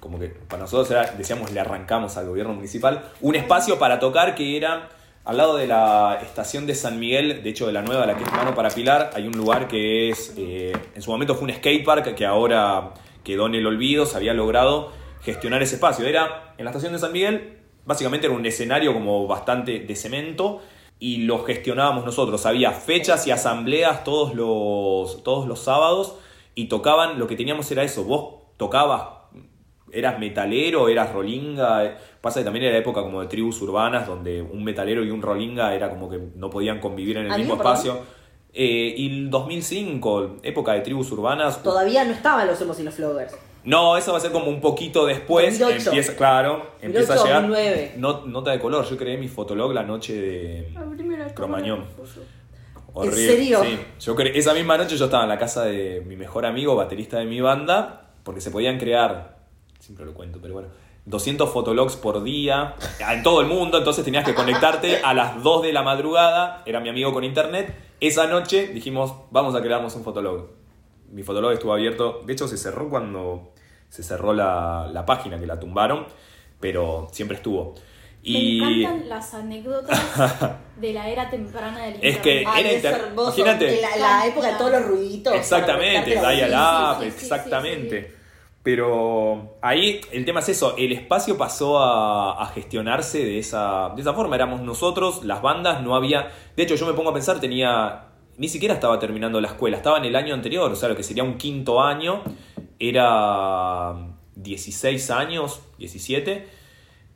como 0.00 0.18
que 0.18 0.28
para 0.28 0.62
nosotros 0.62 0.96
decíamos, 1.16 1.52
le 1.52 1.60
arrancamos 1.60 2.16
al 2.16 2.26
gobierno 2.26 2.54
municipal, 2.54 3.04
un 3.20 3.34
espacio 3.34 3.78
para 3.78 4.00
tocar 4.00 4.34
que 4.34 4.56
era 4.56 4.88
al 5.28 5.36
lado 5.36 5.58
de 5.58 5.66
la 5.66 6.20
estación 6.22 6.66
de 6.66 6.74
San 6.74 6.98
Miguel, 6.98 7.42
de 7.42 7.50
hecho 7.50 7.66
de 7.66 7.72
la 7.74 7.82
nueva, 7.82 8.06
la 8.06 8.16
que 8.16 8.24
es 8.24 8.32
Mano 8.32 8.54
para 8.54 8.70
Pilar, 8.70 9.10
hay 9.12 9.26
un 9.26 9.36
lugar 9.36 9.68
que 9.68 10.08
es, 10.08 10.32
eh, 10.38 10.72
en 10.94 11.02
su 11.02 11.10
momento 11.10 11.34
fue 11.34 11.44
un 11.44 11.54
skatepark 11.54 12.14
que 12.14 12.24
ahora 12.24 12.94
quedó 13.22 13.46
en 13.46 13.54
el 13.54 13.66
olvido, 13.66 14.06
se 14.06 14.16
había 14.16 14.32
logrado 14.32 14.90
gestionar 15.20 15.62
ese 15.62 15.74
espacio. 15.74 16.06
Era 16.06 16.54
en 16.56 16.64
la 16.64 16.70
estación 16.70 16.94
de 16.94 16.98
San 16.98 17.12
Miguel, 17.12 17.58
básicamente 17.84 18.26
era 18.26 18.34
un 18.34 18.46
escenario 18.46 18.94
como 18.94 19.26
bastante 19.26 19.80
de 19.80 19.96
cemento 19.96 20.62
y 20.98 21.18
lo 21.18 21.44
gestionábamos 21.44 22.06
nosotros. 22.06 22.46
Había 22.46 22.72
fechas 22.72 23.26
y 23.26 23.30
asambleas 23.30 24.04
todos 24.04 24.34
los, 24.34 25.22
todos 25.24 25.46
los 25.46 25.58
sábados 25.58 26.14
y 26.54 26.68
tocaban, 26.68 27.18
lo 27.18 27.26
que 27.26 27.36
teníamos 27.36 27.70
era 27.70 27.82
eso, 27.82 28.04
vos 28.04 28.44
tocabas, 28.56 29.17
eras 29.92 30.18
metalero, 30.18 30.88
eras 30.88 31.12
rolinga, 31.12 31.96
pasa 32.20 32.40
que 32.40 32.44
también 32.44 32.66
era 32.66 32.78
época 32.78 33.02
como 33.02 33.20
de 33.20 33.26
tribus 33.26 33.60
urbanas 33.62 34.06
donde 34.06 34.42
un 34.42 34.64
metalero 34.64 35.04
y 35.04 35.10
un 35.10 35.22
rolinga 35.22 35.74
era 35.74 35.90
como 35.90 36.08
que 36.10 36.18
no 36.36 36.50
podían 36.50 36.80
convivir 36.80 37.16
en 37.18 37.30
el 37.30 37.38
mismo 37.38 37.54
espacio. 37.54 38.00
Eh, 38.52 38.94
y 38.96 39.06
el 39.06 39.30
2005, 39.30 40.38
época 40.42 40.72
de 40.72 40.80
tribus 40.80 41.12
urbanas. 41.12 41.62
Todavía 41.62 42.04
no 42.04 42.12
estaban 42.12 42.46
los 42.46 42.60
hemos 42.60 42.80
y 42.80 42.82
los 42.82 42.94
floggers. 42.94 43.36
No, 43.64 43.96
eso 43.96 44.12
va 44.12 44.18
a 44.18 44.20
ser 44.20 44.32
como 44.32 44.46
un 44.48 44.60
poquito 44.60 45.04
después. 45.04 45.60
Empieza, 45.60 46.16
claro, 46.16 46.70
empieza 46.80 47.14
a 47.14 47.24
llegar. 47.24 47.98
nota 47.98 48.50
de 48.50 48.60
color. 48.60 48.84
Yo 48.88 48.96
creé 48.96 49.18
mi 49.18 49.28
fotolog 49.28 49.72
la 49.72 49.82
noche 49.82 50.14
de 50.14 50.74
Cromañón. 51.34 51.84
Horrible. 52.94 53.22
¿En 53.22 53.28
serio? 53.28 53.60
Sí. 53.62 53.78
Yo 54.00 54.16
esa 54.18 54.54
misma 54.54 54.78
noche 54.78 54.96
yo 54.96 55.04
estaba 55.04 55.24
en 55.24 55.28
la 55.28 55.38
casa 55.38 55.64
de 55.64 56.02
mi 56.06 56.16
mejor 56.16 56.46
amigo, 56.46 56.74
baterista 56.74 57.18
de 57.18 57.26
mi 57.26 57.40
banda, 57.40 58.10
porque 58.22 58.40
se 58.40 58.50
podían 58.50 58.78
crear, 58.78 59.37
siempre 59.78 60.04
lo 60.04 60.14
cuento, 60.14 60.38
pero 60.40 60.54
bueno, 60.54 60.68
200 61.06 61.50
fotologs 61.50 61.96
por 61.96 62.22
día 62.22 62.74
en 62.98 63.22
todo 63.22 63.40
el 63.40 63.46
mundo, 63.46 63.78
entonces 63.78 64.04
tenías 64.04 64.24
que 64.24 64.34
conectarte 64.34 64.98
a 65.02 65.14
las 65.14 65.42
2 65.42 65.62
de 65.62 65.72
la 65.72 65.82
madrugada, 65.82 66.62
era 66.66 66.80
mi 66.80 66.88
amigo 66.88 67.12
con 67.12 67.24
internet. 67.24 67.74
Esa 68.00 68.26
noche 68.26 68.68
dijimos, 68.68 69.14
vamos 69.30 69.54
a 69.54 69.62
crearnos 69.62 69.94
un 69.94 70.04
fotolog 70.04 70.58
mi 71.10 71.22
fotolog 71.22 71.52
estuvo 71.52 71.72
abierto. 71.72 72.22
De 72.24 72.32
hecho, 72.32 72.48
se 72.48 72.56
cerró 72.56 72.88
cuando 72.88 73.52
se 73.88 74.02
cerró 74.02 74.32
la, 74.32 75.04
página, 75.06 75.38
que 75.38 75.46
la 75.46 75.58
tumbaron, 75.58 76.06
pero 76.60 77.08
siempre 77.12 77.36
estuvo. 77.36 77.74
Y... 78.22 78.60
Me 78.60 78.82
encantan 78.82 79.08
las 79.08 79.34
anécdotas 79.34 79.98
de 80.76 80.92
la 80.92 81.08
era 81.08 81.30
temprana 81.30 81.84
del 81.84 81.94
internet. 81.94 82.16
Es 82.16 82.18
que 82.18 82.42
era 82.42 83.08
Imagínate. 83.12 83.80
La, 83.98 84.26
época 84.26 84.52
de 84.52 84.58
todos 84.58 84.72
los 84.72 84.86
ruiditos. 84.86 85.34
Exactamente, 85.34 86.10
dial 86.10 87.02
exactamente. 87.04 88.17
Pero 88.68 89.56
ahí 89.62 90.02
el 90.12 90.26
tema 90.26 90.40
es 90.40 90.50
eso, 90.50 90.74
el 90.76 90.92
espacio 90.92 91.38
pasó 91.38 91.78
a, 91.78 92.44
gestionarse 92.52 93.24
de 93.24 93.38
esa, 93.38 93.92
de 93.96 94.02
esa 94.02 94.12
forma. 94.12 94.36
Éramos 94.36 94.60
nosotros, 94.60 95.24
las 95.24 95.40
bandas, 95.40 95.82
no 95.82 95.96
había... 95.96 96.30
De 96.54 96.64
hecho, 96.64 96.74
yo 96.74 96.84
me 96.84 96.92
pongo 96.92 97.08
a 97.08 97.14
pensar, 97.14 97.40
tenía 97.40 98.08
ni 98.36 98.46
siquiera 98.46 98.74
estaba 98.74 98.98
terminando 98.98 99.40
la 99.40 99.48
escuela, 99.48 99.78
estaba 99.78 99.96
en 99.96 100.04
el 100.04 100.14
año 100.14 100.34
anterior, 100.34 100.70
o 100.70 100.76
sea, 100.76 100.90
lo 100.90 100.96
que 100.96 101.02
sería 101.02 101.24
un 101.24 101.38
quinto 101.38 101.80
año, 101.80 102.22
era 102.78 103.94
16 104.34 105.10
años, 105.12 105.62
17, 105.78 106.46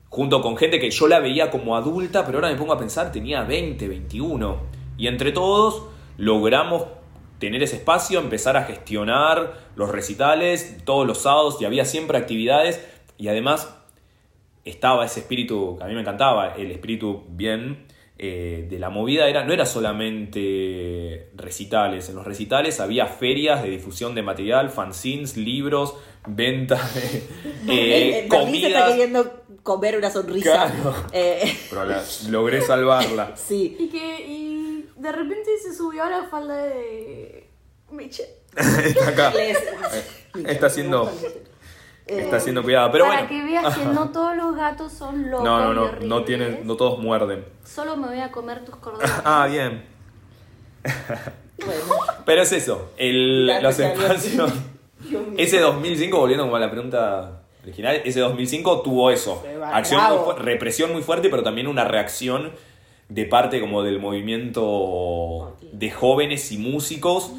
junto 0.09 0.41
con 0.41 0.57
gente 0.57 0.81
que 0.81 0.91
yo 0.91 1.07
la 1.07 1.21
veía 1.21 1.51
como 1.51 1.77
adulta, 1.77 2.25
pero 2.25 2.39
ahora 2.39 2.49
me 2.49 2.57
pongo 2.57 2.73
a 2.73 2.79
pensar, 2.79 3.13
tenía 3.13 3.43
20, 3.43 3.89
21. 3.89 4.57
Y 4.97 5.07
entre 5.07 5.33
todos 5.33 5.83
logramos 6.17 6.85
tener 7.43 7.63
ese 7.63 7.77
espacio, 7.77 8.21
empezar 8.21 8.57
a 8.57 8.63
gestionar 8.65 9.55
los 9.75 9.91
recitales 9.91 10.79
todos 10.85 11.07
los 11.07 11.19
sábados 11.19 11.59
y 11.61 11.65
había 11.65 11.85
siempre 11.85 12.17
actividades 12.17 12.81
y 13.19 13.27
además 13.29 13.69
estaba 14.65 15.05
ese 15.05 15.21
espíritu 15.21 15.77
que 15.77 15.83
a 15.85 15.89
mí 15.89 15.95
me 15.95 16.03
encantaba, 16.03 16.55
el 16.55 16.71
espíritu 16.71 17.25
bien 17.29 17.85
eh, 18.17 18.69
de 18.71 18.79
la 18.79 18.91
movida 18.91 19.29
era, 19.29 19.43
no 19.45 19.53
era 19.53 19.67
solamente 19.67 21.31
recitales. 21.35 22.09
En 22.09 22.15
los 22.15 22.25
recitales 22.25 22.79
había 22.79 23.07
ferias 23.07 23.63
de 23.65 23.71
difusión 23.71 24.15
de 24.15 24.23
material, 24.23 24.71
fanzines, 24.71 25.37
libros, 25.37 25.95
venta 26.27 26.77
de 26.95 27.19
eh, 27.69 28.27
Eh, 28.27 28.27
Berlín 28.31 28.61
se 28.61 28.67
está 28.69 28.79
comidas. 28.81 28.89
queriendo 28.91 29.43
comer 29.65 29.97
una 29.99 30.11
sonrisa. 30.11 30.71
Claro. 30.73 30.95
Eh, 31.13 31.57
Pero 31.71 31.85
la- 31.87 32.03
logré 32.31 32.61
salvarla. 32.61 33.33
sí. 33.37 33.77
Y 33.81 33.89
que 33.89 34.27
y 34.29 34.52
de 35.03 35.13
repente 35.13 35.51
se 35.63 35.75
subió 35.75 36.05
a 36.05 36.11
la 36.11 36.23
falda 36.25 36.57
de 36.57 37.51
Michelle. 37.91 38.31
Está 38.57 39.09
acá. 39.09 39.33
Eh, 39.37 39.57
Está 40.47 40.67
haciendo, 40.67 41.11
Eh, 42.07 42.21
está 42.25 42.41
siendo 42.41 42.63
cuidada. 42.63 42.91
Pero 42.91 43.05
Para 43.07 43.23
bueno. 43.23 43.29
que 43.29 43.45
veas 43.45 43.79
que 43.79 43.85
no 43.87 44.11
todos 44.13 44.37
los 44.37 44.55
gatos 44.57 44.93
son 44.93 45.31
locos. 45.31 45.45
No, 45.45 45.61
no, 45.61 45.75
no, 45.75 45.83
horribles. 45.85 46.09
no 46.09 46.25
tienen, 46.25 46.67
no 46.67 46.77
todos 46.77 46.99
muerden. 46.99 47.45
Solo 47.65 47.97
me 47.97 48.09
voy 48.09 48.21
a 48.21 48.31
comer 48.31 48.65
tus 48.65 48.77
cordones. 48.77 49.11
Ah, 49.25 49.47
bien. 49.51 49.85
bueno. 51.65 51.81
Pero 52.25 52.43
es 52.43 52.53
eso, 52.53 52.93
el, 52.97 53.47
los 53.63 53.79
espacios. 53.79 54.53
Ese 55.37 55.59
2005, 55.61 56.17
volviendo 56.19 56.45
como 56.45 56.57
a 56.57 56.61
la 56.61 56.71
pregunta 56.71 57.43
original, 57.63 58.03
ese 58.05 58.21
2005 58.21 58.83
tuvo 58.83 59.11
eso. 59.11 59.43
Acción 59.73 60.01
muy 60.03 60.35
represión 60.37 60.93
muy 60.93 61.03
fuerte, 61.03 61.29
pero 61.29 61.43
también 61.43 61.67
una 61.67 61.85
reacción 61.85 62.53
de 63.15 63.27
parte 63.27 63.61
como 63.61 63.83
del 63.83 63.99
movimiento 63.99 65.57
de 65.73 65.91
jóvenes 65.91 66.51
y 66.53 66.59
músicos. 66.59 67.33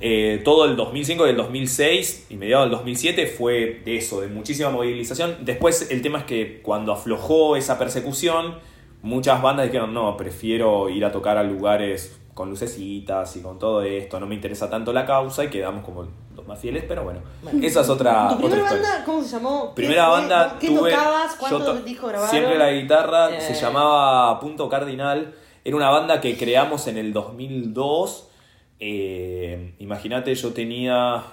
Eh, 0.00 0.40
todo 0.44 0.64
el 0.64 0.76
2005 0.76 1.26
y 1.26 1.30
el 1.30 1.36
2006 1.36 2.26
y 2.30 2.36
mediados 2.36 2.66
del 2.66 2.72
2007 2.72 3.26
fue 3.26 3.82
de 3.84 3.96
eso, 3.96 4.20
de 4.20 4.28
muchísima 4.28 4.70
movilización. 4.70 5.36
Después 5.40 5.90
el 5.90 6.02
tema 6.02 6.20
es 6.20 6.24
que 6.24 6.60
cuando 6.62 6.92
aflojó 6.92 7.56
esa 7.56 7.78
persecución, 7.78 8.54
muchas 9.02 9.42
bandas 9.42 9.66
dijeron, 9.66 9.92
no, 9.92 10.16
prefiero 10.16 10.88
ir 10.88 11.04
a 11.04 11.12
tocar 11.12 11.36
a 11.36 11.42
lugares 11.42 12.18
con 12.38 12.50
lucecitas 12.50 13.34
y 13.36 13.42
con 13.42 13.58
todo 13.58 13.82
esto, 13.82 14.20
no 14.20 14.26
me 14.28 14.36
interesa 14.36 14.70
tanto 14.70 14.92
la 14.92 15.04
causa 15.04 15.42
y 15.42 15.48
quedamos 15.50 15.84
como 15.84 16.06
los 16.36 16.46
más 16.46 16.56
fieles, 16.60 16.84
pero 16.86 17.02
bueno, 17.02 17.18
esa 17.60 17.80
es 17.80 17.88
otra, 17.88 18.28
¿Tu 18.28 18.34
otra 18.34 18.48
primera 18.48 18.62
historia. 18.62 18.82
banda 18.90 19.04
cómo 19.04 19.22
se 19.24 19.28
llamó? 19.28 19.68
¿Qué 19.70 19.74
Primera 19.82 20.06
banda 20.08 20.56
¿Qué 20.60 20.68
tuve. 20.68 20.90
tocabas? 20.92 21.32
yo 21.32 21.38
¿Cuántos 21.40 21.66
to- 21.66 21.82
discos 21.84 22.10
grabaron? 22.10 22.30
Siempre 22.30 22.56
la 22.58 22.70
guitarra 22.70 23.36
Eh. 23.36 23.40
se 23.40 23.54
llamaba 23.54 24.38
Punto 24.38 24.68
Cardinal. 24.68 25.34
Era 25.64 25.76
una 25.76 25.90
banda 25.90 26.20
que 26.20 26.36
creamos 26.38 26.86
en 26.86 26.96
el 26.98 27.12
2002. 27.12 28.28
Eh, 28.78 29.74
Imagínate, 29.80 30.32
yo 30.36 30.52
tenía 30.52 31.24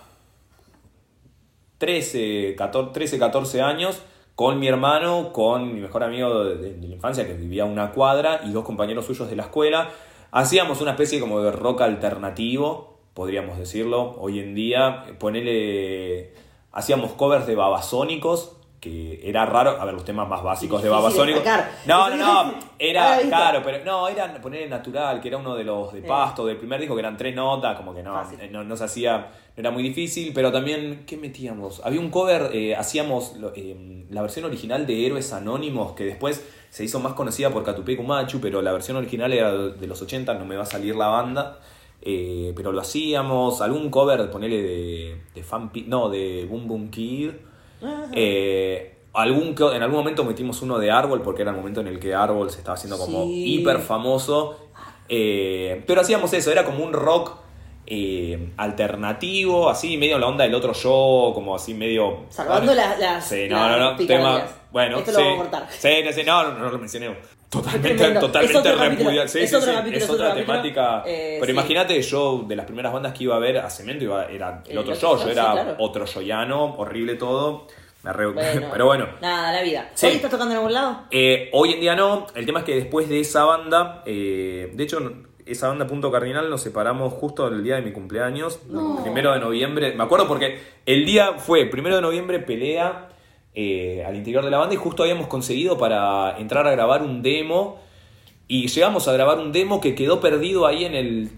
13 1.78 2.56
14, 2.58 2.91
13, 2.93 3.20
14 3.20 3.62
años 3.62 4.01
con 4.34 4.60
mi 4.60 4.68
hermano, 4.68 5.32
con 5.32 5.74
mi 5.74 5.80
mejor 5.82 6.03
amigo 6.03 6.43
de, 6.43 6.56
de- 6.58 6.74
de 6.74 6.88
la 6.88 6.95
infancia 6.95 7.26
que 7.28 7.34
vivía 7.34 7.64
a 7.64 7.66
una 7.68 7.91
cuadra 7.91 8.41
y 8.43 8.51
dos 8.51 8.66
compañeros 8.66 9.06
suyos 9.06 9.30
de 9.30 9.36
la 9.36 9.43
escuela. 9.43 9.89
Hacíamos 10.36 10.81
una 10.81 10.91
especie 10.91 11.21
como 11.21 11.39
de 11.39 11.53
rock 11.53 11.79
alternativo, 11.79 12.97
podríamos 13.13 13.57
decirlo. 13.57 14.17
Hoy 14.19 14.41
en 14.41 14.53
día, 14.53 15.05
ponele. 15.17 16.33
Hacíamos 16.73 17.13
covers 17.13 17.47
de 17.47 17.55
babasónicos, 17.55 18.57
que 18.86 19.19
era 19.27 19.45
raro. 19.45 19.71
A 19.81 19.86
ver, 19.86 19.93
los 19.95 20.05
temas 20.05 20.27
más 20.29 20.43
básicos 20.43 20.81
de 20.83 20.89
sacar. 21.38 21.71
No, 21.86 22.09
no, 22.09 22.15
no. 22.15 22.39
Ah, 22.39 22.53
Era 22.79 23.13
viste. 23.15 23.27
claro, 23.29 23.61
pero 23.63 23.83
no, 23.83 24.07
era 24.07 24.31
poner 24.41 24.69
natural, 24.69 25.19
que 25.19 25.27
era 25.29 25.38
uno 25.38 25.55
de 25.55 25.63
los 25.63 25.91
de 25.91 26.01
Sí. 26.01 26.07
Pasto, 26.07 26.45
del 26.45 26.57
primer 26.57 26.79
disco, 26.79 26.93
que 26.95 26.99
eran 27.01 27.17
tres 27.17 27.36
notas, 27.36 27.75
como 27.75 27.93
que 27.95 28.03
no, 28.03 28.21
eh, 28.21 28.49
no, 28.51 28.63
no 28.63 28.77
se 28.77 28.83
hacía, 28.83 29.17
no 29.17 29.61
era 29.61 29.71
muy 29.71 29.81
difícil, 29.83 30.31
pero 30.33 30.51
también, 30.51 31.03
¿qué 31.07 31.17
metíamos? 31.17 31.81
Había 31.83 31.99
un 31.99 32.09
cover, 32.11 32.51
eh, 32.53 32.75
hacíamos 32.75 33.33
eh, 33.55 34.05
la 34.09 34.21
versión 34.21 34.45
original 34.45 34.86
de 34.86 35.05
Héroes 35.05 35.33
Anónimos, 35.33 35.93
que 35.93 36.05
después 36.05 36.45
se 36.69 36.83
hizo 36.83 36.99
más 36.99 37.13
conocida 37.13 37.49
por 37.49 37.63
Catupecu 37.63 38.03
Machu, 38.03 38.39
pero 38.39 38.61
la 38.61 38.71
versión 38.71 38.97
original 38.97 39.33
era 39.33 39.51
de 39.51 39.88
los 39.88 40.01
80, 40.01 40.33
no 40.36 40.45
me 40.45 40.55
va 40.57 40.63
a 40.63 40.67
salir 40.67 40.95
la 40.95 41.07
banda. 41.07 41.59
eh, 42.07 42.53
pero 42.55 42.71
lo 42.71 42.81
hacíamos, 42.81 43.61
algún 43.61 43.89
cover, 43.89 44.29
ponele 44.29 44.61
de, 44.61 45.21
de 45.33 45.43
Fan 45.43 45.71
no, 45.88 46.09
de 46.09 46.45
Boom 46.47 46.67
Boom 46.67 46.91
Kid. 46.91 47.31
Eh, 48.13 48.95
algún, 49.13 49.55
en 49.73 49.82
algún 49.84 49.97
momento 49.97 50.23
metimos 50.23 50.61
uno 50.61 50.78
de 50.80 50.91
Árbol, 50.91 51.21
porque 51.21 51.41
era 51.43 51.51
el 51.51 51.57
momento 51.57 51.82
en 51.82 51.88
el 51.88 51.99
que 51.99 52.13
Árbol 52.13 52.49
se 52.49 52.57
estaba 52.59 52.76
haciendo 52.76 52.97
como 52.97 53.23
Sí. 53.26 53.55
hiper 53.59 53.80
famoso. 53.80 54.59
Eh, 55.07 55.84
pero 55.86 56.01
hacíamos 56.01 56.34
eso, 56.34 56.51
era 56.51 56.65
como 56.65 56.84
un 56.84 56.93
rock 56.93 57.38
eh, 57.88 58.49
alternativo, 58.57 59.69
así 59.69 59.95
medio 59.97 60.17
la 60.17 60.26
onda 60.26 60.43
del 60.43 60.55
otro 60.55 60.73
yo, 60.73 61.32
como 61.36 61.55
así 61.55 61.76
medio. 61.76 62.23
Salvando 62.30 62.73
las- 62.73 62.97
las- 62.99 63.28
Sí, 63.28 63.45
no, 63.47 63.57
las 63.69 63.80
no, 63.80 63.91
no. 63.91 63.97
picardías. 63.97 64.41
Tema. 64.43 64.47
Bueno, 64.71 64.97
Esto 64.97 65.11
sí. 65.11 65.17
lo 65.17 65.23
vamos 65.23 65.39
a 65.39 65.41
cortar. 65.51 65.67
Sí, 65.71 65.89
no, 66.03 66.11
sí, 66.11 66.23
no, 66.26 66.43
no, 66.51 66.59
no 66.59 66.69
lo 66.71 66.80
mencioné. 66.80 67.15
Totalmente, 67.64 68.20
totalmente. 68.20 69.28
Sí, 69.28 69.39
Es 69.39 69.49
sí, 69.49 69.56
es 69.93 70.10
otra 70.10 70.34
temática. 70.34 71.03
Eh, 71.06 71.38
pero 71.39 71.51
imagínate, 71.51 72.01
yo, 72.01 72.43
de 72.47 72.56
las 72.56 72.66
primeras 72.66 72.91
bandas 72.93 73.14
que 73.14 73.24
iba 73.26 73.36
a 73.36 73.39
ver 73.39 73.58
a 73.58 73.70
Cemento, 73.70 74.03
iba, 74.03 74.26
era 74.26 74.62
el 74.66 74.72
El 74.72 74.78
otro 74.80 74.93
yo. 74.93 75.24
yo, 75.24 75.30
era 75.30 75.51
claro. 75.51 75.76
otro 75.80 76.06
yoyano, 76.06 76.76
horrible 76.76 77.16
todo. 77.16 77.68
Me 78.03 78.12
Bueno, 78.12 78.68
pero 78.72 78.86
bueno. 78.86 79.08
Nada, 79.22 79.51
la 79.51 79.64
vida. 79.64 79.89
Sí. 79.95 80.06
¿Hoy 80.08 80.14
estás 80.14 80.30
tocando 80.30 80.51
en 80.53 80.58
algún 80.58 80.74
lado? 80.74 81.03
Eh, 81.10 81.49
hoy 81.53 81.74
en 81.74 81.80
día 81.80 81.95
no. 81.95 82.28
El 82.36 82.45
tema 82.45 82.60
es 82.60 82.66
que 82.66 82.76
después 82.76 83.10
de 83.10 83.20
esa 83.20 83.45
banda, 83.45 84.03
eh, 84.06 84.72
de 84.74 84.84
hecho, 84.84 84.99
esa 85.45 85.70
banda 85.70 85.88
Punto 85.88 86.12
Cardinal 86.12 86.49
nos 86.49 86.62
separamos 86.62 87.14
justo 87.14 87.47
el 87.47 87.64
día 87.64 87.76
de 87.78 87.82
mi 87.82 87.91
cumpleaños, 87.91 88.60
No. 88.68 89.01
primero 89.01 89.34
de 89.34 89.39
noviembre. 89.39 89.93
Me 89.95 90.03
acuerdo 90.03 90.28
porque 90.28 90.60
el 90.86 91.06
día 91.06 91.34
fue 91.38 91.66
primero 91.66 91.95
de 91.95 92.01
noviembre 92.03 92.39
pelea 92.39 93.10
eh, 93.56 94.03
al 94.06 94.16
interior 94.16 94.43
de 94.43 94.51
la 94.51 94.58
banda 94.58 94.74
y 94.76 94.78
justo 94.78 95.03
habíamos 95.03 95.28
conseguido 95.28 95.78
para 95.78 96.38
entrar 96.38 96.68
a 96.68 96.72
grabar 96.72 97.01
un 97.01 97.22
demo 97.22 97.78
y 98.47 98.68
llegamos 98.68 99.08
a 99.08 99.14
grabar 99.14 99.39
un 99.39 99.51
demo 99.51 99.80
que 99.82 99.95
quedó 99.95 100.20
perdido 100.20 100.68
ahí 100.68 100.86
en 100.86 100.93
el 100.93 101.30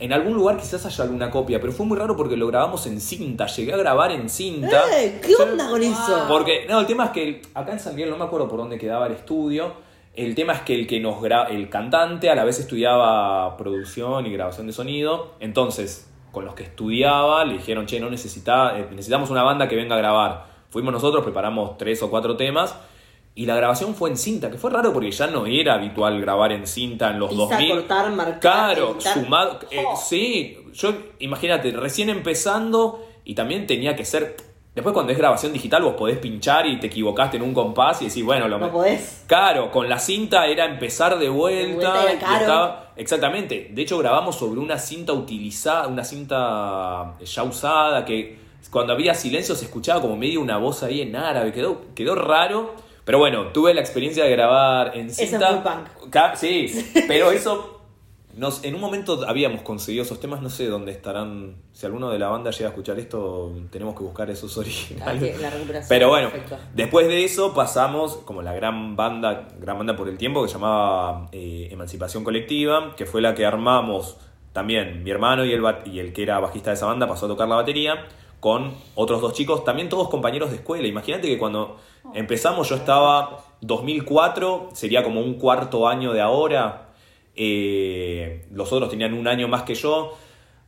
en 0.00 0.12
algún 0.12 0.34
lugar 0.34 0.56
quizás 0.58 0.86
haya 0.86 1.02
alguna 1.02 1.28
copia, 1.28 1.60
pero 1.60 1.72
fue 1.72 1.84
muy 1.84 1.98
raro 1.98 2.16
porque 2.16 2.36
lo 2.36 2.46
grabamos 2.46 2.86
en 2.86 3.00
cinta, 3.00 3.46
llegué 3.46 3.72
a 3.72 3.76
grabar 3.76 4.12
en 4.12 4.28
cinta. 4.28 4.84
¡Eh! 4.96 5.20
¿Qué 5.20 5.34
onda 5.34 5.68
con 5.68 5.82
eso? 5.82 6.24
Porque, 6.28 6.66
no, 6.68 6.78
el 6.78 6.86
tema 6.86 7.06
es 7.06 7.10
que 7.10 7.42
acá 7.52 7.72
en 7.72 7.80
San 7.80 7.96
Miguel, 7.96 8.10
no 8.10 8.16
me 8.16 8.24
acuerdo 8.24 8.46
por 8.48 8.60
dónde 8.60 8.78
quedaba 8.78 9.08
el 9.08 9.14
estudio. 9.14 9.72
El 10.14 10.36
tema 10.36 10.52
es 10.52 10.60
que 10.60 10.76
el 10.76 10.86
que 10.86 11.00
nos 11.00 11.16
gra- 11.20 11.48
el 11.50 11.68
cantante 11.68 12.30
a 12.30 12.36
la 12.36 12.44
vez 12.44 12.60
estudiaba 12.60 13.56
producción 13.56 14.24
y 14.26 14.32
grabación 14.32 14.68
de 14.68 14.72
sonido. 14.72 15.32
Entonces, 15.40 16.08
con 16.30 16.44
los 16.44 16.54
que 16.54 16.62
estudiaba, 16.62 17.44
le 17.44 17.54
dijeron, 17.54 17.86
che, 17.86 17.98
no 17.98 18.08
necesita, 18.08 18.78
eh, 18.78 18.86
necesitamos 18.92 19.30
una 19.30 19.42
banda 19.42 19.66
que 19.66 19.74
venga 19.74 19.96
a 19.96 19.98
grabar. 19.98 20.46
Fuimos 20.70 20.92
nosotros, 20.92 21.22
preparamos 21.24 21.76
tres 21.78 22.02
o 22.02 22.10
cuatro 22.10 22.36
temas. 22.36 22.74
Y 23.34 23.46
la 23.46 23.54
grabación 23.54 23.94
fue 23.94 24.10
en 24.10 24.16
cinta, 24.16 24.50
que 24.50 24.58
fue 24.58 24.68
raro 24.70 24.92
porque 24.92 25.12
ya 25.12 25.28
no 25.28 25.46
era 25.46 25.74
habitual 25.74 26.20
grabar 26.20 26.50
en 26.50 26.66
cinta 26.66 27.10
en 27.10 27.20
los 27.20 27.30
Pisa, 27.30 27.42
2000. 27.42 27.70
cortar, 27.70 28.10
marcar, 28.10 28.40
Claro, 28.74 28.94
editar. 28.96 29.14
sumado. 29.14 29.58
eh, 29.70 29.84
Oh. 29.86 29.96
sí, 29.96 30.58
yo, 30.72 30.92
imagínate, 31.20 31.70
recién 31.70 32.10
empezando 32.10 33.06
y 33.24 33.34
también 33.36 33.66
tenía 33.66 33.94
que 33.94 34.04
ser. 34.04 34.36
Después, 34.74 34.92
cuando 34.92 35.12
es 35.12 35.18
grabación 35.18 35.52
digital, 35.52 35.82
vos 35.82 35.94
podés 35.94 36.18
pinchar 36.18 36.66
y 36.66 36.80
te 36.80 36.88
equivocaste 36.88 37.36
en 37.36 37.44
un 37.44 37.54
compás 37.54 38.02
y 38.02 38.06
decís, 38.06 38.24
bueno, 38.24 38.48
lo 38.48 38.58
No 38.58 38.66
me- 38.66 38.72
podés. 38.72 39.24
Claro, 39.28 39.70
con 39.70 39.88
la 39.88 39.98
cinta 40.00 40.46
era 40.46 40.64
empezar 40.64 41.16
de 41.18 41.28
vuelta. 41.28 41.90
vuelta 41.90 42.02
era 42.02 42.14
y 42.14 42.18
caro. 42.18 42.40
estaba- 42.40 42.92
exactamente. 42.96 43.70
De 43.72 43.82
hecho, 43.82 43.98
grabamos 43.98 44.34
sobre 44.36 44.58
una 44.60 44.78
cinta 44.78 45.12
utilizada, 45.12 45.86
una 45.86 46.02
cinta 46.04 47.14
ya 47.24 47.42
usada, 47.44 48.04
que 48.04 48.47
cuando 48.70 48.92
había 48.92 49.14
silencio 49.14 49.54
se 49.54 49.64
escuchaba 49.64 50.00
como 50.00 50.16
medio 50.16 50.40
una 50.40 50.58
voz 50.58 50.82
ahí 50.82 51.00
en 51.00 51.16
árabe. 51.16 51.52
Quedó, 51.52 51.82
quedó 51.94 52.14
raro. 52.14 52.74
Pero 53.04 53.18
bueno, 53.18 53.46
tuve 53.48 53.72
la 53.72 53.80
experiencia 53.80 54.24
de 54.24 54.30
grabar 54.30 54.92
en 54.96 55.06
Eso 55.08 55.22
es 55.22 55.30
cinta. 55.30 55.84
Sí, 56.36 56.90
pero 57.08 57.30
eso. 57.30 57.74
Nos, 58.36 58.62
en 58.62 58.76
un 58.76 58.80
momento 58.80 59.24
habíamos 59.26 59.62
conseguido 59.62 60.04
esos 60.04 60.20
temas, 60.20 60.40
no 60.42 60.48
sé 60.48 60.66
dónde 60.66 60.92
estarán. 60.92 61.56
Si 61.72 61.86
alguno 61.86 62.10
de 62.10 62.20
la 62.20 62.28
banda 62.28 62.52
llega 62.52 62.66
a 62.66 62.68
escuchar 62.68 62.96
esto, 63.00 63.52
tenemos 63.72 63.96
que 63.96 64.04
buscar 64.04 64.30
esos 64.30 64.56
Ah, 64.56 64.60
originales. 64.60 65.40
la 65.40 65.50
recuperación. 65.50 65.88
Pero 65.88 66.08
bueno, 66.08 66.30
Perfecto. 66.30 66.56
después 66.72 67.08
de 67.08 67.24
eso 67.24 67.52
pasamos 67.52 68.18
como 68.18 68.42
la 68.42 68.52
gran 68.52 68.94
banda, 68.94 69.48
gran 69.58 69.78
banda 69.78 69.96
por 69.96 70.08
el 70.08 70.18
tiempo 70.18 70.42
que 70.42 70.48
se 70.48 70.54
llamaba 70.54 71.26
eh, 71.32 71.68
Emancipación 71.72 72.22
Colectiva, 72.22 72.94
que 72.94 73.06
fue 73.06 73.22
la 73.22 73.34
que 73.34 73.44
armamos 73.44 74.18
también 74.52 75.02
mi 75.02 75.10
hermano 75.10 75.44
y 75.44 75.52
el, 75.52 75.62
y 75.86 75.98
el 75.98 76.12
que 76.12 76.22
era 76.22 76.38
bajista 76.38 76.70
de 76.70 76.74
esa 76.76 76.86
banda 76.86 77.08
pasó 77.08 77.26
a 77.26 77.28
tocar 77.30 77.48
la 77.48 77.56
batería 77.56 78.06
con 78.40 78.74
otros 78.94 79.20
dos 79.20 79.32
chicos, 79.32 79.64
también 79.64 79.88
todos 79.88 80.08
compañeros 80.08 80.50
de 80.50 80.56
escuela. 80.56 80.86
Imagínate 80.86 81.26
que 81.28 81.38
cuando 81.38 81.76
empezamos 82.14 82.68
yo 82.68 82.76
estaba 82.76 83.44
2004, 83.62 84.70
sería 84.72 85.02
como 85.02 85.20
un 85.20 85.34
cuarto 85.34 85.88
año 85.88 86.12
de 86.12 86.20
ahora. 86.20 86.84
eh, 87.40 88.46
los 88.52 88.72
otros 88.72 88.90
tenían 88.90 89.14
un 89.14 89.28
año 89.28 89.46
más 89.48 89.62
que 89.62 89.74
yo. 89.74 90.16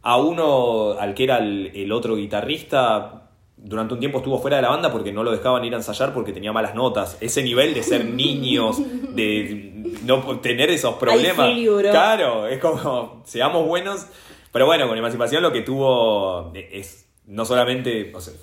A 0.02 0.16
uno, 0.16 0.92
al 0.98 1.14
que 1.14 1.24
era 1.24 1.38
el, 1.38 1.72
el 1.74 1.92
otro 1.92 2.16
guitarrista, 2.16 3.28
durante 3.56 3.94
un 3.94 4.00
tiempo 4.00 4.18
estuvo 4.18 4.38
fuera 4.38 4.56
de 4.56 4.62
la 4.62 4.70
banda 4.70 4.90
porque 4.90 5.12
no 5.12 5.22
lo 5.22 5.30
dejaban 5.30 5.64
ir 5.64 5.74
a 5.74 5.76
ensayar 5.76 6.14
porque 6.14 6.32
tenía 6.32 6.52
malas 6.52 6.74
notas. 6.74 7.18
Ese 7.20 7.42
nivel 7.42 7.74
de 7.74 7.82
ser 7.82 8.04
niños, 8.06 8.78
de 9.14 9.98
no 10.04 10.20
tener 10.40 10.70
esos 10.70 10.94
problemas. 10.94 11.48
Claro, 11.90 12.46
es 12.46 12.58
como, 12.60 13.22
seamos 13.26 13.66
buenos. 13.66 14.06
Pero 14.52 14.66
bueno, 14.66 14.88
con 14.88 14.96
Emancipación 14.96 15.42
lo 15.42 15.52
que 15.52 15.60
tuvo 15.62 16.50
es 16.54 17.09
no 17.30 17.44
solamente, 17.44 18.12
o 18.14 18.20
sea, 18.20 18.34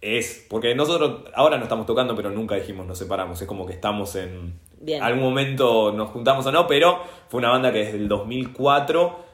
es, 0.00 0.46
porque 0.48 0.74
nosotros 0.74 1.24
ahora 1.34 1.58
no 1.58 1.64
estamos 1.64 1.84
tocando, 1.84 2.16
pero 2.16 2.30
nunca 2.30 2.54
dijimos 2.54 2.86
nos 2.86 2.96
separamos. 2.98 3.42
Es 3.42 3.46
como 3.46 3.66
que 3.66 3.74
estamos 3.74 4.16
en, 4.16 4.54
Bien. 4.80 5.02
algún 5.02 5.22
momento 5.22 5.92
nos 5.92 6.08
juntamos 6.08 6.46
o 6.46 6.52
no, 6.52 6.66
pero 6.66 6.98
fue 7.28 7.36
una 7.38 7.50
banda 7.50 7.70
que 7.72 7.80
desde 7.80 7.98
el 7.98 8.08
2004 8.08 9.28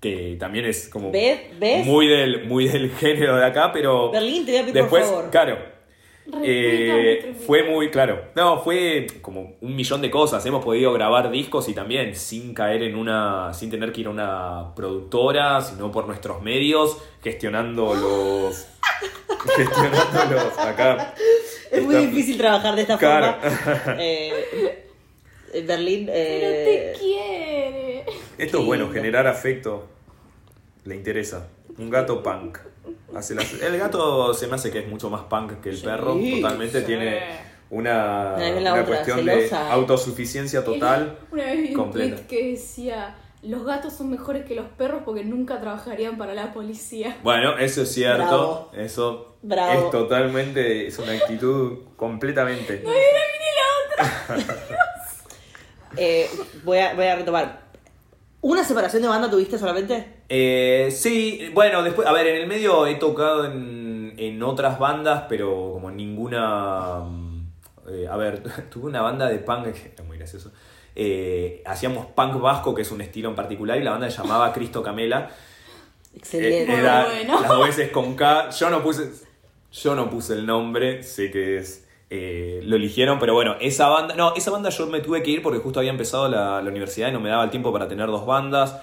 que 0.00 0.36
también 0.38 0.64
es 0.66 0.88
como 0.88 1.10
¿Ves? 1.10 1.40
¿Ves? 1.58 1.84
muy 1.84 2.06
del 2.06 2.44
muy 2.46 2.68
del 2.68 2.90
género 2.98 3.36
de 3.36 3.44
acá, 3.46 3.72
pero 3.72 4.10
Berlín, 4.12 4.46
te 4.46 4.52
voy 4.52 4.60
a 4.60 4.62
pedir 4.62 4.74
después, 4.74 5.04
por 5.06 5.14
favor. 5.16 5.30
claro, 5.30 5.58
eh, 6.44 7.34
fue 7.46 7.62
muy 7.62 7.90
claro. 7.90 8.26
No, 8.36 8.60
fue 8.60 9.06
como 9.22 9.56
un 9.62 9.74
millón 9.74 10.02
de 10.02 10.10
cosas. 10.10 10.44
Hemos 10.44 10.62
podido 10.62 10.92
grabar 10.92 11.30
discos 11.30 11.68
y 11.70 11.74
también 11.74 12.14
sin 12.14 12.52
caer 12.54 12.82
en 12.82 12.96
una. 12.96 13.52
sin 13.54 13.70
tener 13.70 13.92
que 13.92 14.02
ir 14.02 14.06
a 14.08 14.10
una 14.10 14.74
productora, 14.76 15.60
sino 15.62 15.90
por 15.90 16.06
nuestros 16.06 16.42
medios, 16.42 16.98
gestionando 17.24 17.94
los. 17.94 18.68
gestionando 19.56 20.34
los. 20.34 20.58
acá. 20.58 21.14
Es 21.70 21.82
muy 21.82 21.94
Está- 21.96 22.06
difícil 22.06 22.36
trabajar 22.36 22.76
de 22.76 22.82
esta 22.82 22.98
Claro. 22.98 23.36
forma. 23.40 23.96
Eh, 23.98 24.84
en 25.52 25.66
Berlín. 25.66 26.06
Pero 26.06 26.18
eh, 26.18 26.92
te 26.94 26.98
quiere. 27.00 28.04
Esto 28.38 28.60
es 28.60 28.64
bueno, 28.66 28.90
generar 28.90 29.26
afecto. 29.26 29.86
Le 30.84 30.94
interesa. 30.96 31.48
Un 31.78 31.90
gato 31.90 32.22
punk. 32.22 32.58
Hace 33.14 33.34
las- 33.34 33.52
El 33.62 33.78
gato 33.78 34.32
se 34.34 34.46
me 34.46 34.54
hace 34.54 34.70
que 34.70 34.80
es 34.80 34.88
mucho 34.88 35.10
más 35.10 35.22
punk 35.24 35.60
que 35.60 35.70
el 35.70 35.78
perro. 35.80 36.14
Totalmente 36.14 36.80
sí. 36.80 36.86
tiene 36.86 37.22
una, 37.70 38.36
la 38.38 38.50
una 38.60 38.72
otra, 38.72 38.84
cuestión 38.86 39.18
celosa. 39.24 39.64
de 39.64 39.70
autosuficiencia 39.70 40.64
total. 40.64 41.18
Una 41.30 41.44
vez 41.44 41.60
vi 41.62 41.68
un 41.68 41.74
completa. 41.74 42.16
tweet 42.16 42.26
que 42.26 42.50
decía: 42.52 43.16
Los 43.42 43.64
gatos 43.64 43.92
son 43.94 44.10
mejores 44.10 44.44
que 44.46 44.54
los 44.54 44.66
perros 44.70 45.02
porque 45.04 45.24
nunca 45.24 45.60
trabajarían 45.60 46.16
para 46.16 46.34
la 46.34 46.52
policía. 46.52 47.16
Bueno, 47.22 47.58
eso 47.58 47.82
es 47.82 47.92
cierto. 47.92 48.24
Bravo. 48.24 48.70
Eso 48.74 49.36
Bravo. 49.42 49.84
es 49.86 49.90
totalmente. 49.90 50.86
Es 50.86 50.98
una 50.98 51.12
actitud 51.12 51.78
completamente. 51.96 52.82
eh, 55.98 56.28
voy, 56.64 56.78
a, 56.78 56.94
voy 56.94 57.06
a 57.06 57.16
retomar. 57.16 57.68
¿Una 58.40 58.62
separación 58.64 59.02
de 59.02 59.08
banda 59.08 59.30
tuviste 59.30 59.58
solamente? 59.58 60.18
Eh, 60.28 60.88
sí, 60.92 61.50
bueno, 61.54 61.82
después, 61.82 62.06
a 62.06 62.12
ver, 62.12 62.26
en 62.28 62.36
el 62.36 62.46
medio 62.46 62.86
he 62.86 62.94
tocado 62.94 63.46
en, 63.46 64.14
en 64.16 64.42
otras 64.42 64.78
bandas, 64.78 65.24
pero 65.28 65.72
como 65.72 65.90
ninguna... 65.90 67.00
mm, 67.00 67.38
eh, 67.90 68.06
a 68.08 68.16
ver, 68.16 68.42
tuve 68.70 68.86
una 68.86 69.02
banda 69.02 69.28
de 69.28 69.38
punk, 69.38 69.64
que 69.64 69.70
es 69.96 70.04
muy 70.06 70.18
gracioso. 70.18 70.52
Eh, 70.94 71.62
hacíamos 71.64 72.06
punk 72.06 72.40
vasco, 72.40 72.74
que 72.74 72.82
es 72.82 72.90
un 72.90 73.00
estilo 73.00 73.28
en 73.28 73.34
particular, 73.34 73.78
y 73.78 73.84
la 73.84 73.92
banda 73.92 74.10
se 74.10 74.18
llamaba 74.18 74.52
Cristo 74.52 74.82
Camela. 74.82 75.30
Excelente. 76.14 76.72
Eh, 76.72 76.78
era 76.78 77.04
bueno. 77.04 77.40
las 77.40 77.48
dos 77.48 77.66
veces 77.66 77.90
con 77.90 78.14
K. 78.14 78.50
Yo 78.50 78.70
no 78.70 78.82
puse, 78.82 79.10
yo 79.72 79.94
no 79.94 80.10
puse 80.10 80.34
el 80.34 80.46
nombre, 80.46 81.02
sé 81.02 81.30
que 81.30 81.58
es... 81.58 81.84
eh, 82.10 82.60
lo 82.64 82.76
eligieron, 82.76 83.18
pero 83.18 83.34
bueno, 83.34 83.56
esa 83.60 83.88
banda... 83.88 84.14
No, 84.14 84.34
esa 84.34 84.50
banda 84.50 84.70
yo 84.70 84.86
me 84.86 85.00
tuve 85.00 85.22
que 85.22 85.30
ir 85.30 85.42
porque 85.42 85.58
justo 85.58 85.80
había 85.80 85.90
empezado 85.90 86.28
la, 86.28 86.60
universidad 86.60 87.08
y 87.08 87.12
no 87.12 87.20
me 87.20 87.28
daba 87.28 87.44
el 87.44 87.50
tiempo 87.50 87.72
para 87.72 87.86
tener 87.86 88.06
dos 88.06 88.24
bandas. 88.24 88.80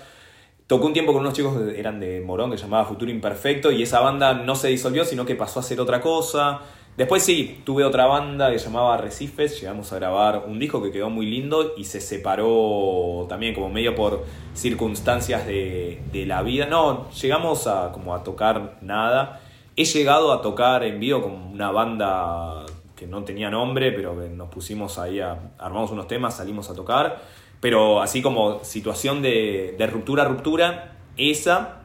Tocó 0.68 0.88
un 0.88 0.94
tiempo 0.94 1.12
con 1.14 1.22
unos 1.22 1.34
chicos 1.34 1.58
que 1.58 1.80
eran 1.80 2.00
de 2.00 2.22
Morón, 2.22 2.52
que 2.52 2.58
se 2.58 2.64
llamaba 2.64 2.86
Futuro 2.86 3.12
Imperfecto, 3.12 3.72
y 3.72 3.84
esa 3.84 4.00
banda 4.00 4.34
no 4.34 4.56
se 4.56 4.68
disolvió, 4.68 5.06
sino 5.06 5.26
que 5.26 5.36
pasó 5.36 5.60
a 5.60 5.64
ser 5.64 5.80
otra 5.80 6.02
cosa. 6.02 6.62
Después 6.98 7.24
sí, 7.24 7.62
tuve 7.66 7.84
otra 7.84 8.06
banda 8.06 8.52
que 8.52 8.58
llamaba 8.58 8.96
Recifes, 8.98 9.60
llegamos 9.60 9.92
a 9.92 9.98
grabar 9.98 10.46
un 10.48 10.60
disco 10.60 10.82
que 10.82 10.92
quedó 10.92 11.10
muy 11.10 11.26
lindo 11.26 11.74
y 11.76 11.84
se 11.84 12.00
separó 12.00 13.26
también 13.28 13.54
como 13.54 13.70
medio 13.70 13.96
por 13.96 14.24
circunstancias 14.54 15.46
de, 15.46 16.02
de 16.12 16.26
la 16.26 16.42
vida. 16.42 16.68
No, 16.68 17.10
llegamos 17.12 17.68
a 17.68 17.92
como 17.92 18.16
a 18.16 18.24
tocar 18.24 18.78
nada. 18.82 19.42
He 19.76 19.84
llegado 19.84 20.32
a 20.32 20.42
tocar 20.42 20.84
en 20.84 21.00
vivo 21.02 21.22
con 21.22 21.34
una 21.34 21.70
banda 21.70 22.66
que 22.96 23.08
no 23.08 23.24
tenía 23.24 23.50
nombre, 23.50 23.92
pero 23.92 24.20
que 24.20 24.30
nos 24.30 24.50
pusimos 24.50 24.98
ahí 25.00 25.20
a... 25.20 25.52
armamos 25.58 25.92
unos 25.92 26.08
temas, 26.08 26.38
salimos 26.38 26.70
a 26.70 26.74
tocar. 26.76 27.22
Pero 27.60 28.02
así 28.02 28.22
como 28.22 28.64
situación 28.64 29.22
de, 29.22 29.76
de 29.78 29.88
ruptura, 29.88 30.24
ruptura, 30.26 30.96
esa... 31.18 31.82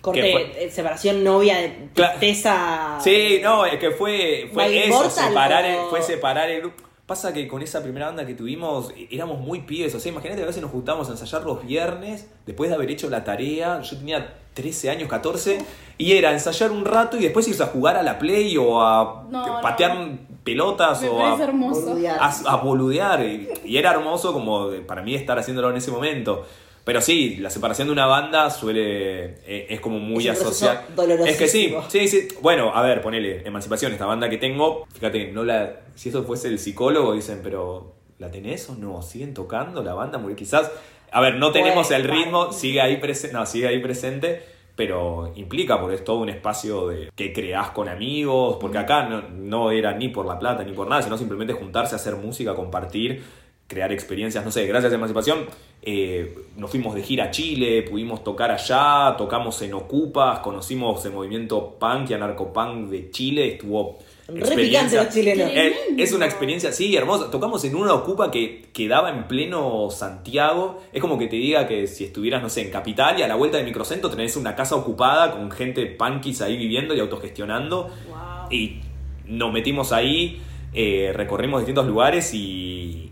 Corte, 0.00 0.30
fue- 0.32 0.64
eh, 0.64 0.70
separación 0.70 1.24
novia 1.24 1.56
tristeza. 1.92 2.98
Sí, 3.00 3.40
no, 3.42 3.66
es 3.66 3.78
que 3.78 3.90
fue, 3.90 4.48
fue 4.52 4.86
eso, 4.88 5.10
separar 5.10 5.64
el, 5.64 5.78
fue 5.90 6.02
separar 6.02 6.48
el 6.50 6.60
grupo. 6.60 6.84
Pasa 7.04 7.32
que 7.32 7.48
con 7.48 7.62
esa 7.62 7.82
primera 7.82 8.06
banda 8.06 8.24
que 8.26 8.34
tuvimos 8.34 8.90
e- 8.96 9.08
éramos 9.10 9.40
muy 9.40 9.62
pibes, 9.62 9.94
o 9.94 10.00
sea, 10.00 10.12
imagínate 10.12 10.38
que 10.38 10.44
a 10.44 10.46
veces 10.46 10.62
nos 10.62 10.70
juntábamos 10.70 11.08
a 11.08 11.12
ensayar 11.12 11.42
los 11.44 11.66
viernes, 11.66 12.30
después 12.46 12.68
de 12.70 12.76
haber 12.76 12.90
hecho 12.90 13.08
la 13.10 13.24
tarea, 13.24 13.80
yo 13.80 13.96
tenía 13.98 14.34
13 14.62 14.90
años, 14.90 15.08
14, 15.08 15.58
y 15.98 16.12
era 16.12 16.32
ensayar 16.32 16.72
un 16.72 16.84
rato 16.84 17.16
y 17.16 17.20
después 17.22 17.46
irse 17.46 17.62
a 17.62 17.66
jugar 17.66 17.96
a 17.96 18.02
la 18.02 18.18
play 18.18 18.56
o 18.56 18.82
a 18.82 19.24
No, 19.30 19.60
patear 19.62 20.18
pelotas 20.42 21.02
Me 21.02 21.08
o 21.08 21.24
a. 21.24 21.36
Boludear. 21.36 22.18
a, 22.20 22.28
a 22.46 22.56
boludear. 22.56 23.24
Y, 23.24 23.48
y 23.64 23.76
era 23.76 23.92
hermoso 23.92 24.32
como 24.32 24.70
para 24.86 25.02
mí 25.02 25.14
estar 25.14 25.38
haciéndolo 25.38 25.70
en 25.70 25.76
ese 25.76 25.90
momento. 25.92 26.44
Pero 26.84 27.00
sí, 27.02 27.36
la 27.36 27.50
separación 27.50 27.86
de 27.88 27.92
una 27.92 28.06
banda 28.06 28.48
suele. 28.50 29.36
eh, 29.46 29.66
es 29.68 29.80
como 29.80 29.98
muy 29.98 30.26
Es 30.26 30.40
asociada. 30.40 30.86
Es 31.26 31.36
que 31.36 31.46
sí, 31.46 31.74
sí, 31.88 32.08
sí. 32.08 32.28
Bueno, 32.40 32.72
a 32.74 32.82
ver, 32.82 33.02
ponele, 33.02 33.46
Emancipación, 33.46 33.92
esta 33.92 34.06
banda 34.06 34.28
que 34.30 34.38
tengo. 34.38 34.86
Fíjate, 34.94 35.30
no 35.32 35.44
la. 35.44 35.80
Si 35.94 36.08
eso 36.08 36.24
fuese 36.24 36.48
el 36.48 36.58
psicólogo, 36.58 37.12
dicen, 37.12 37.40
pero. 37.42 37.94
¿La 38.18 38.30
tenés 38.32 38.68
o 38.68 38.74
no? 38.74 39.00
¿Siguen 39.02 39.32
tocando 39.32 39.80
la 39.84 39.94
banda? 39.94 40.18
Muy 40.18 40.34
quizás. 40.34 40.70
A 41.12 41.20
ver, 41.20 41.36
no 41.36 41.52
tenemos 41.52 41.90
el 41.90 42.04
ritmo, 42.04 42.52
sigue 42.52 42.80
ahí 42.80 42.96
presente. 42.98 43.36
No, 43.36 43.46
sigue 43.46 43.68
ahí 43.68 43.80
presente. 43.80 44.42
Pero 44.76 45.32
implica, 45.34 45.80
porque 45.80 45.96
es 45.96 46.04
todo 46.04 46.18
un 46.18 46.28
espacio 46.28 46.86
de 46.86 47.10
que 47.16 47.32
creás 47.32 47.70
con 47.70 47.88
amigos, 47.88 48.58
porque 48.60 48.78
acá 48.78 49.08
no, 49.08 49.22
no 49.22 49.72
era 49.72 49.92
ni 49.92 50.08
por 50.08 50.24
la 50.24 50.38
plata 50.38 50.62
ni 50.62 50.72
por 50.72 50.86
nada, 50.86 51.02
sino 51.02 51.18
simplemente 51.18 51.52
juntarse 51.52 51.96
hacer 51.96 52.14
música, 52.14 52.54
compartir, 52.54 53.24
crear 53.66 53.90
experiencias, 53.92 54.44
no 54.44 54.52
sé, 54.52 54.66
gracias 54.66 54.92
a 54.92 54.94
Emancipación, 54.94 55.46
eh, 55.82 56.32
nos 56.56 56.70
fuimos 56.70 56.94
de 56.94 57.02
gira 57.02 57.24
a 57.24 57.30
Chile, 57.32 57.82
pudimos 57.82 58.22
tocar 58.22 58.52
allá, 58.52 59.16
tocamos 59.18 59.60
en 59.62 59.74
Ocupas, 59.74 60.38
conocimos 60.38 61.04
el 61.04 61.12
movimiento 61.12 61.76
punk 61.78 62.10
y 62.10 62.14
anarcopunk 62.14 62.88
de 62.88 63.10
Chile, 63.10 63.54
estuvo... 63.54 63.98
Experiencia- 64.28 65.04
los 65.04 65.14
chilenos. 65.14 65.50
Eh, 65.54 65.74
es 65.96 66.12
una 66.12 66.26
experiencia, 66.26 66.70
sí, 66.72 66.94
hermosa. 66.94 67.30
Tocamos 67.30 67.64
en 67.64 67.74
una 67.74 67.94
ocupa 67.94 68.30
que 68.30 68.66
quedaba 68.74 69.10
en 69.10 69.26
pleno 69.26 69.88
Santiago. 69.90 70.82
Es 70.92 71.00
como 71.00 71.18
que 71.18 71.28
te 71.28 71.36
diga 71.36 71.66
que 71.66 71.86
si 71.86 72.04
estuvieras, 72.04 72.42
no 72.42 72.50
sé, 72.50 72.62
en 72.62 72.70
Capital 72.70 73.18
y 73.18 73.22
a 73.22 73.28
la 73.28 73.36
vuelta 73.36 73.56
del 73.56 73.66
microcentro 73.66 74.10
tenés 74.10 74.36
una 74.36 74.54
casa 74.54 74.76
ocupada 74.76 75.32
con 75.32 75.50
gente 75.50 75.86
punkis 75.86 76.42
ahí 76.42 76.56
viviendo 76.58 76.94
y 76.94 77.00
autogestionando. 77.00 77.88
Wow. 78.08 78.52
Y 78.52 78.80
nos 79.26 79.52
metimos 79.52 79.92
ahí, 79.92 80.40
eh, 80.74 81.10
recorrimos 81.14 81.60
distintos 81.60 81.86
lugares 81.86 82.34
y, 82.34 83.10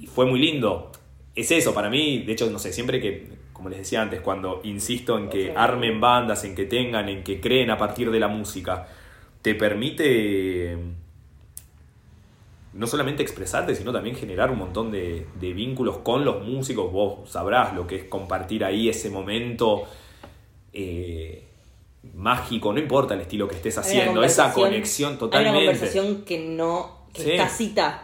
y 0.00 0.06
fue 0.06 0.24
muy 0.26 0.38
lindo. 0.38 0.92
Es 1.34 1.50
eso, 1.50 1.74
para 1.74 1.90
mí, 1.90 2.18
de 2.20 2.32
hecho, 2.32 2.48
no 2.48 2.60
sé, 2.60 2.72
siempre 2.72 3.00
que, 3.00 3.26
como 3.52 3.68
les 3.70 3.78
decía 3.78 4.02
antes, 4.02 4.20
cuando 4.20 4.60
insisto 4.62 5.18
en 5.18 5.28
que 5.28 5.52
armen 5.56 6.00
bandas, 6.00 6.44
en 6.44 6.54
que 6.54 6.64
tengan, 6.64 7.08
en 7.08 7.24
que 7.24 7.40
creen 7.40 7.70
a 7.70 7.76
partir 7.76 8.12
de 8.12 8.20
la 8.20 8.28
música, 8.28 8.86
te 9.44 9.54
permite 9.54 10.74
no 12.72 12.86
solamente 12.86 13.22
expresarte, 13.22 13.74
sino 13.74 13.92
también 13.92 14.16
generar 14.16 14.50
un 14.50 14.56
montón 14.56 14.90
de, 14.90 15.26
de 15.38 15.52
vínculos 15.52 15.98
con 15.98 16.24
los 16.24 16.42
músicos. 16.42 16.90
Vos 16.90 17.28
sabrás 17.28 17.74
lo 17.74 17.86
que 17.86 17.96
es 17.96 18.04
compartir 18.04 18.64
ahí 18.64 18.88
ese 18.88 19.10
momento 19.10 19.84
eh, 20.72 21.44
mágico, 22.14 22.72
no 22.72 22.78
importa 22.78 23.12
el 23.12 23.20
estilo 23.20 23.46
que 23.46 23.56
estés 23.56 23.76
Hay 23.76 23.84
haciendo, 23.84 24.24
esa 24.24 24.50
conexión 24.50 25.12
Hay 25.12 25.18
totalmente. 25.18 25.58
una 25.58 25.66
conversación 25.72 26.24
que 26.24 26.38
no, 26.38 27.08
que 27.12 27.22
Sí. 27.22 27.30
es 27.32 27.42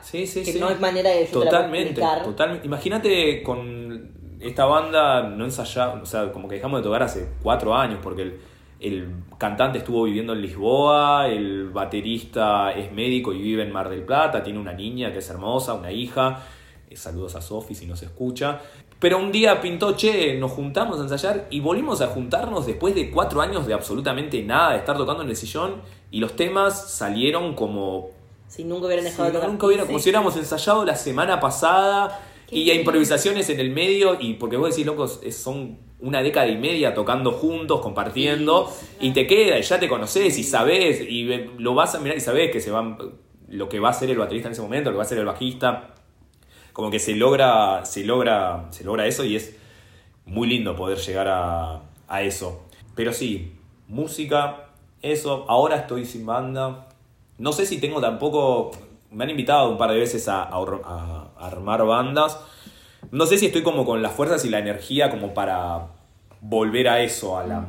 Sí, 0.02 0.26
sí, 0.26 0.44
que 0.44 0.60
no 0.60 0.68
hay 0.68 0.76
manera 0.76 1.08
de 1.08 1.24
Totalmente, 1.24 2.02
totalmente. 2.22 2.66
Imagínate 2.66 3.42
con 3.42 4.36
esta 4.40 4.66
banda 4.66 5.22
no 5.22 5.46
ensayamos, 5.46 6.02
o 6.02 6.06
sea, 6.06 6.30
como 6.32 6.48
que 6.48 6.56
dejamos 6.56 6.80
de 6.80 6.84
tocar 6.84 7.02
hace 7.02 7.30
cuatro 7.42 7.74
años 7.74 7.98
porque 8.02 8.22
el, 8.22 8.49
el 8.80 9.08
cantante 9.36 9.78
estuvo 9.78 10.04
viviendo 10.04 10.32
en 10.32 10.40
Lisboa, 10.40 11.28
el 11.28 11.68
baterista 11.68 12.72
es 12.72 12.90
médico 12.92 13.32
y 13.32 13.40
vive 13.40 13.62
en 13.62 13.72
Mar 13.72 13.90
del 13.90 14.02
Plata, 14.02 14.42
tiene 14.42 14.58
una 14.58 14.72
niña 14.72 15.12
que 15.12 15.18
es 15.18 15.28
hermosa, 15.28 15.74
una 15.74 15.92
hija. 15.92 16.42
Eh, 16.88 16.96
Saludos 16.96 17.36
a 17.36 17.42
Sofi 17.42 17.74
si 17.74 17.86
nos 17.86 18.02
escucha. 18.02 18.60
Pero 18.98 19.18
un 19.18 19.32
día 19.32 19.60
pintó, 19.60 19.92
che, 19.96 20.38
nos 20.38 20.52
juntamos 20.52 20.98
a 20.98 21.02
ensayar 21.02 21.46
y 21.50 21.60
volvimos 21.60 22.00
a 22.00 22.08
juntarnos 22.08 22.66
después 22.66 22.94
de 22.94 23.10
cuatro 23.10 23.40
años 23.40 23.66
de 23.66 23.74
absolutamente 23.74 24.42
nada, 24.42 24.72
de 24.72 24.78
estar 24.78 24.96
tocando 24.96 25.22
en 25.22 25.28
el 25.28 25.36
sillón 25.36 25.82
y 26.10 26.20
los 26.20 26.34
temas 26.34 26.90
salieron 26.90 27.54
como 27.54 28.10
Si 28.48 28.64
nunca 28.64 28.86
hubieran 28.86 29.04
dejado 29.04 29.26
de 29.26 29.32
tocar. 29.34 29.48
nunca 29.50 29.66
hubiera, 29.66 29.84
como 29.84 29.98
si 29.98 30.04
hubiéramos 30.04 30.36
ensayado 30.36 30.84
la 30.84 30.96
semana 30.96 31.38
pasada 31.38 32.20
y 32.50 32.68
hay 32.70 32.78
improvisaciones 32.78 33.48
en 33.50 33.60
el 33.60 33.70
medio 33.70 34.18
y 34.20 34.34
porque 34.34 34.56
vos 34.56 34.70
decís, 34.70 34.84
locos, 34.84 35.20
son 35.32 35.78
una 36.02 36.22
década 36.22 36.46
y 36.48 36.56
media 36.56 36.94
tocando 36.94 37.32
juntos, 37.32 37.80
compartiendo 37.80 38.72
y 39.00 39.12
te 39.12 39.26
queda 39.26 39.58
y 39.58 39.62
ya 39.62 39.78
te 39.78 39.88
conoces 39.88 40.38
y 40.38 40.44
sabés 40.44 41.00
y 41.00 41.24
lo 41.58 41.74
vas 41.74 41.94
a 41.94 42.00
mirar 42.00 42.16
y 42.16 42.20
sabés 42.20 42.50
que 42.50 42.60
se 42.60 42.70
van 42.70 42.96
lo 43.48 43.68
que 43.68 43.80
va 43.80 43.90
a 43.90 43.92
ser 43.92 44.10
el 44.10 44.18
baterista 44.18 44.48
en 44.48 44.52
ese 44.52 44.62
momento, 44.62 44.90
lo 44.90 44.94
que 44.94 44.98
va 44.98 45.04
a 45.04 45.06
ser 45.06 45.18
el 45.18 45.24
bajista, 45.26 45.94
como 46.72 46.90
que 46.90 46.98
se 46.98 47.14
logra 47.16 47.84
se 47.84 48.04
logra 48.04 48.66
se 48.70 48.84
logra 48.84 49.06
eso 49.06 49.24
y 49.24 49.36
es 49.36 49.56
muy 50.24 50.48
lindo 50.48 50.76
poder 50.76 50.98
llegar 50.98 51.28
a, 51.28 51.80
a 52.08 52.22
eso. 52.22 52.66
Pero 52.94 53.12
sí, 53.12 53.52
música, 53.88 54.68
eso. 55.02 55.44
Ahora 55.48 55.76
estoy 55.76 56.04
sin 56.04 56.24
banda. 56.26 56.86
No 57.38 57.52
sé 57.52 57.66
si 57.66 57.80
tengo 57.80 58.00
tampoco. 58.00 58.70
Me 59.10 59.24
han 59.24 59.30
invitado 59.30 59.70
un 59.70 59.78
par 59.78 59.90
de 59.90 59.98
veces 59.98 60.28
a, 60.28 60.42
a 60.44 60.58
or- 60.58 60.82
a 60.84 61.30
armar 61.40 61.84
bandas. 61.84 62.38
No 63.10 63.26
sé 63.26 63.38
si 63.38 63.46
estoy 63.46 63.62
como 63.62 63.84
con 63.84 64.02
las 64.02 64.12
fuerzas 64.12 64.44
y 64.44 64.50
la 64.50 64.58
energía 64.58 65.10
como 65.10 65.34
para 65.34 65.88
volver 66.40 66.88
a 66.88 67.00
eso, 67.00 67.38
a 67.38 67.46
la. 67.46 67.66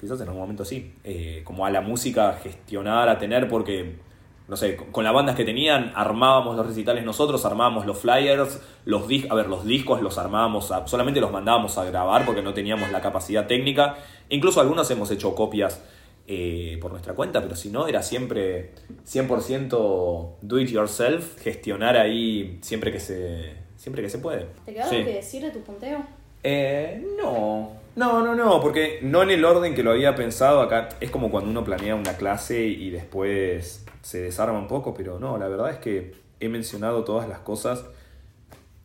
Quizás 0.00 0.20
en 0.20 0.28
algún 0.28 0.42
momento 0.42 0.64
sí. 0.64 0.94
eh, 1.04 1.40
como 1.44 1.64
a 1.64 1.70
la 1.70 1.80
música 1.80 2.38
gestionar, 2.42 3.08
a 3.08 3.18
tener, 3.18 3.48
porque. 3.48 4.04
No 4.48 4.56
sé, 4.56 4.76
con 4.76 5.02
las 5.02 5.12
bandas 5.12 5.34
que 5.34 5.44
tenían, 5.44 5.90
armábamos 5.96 6.56
los 6.56 6.64
recitales 6.64 7.04
nosotros, 7.04 7.44
armábamos 7.44 7.84
los 7.84 7.98
flyers, 7.98 8.60
los 8.84 9.08
discos, 9.08 9.32
a 9.32 9.34
ver, 9.34 9.48
los 9.48 9.64
discos 9.64 10.00
los 10.00 10.18
armábamos, 10.18 10.72
solamente 10.84 11.20
los 11.20 11.32
mandábamos 11.32 11.76
a 11.78 11.84
grabar 11.84 12.24
porque 12.24 12.42
no 12.42 12.54
teníamos 12.54 12.92
la 12.92 13.00
capacidad 13.00 13.48
técnica. 13.48 13.96
Incluso 14.28 14.60
algunos 14.60 14.88
hemos 14.92 15.10
hecho 15.10 15.34
copias 15.34 15.82
eh, 16.28 16.78
por 16.80 16.90
nuestra 16.90 17.14
cuenta, 17.14 17.40
pero 17.40 17.54
si 17.54 17.70
no, 17.70 17.86
era 17.86 18.04
siempre 18.04 18.72
100% 19.04 20.36
do 20.40 20.58
it 20.58 20.68
yourself, 20.68 21.40
gestionar 21.40 21.96
ahí 21.96 22.58
siempre 22.62 22.90
que 22.90 22.98
se, 22.98 23.65
siempre 23.86 24.02
que 24.02 24.10
se 24.10 24.18
puede. 24.18 24.46
¿Te 24.64 24.72
quedaba 24.74 24.90
Sí. 24.90 25.04
que 25.04 25.12
decir 25.12 25.42
de 25.44 25.52
tu 25.52 25.60
punteo? 25.60 26.00
Eh, 26.42 27.06
no, 27.16 27.70
no, 27.94 28.20
no, 28.20 28.34
no, 28.34 28.60
porque 28.60 28.98
no 29.02 29.22
en 29.22 29.30
el 29.30 29.44
orden 29.44 29.76
que 29.76 29.84
lo 29.84 29.92
había 29.92 30.16
pensado 30.16 30.60
acá. 30.60 30.88
Es 31.00 31.08
como 31.12 31.30
cuando 31.30 31.50
uno 31.50 31.62
planea 31.62 31.94
una 31.94 32.16
clase 32.16 32.64
y 32.64 32.90
después 32.90 33.86
se 34.02 34.22
desarma 34.22 34.58
un 34.58 34.66
poco, 34.66 34.92
pero 34.92 35.20
no, 35.20 35.38
la 35.38 35.46
verdad 35.46 35.70
es 35.70 35.76
que 35.78 36.16
he 36.40 36.48
mencionado 36.48 37.04
todas 37.04 37.28
las 37.28 37.38
cosas 37.38 37.84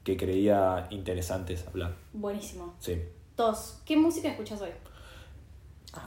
que 0.04 0.18
creía 0.18 0.86
interesantes 0.92 1.66
hablar. 1.68 1.96
Buenísimo. 2.14 2.76
Sí. 2.78 3.02
Dos, 3.36 3.82
¿qué 3.84 3.98
música 3.98 4.28
escuchas 4.30 4.62
hoy? 4.62 4.70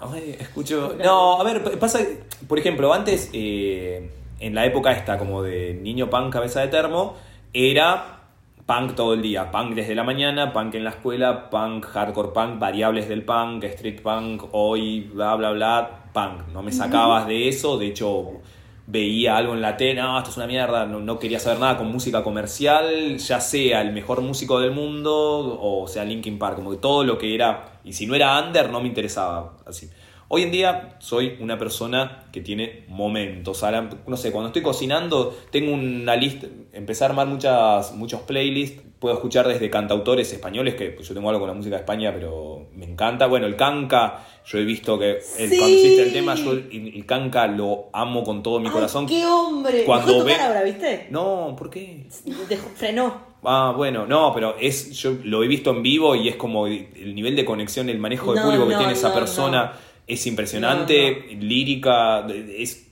Ay, 0.00 0.36
escucho. 0.38 0.94
No, 1.02 1.40
a 1.40 1.42
ver, 1.42 1.80
pasa. 1.80 1.98
Por 2.46 2.60
ejemplo, 2.60 2.94
antes, 2.94 3.28
eh, 3.32 4.08
en 4.38 4.54
la 4.54 4.64
época 4.66 4.92
esta, 4.92 5.18
como 5.18 5.42
de 5.42 5.74
niño 5.74 6.08
punk 6.08 6.32
cabeza 6.32 6.60
de 6.60 6.68
termo, 6.68 7.16
era 7.52 8.20
punk 8.66 8.94
todo 8.94 9.14
el 9.14 9.22
día. 9.22 9.50
Punk 9.50 9.74
desde 9.74 9.94
la 9.94 10.04
mañana, 10.04 10.52
punk 10.52 10.74
en 10.74 10.84
la 10.84 10.90
escuela, 10.90 11.50
punk, 11.50 11.86
hardcore 11.86 12.30
punk, 12.32 12.58
variables 12.58 13.08
del 13.08 13.24
punk, 13.24 13.64
street 13.64 14.00
punk, 14.02 14.44
hoy, 14.52 15.00
bla, 15.12 15.34
bla, 15.36 15.50
bla, 15.52 16.04
punk. 16.12 16.48
No 16.52 16.62
me 16.62 16.72
sacabas 16.72 17.26
de 17.26 17.48
eso, 17.48 17.78
de 17.78 17.86
hecho. 17.88 18.40
Veía 18.86 19.38
algo 19.38 19.54
en 19.54 19.62
la 19.62 19.78
tele, 19.78 20.02
no, 20.02 20.18
esto 20.18 20.28
es 20.28 20.36
una 20.36 20.46
mierda, 20.46 20.84
no, 20.84 21.00
no 21.00 21.18
quería 21.18 21.38
saber 21.40 21.58
nada 21.58 21.78
con 21.78 21.90
música 21.90 22.22
comercial, 22.22 23.16
ya 23.16 23.40
sea 23.40 23.80
el 23.80 23.94
mejor 23.94 24.20
músico 24.20 24.60
del 24.60 24.72
mundo 24.72 25.58
o 25.58 25.88
sea 25.88 26.04
Linkin 26.04 26.38
Park, 26.38 26.56
como 26.56 26.70
que 26.70 26.76
todo 26.76 27.02
lo 27.02 27.16
que 27.16 27.34
era, 27.34 27.80
y 27.82 27.94
si 27.94 28.04
no 28.06 28.14
era 28.14 28.38
under 28.38 28.68
no 28.68 28.82
me 28.82 28.88
interesaba 28.88 29.54
así. 29.64 29.88
Hoy 30.34 30.42
en 30.42 30.50
día 30.50 30.96
soy 30.98 31.36
una 31.38 31.56
persona 31.56 32.24
que 32.32 32.40
tiene 32.40 32.86
momentos. 32.88 33.62
Ahora, 33.62 33.88
no 34.04 34.16
sé, 34.16 34.32
cuando 34.32 34.48
estoy 34.48 34.62
cocinando, 34.62 35.32
tengo 35.52 35.72
una 35.72 36.16
lista, 36.16 36.48
empecé 36.72 37.04
a 37.04 37.06
armar 37.06 37.28
muchas, 37.28 37.94
muchos 37.94 38.22
playlists. 38.22 38.82
Puedo 38.98 39.14
escuchar 39.14 39.46
desde 39.46 39.70
cantautores 39.70 40.32
españoles, 40.32 40.74
que 40.74 40.86
pues, 40.86 41.06
yo 41.06 41.14
tengo 41.14 41.28
algo 41.28 41.38
con 41.42 41.50
la 41.50 41.54
música 41.54 41.76
de 41.76 41.82
España, 41.82 42.10
pero 42.12 42.66
me 42.74 42.84
encanta. 42.84 43.28
Bueno, 43.28 43.46
el 43.46 43.54
canca, 43.54 44.24
yo 44.44 44.58
he 44.58 44.64
visto 44.64 44.98
que 44.98 45.18
el, 45.38 45.50
Sí. 45.50 45.56
cuando 45.56 45.68
hiciste 45.76 46.02
el 46.02 46.12
tema, 46.12 46.34
yo 46.34 46.50
el, 46.50 46.92
el 46.96 47.06
canca 47.06 47.46
lo 47.46 47.90
amo 47.92 48.24
con 48.24 48.42
todo 48.42 48.58
mi 48.58 48.66
Ay, 48.66 48.72
corazón. 48.72 49.06
¡Qué 49.06 49.24
hombre! 49.24 49.84
Cuando 49.84 50.14
Dejó 50.14 50.24
de 50.24 50.32
tocar 50.32 50.38
ve- 50.40 50.46
ahora, 50.48 50.64
¿viste? 50.64 51.06
No, 51.10 51.54
¿por 51.56 51.70
qué? 51.70 52.06
Dejó- 52.48 52.70
frenó. 52.74 53.34
Ah, 53.46 53.74
bueno, 53.76 54.06
no, 54.06 54.32
pero 54.34 54.56
es 54.58 54.90
yo 54.98 55.16
lo 55.22 55.44
he 55.44 55.46
visto 55.46 55.70
en 55.70 55.82
vivo 55.82 56.16
y 56.16 56.28
es 56.30 56.36
como 56.36 56.66
el 56.66 57.14
nivel 57.14 57.36
de 57.36 57.44
conexión, 57.44 57.90
el 57.90 57.98
manejo 57.98 58.32
de 58.32 58.40
No, 58.40 58.46
público 58.46 58.66
que 58.66 58.72
no, 58.72 58.78
tiene 58.78 58.94
esa 58.94 59.10
no, 59.10 59.14
persona. 59.14 59.72
Es 60.06 60.26
impresionante, 60.26 61.36
lírica, 61.40 62.26
es, 62.26 62.86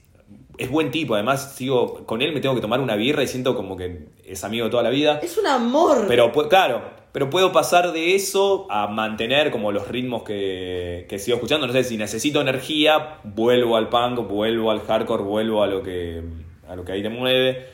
es 0.57 0.69
buen 0.69 0.91
tipo. 0.91 1.15
Además, 1.15 1.55
sigo 1.55 2.05
con 2.05 2.21
él, 2.21 2.33
me 2.33 2.39
tengo 2.39 2.55
que 2.55 2.61
tomar 2.61 2.79
una 2.79 2.95
birra 2.95 3.23
y 3.23 3.27
siento 3.27 3.55
como 3.55 3.77
que 3.77 4.07
es 4.25 4.43
amigo 4.43 4.65
de 4.65 4.71
toda 4.71 4.83
la 4.83 4.89
vida. 4.89 5.19
Es 5.21 5.37
un 5.37 5.47
amor. 5.47 6.05
Pero 6.07 6.31
claro, 6.49 6.81
pero 7.11 7.29
puedo 7.29 7.51
pasar 7.51 7.91
de 7.91 8.15
eso 8.15 8.65
a 8.69 8.87
mantener 8.87 9.51
como 9.51 9.71
los 9.71 9.87
ritmos 9.87 10.23
que, 10.23 11.05
que 11.07 11.19
sigo 11.19 11.35
escuchando. 11.35 11.67
No 11.67 11.73
sé, 11.73 11.83
si 11.83 11.97
necesito 11.97 12.41
energía, 12.41 13.19
vuelvo 13.23 13.77
al 13.77 13.89
punk, 13.89 14.27
vuelvo 14.27 14.71
al 14.71 14.81
hardcore, 14.81 15.23
vuelvo 15.23 15.61
a 15.61 15.67
lo 15.67 15.83
que, 15.83 16.23
a 16.67 16.75
lo 16.75 16.83
que 16.83 16.91
ahí 16.93 17.03
te 17.03 17.09
mueve. 17.09 17.67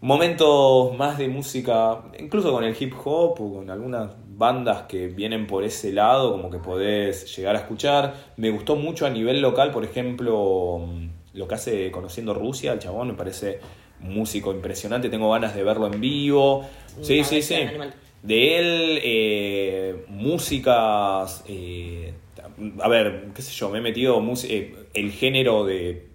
Momentos 0.00 0.96
más 0.96 1.18
de 1.18 1.28
música, 1.28 2.02
incluso 2.18 2.50
con 2.50 2.64
el 2.64 2.74
hip 2.78 2.94
hop 3.04 3.40
o 3.40 3.54
con 3.54 3.70
algunas 3.70 4.10
bandas 4.36 4.82
que 4.82 5.08
vienen 5.08 5.46
por 5.46 5.64
ese 5.64 5.92
lado, 5.92 6.32
como 6.32 6.50
que 6.50 6.58
podés 6.58 7.34
llegar 7.36 7.56
a 7.56 7.60
escuchar. 7.60 8.14
Me 8.36 8.50
gustó 8.50 8.76
mucho 8.76 9.06
a 9.06 9.10
nivel 9.10 9.40
local, 9.40 9.70
por 9.70 9.84
ejemplo, 9.84 10.86
lo 11.34 11.48
que 11.48 11.54
hace 11.54 11.90
Conociendo 11.90 12.34
Rusia, 12.34 12.72
el 12.72 12.78
chabón 12.78 13.08
me 13.08 13.14
parece 13.14 13.60
músico 14.00 14.52
impresionante, 14.52 15.08
tengo 15.08 15.30
ganas 15.30 15.54
de 15.54 15.62
verlo 15.62 15.86
en 15.86 16.00
vivo. 16.00 16.64
Sí, 17.00 17.24
sí, 17.24 17.42
sí. 17.42 17.54
animal. 17.54 17.94
De 18.22 18.58
él, 18.58 19.00
eh, 19.02 20.04
músicas, 20.08 21.44
eh, 21.48 22.14
a 22.80 22.88
ver, 22.88 23.30
qué 23.34 23.42
sé 23.42 23.52
yo, 23.52 23.68
me 23.70 23.78
he 23.78 23.80
metido 23.80 24.22
eh, 24.44 24.74
el 24.94 25.10
género 25.10 25.64
de 25.64 26.06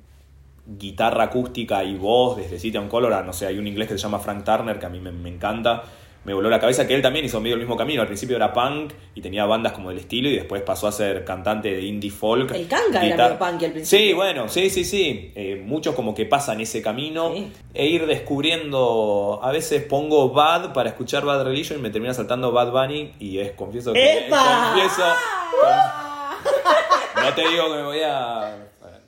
guitarra 0.66 1.26
acústica 1.26 1.84
y 1.84 1.96
voz 1.96 2.38
desde 2.38 2.60
City 2.60 2.78
on 2.78 2.88
Color, 2.88 3.26
no 3.26 3.34
sé, 3.34 3.48
hay 3.48 3.58
un 3.58 3.68
inglés 3.68 3.90
que 3.90 3.98
se 3.98 4.04
llama 4.04 4.20
Frank 4.20 4.44
Turner 4.44 4.80
que 4.80 4.86
a 4.86 4.90
mí 4.90 5.00
me, 5.00 5.12
me 5.12 5.30
encanta, 5.30 5.84
me 6.28 6.34
voló 6.34 6.50
la 6.50 6.60
cabeza 6.60 6.86
que 6.86 6.94
él 6.94 7.02
también 7.02 7.24
hizo 7.24 7.40
medio 7.40 7.54
el 7.56 7.62
mismo 7.62 7.78
camino, 7.78 8.02
al 8.02 8.08
principio 8.08 8.36
era 8.36 8.52
punk 8.52 8.92
y 9.16 9.22
tenía 9.22 9.46
bandas 9.46 9.72
como 9.72 9.88
del 9.88 10.00
estilo 10.00 10.28
y 10.28 10.36
después 10.36 10.62
pasó 10.62 10.88
a 10.88 10.92
ser 10.92 11.24
cantante 11.24 11.74
de 11.74 11.82
indie 11.82 12.12
folk. 12.12 12.52
El 12.52 12.68
Kanga 12.68 13.06
era 13.06 13.30
medio 13.30 13.40
punky 13.40 13.66
al 13.66 13.72
principio. 13.72 14.08
Sí, 14.08 14.14
bueno, 14.14 14.50
sí, 14.50 14.70
sí, 14.70 14.84
sí, 14.84 15.32
Eh, 15.36 15.64
muchos 15.66 15.96
como 15.96 16.14
que 16.14 16.26
pasan 16.26 16.60
ese 16.60 16.82
camino 16.82 17.32
Sí. 17.34 17.50
e 17.74 17.86
ir 17.88 18.06
descubriendo, 18.08 19.40
a 19.42 19.52
veces 19.54 19.84
pongo 19.84 20.32
Bad 20.32 20.74
para 20.74 20.90
escuchar 20.90 21.24
Bad 21.24 21.46
Religion 21.46 21.80
y 21.80 21.82
me 21.82 21.92
termina 21.92 22.14
saltando 22.14 22.52
Bad 22.52 22.72
Bunny 22.74 23.14
y 23.22 23.40
es, 23.40 23.52
confieso 23.54 23.94
que... 23.94 24.26
¡Epa! 24.26 24.74
Confieso, 24.74 25.04
no 27.24 27.34
te 27.34 27.48
digo 27.48 27.68
que 27.68 27.74
me 27.78 27.84
voy 27.84 28.00
a. 28.06 28.54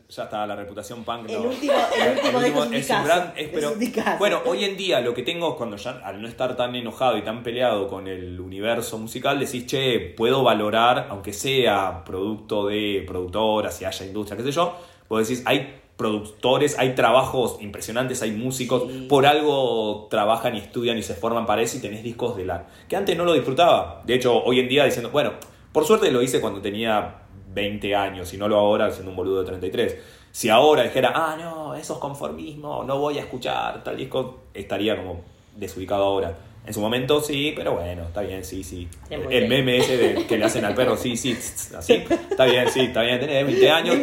Ya 0.09 0.23
está, 0.23 0.47
la 0.47 0.55
reputación 0.55 1.03
punk. 1.03 1.29
El 1.29 1.35
no. 1.43 1.49
último, 1.49 1.73
el 1.73 2.35
último 2.35 2.65
de 2.65 2.77
estos 2.79 2.95
es 2.97 3.01
un 3.01 3.05
gran- 3.05 3.33
es- 3.35 3.49
pero- 3.49 3.73
bueno, 4.17 4.39
hoy 4.45 4.63
en 4.65 4.75
día 4.75 5.01
lo 5.01 5.13
que 5.13 5.21
tengo 5.21 5.49
es 5.49 5.55
cuando 5.55 5.75
ya, 5.77 6.01
al 6.03 6.19
no 6.19 6.27
estar 6.27 6.55
tan 6.55 6.75
enojado 6.75 7.15
y 7.17 7.21
tan 7.21 7.43
peleado 7.43 7.87
con 7.87 8.07
el 8.07 8.39
universo 8.39 8.97
musical, 8.97 9.39
decís, 9.39 9.67
che, 9.67 9.99
puedo 9.99 10.41
valorar, 10.43 11.07
aunque 11.11 11.31
sea 11.31 12.03
producto 12.03 12.65
de 12.67 13.03
productoras 13.05 13.79
y 13.81 13.85
haya 13.85 14.03
industria, 14.05 14.35
qué 14.35 14.43
sé 14.43 14.51
yo, 14.51 14.73
vos 15.07 15.27
decís, 15.27 15.43
hay 15.45 15.75
productores, 15.95 16.79
hay 16.79 16.95
trabajos 16.95 17.57
impresionantes, 17.61 18.23
hay 18.23 18.31
músicos, 18.31 18.91
Sí. 18.91 19.05
por 19.07 19.27
algo 19.27 20.07
trabajan 20.09 20.55
y 20.55 20.57
estudian 20.57 20.97
y 20.97 21.03
se 21.03 21.13
forman 21.13 21.45
para 21.45 21.61
eso 21.61 21.77
y 21.77 21.81
tenés 21.81 22.01
discos 22.01 22.35
de 22.35 22.45
la... 22.45 22.65
que 22.87 22.95
antes 22.95 23.15
no 23.15 23.25
lo 23.25 23.33
disfrutaba. 23.33 24.01
De 24.05 24.15
hecho, 24.15 24.41
hoy 24.43 24.59
en 24.59 24.69
día 24.69 24.85
diciendo, 24.85 25.11
bueno, 25.11 25.33
por 25.71 25.85
suerte 25.85 26.09
lo 26.09 26.23
hice 26.23 26.41
cuando 26.41 26.61
tenía 26.61 27.15
20 27.53 27.95
años 27.95 28.33
y 28.33 28.37
no 28.37 28.47
lo 28.47 28.57
ahora 28.57 28.91
siendo 28.91 29.11
un 29.11 29.17
boludo 29.17 29.39
de 29.39 29.45
33. 29.47 29.97
Si 30.31 30.49
ahora 30.49 30.83
dijera, 30.83 31.11
ah, 31.15 31.35
no, 31.39 31.75
eso 31.75 31.93
es 31.93 31.99
conformismo, 31.99 32.83
no 32.83 32.99
voy 32.99 33.17
a 33.17 33.21
escuchar 33.21 33.83
tal 33.83 33.97
disco, 33.97 34.41
estaría 34.53 34.95
como 34.95 35.21
desubicado 35.55 36.03
ahora. 36.03 36.37
En 36.65 36.73
su 36.73 36.81
momento 36.81 37.19
sí, 37.19 37.53
pero 37.55 37.71
bueno, 37.73 38.03
está 38.03 38.21
bien, 38.21 38.43
sí, 38.43 38.63
sí. 38.63 38.87
El 39.09 39.47
meme 39.47 39.77
ese 39.77 39.97
de 39.97 40.27
que 40.27 40.37
le 40.37 40.45
hacen 40.45 40.63
al 40.65 40.75
perro, 40.75 40.95
sí, 40.95 41.17
sí, 41.17 41.31
así, 41.75 42.03
está 42.29 42.45
bien, 42.45 42.69
sí, 42.69 42.81
está 42.81 43.01
bien, 43.01 43.19
tenés 43.19 43.43
20 43.45 43.71
años. 43.71 43.95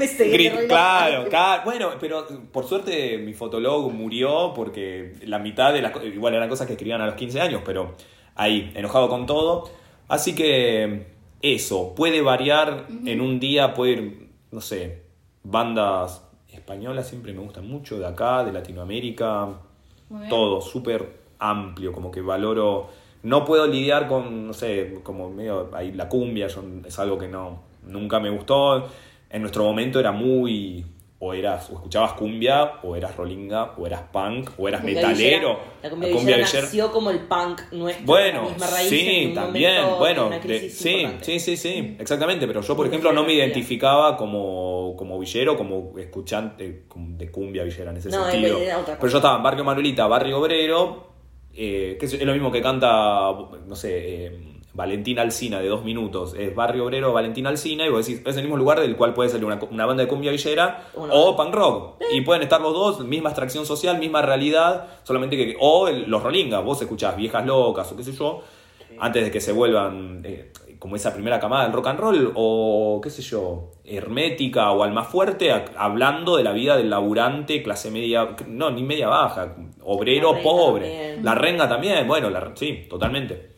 Claro, 0.67 1.29
claro, 1.29 1.63
bueno, 1.65 1.91
pero 2.01 2.27
por 2.51 2.67
suerte 2.67 3.19
mi 3.19 3.35
fotolog 3.35 3.93
murió 3.93 4.53
porque 4.53 5.13
la 5.27 5.39
mitad 5.39 5.73
de 5.73 5.83
las 5.83 5.93
cosas, 5.93 6.09
igual 6.09 6.35
eran 6.35 6.49
cosas 6.49 6.67
que 6.67 6.73
escribían 6.73 7.01
a 7.03 7.07
los 7.07 7.15
15 7.15 7.41
años, 7.41 7.63
pero 7.65 7.95
ahí, 8.35 8.73
enojado 8.75 9.09
con 9.09 9.27
todo. 9.27 9.71
Así 10.09 10.35
que 10.35 11.16
eso, 11.55 11.95
puede 11.95 12.21
variar 12.23 12.87
en 13.05 13.21
un 13.21 13.39
día, 13.41 13.75
puede 13.75 13.93
ir, 13.93 14.29
no 14.51 14.61
sé, 14.61 15.03
bandas 15.43 16.23
españolas 16.53 17.09
siempre 17.09 17.33
me 17.33 17.41
gustan 17.41 17.69
mucho, 17.69 17.99
de 17.99 18.07
acá, 18.07 18.45
de 18.45 18.53
Latinoamérica, 18.53 19.49
todo, 20.29 20.61
súper 20.61 21.21
amplio, 21.39 21.93
como 21.93 22.11
que 22.11 22.21
valoro, 22.21 22.89
no 23.23 23.45
puedo 23.45 23.67
lidiar 23.67 24.09
con, 24.09 24.47
no 24.47 24.53
sé, 24.53 24.99
como 25.03 25.31
medio, 25.31 25.71
ahí 25.75 25.93
la 25.93 26.09
cumbia, 26.09 26.47
yo- 26.49 26.63
es 26.87 26.99
algo 26.99 27.19
que 27.19 27.29
no, 27.29 27.61
nunca 27.87 28.21
me 28.21 28.31
gustó, 28.31 28.89
en 29.29 29.43
nuestro 29.43 29.65
momento 29.65 30.01
era 30.01 30.13
muy, 30.13 30.85
o 31.19 31.33
eras, 31.33 31.71
o 31.71 31.75
escuchabas 31.77 32.13
cumbia, 32.13 32.73
o 32.83 32.95
eras 32.95 33.17
rolinga, 33.17 33.73
o 33.79 33.87
eras 33.87 34.03
punk, 34.13 34.51
o 34.59 34.69
eras 34.69 34.83
Cumbia 34.83 34.97
metalero, 35.09 35.49
villera. 35.49 35.59
La 35.83 35.89
cumbia, 35.91 36.09
La 36.11 36.15
villera 36.17 36.37
villera- 36.37 36.63
nació 36.63 36.93
como 36.93 37.11
el 37.11 37.21
punk 37.21 37.61
nuestro. 37.73 38.05
bueno, 38.05 38.43
la 38.43 38.49
misma 38.51 38.67
raíz 38.67 38.89
sí, 38.91 39.33
también, 39.35 39.75
momento 39.77 39.99
bueno, 39.99 40.31
de 40.31 40.71
sí, 40.71 40.91
importante. 40.91 41.25
sí, 41.25 41.41
sí, 41.41 41.57
sí, 41.57 41.97
exactamente, 41.99 42.47
pero 42.47 42.61
yo 42.61 42.77
por 42.77 42.87
ejemplo 42.87 43.13
no 43.15 43.25
me 43.25 43.33
identificaba 43.33 44.15
como, 44.19 44.95
como 44.99 45.19
villero, 45.19 45.57
como 45.57 45.95
escuchante 45.99 46.85
de 46.95 47.31
cumbia 47.31 47.65
villera 47.65 47.93
en 47.93 47.97
ese 47.97 48.11
No, 48.11 48.31
sentido. 48.31 48.59
Pero 48.85 49.09
yo 49.09 49.17
estaba 49.17 49.39
en 49.39 49.43
Barrio 49.43 49.65
Manuelita, 49.65 50.07
Barrio 50.07 50.39
Obrero, 50.39 51.07
eh, 51.55 51.97
que 51.99 52.05
es, 52.05 52.13
es 52.13 52.23
lo 52.25 52.35
mismo 52.35 52.53
que 52.53 52.61
canta, 52.61 53.33
no 53.67 53.75
sé, 53.75 54.27
eh, 54.27 54.56
Valentín 54.77 55.19
Alcina 55.19 55.59
de 55.61 55.69
dos 55.69 55.83
minutos, 55.83 56.35
es 56.39 56.55
Barrio 56.55 56.85
Obrero, 56.85 57.13
Valentín 57.13 57.47
Alcina, 57.47 57.87
y 57.87 57.89
vos 57.89 58.07
decís, 58.07 58.23
es 58.27 58.37
el 58.37 58.43
mismo 58.43 58.57
lugar 58.59 58.79
del 58.81 58.95
cual 58.95 59.15
puede 59.15 59.31
salir 59.31 59.47
una, 59.47 59.59
una 59.71 59.87
banda 59.87 60.03
de 60.03 60.09
cumbia 60.09 60.31
villera 60.31 60.89
o 61.15 61.35
punk 61.37 61.55
rock. 61.55 62.03
Y 62.13 62.21
pueden 62.21 62.43
estar 62.43 62.61
los 62.61 62.75
dos, 62.75 63.01
misma 63.01 63.31
extracción 63.31 63.65
social, 63.67 63.99
misma 63.99 64.21
realidad, 64.23 64.87
solamente 65.03 65.37
que. 65.37 65.57
O 65.61 65.89
el- 65.89 66.03
los 66.11 66.23
rolingas, 66.23 66.63
vos 66.63 66.81
escuchás 66.83 67.17
viejas 67.17 67.45
locas 67.47 67.91
o 67.91 67.97
qué 67.97 68.03
sé 68.05 68.13
yo, 68.13 68.43
antes 68.99 69.25
de 69.25 69.31
que 69.31 69.41
se 69.41 69.53
vuelvan 69.53 70.21
eh, 70.25 70.53
como 70.79 70.95
esa 70.97 71.13
primera 71.13 71.41
camada 71.41 71.65
del 71.65 71.73
rock 71.73 71.87
and 71.89 71.99
roll, 72.01 72.33
o 72.35 73.01
qué 73.03 73.09
sé 73.11 73.23
yo, 73.23 73.71
hermética 73.85 74.71
o 74.73 74.83
alma 74.83 75.05
fuerte, 75.05 75.53
a- 75.53 75.65
hablando 75.79 76.37
de 76.37 76.45
la 76.45 76.53
vida 76.53 76.77
del 76.77 76.91
laburante, 76.91 77.63
clase 77.63 77.91
media, 77.91 78.37
no, 78.47 78.71
ni 78.71 78.83
media 78.83 79.09
baja, 79.09 79.55
obrero 79.83 80.35
La 80.35 80.43
pobre. 80.43 80.89
también. 80.91 81.25
La 81.25 81.35
renga 81.35 81.69
también, 81.69 82.07
bueno, 82.07 82.29
la, 82.31 82.53
sí, 82.55 82.87
totalmente. 82.89 83.53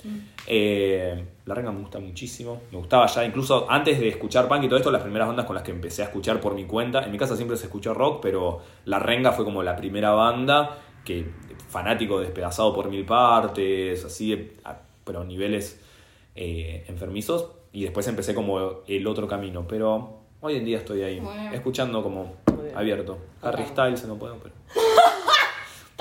Eh, 0.51 1.27
la 1.45 1.55
renga 1.55 1.71
me 1.71 1.81
gusta 1.81 1.99
muchísimo. 1.99 2.63
Me 2.73 2.79
gustaba 2.79 3.07
ya, 3.07 3.23
incluso 3.23 3.71
antes 3.71 4.01
de 4.01 4.09
escuchar 4.09 4.49
punk 4.49 4.65
y 4.65 4.69
todo 4.69 4.79
esto, 4.79 4.91
las 4.91 5.03
primeras 5.03 5.29
bandas 5.29 5.45
con 5.45 5.55
las 5.55 5.63
que 5.63 5.73
empecé 5.73 6.01
a 6.01 6.07
escuchar 6.07 6.41
por 6.41 6.55
mi 6.55 6.65
cuenta. 6.65 7.05
En 7.05 7.13
mi 7.13 7.19
casa 7.19 7.37
siempre 7.37 7.59
se 7.59 7.67
escuchó 7.67 7.93
rock, 7.93 8.21
pero 8.23 8.63
la 8.87 8.99
renga 8.99 9.33
fue 9.33 9.45
como 9.45 9.63
la 9.63 9.77
primera 9.77 10.13
banda 10.13 10.79
que, 11.05 11.27
fanático 11.69 12.19
despedazado 12.19 12.75
por 12.75 12.89
mil 12.89 13.05
partes, 13.05 14.03
así, 14.07 14.53
pero 15.05 15.23
niveles 15.23 15.85
eh, 16.35 16.87
enfermizos. 16.89 17.51
Y 17.71 17.83
después 17.83 18.09
empecé 18.09 18.35
como 18.35 18.81
el 18.87 19.07
otro 19.07 19.29
camino. 19.29 19.67
Pero 19.69 20.21
hoy 20.41 20.57
en 20.57 20.65
día 20.65 20.79
estoy 20.79 21.03
ahí, 21.03 21.23
escuchando 21.53 22.03
como 22.03 22.37
abierto. 22.75 23.19
Harry. 23.43 23.67
Styles 23.67 24.03
no 24.07 24.17
puedo, 24.17 24.39
pero. 24.39 24.55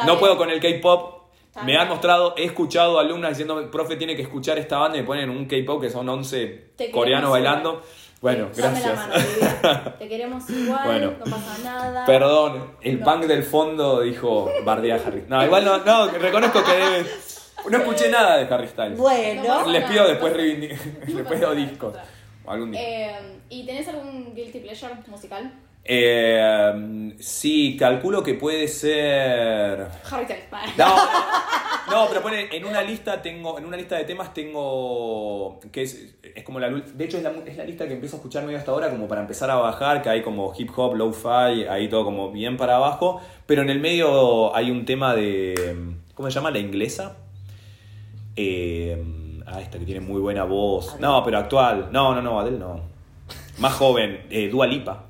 No 0.06 0.20
puedo 0.20 0.38
con 0.38 0.52
el 0.52 0.60
K-pop. 0.62 1.17
Me 1.64 1.78
han 1.78 1.88
mostrado, 1.88 2.34
he 2.38 2.44
escuchado 2.46 3.00
alumnas 3.00 3.32
diciéndome, 3.32 3.64
profe, 3.68 3.96
tiene 3.96 4.16
que 4.16 4.22
escuchar 4.24 4.58
esta 4.58 4.78
banda 4.78 4.98
y 4.98 5.02
me 5.02 5.08
ponen 5.08 5.30
un 5.30 5.46
K-pop 5.48 5.82
que 5.82 5.90
son 5.90 6.08
11 6.08 6.72
Te 6.76 6.92
coreanos 6.92 7.32
bailando. 7.32 7.82
Bueno, 8.20 8.50
Dame 8.56 8.80
la 8.82 8.90
gracias. 8.90 9.64
mano. 9.64 9.94
Te 10.00 10.08
queremos 10.10 10.50
igual, 10.50 10.86
Bueno. 10.86 11.12
no 11.20 11.26
pasa 11.26 11.58
nada. 11.64 12.06
Perdón, 12.06 12.72
el 12.82 13.00
No. 13.00 13.06
punk 13.06 13.26
del 13.26 13.44
fondo 13.44 14.02
dijo 14.02 14.50
bardea 14.66 14.96
Harry. 15.06 15.24
No, 15.28 15.44
igual 15.46 15.64
no, 15.66 15.78
no, 15.86 16.08
reconozco 16.08 16.64
que 16.64 16.72
debe. 16.72 17.06
No 17.70 17.78
escuché 17.78 18.10
nada 18.10 18.38
de 18.38 18.52
Harry 18.54 18.68
Styles. 18.68 18.98
Bueno, 18.98 19.44
No, 19.44 19.68
Les 19.72 19.84
pido 19.84 20.04
no 20.04 20.10
después 20.10 20.36
les 20.36 20.56
pido 21.06 21.26
nada, 21.40 21.54
discos. 21.56 21.96
Algún 22.48 22.72
día. 22.72 22.82
Eh, 22.82 23.40
¿Y 23.50 23.66
tenés 23.66 23.88
algún 23.90 24.34
guilty 24.34 24.60
pleasure 24.62 24.94
musical? 25.08 25.52
Eh, 25.90 27.16
sí, 27.20 27.78
calculo 27.80 28.22
que 28.22 28.34
puede 28.34 28.68
ser. 28.68 29.88
Harry. 30.12 30.28
No, 30.78 30.96
no, 31.90 32.08
pero 32.10 32.22
pone, 32.22 32.50
en 32.52 32.66
una 32.66 32.82
lista 32.82 33.22
tengo, 33.22 33.58
en 33.58 33.66
una 33.66 33.78
lista 33.78 33.96
de 33.96 34.04
temas 34.04 34.34
tengo, 34.34 35.62
que 35.72 35.84
es, 35.84 36.18
es 36.36 36.44
como 36.44 36.60
la, 36.60 36.70
de 36.70 37.06
hecho 37.06 37.18
es 37.18 37.24
la, 37.24 37.32
es 37.46 37.56
la 37.56 37.64
lista 37.64 37.88
que 37.88 37.94
empiezo 37.94 38.18
a 38.18 38.20
escuchar 38.20 38.44
medio 38.44 38.58
hasta 38.58 38.72
ahora 38.72 38.90
como 38.90 39.08
para 39.08 39.22
empezar 39.22 39.50
a 39.50 39.56
bajar, 39.56 40.02
que 40.02 40.10
hay 40.10 40.22
como 40.22 40.54
hip 40.58 40.70
hop, 40.76 40.96
lo-fi, 40.96 41.66
ahí 41.70 41.88
todo 41.88 42.04
como 42.04 42.32
bien 42.32 42.58
para 42.58 42.76
abajo, 42.76 43.22
pero 43.46 43.62
en 43.62 43.70
el 43.70 43.80
medio 43.80 44.54
hay 44.54 44.70
un 44.70 44.84
tema 44.84 45.16
de, 45.16 45.96
¿cómo 46.14 46.30
se 46.30 46.36
llama? 46.36 46.52
La 46.52 46.60
inglesa. 46.60 47.16
Eh, 48.36 49.02
ah, 49.46 49.62
esta 49.62 49.80
que 49.80 49.86
tiene 49.86 50.02
muy 50.02 50.20
buena 50.20 50.44
voz. 50.44 51.00
No, 51.00 51.24
pero 51.24 51.38
actual. 51.38 51.90
No, 51.92 52.14
no, 52.14 52.22
no, 52.22 52.40
Adele 52.40 52.60
no. 52.60 52.82
Más 53.58 53.74
joven, 53.74 54.28
eh, 54.30 54.50
Dua 54.50 54.68
Lipa. 54.68 55.06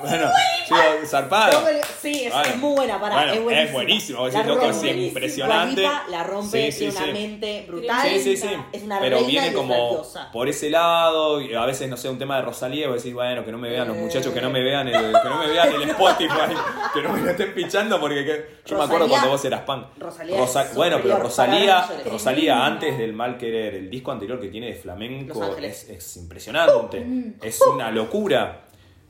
Bueno, 0.00 0.28
sí, 0.66 1.06
zarpada. 1.06 1.52
Sí, 2.00 2.24
es, 2.24 2.32
Bueno, 2.32 2.48
es 2.48 2.56
muy 2.58 2.74
buena, 2.74 3.00
para, 3.00 3.14
bueno, 3.14 3.32
es 3.32 3.38
es 3.38 3.42
buenísima. 3.44 3.72
buenísimo, 3.72 4.26
decís, 4.26 4.46
loco, 4.46 4.66
es 4.70 4.84
impresionante. 4.84 5.88
La 6.08 6.24
rompe, 6.24 6.72
Sí, 6.72 6.72
sí, 6.72 6.78
tiene 6.90 7.04
una 7.04 7.12
mente 7.20 7.64
brutal. 7.68 8.08
Sí, 8.08 8.20
sí, 8.20 8.36
sí. 8.36 8.48
Es 8.72 8.82
una 8.82 8.98
Pero 9.00 9.24
viene 9.24 9.48
es 9.48 9.54
como 9.54 10.02
por 10.32 10.48
ese 10.48 10.70
lado, 10.70 11.40
y 11.40 11.54
a 11.54 11.64
veces, 11.64 11.88
no 11.88 11.96
sé, 11.96 12.08
un 12.08 12.18
tema 12.18 12.36
de 12.36 12.42
Rosalía, 12.42 12.88
vos 12.88 12.96
decís, 12.96 13.14
bueno, 13.14 13.44
que 13.44 13.52
no 13.52 13.58
me 13.58 13.68
vean 13.70 13.88
los 13.88 13.96
Eh. 13.96 14.00
muchachos, 14.00 14.32
que 14.32 14.40
no 14.40 14.50
me 14.50 14.62
vean 14.62 14.88
el, 14.88 14.94
que 14.94 15.28
no 15.28 15.38
me 15.38 15.46
vean 15.48 15.72
el 15.72 15.82
Spotify, 15.90 16.54
que 16.94 17.02
no 17.02 17.12
me 17.12 17.20
lo 17.20 17.30
estén 17.30 17.54
pichando, 17.54 18.00
porque 18.00 18.24
que- 18.24 18.46
yo 18.66 18.78
me 18.78 18.84
acuerdo 18.84 19.08
cuando 19.08 19.28
vos 19.30 19.44
eras 19.44 19.60
punk. 19.62 19.86
Rosalía 19.98 20.38
Rosa- 20.38 20.62
es 20.62 20.74
bueno, 20.74 20.98
pero 21.02 21.18
Rosalía. 21.18 21.86
Rosalía 22.10 22.64
antes 22.66 22.98
del 22.98 23.12
mal 23.12 23.36
querer, 23.38 23.74
el 23.74 23.90
disco 23.90 24.10
anterior 24.12 24.40
que 24.40 24.48
tiene 24.48 24.66
de 24.68 24.74
flamenco 24.74 25.44
es, 25.58 25.88
es 25.88 26.16
impresionante, 26.16 27.04
es 27.42 27.60
una 27.62 27.90
locura. 27.90 28.62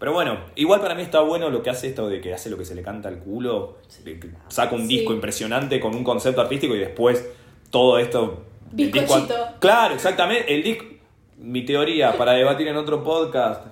Pero 0.03 0.15
bueno, 0.15 0.37
igual 0.57 0.81
para 0.81 0.97
mí 0.97 1.03
está 1.03 1.21
bueno 1.21 1.49
lo 1.49 1.63
que 1.63 1.71
hace 1.71 1.87
esto 1.87 2.09
de 2.09 2.21
que 2.21 2.35
hace 2.35 2.51
lo 2.51 2.59
que 2.59 2.65
se 2.65 2.75
le 2.75 2.83
canta 2.83 3.09
al 3.09 3.21
culo, 3.21 3.77
de 4.05 4.19
que 4.19 4.31
saca 4.49 4.75
un 4.75 4.89
Sí. 4.89 4.97
disco 4.97 5.13
impresionante 5.13 5.79
con 5.79 5.95
un 5.95 6.03
concepto 6.03 6.41
artístico 6.41 6.75
y 6.75 6.81
después 6.81 7.25
todo 7.71 8.01
esto... 8.01 8.43
el 8.77 8.91
disco- 8.91 9.25
claro, 9.61 9.95
exactamente. 9.95 10.53
El 10.53 10.65
disco, 10.65 10.85
mi 11.39 11.65
teoría 11.65 12.13
para 12.19 12.33
debatir 12.33 12.67
en 12.67 12.79
otro 12.79 13.05
podcast, 13.05 13.65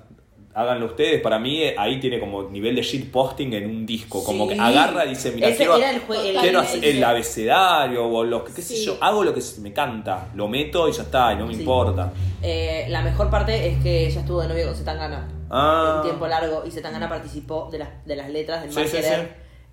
háganlo 0.54 0.86
ustedes, 0.86 1.20
para 1.20 1.40
mí 1.40 1.62
eh, 1.62 1.74
ahí 1.76 1.98
tiene 1.98 2.20
como 2.20 2.44
nivel 2.44 2.76
de 2.76 2.82
shitposting 2.82 3.52
en 3.54 3.66
un 3.68 3.84
disco, 3.84 4.22
como 4.22 4.46
Sí. 4.48 4.54
que 4.54 4.60
agarra 4.60 5.06
y 5.06 5.08
dice, 5.08 5.32
mira, 5.32 5.48
Ese 5.48 5.56
quiero, 5.58 5.78
era 5.78 5.90
el 5.90 6.00
quiero 6.02 6.38
el- 6.44 6.56
hacer 6.64 6.84
el- 6.84 6.96
el 6.98 7.02
abecedario 7.04 8.06
o 8.06 8.22
lo 8.22 8.44
que, 8.44 8.52
qué 8.52 8.62
sé 8.62 8.76
yo, 8.84 8.96
hago 9.00 9.24
lo 9.24 9.34
que 9.34 9.40
se 9.40 9.60
me 9.62 9.72
canta, 9.72 10.28
lo 10.36 10.46
meto 10.46 10.88
y 10.88 10.92
ya 10.92 11.02
está, 11.02 11.32
y 11.32 11.38
no 11.38 11.46
me 11.48 11.54
Sí. 11.54 11.60
importa. 11.62 12.12
Eh, 12.40 12.86
la 12.88 13.02
mejor 13.02 13.30
parte 13.30 13.66
es 13.68 13.82
que 13.82 14.06
ella 14.06 14.20
estuvo 14.20 14.40
de 14.42 14.46
novio 14.46 14.66
con 14.66 14.76
Zetangana 14.76 15.26
Ah. 15.50 15.94
un 15.96 16.02
tiempo 16.02 16.26
largo 16.26 16.62
y 16.66 16.70
Zetangana 16.70 17.08
participó 17.08 17.68
de 17.70 17.78
las, 17.78 17.88
de 18.06 18.16
las 18.16 18.30
letras 18.30 18.62
del 18.62 18.72
Sí, 18.72 18.82
sí, 18.96 19.02
sí. 19.02 19.14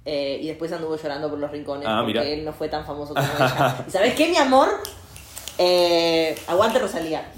Eh, 0.10 0.40
y 0.42 0.48
después 0.48 0.72
anduvo 0.72 0.96
llorando 0.96 1.30
por 1.30 1.38
los 1.38 1.52
rincones 1.52 1.86
Ah, 1.88 1.98
porque 2.02 2.20
mira. 2.20 2.24
él 2.26 2.46
no 2.46 2.54
fue 2.54 2.70
tan 2.70 2.86
famoso 2.86 3.14
como 3.14 3.28
ella. 3.36 3.86
¿Y 3.88 3.92
sabes 3.92 4.14
qué, 4.16 4.30
mi 4.30 4.38
amor? 4.38 4.70
Eh, 5.58 6.36
aguante 6.48 6.80
Rosalía. 6.80 7.32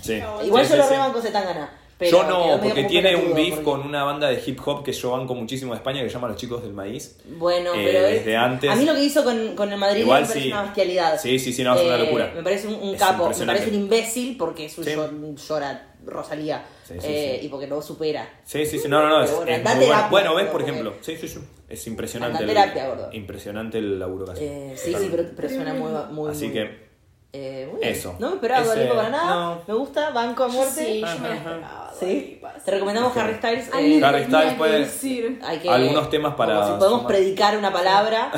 Igual 0.46 0.68
yo 0.68 0.76
lo 0.76 0.88
rebanco 0.90 1.22
Zetangana. 1.22 1.70
pero 1.98 2.12
Yo 2.12 2.24
no, 2.30 2.62
porque 2.62 2.84
tiene 2.86 3.16
un 3.16 3.34
beef 3.34 3.50
porque- 3.56 3.64
con 3.64 3.82
una 3.82 4.04
banda 4.04 4.28
de 4.30 4.42
hip 4.46 4.60
hop 4.66 4.84
que 4.84 4.94
yo 4.94 5.12
banco 5.12 5.36
muchísimo 5.36 5.74
de 5.74 5.78
España 5.78 6.02
que 6.02 6.10
se 6.10 6.14
llama 6.14 6.28
Los 6.30 6.38
Chicos 6.38 6.62
del 6.62 6.74
Maíz. 6.74 7.18
Bueno, 7.38 7.72
Eh, 7.74 7.82
pero 7.92 8.06
es- 8.08 8.14
desde 8.20 8.38
antes- 8.38 8.70
a 8.72 8.76
mí 8.76 8.86
lo 8.86 8.94
que 8.94 9.04
hizo 9.04 9.24
con, 9.24 9.56
con 9.56 9.72
el 9.74 9.78
Madrid 9.80 10.02
Igual 10.02 10.22
me 10.22 10.28
parece 10.28 10.46
sí. 10.46 10.52
una 10.52 10.62
bestialidad. 10.64 11.20
Sí, 11.20 11.40
sí, 11.40 11.52
sí, 11.52 11.64
no, 11.64 11.76
es 11.76 11.82
una 11.86 11.96
Eh, 11.96 12.00
locura. 12.06 12.32
Me 12.36 12.44
parece 12.44 12.68
un, 12.68 12.96
capo, 12.96 13.30
me 13.38 13.46
parece 13.46 13.70
un 13.70 13.76
imbécil 13.76 14.38
porque 14.38 14.66
es 14.66 14.78
un 14.78 14.84
Sí. 14.86 14.92
llor- 14.92 15.36
llora 15.48 15.88
Rosalía 16.06 16.64
Sí, 16.84 16.94
sí, 17.00 17.08
eh, 17.08 17.38
sí. 17.42 17.46
y 17.46 17.50
porque 17.50 17.68
no 17.68 17.82
supera. 17.82 18.28
Sí, 18.44 18.66
sí, 18.66 18.80
sí, 18.80 18.88
no, 18.88 19.02
no, 19.02 19.10
no, 19.10 19.24
es, 19.24 19.32
bueno, 19.36 19.52
es 19.52 19.58
anda 19.58 19.70
muy 19.76 19.80
bueno. 19.86 19.94
terapia, 19.96 20.10
Bueno, 20.12 20.36
ves, 20.36 20.48
por 20.48 20.62
ejemplo, 20.62 20.94
sí, 21.02 21.18
sí, 21.18 21.28
sí, 21.28 21.40
es 21.68 21.88
impresionante. 21.88 22.42
El, 22.44 22.48
terapia, 22.50 22.88
gordo. 22.88 23.10
Impresionante 23.14 23.78
el 23.78 24.00
laburo 24.00 24.26
que 24.26 24.32
hace. 24.32 24.46
Eh, 24.72 24.78
sí, 24.78 24.94
sí, 24.98 25.08
pero, 25.12 25.24
pero 25.36 25.50
suena 25.50 25.74
muy, 25.74 25.92
muy 26.12 26.32
Así 26.32 26.46
muy- 26.46 26.54
que, 26.54 26.90
Eh, 27.32 27.68
muy 27.72 27.80
bien. 27.82 27.94
Eso. 27.94 28.16
No 28.18 28.30
me 28.30 28.36
esperaba 28.38 28.66
Ese- 28.66 28.86
para 28.86 29.10
nada. 29.10 29.36
no. 29.36 29.62
Me 29.68 29.74
gusta, 29.76 30.10
banco 30.10 30.46
a 30.46 30.48
muerte. 30.48 30.84
Sí, 30.86 31.00
yo 31.02 31.20
me 31.20 31.36
esperaba. 31.38 31.94
¿Sí? 32.00 32.42
Te 32.66 32.72
recomendamos. 32.72 33.16
Harry 33.18 33.36
Styles. 33.36 33.68
eh, 33.78 34.02
Harry 34.04 34.24
Styles 34.26 34.54
puede- 34.56 34.80
decir. 34.80 35.40
hay 35.44 35.60
que, 35.60 35.70
Algunos 35.70 36.10
temas 36.10 36.34
para 36.34 36.56
como 36.56 36.66
si 36.66 36.72
podemos 36.80 37.00
sumar. 37.02 37.08
predicar 37.14 37.56
una 37.58 37.72
palabra. 37.72 38.32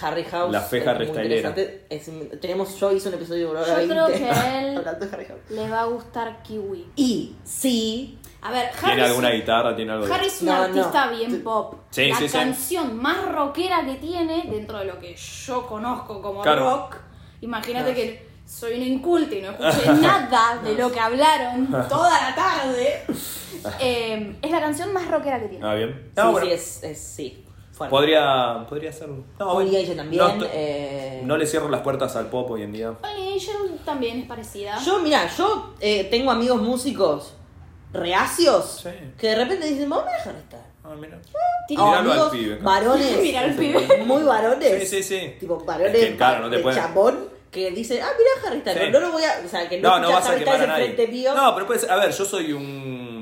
Harry 0.00 0.24
House. 0.24 0.52
La 0.52 0.60
fe 0.60 0.88
Harry 0.88 1.06
tenemos, 2.40 2.78
yo 2.78 2.92
hice 2.92 3.08
un 3.08 3.14
episodio 3.14 3.52
de 3.52 3.60
Yo 3.66 3.74
creo 3.88 4.06
20 4.06 4.18
que 4.24 4.30
a 4.30 4.62
él 4.62 4.78
Harry 5.12 5.24
House. 5.26 5.40
le 5.50 5.68
va 5.68 5.80
a 5.82 5.84
gustar 5.86 6.42
Kiwi. 6.42 6.86
Y 6.96 7.34
sí, 7.44 8.18
A 8.42 8.50
ver, 8.52 8.70
¿Tiene 8.70 8.92
Harry 8.92 9.02
alguna 9.02 9.30
es- 9.30 9.40
guitarra? 9.40 9.74
¿Tiene 9.76 9.92
algo 9.92 10.06
de- 10.06 10.14
Harry 10.14 10.26
es 10.26 10.40
un 10.42 10.46
No, 10.48 10.54
no. 10.56 10.62
artista 10.64 11.08
bien 11.08 11.42
pop. 11.42 11.74
Sí, 11.90 12.08
la 12.08 12.16
sí, 12.16 12.28
sí. 12.28 12.36
canción 12.38 12.96
más 13.02 13.30
rockera 13.32 13.84
que 13.84 13.94
tiene, 13.96 14.44
dentro 14.50 14.78
de 14.78 14.84
lo 14.84 14.98
que 14.98 15.14
yo 15.16 15.66
conozco 15.66 16.22
como 16.22 16.42
Claro. 16.42 16.70
rock, 16.70 16.96
imagínate 17.40 17.94
que 17.94 18.28
soy 18.46 18.76
una 18.76 18.84
inculta 18.86 19.34
y 19.34 19.42
no 19.42 19.50
escuché 19.58 19.92
nada 19.94 20.58
de 20.62 20.74
lo 20.74 20.90
que 20.90 21.00
hablaron 21.00 21.66
toda 21.88 22.10
la 22.30 22.34
tarde. 22.34 23.02
Eh, 23.80 24.36
es 24.40 24.50
la 24.50 24.60
canción 24.60 24.92
más 24.92 25.08
rockera 25.10 25.40
que 25.40 25.48
tiene. 25.48 25.66
Ah, 25.66 25.74
bien. 25.74 25.90
Sí, 25.94 26.10
No, 26.16 26.32
bueno, 26.32 26.46
sí, 26.46 26.52
es, 26.52 26.82
es 26.84 26.98
sí. 27.00 27.44
Fuerte. 27.78 27.90
podría, 27.90 28.66
podría 28.68 28.90
hacerlo. 28.90 29.24
No, 29.38 29.54
bueno. 29.54 29.70
Angel 29.70 29.96
también. 29.96 30.22
No, 30.38 30.46
eh, 30.52 31.22
no 31.24 31.36
le 31.38 31.46
cierro 31.46 31.68
las 31.70 31.80
puertas 31.80 32.14
al 32.16 32.26
pop 32.26 32.50
hoy 32.50 32.62
en 32.62 32.72
día. 32.72 32.94
Angel 33.02 33.78
también 33.84 34.20
es 34.20 34.26
parecida. 34.26 34.78
Yo, 34.84 34.98
mira, 35.00 35.26
yo 35.34 35.72
eh, 35.80 36.04
tengo 36.10 36.30
amigos 36.30 36.60
músicos 36.60 37.34
reacios 37.92 38.80
Sí. 38.82 38.90
que 39.18 39.28
de 39.28 39.34
repente 39.36 39.66
dicen, 39.66 39.88
vamos 39.88 40.06
a 40.08 40.16
dejar 40.16 40.34
de 40.34 40.40
estar. 40.40 40.60
Ah, 40.84 40.94
mira. 40.98 41.18
Tiene- 41.66 41.82
O 41.82 41.86
Míralo 41.86 42.12
al 42.12 42.18
amigos 42.18 42.30
pibe, 42.32 42.56
varones. 42.56 43.18
Mira 43.22 43.40
al 43.40 43.54
pibe. 43.54 44.04
Muy 44.04 44.22
varones. 44.22 44.88
Sí, 44.88 44.96
sí, 44.96 45.02
sí. 45.02 45.36
Tipo 45.40 45.58
varones 45.64 45.94
Es 45.94 46.08
que, 46.10 46.16
claro, 46.16 46.40
no 46.44 46.50
te 46.50 46.56
de 46.56 46.62
pueden- 46.62 46.78
chabón 46.82 47.28
que 47.50 47.70
dicen, 47.70 48.00
ah, 48.02 48.08
mira 48.16 48.30
Harry 48.50 48.60
Styles. 48.60 48.84
Sí. 48.86 48.90
No 48.92 49.00
lo 49.00 49.12
voy 49.12 49.22
a. 49.22 49.40
O 49.44 49.48
sea, 49.48 49.68
que 49.68 49.80
no, 49.80 49.88
No, 49.90 49.98
no 50.00 50.12
vas 50.12 50.28
a 50.28 50.36
quemar 50.36 50.60
a 50.62 50.66
nadie. 50.66 51.06
mío. 51.08 51.34
No, 51.34 51.54
pero 51.54 51.66
puede 51.66 51.80
ser. 51.80 51.90
A 51.90 51.96
ver, 51.96 52.10
yo 52.12 52.24
soy 52.24 52.52
un 52.52 53.17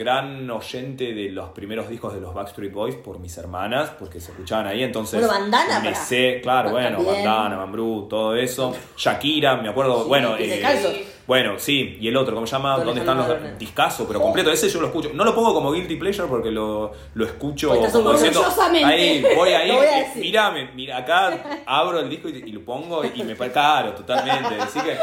gran 0.00 0.50
oyente 0.50 1.12
de 1.12 1.28
los 1.30 1.50
primeros 1.50 1.86
discos 1.86 2.14
de 2.14 2.22
los 2.22 2.32
Backstreet 2.32 2.72
Boys 2.72 2.94
por 2.94 3.18
mis 3.18 3.36
hermanas, 3.36 3.92
porque 3.98 4.18
se 4.18 4.30
escuchaban 4.30 4.66
ahí, 4.66 4.82
entonces. 4.82 5.20
Bueno, 5.20 5.34
Bandana, 5.40 5.80
Me 5.80 5.94
sé, 5.94 6.40
claro, 6.42 6.70
bueno, 6.70 6.96
También. 6.96 7.26
Bandana, 7.26 7.56
Mambrú, 7.58 8.06
todo 8.08 8.34
eso. 8.34 8.74
Shakira, 8.96 9.56
me 9.56 9.68
acuerdo. 9.68 10.04
Sí, 10.04 10.08
bueno, 10.08 10.36
eh, 10.38 11.06
bueno, 11.26 11.58
sí, 11.58 11.98
y 12.00 12.08
el 12.08 12.16
otro, 12.16 12.34
¿cómo 12.34 12.46
se 12.46 12.52
llama? 12.52 12.78
¿Dónde 12.78 12.86
¿Dónde 12.86 13.00
están 13.02 13.18
los 13.18 13.58
discasos? 13.58 14.06
Pero 14.06 14.22
completo, 14.22 14.50
ese 14.50 14.70
yo 14.70 14.80
lo 14.80 14.86
escucho. 14.86 15.10
No 15.12 15.22
lo 15.22 15.34
pongo 15.34 15.52
como 15.52 15.70
guilty 15.70 15.96
pleasure 15.96 16.26
porque 16.28 16.50
lo, 16.50 16.92
lo 17.12 17.24
escucho 17.26 17.68
Pues 17.68 17.92
como 17.92 18.12
diciendo, 18.12 18.42
ahí, 18.86 19.22
voy 19.36 19.50
ahí, 19.50 19.70
decir. 20.14 20.34
mira, 20.74 20.96
acá 20.96 21.62
abro 21.66 22.00
el 22.00 22.08
disco 22.08 22.30
y, 22.30 22.38
y 22.38 22.52
lo 22.52 22.64
pongo 22.64 23.02
y 23.04 23.22
me 23.22 23.36
parece 23.36 23.54
caro, 23.54 23.92
totalmente. 23.92 24.54
Así 24.60 24.80
que 24.80 24.96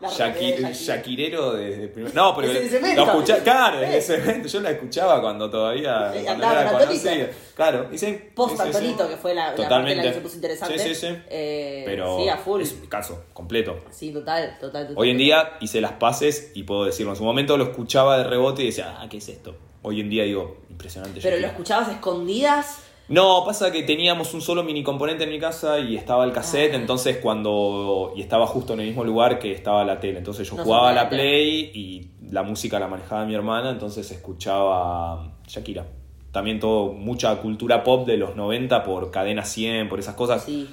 La 0.00 0.08
Shaki- 0.08 0.32
remera 0.34 0.68
de 0.68 0.74
Shakira. 0.74 0.96
Shakirero 0.96 1.52
desde 1.52 1.88
primer... 1.88 2.14
No, 2.14 2.34
pero 2.34 2.48
Desde 2.48 2.60
el 2.60 2.72
lo 2.72 2.78
cemento. 2.88 3.02
escuchaba, 3.04 3.40
claro, 3.40 3.80
desde 3.80 3.94
Eh. 3.94 3.98
ese 3.98 4.14
evento. 4.16 4.48
Yo 4.48 4.60
la 4.60 4.70
escuchaba 4.70 5.20
cuando 5.20 5.50
todavía 5.50 6.12
Eh, 6.14 6.22
cuando 6.24 6.46
andaba 6.46 6.72
no. 6.72 7.26
Claro, 7.54 7.88
sí. 7.94 8.18
Post 8.34 8.52
sí, 8.52 8.56
sí, 8.56 8.62
sí. 8.62 8.66
Antonito, 8.78 9.08
que 9.08 9.16
fue 9.16 9.34
la, 9.34 9.42
la 9.42 9.46
parte 9.48 9.62
en 9.62 9.68
Totalmente. 9.68 9.96
la 9.96 10.02
que 10.10 10.14
se 10.14 10.20
puso 10.22 10.34
interesante. 10.36 10.78
Sí, 10.78 10.94
sí, 10.94 10.94
sí. 10.94 11.16
Eh, 11.28 11.82
Pero 11.84 12.18
sí, 12.18 12.28
a 12.28 12.36
full. 12.38 12.62
es 12.62 12.72
un 12.72 12.86
caso 12.86 13.24
completo. 13.34 13.78
Sí, 13.90 14.10
total, 14.12 14.56
total, 14.58 14.84
total. 14.88 14.94
Hoy 14.96 15.10
en 15.10 15.18
día 15.18 15.58
hice 15.60 15.80
las 15.82 15.92
paces 15.92 16.52
y 16.54 16.62
puedo 16.62 16.86
decirlo. 16.86 17.12
En 17.12 17.16
su 17.18 17.24
momento 17.24 17.58
lo 17.58 17.64
escuchaba 17.64 18.16
de 18.16 18.24
rebote 18.24 18.62
y 18.62 18.66
decía, 18.66 18.96
ah, 18.98 19.06
¿qué 19.10 19.18
es 19.18 19.28
esto? 19.28 19.54
Hoy 19.82 20.00
en 20.00 20.08
día 20.08 20.24
digo, 20.24 20.58
impresionante. 20.70 21.20
Pero 21.22 21.36
lo 21.38 21.46
escuchabas 21.46 21.90
escondidas. 21.90 22.84
No, 23.10 23.42
pasa 23.44 23.72
que 23.72 23.82
teníamos 23.82 24.32
un 24.34 24.40
solo 24.40 24.62
mini 24.62 24.82
componente 24.84 25.24
en 25.24 25.30
mi 25.30 25.40
casa 25.40 25.80
y 25.80 25.96
estaba 25.96 26.24
el 26.24 26.32
cassette, 26.32 26.72
Ah. 26.74 26.76
entonces 26.76 27.18
cuando. 27.18 28.12
y 28.16 28.22
estaba 28.22 28.46
justo 28.46 28.72
en 28.74 28.80
el 28.80 28.86
mismo 28.86 29.02
lugar 29.04 29.38
que 29.40 29.52
estaba 29.52 29.84
la 29.84 29.98
tele. 29.98 30.18
Entonces 30.18 30.48
yo 30.48 30.56
No 30.56 30.62
jugaba 30.64 30.90
a 30.90 30.92
la. 30.92 31.08
Play 31.10 31.72
y 31.74 32.10
la 32.30 32.44
música 32.44 32.78
la 32.78 32.86
manejaba 32.86 33.24
mi 33.26 33.34
hermana, 33.34 33.70
entonces 33.70 34.08
escuchaba 34.12 35.32
Shakira. 35.46 35.86
También 36.30 36.60
todo, 36.60 36.92
mucha 36.92 37.34
cultura 37.40 37.82
pop 37.82 38.06
de 38.06 38.16
los 38.16 38.36
90 38.36 38.84
por 38.84 39.10
Cadena 39.10 39.44
100, 39.44 39.88
por 39.88 39.98
esas 39.98 40.14
cosas. 40.14 40.44
Sí. 40.44 40.68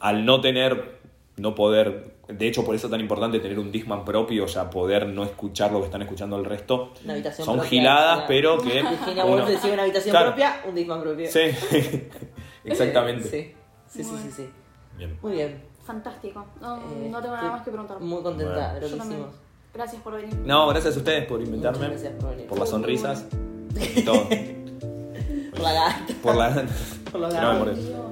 Al 0.00 0.24
no 0.24 0.40
tener, 0.40 0.95
no 1.36 1.54
poder. 1.54 2.16
De 2.28 2.48
hecho, 2.48 2.64
por 2.64 2.74
eso 2.74 2.86
es 2.86 2.90
tan 2.90 3.00
importante 3.00 3.38
tener 3.40 3.58
un 3.58 3.70
Discman 3.70 4.04
propio, 4.04 4.46
ya 4.46 4.68
poder 4.70 5.06
no 5.06 5.22
escuchar 5.24 5.70
lo 5.72 5.78
que 5.80 5.84
están 5.86 6.02
escuchando 6.02 6.36
el 6.36 6.44
resto. 6.44 6.92
Una 7.04 7.12
habitación 7.14 7.44
Son 7.44 7.54
propia, 7.56 7.70
giladas, 7.70 8.14
claro. 8.14 8.26
pero 8.28 8.58
que. 8.58 8.82
Virginia 8.90 9.24
uno- 9.24 9.46
decía 9.46 9.72
una 9.72 9.82
habitación 9.82 10.10
Claro. 10.12 10.26
propia, 10.28 10.60
un 10.66 10.74
Disman 10.74 11.02
propio. 11.02 11.30
Sí, 11.30 11.40
exactamente. 12.64 13.28
Sí, 13.28 13.54
sí, 13.88 14.04
sí, 14.04 14.16
sí, 14.24 14.30
sí. 14.30 14.50
Bien. 14.96 15.18
Muy 15.22 15.32
bien. 15.32 15.62
Fantástico. 15.84 16.44
No, 16.60 16.76
Eh, 16.78 17.08
no 17.10 17.20
tengo 17.22 17.36
nada 17.36 17.50
más 17.52 17.62
que 17.62 17.70
preguntar. 17.70 18.00
Muy 18.00 18.22
contenta 18.22 18.52
Bueno. 18.54 18.74
de 18.74 18.80
lo 18.80 18.88
que 18.88 18.96
hicimos. 18.96 19.28
Gracias 19.72 20.02
por 20.02 20.14
venir. 20.16 20.34
No, 20.44 20.66
gracias 20.68 20.96
a 20.96 20.98
ustedes 20.98 21.26
por 21.26 21.40
invitarme. 21.40 21.88
Gracias 21.88 22.12
por 22.14 22.30
venir. 22.30 22.46
Por 22.46 22.58
las 22.58 22.70
sonrisas. 22.70 23.26
todo. 24.04 24.26
Por 25.50 25.60
la 25.60 25.72
gata. 25.72 26.06
Por 26.22 26.34
la. 26.34 26.66
Por 27.12 27.20
los 27.20 27.34
Que 27.34 27.40
no 27.40 28.05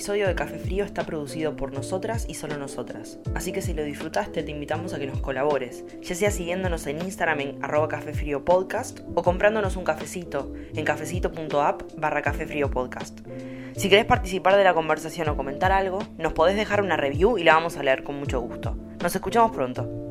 episodio 0.00 0.28
de 0.28 0.34
Café 0.34 0.58
Frío 0.58 0.84
está 0.84 1.04
producido 1.04 1.56
por 1.56 1.74
nosotras 1.74 2.24
y 2.26 2.32
solo 2.32 2.56
nosotras, 2.56 3.18
así 3.34 3.52
que 3.52 3.60
si 3.60 3.74
lo 3.74 3.84
disfrutaste 3.84 4.42
te 4.42 4.50
invitamos 4.50 4.94
a 4.94 4.98
que 4.98 5.06
nos 5.06 5.20
colabores, 5.20 5.84
ya 6.00 6.14
sea 6.14 6.30
siguiéndonos 6.30 6.86
en 6.86 7.02
Instagram 7.02 7.40
en 7.40 7.62
arroba 7.62 7.88
Café 7.88 8.14
Frío 8.14 8.42
Podcast 8.42 9.00
o 9.14 9.22
comprándonos 9.22 9.76
un 9.76 9.84
cafecito 9.84 10.54
en 10.74 10.86
cafecito.app 10.86 11.82
barra 11.98 12.22
Café 12.22 12.46
Frío 12.46 12.70
Podcast. 12.70 13.20
Si 13.76 13.90
querés 13.90 14.06
participar 14.06 14.56
de 14.56 14.64
la 14.64 14.72
conversación 14.72 15.28
o 15.28 15.36
comentar 15.36 15.70
algo, 15.70 15.98
nos 16.16 16.32
podés 16.32 16.56
dejar 16.56 16.80
una 16.80 16.96
review 16.96 17.36
y 17.36 17.44
la 17.44 17.52
vamos 17.52 17.76
a 17.76 17.82
leer 17.82 18.02
con 18.02 18.14
mucho 18.14 18.40
gusto. 18.40 18.78
Nos 19.02 19.14
escuchamos 19.14 19.50
pronto. 19.50 20.09